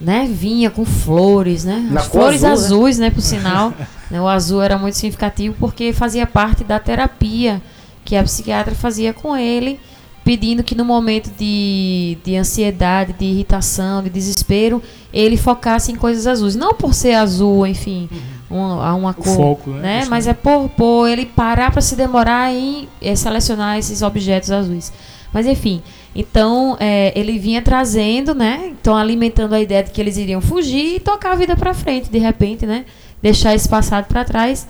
né, 0.00 0.28
vinha 0.30 0.70
com 0.70 0.84
flores, 0.84 1.64
né? 1.64 1.90
As 1.96 2.06
flores 2.06 2.44
azul, 2.44 2.48
né? 2.48 2.52
azuis, 2.52 2.98
né, 2.98 3.06
né 3.06 3.10
por 3.10 3.22
sinal. 3.22 3.72
Né? 4.10 4.20
O 4.20 4.28
azul 4.28 4.60
era 4.60 4.76
muito 4.76 4.96
significativo 4.96 5.56
porque 5.58 5.90
fazia 5.90 6.26
parte 6.26 6.62
da 6.62 6.78
terapia 6.78 7.60
que 8.04 8.14
a 8.14 8.22
psiquiatra 8.22 8.74
fazia 8.74 9.14
com 9.14 9.34
ele, 9.34 9.80
pedindo 10.24 10.64
que 10.64 10.74
no 10.74 10.84
momento 10.84 11.30
de, 11.38 12.16
de 12.24 12.34
ansiedade, 12.36 13.12
de 13.12 13.26
irritação, 13.26 14.02
de 14.02 14.08
desespero, 14.08 14.82
ele 15.12 15.36
focasse 15.36 15.92
em 15.92 15.96
coisas 15.96 16.26
azuis. 16.26 16.56
Não 16.56 16.72
por 16.74 16.94
ser 16.94 17.12
azul, 17.12 17.66
enfim, 17.66 18.08
uma, 18.50 18.94
uma 18.94 19.10
O 19.10 19.14
cor, 19.14 19.36
foco, 19.36 19.70
né? 19.70 20.00
né? 20.00 20.06
Mas 20.08 20.26
é 20.26 20.32
por, 20.32 20.68
por 20.70 21.08
ele 21.08 21.26
parar 21.26 21.70
para 21.70 21.82
se 21.82 21.94
demorar 21.94 22.52
em 22.52 22.88
eh, 23.02 23.14
selecionar 23.14 23.78
esses 23.78 24.00
objetos 24.00 24.50
azuis. 24.50 24.92
Mas 25.32 25.46
enfim, 25.46 25.82
então 26.14 26.76
é, 26.78 27.12
ele 27.18 27.38
vinha 27.38 27.60
trazendo, 27.60 28.34
né? 28.34 28.68
Então 28.70 28.96
alimentando 28.96 29.52
a 29.54 29.60
ideia 29.60 29.82
de 29.82 29.90
que 29.90 30.00
eles 30.00 30.16
iriam 30.16 30.40
fugir 30.40 30.96
e 30.96 31.00
tocar 31.00 31.32
a 31.32 31.34
vida 31.34 31.56
para 31.56 31.74
frente, 31.74 32.08
de 32.08 32.18
repente, 32.18 32.64
né? 32.64 32.86
Deixar 33.20 33.54
esse 33.54 33.68
passado 33.68 34.06
para 34.06 34.24
trás 34.24 34.66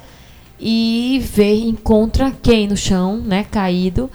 e 0.59 1.23
ver, 1.33 1.61
encontra 1.67 2.33
quem 2.43 2.67
no 2.67 2.77
chão, 2.77 3.19
né? 3.19 3.45
Caído. 3.51 4.11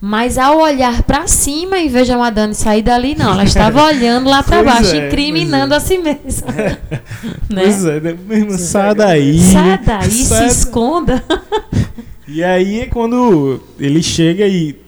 Mas 0.00 0.38
ao 0.38 0.58
olhar 0.60 1.02
para 1.02 1.26
cima 1.26 1.78
e 1.80 1.88
veja 1.88 2.14
a 2.14 2.18
Madame 2.18 2.54
sair 2.54 2.82
dali, 2.82 3.16
não, 3.16 3.32
ela 3.32 3.42
estava 3.44 3.82
olhando 3.86 4.30
lá 4.30 4.42
para 4.44 4.62
baixo, 4.62 4.94
é, 4.94 5.08
incriminando 5.08 5.74
a 5.74 5.80
si 5.80 5.98
mesma. 5.98 6.52
né? 7.50 7.62
Pois 7.64 7.84
é, 7.84 8.00
né? 8.00 8.16
Meu 8.26 8.38
irmão, 8.38 8.58
sai 8.58 8.94
daí. 8.94 9.40
Sai 9.40 9.78
daí, 9.78 10.10
se 10.10 10.30
da- 10.30 10.46
esconda. 10.46 11.24
E 12.30 12.44
aí 12.44 12.80
é 12.80 12.86
quando 12.86 13.58
ele 13.80 14.02
chega 14.02 14.46
e 14.46 14.78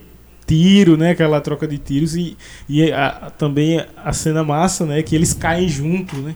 tiro, 0.46 0.98
né? 0.98 1.12
Aquela 1.12 1.40
troca 1.40 1.66
de 1.66 1.78
tiros 1.78 2.14
e, 2.14 2.36
e 2.68 2.92
a- 2.92 3.32
também 3.38 3.82
a 3.96 4.12
cena 4.12 4.44
massa, 4.44 4.84
né? 4.84 5.02
Que 5.02 5.14
eles 5.16 5.32
caem 5.32 5.66
juntos, 5.66 6.18
né? 6.18 6.34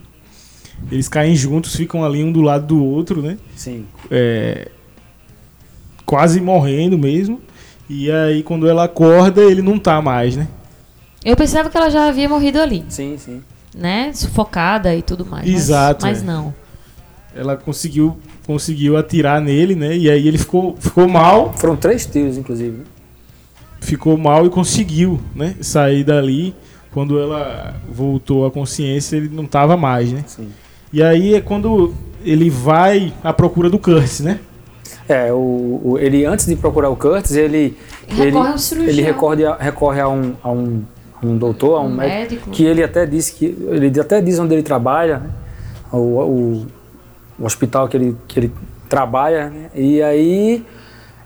Eles 0.91 1.07
caem 1.07 1.37
juntos, 1.37 1.77
ficam 1.77 2.03
ali 2.03 2.25
um 2.25 2.33
do 2.33 2.41
lado 2.41 2.69
do 2.69 2.83
outro, 2.83 3.21
né? 3.21 3.37
Sim. 3.55 3.85
é, 4.11 4.69
quase 6.07 6.41
morrendo 6.41 6.97
mesmo. 6.99 7.41
E 7.89 8.11
aí 8.11 8.43
quando 8.43 8.69
ela 8.69 8.85
acorda, 8.85 9.43
ele 9.43 9.62
não 9.62 9.78
tá 9.78 10.01
mais, 10.01 10.36
né? 10.36 10.48
Eu 11.24 11.36
pensava 11.36 11.70
que 11.70 11.77
ela 11.77 11.89
já 11.90 12.09
havia 12.09 12.28
morrido 12.28 12.61
ali, 12.61 12.85
Sim, 12.89 13.16
sim. 13.19 13.43
né? 13.74 14.12
Sufocada 14.12 14.94
e 14.94 15.02
tudo 15.02 15.24
mais. 15.24 15.47
mas- 15.47 15.55
Exato, 15.55 16.05
Mas, 16.06 16.23
é. 16.23 16.24
não. 16.24 16.55
Ela 17.35 17.56
conseguiu 17.56 18.16
conseguiu 18.47 18.97
atirar 18.97 19.40
nele, 19.40 19.74
né? 19.74 19.97
E 19.97 20.11
aí 20.11 20.28
ele 20.28 20.36
ficou 20.39 20.77
ficou 20.78 21.09
mal, 21.09 21.52
Foram 21.55 21.77
três 21.77 22.05
tiros, 22.06 22.36
inclusive. 22.39 22.78
né? 22.78 22.85
ficou 23.81 24.16
mal 24.16 24.47
e 24.47 24.51
conseguiu, 24.51 25.20
né? 25.35 25.56
Sair 25.61 26.05
dali. 26.05 26.55
Quando 26.90 27.19
ela 27.19 27.74
voltou 27.90 28.47
à 28.47 28.51
consciência, 28.51 29.16
ele 29.16 29.28
não 29.28 29.44
tava 29.47 29.77
mais, 29.77 30.11
né? 30.12 30.23
Sim. 30.27 30.48
E 30.93 31.02
aí 31.02 31.35
é 31.35 31.40
quando 31.40 31.93
ele 32.24 32.48
vai 32.48 33.12
à 33.23 33.32
procura 33.32 33.69
do 33.69 33.78
Curtis, 33.78 34.20
né? 34.20 34.39
É, 35.09 35.32
o, 35.32 35.81
o- 35.85 35.98
ele 36.01 36.24
antes 36.24 36.47
de 36.47 36.56
procurar 36.56 36.89
o 36.89 36.97
Curtis, 36.97 37.32
ele 37.36 37.76
Recorre 38.09 38.55
ele, 38.72 38.90
ele 38.90 39.02
recorre, 39.02 39.44
a, 39.44 39.55
recorre 39.56 40.01
a, 40.01 40.09
um, 40.09 40.32
a, 40.43 40.51
um, 40.51 40.82
um 41.22 41.36
doutor, 41.36 41.76
a 41.76 41.81
um, 41.81 41.86
Um 41.86 41.94
médico, 41.97 42.20
médico. 42.20 42.51
que 42.51 42.64
ele 42.64 42.82
até 42.82 43.05
disse 43.06 43.32
que 43.35 43.47
ele 43.70 43.98
até 44.01 44.20
diz 44.20 44.39
onde 44.39 44.55
ele 44.55 44.62
trabalha, 44.62 45.18
né? 45.18 45.31
o, 45.93 45.97
o, 45.97 46.66
o 47.39 47.44
hospital 47.44 47.86
que 47.89 47.97
ele, 47.97 48.16
que 48.26 48.39
ele 48.40 48.52
trabalha, 48.89 49.51
né? 49.51 49.70
e 49.74 50.02
aí 50.02 50.64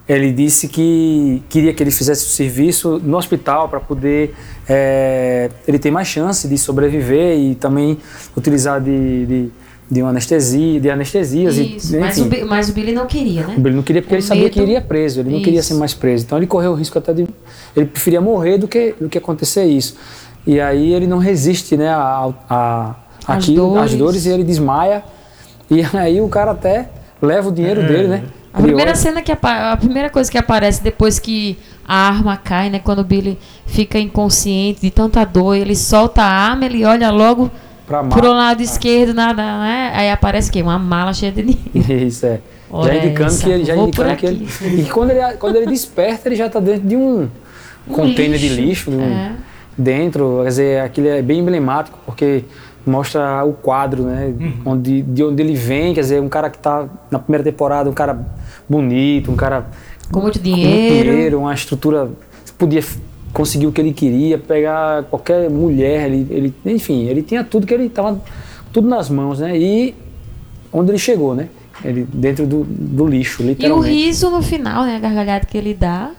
ele 0.09 0.33
disse 0.33 0.69
que 0.69 1.43
queria 1.51 1.73
que 1.75 1.83
ele 1.83 1.91
fizesse 1.91 2.25
o 2.25 2.29
serviço 2.31 2.99
no 3.05 3.17
hospital 3.19 3.69
para 3.69 3.79
poder 3.79 4.35
é, 4.69 5.51
ele 5.67 5.79
ter 5.79 5.91
mais 5.91 6.09
chance 6.09 6.49
de 6.49 6.57
sobreviver 6.57 7.37
e 7.39 7.55
também 7.55 7.99
utilizar 8.37 8.81
de, 8.81 9.27
de, 9.27 9.51
de 9.91 10.03
uma 10.03 10.11
anestesia, 10.11 10.79
de 10.81 10.91
anestesias 10.91 11.57
Isso, 11.57 11.97
e, 11.97 11.99
mas, 12.01 12.19
o, 12.19 12.29
mas 12.47 12.69
o 12.69 12.73
Billy 12.73 12.93
não 12.93 13.07
queria, 13.07 13.47
né? 13.47 13.55
Ele 13.57 13.75
não 13.77 13.83
queria 13.83 14.03
porque 14.03 14.11
Com 14.15 14.17
ele 14.17 14.23
sabia 14.23 14.51
que 14.51 14.59
medo. 14.61 14.71
iria 14.71 14.81
preso, 14.83 15.21
ele 15.21 15.31
não 15.31 15.41
queria 15.43 15.63
ser 15.63 15.75
mais 15.75 15.95
preso. 15.95 16.25
Então 16.27 16.37
ele 16.39 16.47
correu 16.47 16.73
o 16.73 16.75
risco 16.75 16.99
até 16.99 17.13
de. 17.15 17.27
Ele 17.75 17.87
preferia 17.87 18.21
morrer 18.21 18.59
do 18.59 18.69
que, 18.69 18.95
do 19.01 19.09
que 19.09 19.17
acontecer 19.17 19.65
isso. 19.65 19.97
E 20.47 20.61
aí 20.61 20.93
ele 20.93 21.07
não 21.07 21.19
resiste 21.19 21.77
né, 21.77 21.89
a, 21.89 22.31
a, 22.49 22.95
Às 23.27 23.45
àquilo, 23.45 23.79
às 23.79 23.91
dores. 23.93 23.95
dores 23.97 24.27
e 24.27 24.31
ele 24.31 24.45
desmaia. 24.45 25.03
E 25.71 25.83
aí 25.97 26.21
o 26.21 26.29
cara 26.29 26.51
até 26.53 26.89
leva 27.21 27.49
o 27.49 27.53
dinheiro 27.53 27.81
É. 27.83 27.87
dele, 27.87 28.09
né? 28.09 28.25
A 28.53 28.61
primeira 28.61 28.91
olha- 28.91 28.95
cena 28.97 29.23
que 29.23 29.31
a 29.33 29.77
primeira 29.77 30.11
coisa 30.11 30.31
que 30.31 30.37
aparece 30.39 30.83
depois 30.83 31.19
que 31.19 31.57
a 31.87 32.09
arma 32.09 32.37
cai, 32.37 32.69
né? 32.71 32.79
Quando 32.79 32.99
o 33.01 33.05
Billy 33.05 33.39
fica 33.67 33.99
inconsciente 33.99 34.81
de 34.81 34.91
tanta 34.91 35.25
dor, 35.25 35.55
ele 35.55 35.77
solta 35.77 36.23
a 36.23 36.27
arma, 36.27 36.65
ele 36.67 36.85
olha 36.85 37.11
logo 37.11 37.51
pra 37.89 38.05
pro 38.05 38.29
mar. 38.29 38.37
lado 38.37 38.63
esquerdo, 38.63 39.15
nada, 39.15 39.43
né? 39.43 39.91
Aí 39.95 40.11
aparece 40.11 40.51
o 40.51 40.53
quê? 40.53 40.63
Uma 40.63 40.79
mala 40.79 41.13
cheia 41.13 41.33
de 41.33 41.43
dinheiro. 41.43 42.05
Isso 42.07 42.27
é. 42.27 42.41
Olha 42.71 42.93
já 42.93 42.99
indicando 43.05 43.31
essa, 43.31 43.45
que 43.45 43.51
ele. 43.51 43.65
Já 43.65 43.75
vou 43.75 43.89
indicando 43.89 44.17
que 44.17 44.27
ele. 44.27 44.49
E 44.79 44.85
quando 44.85 45.11
ele, 45.11 45.21
quando 45.39 45.57
ele 45.57 45.67
desperta, 45.67 46.29
ele 46.29 46.37
já 46.37 46.47
está 46.47 46.61
dentro 46.61 46.87
de 46.87 46.95
um, 46.97 47.29
Um 47.89 47.93
container 47.93 48.39
de 48.39 48.49
lixo. 48.51 48.91
de 48.91 48.97
um- 48.97 49.03
É. 49.03 49.33
dentro, 49.77 50.41
quer 50.43 50.49
dizer, 50.49 50.81
aquilo 50.83 51.09
é 51.09 51.23
bem 51.23 51.39
emblemático, 51.41 51.99
porque 52.05 52.45
mostra 52.87 53.45
o 53.45 53.53
quadro, 53.53 54.03
né? 54.03 54.35
Onde, 54.65 55.03
de 55.03 55.23
onde 55.25 55.43
ele 55.43 55.55
vem, 55.55 55.95
quer 55.95 56.01
dizer, 56.01 56.21
um 56.21 56.29
cara 56.29 56.51
que 56.51 56.57
está 56.59 56.87
na 57.11 57.19
primeira 57.19 57.45
temporada, 57.45 57.89
um 57.89 57.93
cara 57.95 58.19
bonito, 58.69 59.31
um 59.31 59.37
cara 59.37 59.67
Com 60.11 60.21
muito 60.21 60.39
com 60.39 60.41
muito 60.41 60.41
dinheiro. 60.41 61.11
dinheiro, 61.11 61.39
uma 61.41 61.55
estrutura, 61.55 62.11
podia 62.59 62.83
conseguir 63.33 63.67
o 63.67 63.73
que 63.73 63.81
ele 63.81 63.93
queria, 63.93 64.39
pegar 64.39 65.05
qualquer 65.05 65.49
mulher, 65.51 66.07
ele, 66.11 66.27
ele, 66.31 66.55
enfim, 66.67 67.05
ele 67.07 67.23
tinha 67.23 67.45
tudo 67.45 67.67
que 67.67 67.75
ele 67.75 67.85
estava 67.87 68.21
tudo 68.73 68.89
nas 68.89 69.09
mãos, 69.11 69.39
né? 69.41 69.57
E 69.59 69.95
onde 70.73 70.91
ele 70.91 70.99
chegou, 70.99 71.35
né? 71.35 71.49
Ele 71.85 72.07
dentro 72.13 72.47
do, 72.47 72.65
do 72.65 73.07
lixo, 73.07 73.43
E 73.43 73.45
o 73.45 73.49
literalmente. 73.49 73.95
riso 73.95 74.31
no 74.31 74.43
final, 74.43 74.85
né? 74.85 74.97
A 74.97 74.99
gargalhada 74.99 75.47
que 75.47 75.57
ele 75.57 75.75
dá. 75.75 76.11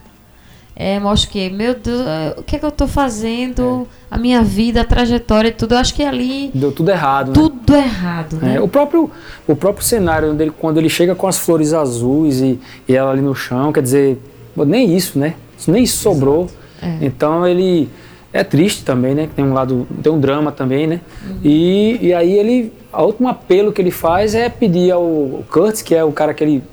É, 0.82 0.98
mostra 0.98 1.30
que, 1.30 1.50
meu 1.50 1.76
Deus, 1.76 2.00
o 2.38 2.44
que 2.44 2.56
é 2.56 2.60
que 2.60 2.66
eu 2.66 2.72
tô 2.72 2.88
fazendo? 2.88 3.86
A 4.10 4.18
minha 4.18 4.42
vida, 4.42 4.80
a 4.80 4.86
trajetória 4.86 5.50
e 5.50 5.52
tudo. 5.52 5.74
Eu 5.74 5.80
acho 5.80 5.94
que 5.94 6.02
ali 6.02 6.52
Deu 6.54 6.72
tudo 6.72 6.90
errado, 6.90 7.28
né? 7.30 7.34
tudo 7.34 7.76
errado, 7.76 8.38
né? 8.42 8.56
É, 8.56 8.62
o, 8.62 8.68
próprio, 8.70 9.12
o 9.46 9.56
próprio 9.58 9.84
cenário, 9.86 10.32
onde 10.32 10.44
ele- 10.44 10.52
quando 10.58 10.78
ele 10.78 10.88
chega 10.88 11.14
com 11.14 11.28
as 11.28 11.38
flores 11.38 11.74
azuis 11.74 12.40
e, 12.40 12.58
e 12.88 12.96
ela 12.96 13.12
ali 13.12 13.20
no 13.22 13.36
chão, 13.36 13.74
quer 13.74 13.84
dizer, 13.84 14.18
nem 14.56 14.96
isso, 14.96 15.20
né? 15.20 15.34
Nem 15.68 15.84
isso 15.84 15.98
sobrou. 15.98 16.50
É. 16.82 16.98
Então 17.06 17.46
ele 17.48 17.90
é 18.32 18.44
triste 18.44 18.84
também, 18.84 19.16
né? 19.16 19.30
Tem 19.36 19.44
um 19.44 19.54
lado, 19.54 19.88
tem 20.04 20.12
um 20.12 20.20
drama 20.20 20.52
também, 20.52 20.86
né? 20.88 21.02
E, 21.44 21.98
e 22.02 22.14
aí 22.14 22.32
ele, 22.38 22.72
a 22.94 23.04
último 23.04 23.28
apelo 23.28 23.72
que 23.72 23.82
ele 23.82 23.92
faz 23.92 24.36
é 24.36 24.50
pedir 24.50 24.92
ao 24.92 25.44
Kurtz, 25.52 25.82
que 25.82 25.96
é 25.96 26.04
o 26.04 26.12
cara 26.12 26.34
que 26.34 26.44
ele 26.44 26.64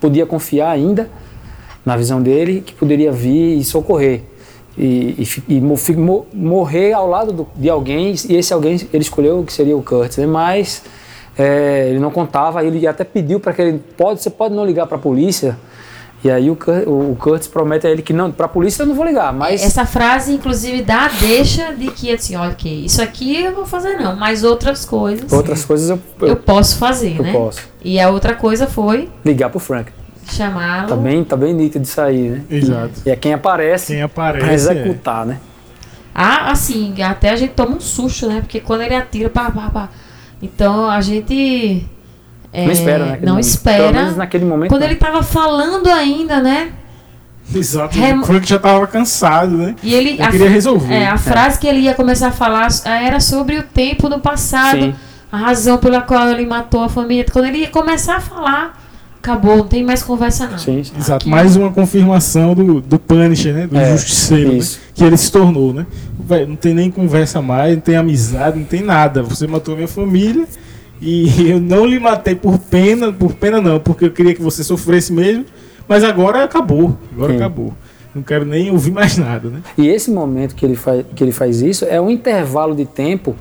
podia 0.00 0.26
confiar 0.26 0.70
ainda, 0.70 1.08
na 1.84 1.96
visão 1.96 2.20
dele, 2.22 2.62
que 2.64 2.74
poderia 2.74 3.10
vir 3.10 3.58
e 3.58 3.64
socorrer. 3.64 4.22
E, 4.76 5.26
e, 5.48 5.54
e 5.56 5.60
morrer 6.34 6.92
ao 6.92 7.08
lado 7.08 7.32
do- 7.32 7.48
de 7.56 7.68
alguém, 7.68 8.14
e 8.28 8.36
esse 8.36 8.52
alguém 8.52 8.78
ele 8.92 9.02
escolheu 9.02 9.42
que 9.42 9.52
seria 9.52 9.76
o 9.76 9.82
Kurtz, 9.82 10.18
né? 10.18 10.26
mas 10.26 10.82
é, 11.36 11.88
ele 11.88 11.98
não 11.98 12.10
contava, 12.12 12.62
ele 12.64 12.86
até 12.86 13.02
pediu 13.02 13.40
para 13.40 13.52
que 13.52 13.62
ele 13.62 13.80
pode, 13.96 14.22
você 14.22 14.30
pode 14.30 14.54
não 14.54 14.64
ligar 14.64 14.86
para 14.86 14.96
a 14.96 15.00
polícia. 15.00 15.58
E 16.24 16.28
aí 16.30 16.50
o, 16.50 16.56
Kurtz 17.16 17.46
promete 17.46 17.86
a 17.86 17.90
ele 17.90 18.02
que 18.02 18.12
não, 18.12 18.32
para 18.32 18.46
a 18.46 18.48
polícia 18.48 18.82
eu 18.82 18.86
não 18.86 18.94
vou 18.96 19.04
ligar, 19.06 19.32
mas 19.32 19.62
Essa 19.62 19.86
frase, 19.86 20.34
inclusive, 20.34 20.82
dá 20.82 21.04
a 21.04 21.08
deixa 21.08 21.72
de 21.72 21.86
que, 21.92 22.12
assim, 22.12 22.34
ok, 22.36 22.84
isso 22.84 23.00
aqui 23.00 23.36
eu 23.36 23.50
não 23.50 23.56
vou 23.58 23.66
fazer 23.66 23.96
não, 23.98 24.16
mas 24.16 24.42
outras 24.42 24.84
coisas 24.84 25.32
outras 25.32 25.64
coisas 25.64 25.90
eu, 25.90 26.00
eu, 26.20 26.28
eu 26.28 26.36
posso 26.36 26.76
fazer, 26.76 27.16
eu 27.18 27.22
né? 27.22 27.32
posso 27.32 27.60
E 27.84 28.00
a 28.00 28.10
outra 28.10 28.34
coisa 28.34 28.66
foi 28.66 29.08
ligar 29.24 29.48
pro 29.48 29.60
Frank. 29.60 29.92
chamá-lo. 30.28 30.88
Tá 30.88 30.96
bem, 30.96 31.22
tá 31.22 31.36
bem 31.36 31.54
nítido 31.54 31.84
isso 31.84 32.00
aí, 32.00 32.30
né? 32.30 32.42
Exato. 32.50 32.94
E 33.06 33.10
é 33.10 33.14
quem 33.16 33.32
aparece 33.32 33.92
Quem 33.92 34.02
aparece. 34.02 34.44
é- 34.48 34.72
executar, 34.72 35.24
né? 35.24 35.38
Ah, 36.12 36.50
assim, 36.50 37.00
até 37.00 37.30
a 37.30 37.36
gente 37.36 37.52
toma 37.52 37.76
um 37.76 37.80
susto, 37.80 38.26
né? 38.26 38.40
Porque 38.40 38.58
quando 38.58 38.80
ele 38.82 38.94
atira, 38.96 39.30
pá, 39.30 39.52
pá, 39.52 39.70
pá. 39.70 39.88
Então 40.42 40.90
a 40.90 41.00
gente. 41.00 41.86
É, 42.52 42.64
não 42.64 42.72
espera, 42.72 42.98
né? 42.98 43.10
naquele 43.10 43.26
Não 43.26 43.32
momento. 43.34 43.44
espera. 43.46 43.82
Pelo 43.84 43.94
menos 43.94 44.16
naquele 44.16 44.44
momento. 44.44 44.68
Quando 44.70 44.80
não. 44.82 44.88
ele 44.88 44.96
tava 44.96 45.22
falando 45.22 45.86
ainda, 45.88 46.40
né? 46.40 46.72
Exato. 47.54 47.98
Remo- 47.98 48.22
O 48.22 48.26
Frank 48.26 48.46
já 48.48 48.58
tava 48.58 48.86
cansado, 48.86 49.56
né? 49.56 49.74
E 49.82 49.94
ele. 49.94 50.20
Eu 50.20 50.30
queria 50.30 50.48
resolver. 50.50 50.92
É, 50.92 51.06
a 51.06 51.16
frase 51.16 51.58
que 51.58 51.66
ele 51.66 51.80
ia 51.80 51.94
começar 51.94 52.28
a 52.28 52.32
falar 52.32 52.68
era 52.84 53.20
sobre 53.20 53.56
o 53.56 53.62
tempo 53.62 54.08
no 54.08 54.20
passado, 54.20 54.78
Sim. 54.80 54.94
a 55.32 55.36
razão 55.38 55.78
pela 55.78 56.02
qual 56.02 56.28
ele 56.28 56.44
matou 56.46 56.82
a 56.82 56.88
família. 56.88 57.24
Quando 57.32 57.46
ele 57.46 57.58
ia 57.58 57.70
começar 57.70 58.16
a 58.16 58.20
falar, 58.20 58.78
acabou, 59.18 59.56
não 59.56 59.66
tem 59.66 59.82
mais 59.82 60.02
conversa 60.02 60.46
não. 60.46 60.58
Sim, 60.58 60.84
sim. 60.84 60.92
Exato. 60.98 61.22
Aqui. 61.24 61.28
Mais 61.30 61.56
uma 61.56 61.72
confirmação 61.72 62.54
do, 62.54 62.82
do 62.82 62.98
Punisher, 62.98 63.54
né? 63.54 63.66
Do 63.66 63.78
É, 63.78 63.92
justiceiro, 63.96 64.52
né? 64.52 64.64
Que 64.94 65.04
ele 65.04 65.16
se 65.16 65.32
tornou, 65.32 65.72
né? 65.72 65.86
Não 66.46 66.56
tem 66.56 66.74
nem 66.74 66.90
conversa 66.90 67.40
mais, 67.40 67.74
não 67.74 67.80
tem 67.80 67.96
amizade, 67.96 68.58
não 68.58 68.66
tem 68.66 68.82
nada. 68.82 69.22
Você 69.22 69.46
matou 69.46 69.74
minha 69.74 69.88
família 69.88 70.46
e 71.00 71.28
eu 71.50 71.60
não 71.60 71.86
lhe 71.86 71.98
matei 71.98 72.34
por 72.34 72.58
pena, 72.58 73.12
por 73.12 73.34
pena 73.34 73.60
não, 73.60 73.78
porque 73.80 74.06
eu 74.06 74.10
queria 74.10 74.34
que 74.34 74.42
você 74.42 74.62
sofresse 74.64 75.12
mesmo, 75.12 75.44
mas 75.86 76.04
agora 76.04 76.44
acabou. 76.44 76.96
Agora 77.12 77.32
Sim. 77.32 77.36
acabou. 77.36 77.74
Não 78.14 78.22
quero 78.22 78.44
nem 78.44 78.70
ouvir 78.70 78.90
mais 78.90 79.16
nada, 79.16 79.48
né? 79.48 79.62
E 79.76 79.86
esse 79.88 80.10
momento 80.10 80.54
que 80.54 80.64
ele, 80.64 80.76
faz, 80.76 81.04
que 81.14 81.22
ele 81.22 81.32
faz 81.32 81.60
isso 81.60 81.84
é 81.84 82.00
um 82.00 82.10
intervalo 82.10 82.74
de 82.74 82.84
tempo 82.84 83.36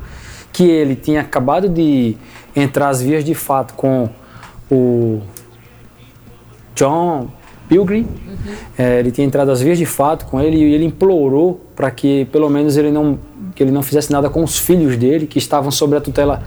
que 0.51 0.63
ele 0.63 0.95
tinha 0.95 1.21
acabado 1.21 1.69
de 1.69 2.15
entrar 2.55 2.89
às 2.89 3.01
vias 3.01 3.23
de 3.23 3.33
fato 3.33 3.73
com 3.75 4.09
o 4.69 5.21
John 6.75 7.29
Pilgrim, 7.67 8.07
é, 8.77 8.99
ele 8.99 9.11
tinha 9.11 9.25
entrado 9.25 9.51
às 9.51 9.61
vias 9.61 9.77
de 9.77 9.85
fato 9.85 10.25
com 10.25 10.39
ele 10.39 10.57
e 10.57 10.73
ele 10.73 10.85
implorou 10.85 11.61
para 11.75 11.91
que 11.91 12.25
pelo 12.25 12.49
menos 12.49 12.77
ele 12.77 12.91
não 12.91 13.19
que 13.53 13.63
ele 13.63 13.71
não 13.71 13.81
fizesse 13.81 14.11
nada 14.11 14.29
com 14.29 14.43
os 14.43 14.59
filhos 14.59 14.95
dele 14.95 15.25
que 15.25 15.39
estavam 15.39 15.71
sob 15.71 15.95
a 15.97 16.01
tutela 16.01 16.43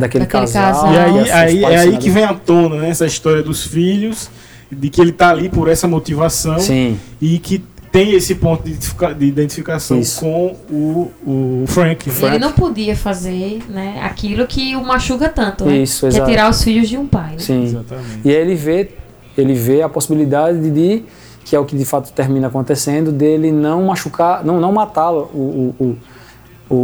daquele, 0.00 0.24
Daquele 0.24 0.42
casal. 0.42 0.72
casal. 0.72 0.92
E 0.92 0.98
aí, 0.98 1.12
seus 1.12 1.30
aí, 1.30 1.64
é 1.64 1.78
aí 1.78 1.96
que 1.98 2.10
vem 2.10 2.24
à 2.24 2.34
tona 2.34 2.76
né, 2.76 2.90
essa 2.90 3.06
história 3.06 3.42
dos 3.42 3.64
filhos, 3.64 4.28
de 4.70 4.88
que 4.90 5.00
ele 5.00 5.12
tá 5.12 5.30
ali 5.30 5.48
por 5.48 5.68
essa 5.68 5.86
motivação 5.86 6.58
Sim, 6.58 6.98
e 7.20 7.38
que 7.38 7.62
tem 7.92 8.12
esse 8.12 8.36
ponto 8.36 8.62
de, 8.62 8.76
de 9.16 9.26
identificação 9.26 9.98
Isso. 9.98 10.20
com 10.20 10.56
o, 10.70 11.10
o 11.26 11.64
Frank. 11.66 12.08
né? 12.08 12.14
E 12.22 12.24
Ele 12.26 12.38
não 12.38 12.52
podia 12.52 12.94
fazer 12.94 13.60
né, 13.68 13.98
aquilo 14.02 14.46
que 14.46 14.76
o 14.76 14.84
machuca 14.84 15.28
tanto, 15.28 15.64
né? 15.64 15.78
Isso, 15.78 16.08
que 16.08 16.16
é 16.16 16.24
tirar 16.24 16.48
os 16.48 16.62
filhos 16.62 16.88
de 16.88 16.96
um 16.96 17.04
pai. 17.06 17.32
Né? 17.32 17.38
sim. 17.38 17.64
Exatamente. 17.64 18.20
E 18.24 18.30
aí 18.30 18.36
ele 18.36 18.54
vê, 18.54 18.90
ele 19.36 19.54
vê 19.54 19.82
a 19.82 19.88
possibilidade 19.88 20.70
de, 20.70 21.02
que 21.44 21.56
é 21.56 21.58
o 21.58 21.64
que 21.64 21.76
de 21.76 21.84
fato 21.84 22.12
termina 22.12 22.46
acontecendo, 22.46 23.10
dele 23.10 23.50
não 23.50 23.82
machucar, 23.86 24.44
não, 24.44 24.60
não 24.60 24.70
matá-lo, 24.70 25.22
o, 25.34 25.74
o, 25.80 25.96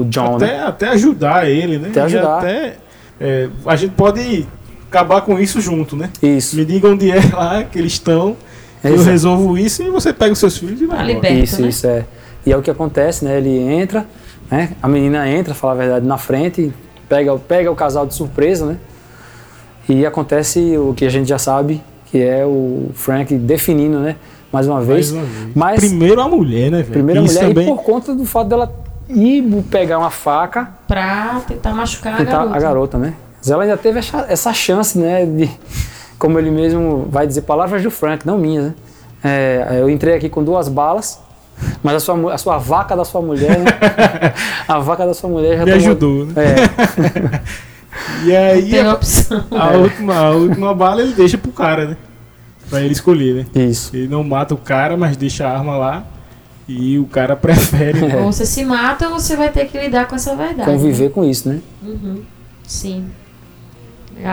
o, 0.01 0.05
John, 0.07 0.35
Até, 0.39 0.47
né? 0.49 0.63
até 0.65 0.89
ajudar 0.89 1.49
ele, 1.49 1.79
né? 1.79 1.91
Até 1.91 2.01
E 2.01 2.03
ajudar. 2.03 2.39
até, 2.39 2.77
é, 3.21 3.49
a 3.67 3.77
gente 3.77 3.93
pode 3.95 4.47
acabar 4.89 5.21
com 5.23 5.39
isso 5.39 5.61
junto, 5.61 5.97
né? 5.97 6.11
Isso, 6.23 6.57
Me 6.57 6.65
diga 6.65 6.89
onde 6.89 7.11
é 7.11 7.21
lá 7.33 7.65
que 7.65 7.79
eles 7.79 7.93
estão, 7.93 8.37
eu 8.85 8.95
Exato. 8.95 9.11
resolvo 9.11 9.59
isso 9.59 9.83
e 9.83 9.91
você 9.91 10.13
pega 10.13 10.33
os 10.33 10.39
seus 10.39 10.57
filhos 10.57 10.81
e 10.81 10.87
vai 10.87 10.99
Tá 10.99 11.03
liberto, 11.05 11.37
isso, 11.45 11.63
né? 11.63 11.69
isso 11.69 11.87
é. 11.87 12.05
E 12.45 12.53
é 12.53 12.57
o 12.57 12.63
que 12.63 12.71
acontece, 12.71 13.25
né? 13.25 13.39
Ele 13.39 13.59
entra, 13.59 14.07
né? 14.51 14.71
A 14.83 14.87
menina 14.89 15.29
entra, 15.29 15.55
fala 15.55 15.73
a 15.73 15.77
verdade, 15.77 16.07
na 16.07 16.17
frente, 16.19 16.73
pega, 17.09 17.37
pega 17.37 17.71
o 17.71 17.75
casal 17.75 18.07
de 18.07 18.15
surpresa, 18.15 18.67
né? 18.67 18.77
E 19.89 20.05
acontece 20.07 20.77
o 20.79 20.95
que 20.95 21.05
a 21.05 21.09
gente 21.09 21.29
já 21.29 21.39
sabe, 21.39 21.81
que 22.07 22.19
é 22.23 22.45
o 22.45 22.91
Frank 22.95 23.35
definindo, 23.37 23.99
né? 23.99 24.17
Mais 24.53 24.67
uma 24.69 24.81
vez. 24.81 25.11
Mais 25.11 25.25
uma 25.27 25.35
vez. 25.41 25.53
Mas 25.55 25.81
Primeiro 25.81 26.21
a 26.21 26.29
mulher, 26.29 26.71
né, 26.71 26.79
velho? 26.79 26.91
primeira 26.93 27.21
Isso 27.23 27.35
mulher, 27.35 27.49
também. 27.49 27.65
e 27.65 27.69
por 27.69 27.83
conta 27.83 28.15
do 28.15 28.25
fato 28.25 28.49
dela 28.49 28.73
ir 29.09 29.63
pegar 29.71 29.99
uma 29.99 30.11
faca 30.11 30.71
Pra 30.89 31.41
tentar 31.47 31.73
machucar 31.75 32.15
a 32.15 32.17
tentar 32.19 32.33
garota. 32.39 32.57
a 32.57 32.61
garota, 32.61 32.99
né? 32.99 33.15
Mas 33.39 33.51
ela 33.51 33.63
ainda 33.63 33.77
teve 33.77 33.99
essa, 34.01 34.27
essa 34.29 34.53
chance, 34.53 34.99
né? 34.99 35.25
De, 35.25 35.51
como 36.19 36.39
ele 36.39 36.51
mesmo 36.51 37.07
vai 37.11 37.27
dizer, 37.27 37.43
palavras 37.43 37.83
do 37.83 37.91
Frank, 37.91 38.27
não 38.27 38.39
minhas, 38.39 38.65
né? 38.67 38.75
É, 39.23 39.79
eu 39.81 39.89
entrei 39.91 40.15
aqui 40.15 40.29
com 40.29 40.43
duas 40.43 40.69
balas, 40.69 41.21
mas 41.83 41.95
a 41.97 42.01
sua, 42.01 42.35
a 42.35 42.39
sua 42.39 42.59
vaca 42.59 42.95
da 42.97 43.05
sua 43.05 43.21
mulher, 43.23 43.59
né? 43.59 43.65
a 44.69 44.79
vaca 44.79 45.07
da 45.07 45.15
sua 45.15 45.31
mulher 45.31 45.59
já 45.59 45.65
Me 45.65 45.71
tomou- 45.73 45.87
ajudou, 45.87 46.27
né? 46.27 46.35
É, 46.37 47.41
E 48.25 48.37
aí 48.37 48.79
a, 48.79 48.99
a 49.59 49.71
última, 49.79 50.15
a 50.17 50.31
última 50.33 50.75
bala 50.75 51.01
ele 51.03 51.15
deixa 51.15 51.39
pro 51.39 51.51
cara, 51.51 51.87
né? 51.89 51.97
Pra 52.69 52.81
ele 52.83 52.93
escolher, 52.93 53.47
né? 53.55 53.63
isso. 53.65 53.95
Ele 53.97 54.07
não 54.09 54.23
mata 54.23 54.53
o 54.53 54.57
cara, 54.59 54.97
mas 54.97 55.17
deixa 55.17 55.47
a 55.47 55.53
arma 55.57 55.77
lá. 55.77 56.05
E 56.69 56.99
o 56.99 57.05
cara 57.07 57.35
prefere. 57.37 58.01
né? 58.01 58.15
É. 58.15 58.17
Ou 58.23 58.33
você 58.33 58.45
se 58.47 58.65
mata 58.65 59.09
ou 59.09 59.19
você 59.19 59.37
vai 59.37 59.51
ter 59.51 59.67
que 59.69 59.79
lidar 59.79 60.07
com 60.09 60.17
essa 60.17 60.35
verdade. 60.35 60.71
Conviver 60.71 61.11
com 61.11 61.25
isso, 61.25 61.49
né? 61.49 61.61
né? 61.83 61.89
Uhum. 61.91 62.23
Sim. 62.67 63.05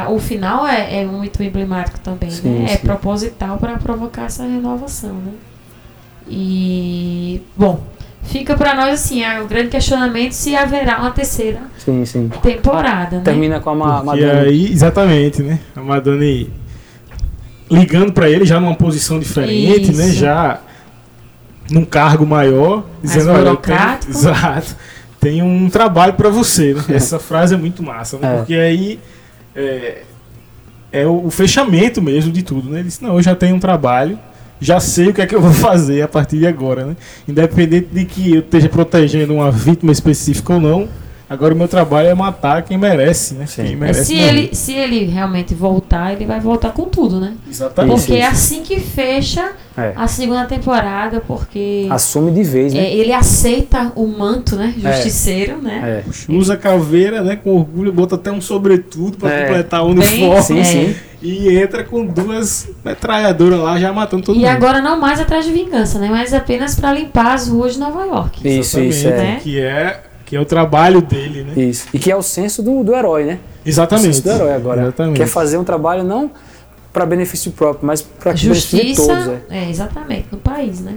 O 0.09 0.17
final 0.17 0.65
é, 0.65 1.01
é 1.01 1.05
muito 1.05 1.43
emblemático 1.43 1.99
também, 1.99 2.31
Sim, 2.31 2.47
né? 2.49 2.65
É 2.71 2.77
sim. 2.77 2.87
proposital 2.87 3.57
para 3.57 3.77
provocar 3.77 4.23
essa 4.25 4.43
renovação, 4.43 5.13
né? 5.13 5.31
E 6.27 7.41
bom, 7.57 7.81
fica 8.23 8.55
para 8.55 8.73
nós 8.75 8.93
assim, 8.93 9.21
o 9.43 9.45
grande 9.47 9.67
questionamento 9.69 10.31
se 10.31 10.55
haverá 10.55 10.99
uma 10.99 11.11
terceira 11.11 11.59
Sim, 11.77 12.05
sim. 12.05 12.29
temporada, 12.41 13.17
né? 13.17 13.23
Termina 13.25 13.59
com 13.59 13.71
a 13.71 13.75
Ma- 13.75 14.01
Porque 14.01 14.21
Madonna. 14.21 14.41
aí, 14.43 14.71
exatamente, 14.71 15.43
né? 15.43 15.59
A 15.75 15.81
Madonna 15.81 16.23
ligando 17.69 18.13
pra 18.13 18.29
ele 18.29 18.45
já 18.45 18.59
numa 18.59 18.75
posição 18.75 19.19
diferente, 19.19 19.91
né? 19.93 20.05
Isso. 20.07 20.13
Já 20.15 20.61
num 21.69 21.85
cargo 21.85 22.25
maior, 22.25 22.83
dizendo, 23.01 23.31
olha, 23.31 23.49
eu 23.49 23.55
tenho, 23.55 23.79
exato, 24.09 24.75
tem 25.19 25.41
um 25.41 25.69
trabalho 25.69 26.13
pra 26.13 26.29
você, 26.29 26.73
né? 26.73 26.83
Essa 26.89 27.19
frase 27.19 27.53
é 27.53 27.57
muito 27.57 27.81
massa, 27.81 28.17
né? 28.17 28.33
É. 28.33 28.37
Porque 28.37 28.53
aí 28.53 28.99
é, 29.55 30.01
é 30.91 31.07
o, 31.07 31.25
o 31.25 31.31
fechamento 31.31 32.01
mesmo 32.01 32.31
de 32.31 32.43
tudo, 32.43 32.69
né? 32.69 32.79
Ele 32.79 32.87
disse, 32.89 33.01
não, 33.01 33.15
eu 33.15 33.21
já 33.21 33.35
tenho 33.35 33.55
um 33.55 33.59
trabalho, 33.59 34.19
já 34.59 34.79
sei 34.79 35.09
o 35.09 35.13
que 35.13 35.21
é 35.21 35.25
que 35.25 35.35
eu 35.35 35.41
vou 35.41 35.51
fazer 35.53 36.01
a 36.01 36.07
partir 36.07 36.37
de 36.39 36.47
agora, 36.47 36.85
né? 36.85 36.95
Independente 37.27 37.87
de 37.91 38.05
que 38.05 38.35
eu 38.35 38.39
esteja 38.39 38.67
protegendo 38.69 39.33
uma 39.33 39.51
vítima 39.51 39.91
específica 39.91 40.53
ou 40.53 40.59
não, 40.59 40.89
agora 41.33 41.53
o 41.53 41.57
meu 41.57 41.67
trabalho 41.67 42.07
é 42.07 42.13
matar 42.13 42.61
quem 42.63 42.77
merece, 42.77 43.33
né? 43.33 43.45
Sim. 43.45 43.63
Quem 43.63 43.73
É, 43.73 43.75
merece 43.75 44.05
se, 44.05 44.15
ele, 44.19 44.49
se 44.55 44.73
ele 44.73 45.05
realmente 45.05 45.53
voltar, 45.53 46.13
ele 46.13 46.25
vai 46.25 46.39
voltar 46.39 46.71
com 46.71 46.83
tudo, 46.85 47.19
né? 47.19 47.33
Exatamente. 47.49 47.95
Porque 47.95 48.13
isso. 48.13 48.21
é 48.21 48.25
assim 48.25 48.61
que 48.63 48.79
fecha 48.79 49.51
É. 49.77 49.93
a 49.95 50.07
segunda 50.07 50.45
temporada, 50.45 51.21
porque 51.27 51.87
Assume 51.89 52.31
de 52.31 52.43
vez, 52.43 52.73
né? 52.73 52.79
é, 52.81 52.93
ele 52.95 53.11
aceita 53.11 53.91
o 53.95 54.05
manto, 54.07 54.55
né? 54.55 54.73
Justiceiro, 54.77 55.61
né? 55.61 56.03
É. 56.07 56.31
Usa 56.31 56.53
a 56.53 56.57
caveira, 56.57 57.21
né, 57.21 57.35
com 57.35 57.55
orgulho, 57.57 57.91
bota 57.91 58.15
até 58.15 58.31
um 58.31 58.39
sobretudo 58.39 59.17
pra 59.17 59.31
É. 59.31 59.41
completar 59.45 59.83
o 59.83 59.87
uniforme 59.89 60.43
Sim, 60.43 60.59
É. 60.59 60.63
sim. 60.63 60.95
e 61.21 61.49
entra 61.57 61.83
com 61.83 62.05
duas 62.05 62.67
metralhadoras 62.83 63.59
lá 63.59 63.79
já 63.79 63.91
matando 63.93 64.23
todo 64.23 64.35
E 64.35 64.39
mundo. 64.39 64.47
agora 64.49 64.81
não 64.81 64.99
mais 64.99 65.19
atrás 65.19 65.45
de 65.45 65.51
vingança, 65.51 65.97
né? 65.97 66.07
Mas 66.11 66.33
apenas 66.33 66.75
para 66.75 66.93
limpar 66.93 67.33
as 67.33 67.47
ruas 67.47 67.73
de 67.73 67.79
Nova 67.79 68.05
York. 68.05 68.39
Isso, 68.47 68.79
isso, 68.79 69.07
Exatamente, 69.07 69.37
é. 69.37 69.39
Que 69.41 69.59
é 69.59 70.03
que 70.33 70.37
é 70.37 70.41
o 70.41 70.45
trabalho 70.45 70.99
dele, 70.99 71.43
né? 71.43 71.63
Isso. 71.63 71.85
E 71.93 71.99
que 71.99 72.11
é 72.11 72.15
o 72.15 72.23
senso 72.23 72.63
do, 72.63 72.83
do 72.83 72.95
herói, 72.95 73.23
né? 73.23 73.39
O 73.63 73.69
Exatamente. 73.69 74.07
senso 74.07 74.23
do 74.23 74.31
herói 74.31 74.53
agora. 74.53 74.81
Exatamente. 74.81 75.17
Quer 75.17 75.27
fazer 75.27 75.59
um 75.59 75.63
trabalho 75.63 76.03
não 76.03 76.31
para 76.91 77.05
benefício 77.05 77.51
próprio, 77.51 77.85
mas 77.85 78.01
para 78.01 78.33
benefício 78.33 78.79
de 78.79 78.87
Justiça, 78.87 79.07
todos. 79.07 79.27
É. 79.51 79.65
é, 79.65 79.69
exatamente, 79.69 80.29
no 80.31 80.39
país, 80.39 80.79
né? 80.79 80.95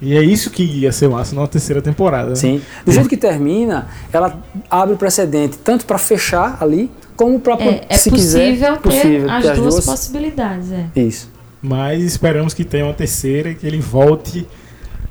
E 0.00 0.16
é 0.16 0.22
isso 0.22 0.48
que 0.48 0.62
ia 0.62 0.90
ser 0.92 1.10
massa 1.10 1.34
na 1.36 1.46
terceira 1.46 1.82
temporada. 1.82 2.30
né? 2.30 2.36
Sim. 2.36 2.62
Do 2.86 2.90
jeito 2.90 3.06
que 3.06 3.18
termina, 3.18 3.86
ela 4.10 4.42
abre 4.70 4.94
o 4.94 4.96
precedente 4.96 5.58
tanto 5.58 5.84
para 5.84 5.98
fechar 5.98 6.56
ali, 6.58 6.90
como 7.14 7.38
para, 7.38 7.62
É, 7.62 7.84
é 7.86 7.98
se 7.98 8.08
possível 8.08 8.50
quiser, 8.50 8.72
ter 8.72 8.80
possível 8.80 9.30
as 9.30 9.44
ter 9.44 9.56
duas, 9.56 9.84
possibilidades, 9.84 10.72
é. 10.72 10.86
Isso. 10.96 11.30
Mas 11.60 12.02
esperamos 12.02 12.54
que 12.54 12.64
tenha 12.64 12.86
uma 12.86 12.94
terceira 12.94 13.50
e 13.50 13.54
que 13.54 13.66
ele 13.66 13.78
volte 13.78 14.46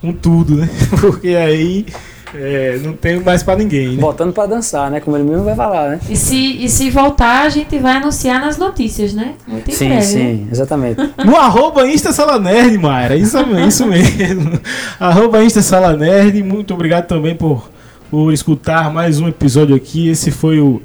com 0.02 0.12
tudo, 0.12 0.56
né? 0.56 0.68
Porque 1.00 1.36
aí 1.36 1.86
é, 2.34 2.80
não 2.84 2.94
tem 2.94 3.20
mais 3.20 3.42
pra 3.42 3.56
ninguém, 3.56 3.96
né? 3.96 4.02
Botando 4.02 4.32
para 4.32 4.46
dançar, 4.46 4.92
né? 4.92 5.00
Como 5.00 5.18
ele 5.18 5.24
mesmo 5.24 5.44
vai 5.44 5.56
falar, 5.56 5.90
né? 5.90 6.00
E 6.10 6.16
se, 6.16 6.64
e 6.64 6.70
se 6.70 6.90
voltar, 6.90 7.46
a 7.46 7.50
gente 7.50 7.78
vai 7.80 7.98
anunciar 7.98 8.40
nas 8.40 8.58
notícias, 8.58 9.14
né? 9.14 9.34
Muito 9.48 9.72
Sim, 9.72 9.90
breve, 9.90 9.96
né? 9.96 10.02
sim, 10.02 10.48
exatamente. 10.52 11.00
No 11.26 11.36
arroba 11.36 11.88
Insta 11.88 12.12
Sala 12.12 12.40
Nerd, 12.40 12.78
Mayra. 12.78 13.16
Isso, 13.16 13.38
isso 13.68 13.86
mesmo. 13.86 14.60
arroba 15.00 15.44
Insta 15.44 15.62
Sala 15.62 15.96
Nerd. 15.96 16.42
Muito 16.44 16.74
obrigado 16.74 17.08
também 17.08 17.36
por, 17.36 17.70
por 18.10 18.32
escutar 18.32 18.92
mais 18.92 19.20
um 19.20 19.28
episódio 19.28 19.76
aqui. 19.76 20.10
Esse 20.10 20.32
foi 20.32 20.60
o, 20.60 20.82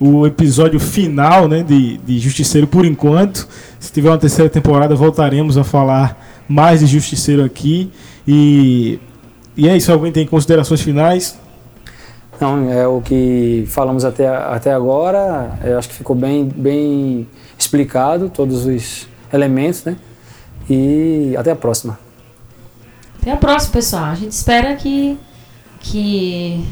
o 0.00 0.26
episódio 0.26 0.80
final 0.80 1.48
né, 1.48 1.62
de, 1.62 1.98
de 1.98 2.18
Justiceiro 2.18 2.66
por 2.66 2.84
enquanto. 2.84 3.46
Se 3.78 3.92
tiver 3.92 4.10
uma 4.10 4.18
terceira 4.18 4.48
temporada, 4.50 4.94
voltaremos 4.94 5.58
a 5.58 5.64
falar 5.64 6.18
mais 6.48 6.80
de 6.80 6.86
Justiceiro 6.86 7.44
aqui. 7.44 7.90
E, 8.26 8.98
e 9.58 9.68
é 9.68 9.76
isso. 9.76 9.92
Alguém 9.92 10.12
tem 10.12 10.24
considerações 10.24 10.80
finais? 10.80 11.36
Não, 12.40 12.70
é 12.70 12.86
o 12.86 13.00
que 13.00 13.64
falamos 13.66 14.04
até, 14.04 14.28
até 14.28 14.72
agora. 14.72 15.58
Eu 15.64 15.76
acho 15.76 15.88
que 15.88 15.96
ficou 15.96 16.14
bem, 16.14 16.44
bem 16.44 17.26
explicado 17.58 18.30
todos 18.30 18.66
os 18.66 19.08
elementos, 19.32 19.82
né? 19.82 19.96
E 20.70 21.34
até 21.36 21.50
a 21.50 21.56
próxima. 21.56 21.98
Até 23.20 23.32
a 23.32 23.36
próxima, 23.36 23.72
pessoal. 23.72 24.04
A 24.04 24.14
gente 24.14 24.30
espera 24.30 24.76
que, 24.76 25.18
que 25.80 26.64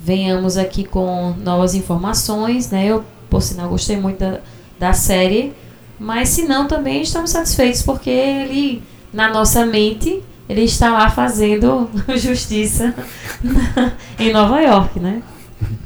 venhamos 0.00 0.56
aqui 0.56 0.84
com 0.84 1.34
novas 1.42 1.74
informações, 1.74 2.70
né? 2.70 2.86
Eu, 2.86 3.04
por 3.28 3.42
sinal, 3.42 3.68
gostei 3.68 3.96
muito 3.96 4.20
da, 4.20 4.38
da 4.78 4.92
série. 4.92 5.52
Mas 5.98 6.28
se 6.28 6.44
não, 6.44 6.68
também 6.68 7.02
estamos 7.02 7.30
satisfeitos, 7.30 7.82
porque 7.82 8.08
ele, 8.08 8.84
na 9.12 9.32
nossa 9.32 9.66
mente, 9.66 10.22
ele 10.48 10.62
está 10.62 10.90
lá 10.92 11.10
fazendo 11.10 11.88
justiça 12.16 12.94
em 14.18 14.32
Nova 14.32 14.60
York, 14.60 14.98
né? 15.00 15.22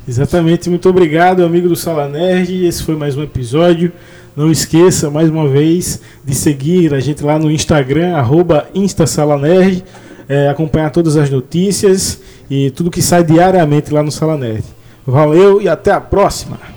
Exatamente, 0.08 0.70
muito 0.70 0.88
obrigado, 0.88 1.44
amigo 1.44 1.68
do 1.68 1.76
Sala 1.76 2.08
Nerd. 2.08 2.64
Esse 2.64 2.82
foi 2.82 2.96
mais 2.96 3.16
um 3.16 3.22
episódio. 3.22 3.92
Não 4.36 4.50
esqueça, 4.50 5.10
mais 5.10 5.30
uma 5.30 5.48
vez, 5.48 6.00
de 6.24 6.34
seguir 6.34 6.92
a 6.92 7.00
gente 7.00 7.24
lá 7.24 7.38
no 7.38 7.50
Instagram, 7.50 8.14
arroba 8.16 8.68
InstaSalaNerd, 8.74 9.82
é, 10.28 10.48
acompanhar 10.48 10.90
todas 10.90 11.16
as 11.16 11.30
notícias 11.30 12.20
e 12.50 12.70
tudo 12.70 12.90
que 12.90 13.00
sai 13.00 13.24
diariamente 13.24 13.92
lá 13.92 14.02
no 14.02 14.12
Sala 14.12 14.36
Nerd. 14.36 14.64
Valeu 15.06 15.60
e 15.62 15.68
até 15.68 15.90
a 15.90 16.00
próxima! 16.00 16.75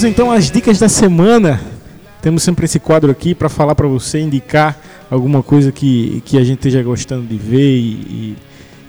Vamos 0.00 0.16
então 0.16 0.32
às 0.32 0.50
dicas 0.50 0.78
da 0.78 0.88
semana. 0.88 1.60
Temos 2.22 2.42
sempre 2.42 2.64
esse 2.64 2.80
quadro 2.80 3.10
aqui 3.10 3.34
para 3.34 3.50
falar 3.50 3.74
para 3.74 3.86
você, 3.86 4.18
indicar 4.18 4.74
alguma 5.10 5.42
coisa 5.42 5.70
que, 5.70 6.22
que 6.24 6.38
a 6.38 6.40
gente 6.40 6.56
esteja 6.56 6.82
gostando 6.82 7.26
de 7.26 7.36
ver 7.36 7.76
e, 7.76 7.92
e, 7.92 8.36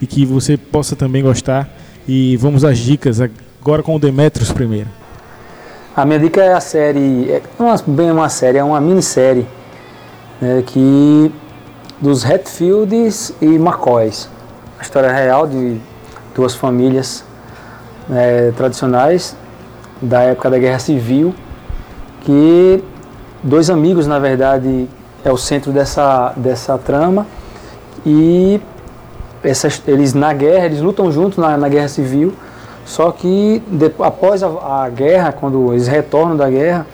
e 0.00 0.06
que 0.06 0.24
você 0.24 0.56
possa 0.56 0.96
também 0.96 1.22
gostar. 1.22 1.68
E 2.08 2.34
vamos 2.38 2.64
às 2.64 2.78
dicas 2.78 3.20
agora 3.20 3.82
com 3.82 3.94
o 3.94 3.98
Demetrios 3.98 4.50
primeiro. 4.52 4.88
A 5.94 6.06
minha 6.06 6.18
dica 6.18 6.42
é 6.42 6.54
a 6.54 6.60
série, 6.62 7.30
é 7.30 7.42
uma, 7.58 7.76
bem 7.86 8.10
uma 8.10 8.30
série, 8.30 8.56
é 8.56 8.64
uma 8.64 8.80
minissérie 8.80 9.46
né, 10.40 10.64
que 10.66 11.30
dos 12.00 12.24
Hatfields 12.24 13.34
e 13.38 13.56
McCoys. 13.56 14.30
A 14.78 14.82
história 14.82 15.12
real 15.12 15.46
de 15.46 15.76
duas 16.34 16.54
famílias 16.54 17.22
né, 18.08 18.50
tradicionais 18.56 19.36
da 20.02 20.22
época 20.22 20.50
da 20.50 20.58
Guerra 20.58 20.80
Civil, 20.80 21.32
que 22.22 22.82
dois 23.42 23.70
amigos, 23.70 24.06
na 24.06 24.18
verdade, 24.18 24.88
é 25.24 25.30
o 25.30 25.36
centro 25.36 25.70
dessa, 25.70 26.32
dessa 26.36 26.76
trama 26.76 27.26
e 28.04 28.60
essas, 29.42 29.80
eles 29.86 30.12
na 30.12 30.32
guerra, 30.32 30.66
eles 30.66 30.80
lutam 30.80 31.10
juntos 31.10 31.38
na, 31.38 31.56
na 31.56 31.68
Guerra 31.68 31.88
Civil, 31.88 32.34
só 32.84 33.12
que 33.12 33.62
após 34.00 34.42
a, 34.42 34.48
a, 34.84 34.88
guerra, 34.88 35.32
quando 35.32 35.72
eles 35.72 35.86
retornam 35.86 36.36
da 36.36 36.50
guerra, 36.50 36.84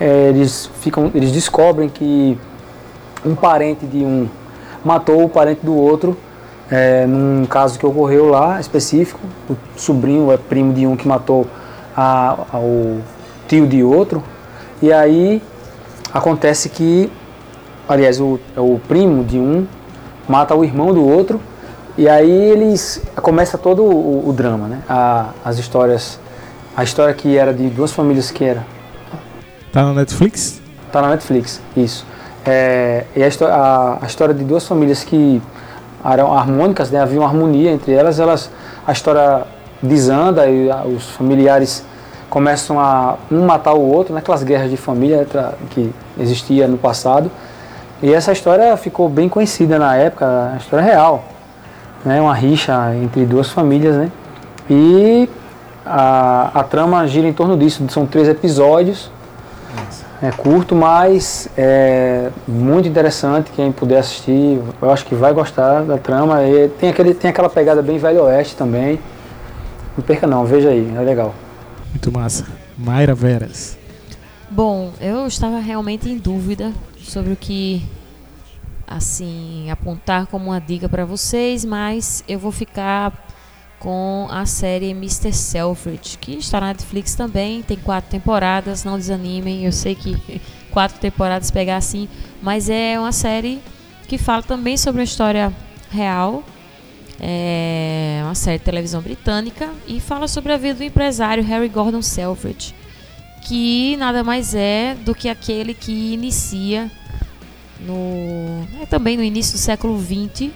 é, 0.00 0.28
eles, 0.28 0.70
ficam, 0.80 1.10
eles 1.14 1.32
descobrem 1.32 1.88
que 1.88 2.38
um 3.24 3.34
parente 3.34 3.86
de 3.86 3.98
um 3.98 4.28
matou 4.84 5.24
o 5.24 5.28
parente 5.28 5.64
do 5.64 5.74
outro, 5.74 6.16
é, 6.70 7.06
num 7.06 7.46
caso 7.46 7.78
que 7.78 7.86
ocorreu 7.86 8.28
lá 8.28 8.60
específico, 8.60 9.20
o 9.48 9.56
sobrinho 9.76 10.30
é 10.30 10.36
primo 10.36 10.72
de 10.72 10.86
um 10.86 10.94
que 10.94 11.06
matou 11.06 11.46
a, 11.96 12.36
ao 12.52 12.98
tio 13.48 13.66
de 13.66 13.82
outro, 13.82 14.22
e 14.82 14.92
aí 14.92 15.42
acontece 16.12 16.68
que, 16.68 17.10
aliás, 17.88 18.20
o, 18.20 18.38
é 18.56 18.60
o 18.60 18.80
primo 18.86 19.24
de 19.24 19.38
um 19.38 19.66
mata 20.28 20.54
o 20.54 20.64
irmão 20.64 20.92
do 20.92 21.06
outro, 21.06 21.40
e 21.96 22.08
aí 22.08 22.30
eles 22.30 23.02
começa 23.16 23.56
todo 23.56 23.82
o, 23.84 24.28
o 24.28 24.32
drama, 24.32 24.66
né? 24.66 24.82
A, 24.88 25.30
as 25.44 25.58
histórias, 25.58 26.18
a 26.76 26.82
história 26.82 27.14
que 27.14 27.36
era 27.36 27.52
de 27.52 27.68
duas 27.68 27.92
famílias 27.92 28.30
que 28.30 28.44
era. 28.44 28.66
Tá 29.72 29.82
na 29.84 29.92
Netflix? 29.92 30.60
Tá 30.90 31.02
na 31.02 31.10
Netflix, 31.10 31.60
isso. 31.76 32.06
É, 32.44 33.04
e 33.16 33.22
a, 33.22 33.28
a, 33.46 33.98
a, 34.02 34.06
história 34.06 34.34
de 34.34 34.44
duas 34.44 34.66
famílias 34.66 35.02
que 35.02 35.40
eram 36.04 36.36
harmônicas, 36.36 36.90
né, 36.90 37.00
havia 37.00 37.18
uma 37.18 37.28
harmonia 37.28 37.70
entre 37.70 37.92
elas, 37.92 38.20
elas 38.20 38.50
a 38.86 38.92
história 38.92 39.46
desanda 39.84 40.46
e 40.48 40.68
os 40.94 41.10
familiares 41.10 41.84
começam 42.30 42.80
a 42.80 43.16
um 43.30 43.44
matar 43.44 43.74
o 43.74 43.80
outro, 43.80 44.14
naquelas 44.14 44.40
né, 44.40 44.48
guerras 44.48 44.70
de 44.70 44.76
família 44.76 45.26
que 45.70 45.92
existia 46.18 46.66
no 46.66 46.76
passado. 46.76 47.30
E 48.02 48.12
essa 48.12 48.32
história 48.32 48.76
ficou 48.76 49.08
bem 49.08 49.28
conhecida 49.28 49.78
na 49.78 49.94
época, 49.96 50.52
a 50.54 50.56
história 50.56 50.84
real, 50.84 51.24
né, 52.04 52.20
uma 52.20 52.34
rixa 52.34 52.94
entre 52.96 53.24
duas 53.24 53.50
famílias, 53.50 53.96
né? 53.96 54.10
E 54.68 55.28
a, 55.86 56.50
a 56.54 56.64
trama 56.64 57.06
gira 57.06 57.28
em 57.28 57.32
torno 57.32 57.56
disso, 57.56 57.84
são 57.88 58.06
três 58.06 58.28
episódios 58.28 59.10
é 60.22 60.30
curto, 60.30 60.74
mas 60.74 61.48
é 61.54 62.30
muito 62.48 62.88
interessante. 62.88 63.50
Quem 63.50 63.70
puder 63.70 63.98
assistir, 63.98 64.58
eu 64.80 64.90
acho 64.90 65.04
que 65.04 65.14
vai 65.14 65.34
gostar 65.34 65.82
da 65.82 65.98
trama. 65.98 66.42
E 66.44 66.68
tem, 66.68 66.88
aquele, 66.88 67.12
tem 67.12 67.30
aquela 67.30 67.50
pegada 67.50 67.82
bem 67.82 67.98
velho 67.98 68.22
oeste 68.22 68.56
também. 68.56 68.98
Não 69.96 70.04
perca 70.04 70.26
não, 70.26 70.44
veja 70.44 70.70
aí, 70.70 70.92
é 70.94 71.00
legal. 71.00 71.34
Muito 71.90 72.10
massa. 72.10 72.46
Mayra 72.76 73.14
Veras. 73.14 73.78
Bom, 74.50 74.92
eu 75.00 75.26
estava 75.26 75.58
realmente 75.58 76.08
em 76.08 76.18
dúvida 76.18 76.72
sobre 76.98 77.32
o 77.32 77.36
que 77.36 77.82
assim 78.86 79.70
apontar 79.70 80.26
como 80.26 80.46
uma 80.46 80.60
dica 80.60 80.88
para 80.88 81.04
vocês, 81.04 81.64
mas 81.64 82.22
eu 82.28 82.38
vou 82.38 82.52
ficar 82.52 83.12
com 83.78 84.26
a 84.30 84.46
série 84.46 84.90
Mr. 84.90 85.32
Selfridge, 85.32 86.18
que 86.18 86.36
está 86.36 86.60
na 86.60 86.68
Netflix 86.68 87.14
também, 87.14 87.62
tem 87.62 87.76
quatro 87.76 88.10
temporadas, 88.10 88.82
não 88.82 88.96
desanimem, 88.96 89.64
eu 89.64 89.72
sei 89.72 89.94
que 89.94 90.16
quatro 90.70 90.98
temporadas 90.98 91.50
pegar 91.50 91.76
assim, 91.76 92.08
mas 92.42 92.70
é 92.70 92.98
uma 92.98 93.12
série 93.12 93.60
que 94.08 94.16
fala 94.16 94.42
também 94.42 94.76
sobre 94.76 95.00
a 95.00 95.04
história 95.04 95.52
real, 95.90 96.42
é 97.20 98.20
uma 98.24 98.34
série 98.34 98.58
de 98.58 98.64
televisão 98.64 99.00
britânica 99.00 99.70
e 99.86 100.00
fala 100.00 100.26
sobre 100.26 100.52
a 100.52 100.56
vida 100.56 100.74
do 100.74 100.84
empresário 100.84 101.44
Harry 101.44 101.68
Gordon 101.68 102.02
Selfridge, 102.02 102.74
que 103.42 103.96
nada 103.96 104.24
mais 104.24 104.54
é 104.54 104.96
do 105.04 105.14
que 105.14 105.28
aquele 105.28 105.74
que 105.74 106.14
inicia 106.14 106.90
no 107.80 108.66
é 108.82 108.86
também 108.86 109.16
no 109.16 109.22
início 109.22 109.52
do 109.52 109.58
século 109.58 109.98
XX 110.00 110.50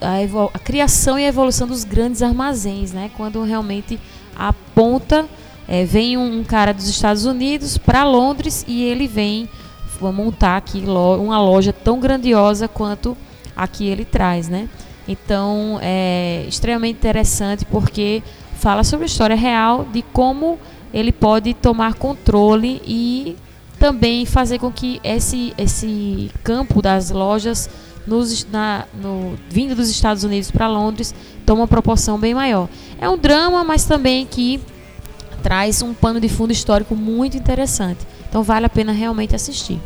a, 0.00 0.56
a, 0.56 0.58
criação 0.58 1.18
e 1.18 1.24
a 1.24 1.28
evolução 1.28 1.66
dos 1.66 1.84
grandes 1.84 2.22
armazéns, 2.22 2.92
né? 2.92 3.10
Quando 3.16 3.42
realmente 3.42 3.98
aponta, 4.34 5.26
é, 5.68 5.84
vem 5.84 6.16
um, 6.16 6.40
um, 6.40 6.44
cara 6.44 6.72
dos 6.72 6.88
Estados 6.88 7.24
Unidos 7.24 7.78
para 7.78 8.04
Londres 8.04 8.64
e 8.66 8.82
ele 8.82 9.06
vem 9.06 9.48
montar 10.00 10.56
aqui 10.56 10.80
lo, 10.80 11.22
uma 11.22 11.40
loja 11.40 11.72
tão 11.72 12.00
grandiosa 12.00 12.66
quanto 12.66 13.16
a 13.54 13.68
que 13.68 13.86
ele 13.86 14.04
traz, 14.04 14.48
né? 14.48 14.68
Então 15.06 15.78
é 15.82 16.44
extremamente 16.48 16.96
interessante 16.96 17.64
porque 17.64 18.22
fala 18.54 18.84
sobre 18.84 19.04
a 19.04 19.06
história 19.06 19.36
real 19.36 19.84
de 19.92 20.02
como 20.02 20.58
ele 20.94 21.10
pode 21.10 21.54
tomar 21.54 21.94
controle 21.94 22.80
e 22.86 23.36
também 23.78 24.24
fazer 24.24 24.58
com 24.58 24.70
que 24.70 25.00
esse, 25.02 25.52
esse 25.58 26.30
campo 26.44 26.80
das 26.80 27.10
lojas 27.10 27.68
nos, 28.06 28.46
na, 28.50 28.84
no, 28.94 29.36
vindo 29.48 29.74
dos 29.74 29.88
Estados 29.88 30.22
Unidos 30.22 30.50
para 30.50 30.68
Londres 30.68 31.14
toma 31.44 31.62
uma 31.62 31.68
proporção 31.68 32.18
bem 32.18 32.34
maior. 32.34 32.68
É 33.00 33.08
um 33.08 33.18
drama, 33.18 33.64
mas 33.64 33.84
também 33.84 34.26
que 34.26 34.60
traz 35.42 35.82
um 35.82 35.92
pano 35.92 36.20
de 36.20 36.28
fundo 36.28 36.52
histórico 36.52 36.94
muito 36.94 37.36
interessante. 37.36 38.06
Então 38.28 38.42
vale 38.42 38.66
a 38.66 38.70
pena 38.70 38.92
realmente 38.92 39.34
assistir. 39.34 39.80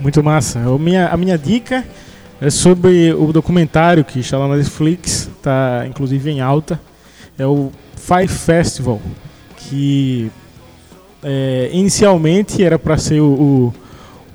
Muito 0.00 0.22
massa. 0.22 0.58
A 0.58 0.78
minha, 0.78 1.08
a 1.08 1.16
minha 1.16 1.38
dica 1.38 1.86
é 2.42 2.50
sobre 2.50 3.14
o 3.14 3.32
documentário 3.32 4.04
que 4.04 4.18
está 4.18 4.36
lá 4.36 4.48
na 4.48 4.56
Netflix, 4.56 5.30
está 5.36 5.84
inclusive 5.88 6.28
em 6.28 6.40
alta. 6.40 6.80
É 7.38 7.46
o 7.46 7.70
Five 7.96 8.26
Festival, 8.26 9.00
que 9.56 10.28
é, 11.22 11.70
inicialmente 11.72 12.60
era 12.60 12.80
para 12.80 12.98
ser 12.98 13.20
o, 13.20 13.72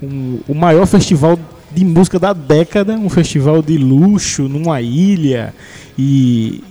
o, 0.01 0.39
o 0.47 0.55
maior 0.55 0.85
festival 0.88 1.38
de 1.69 1.84
música 1.84 2.17
da 2.17 2.31
década, 2.31 2.93
um 2.93 3.09
festival 3.09 3.61
de 3.61 3.77
luxo 3.77 4.43
numa 4.43 4.81
ilha 4.81 5.53
e 5.99 6.63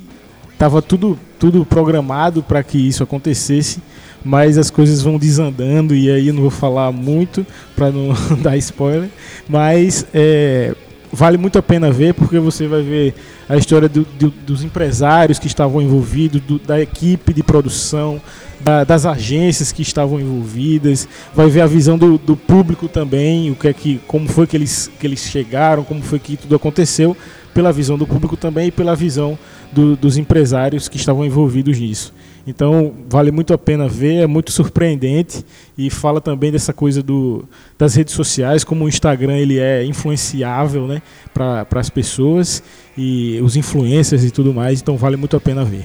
tava 0.58 0.80
tudo 0.80 1.18
tudo 1.38 1.66
programado 1.66 2.42
para 2.42 2.62
que 2.62 2.78
isso 2.78 3.02
acontecesse, 3.02 3.82
mas 4.24 4.56
as 4.56 4.70
coisas 4.70 5.02
vão 5.02 5.18
desandando 5.18 5.94
e 5.94 6.10
aí 6.10 6.28
eu 6.28 6.34
não 6.34 6.40
vou 6.40 6.50
falar 6.50 6.90
muito 6.92 7.46
para 7.76 7.90
não 7.90 8.14
dar 8.40 8.56
spoiler, 8.56 9.10
mas 9.46 10.06
é, 10.14 10.74
vale 11.16 11.38
muito 11.38 11.58
a 11.58 11.62
pena 11.62 11.90
ver 11.90 12.12
porque 12.12 12.38
você 12.38 12.68
vai 12.68 12.82
ver 12.82 13.14
a 13.48 13.56
história 13.56 13.88
do, 13.88 14.02
do, 14.18 14.28
dos 14.28 14.62
empresários 14.62 15.38
que 15.38 15.46
estavam 15.46 15.80
envolvidos, 15.80 16.42
do, 16.42 16.58
da 16.58 16.78
equipe 16.78 17.32
de 17.32 17.42
produção, 17.42 18.20
da, 18.60 18.84
das 18.84 19.06
agências 19.06 19.72
que 19.72 19.80
estavam 19.80 20.20
envolvidas, 20.20 21.08
vai 21.34 21.48
ver 21.48 21.62
a 21.62 21.66
visão 21.66 21.96
do, 21.96 22.36
público 22.36 22.86
também, 22.86 23.50
o 23.50 23.54
que 23.54 23.68
é 23.68 23.72
que, 23.72 23.98
como 24.06 24.28
foi 24.28 24.46
que 24.46 24.56
eles, 24.56 24.90
que 25.00 25.06
eles 25.06 25.20
chegaram, 25.20 25.84
como 25.84 26.02
foi 26.02 26.18
que 26.18 26.36
tudo 26.36 26.54
aconteceu, 26.54 27.16
pela 27.54 27.72
visão 27.72 27.96
do 27.96 28.06
público 28.06 28.36
também 28.36 28.68
e 28.68 28.70
pela 28.70 28.94
visão 28.94 29.38
dos 29.72 30.18
empresários 30.18 30.86
que 30.86 30.98
estavam 30.98 31.24
envolvidos 31.24 31.78
nisso. 31.78 32.12
Então 32.46 32.94
vale 33.08 33.32
muito 33.32 33.52
a 33.52 33.58
pena 33.58 33.88
ver, 33.88 34.22
é 34.22 34.26
muito 34.26 34.52
surpreendente 34.52 35.44
e 35.76 35.90
fala 35.90 36.20
também 36.20 36.52
dessa 36.52 36.72
coisa 36.72 37.02
do, 37.02 37.44
das 37.76 37.96
redes 37.96 38.14
sociais, 38.14 38.62
como 38.62 38.84
o 38.84 38.88
Instagram 38.88 39.36
ele 39.36 39.58
é 39.58 39.84
influenciável 39.84 40.86
né, 40.86 41.02
para 41.34 41.66
as 41.74 41.90
pessoas 41.90 42.62
e 42.96 43.40
os 43.42 43.56
influencers 43.56 44.22
e 44.22 44.30
tudo 44.30 44.54
mais, 44.54 44.80
então 44.80 44.96
vale 44.96 45.16
muito 45.16 45.36
a 45.36 45.40
pena 45.40 45.64
ver. 45.64 45.84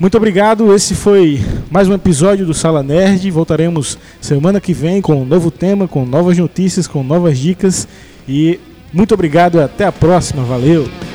Muito 0.00 0.16
obrigado, 0.16 0.74
esse 0.74 0.94
foi 0.94 1.40
mais 1.70 1.88
um 1.88 1.94
episódio 1.94 2.44
do 2.44 2.52
Sala 2.52 2.82
Nerd. 2.82 3.30
Voltaremos 3.30 3.96
semana 4.20 4.60
que 4.60 4.72
vem 4.72 5.00
com 5.00 5.22
um 5.22 5.24
novo 5.24 5.52
tema, 5.52 5.86
com 5.86 6.04
novas 6.04 6.36
notícias, 6.36 6.88
com 6.88 7.04
novas 7.04 7.38
dicas. 7.38 7.86
E 8.28 8.58
muito 8.92 9.14
obrigado 9.14 9.58
e 9.58 9.62
até 9.62 9.84
a 9.84 9.92
próxima. 9.92 10.42
Valeu! 10.42 11.13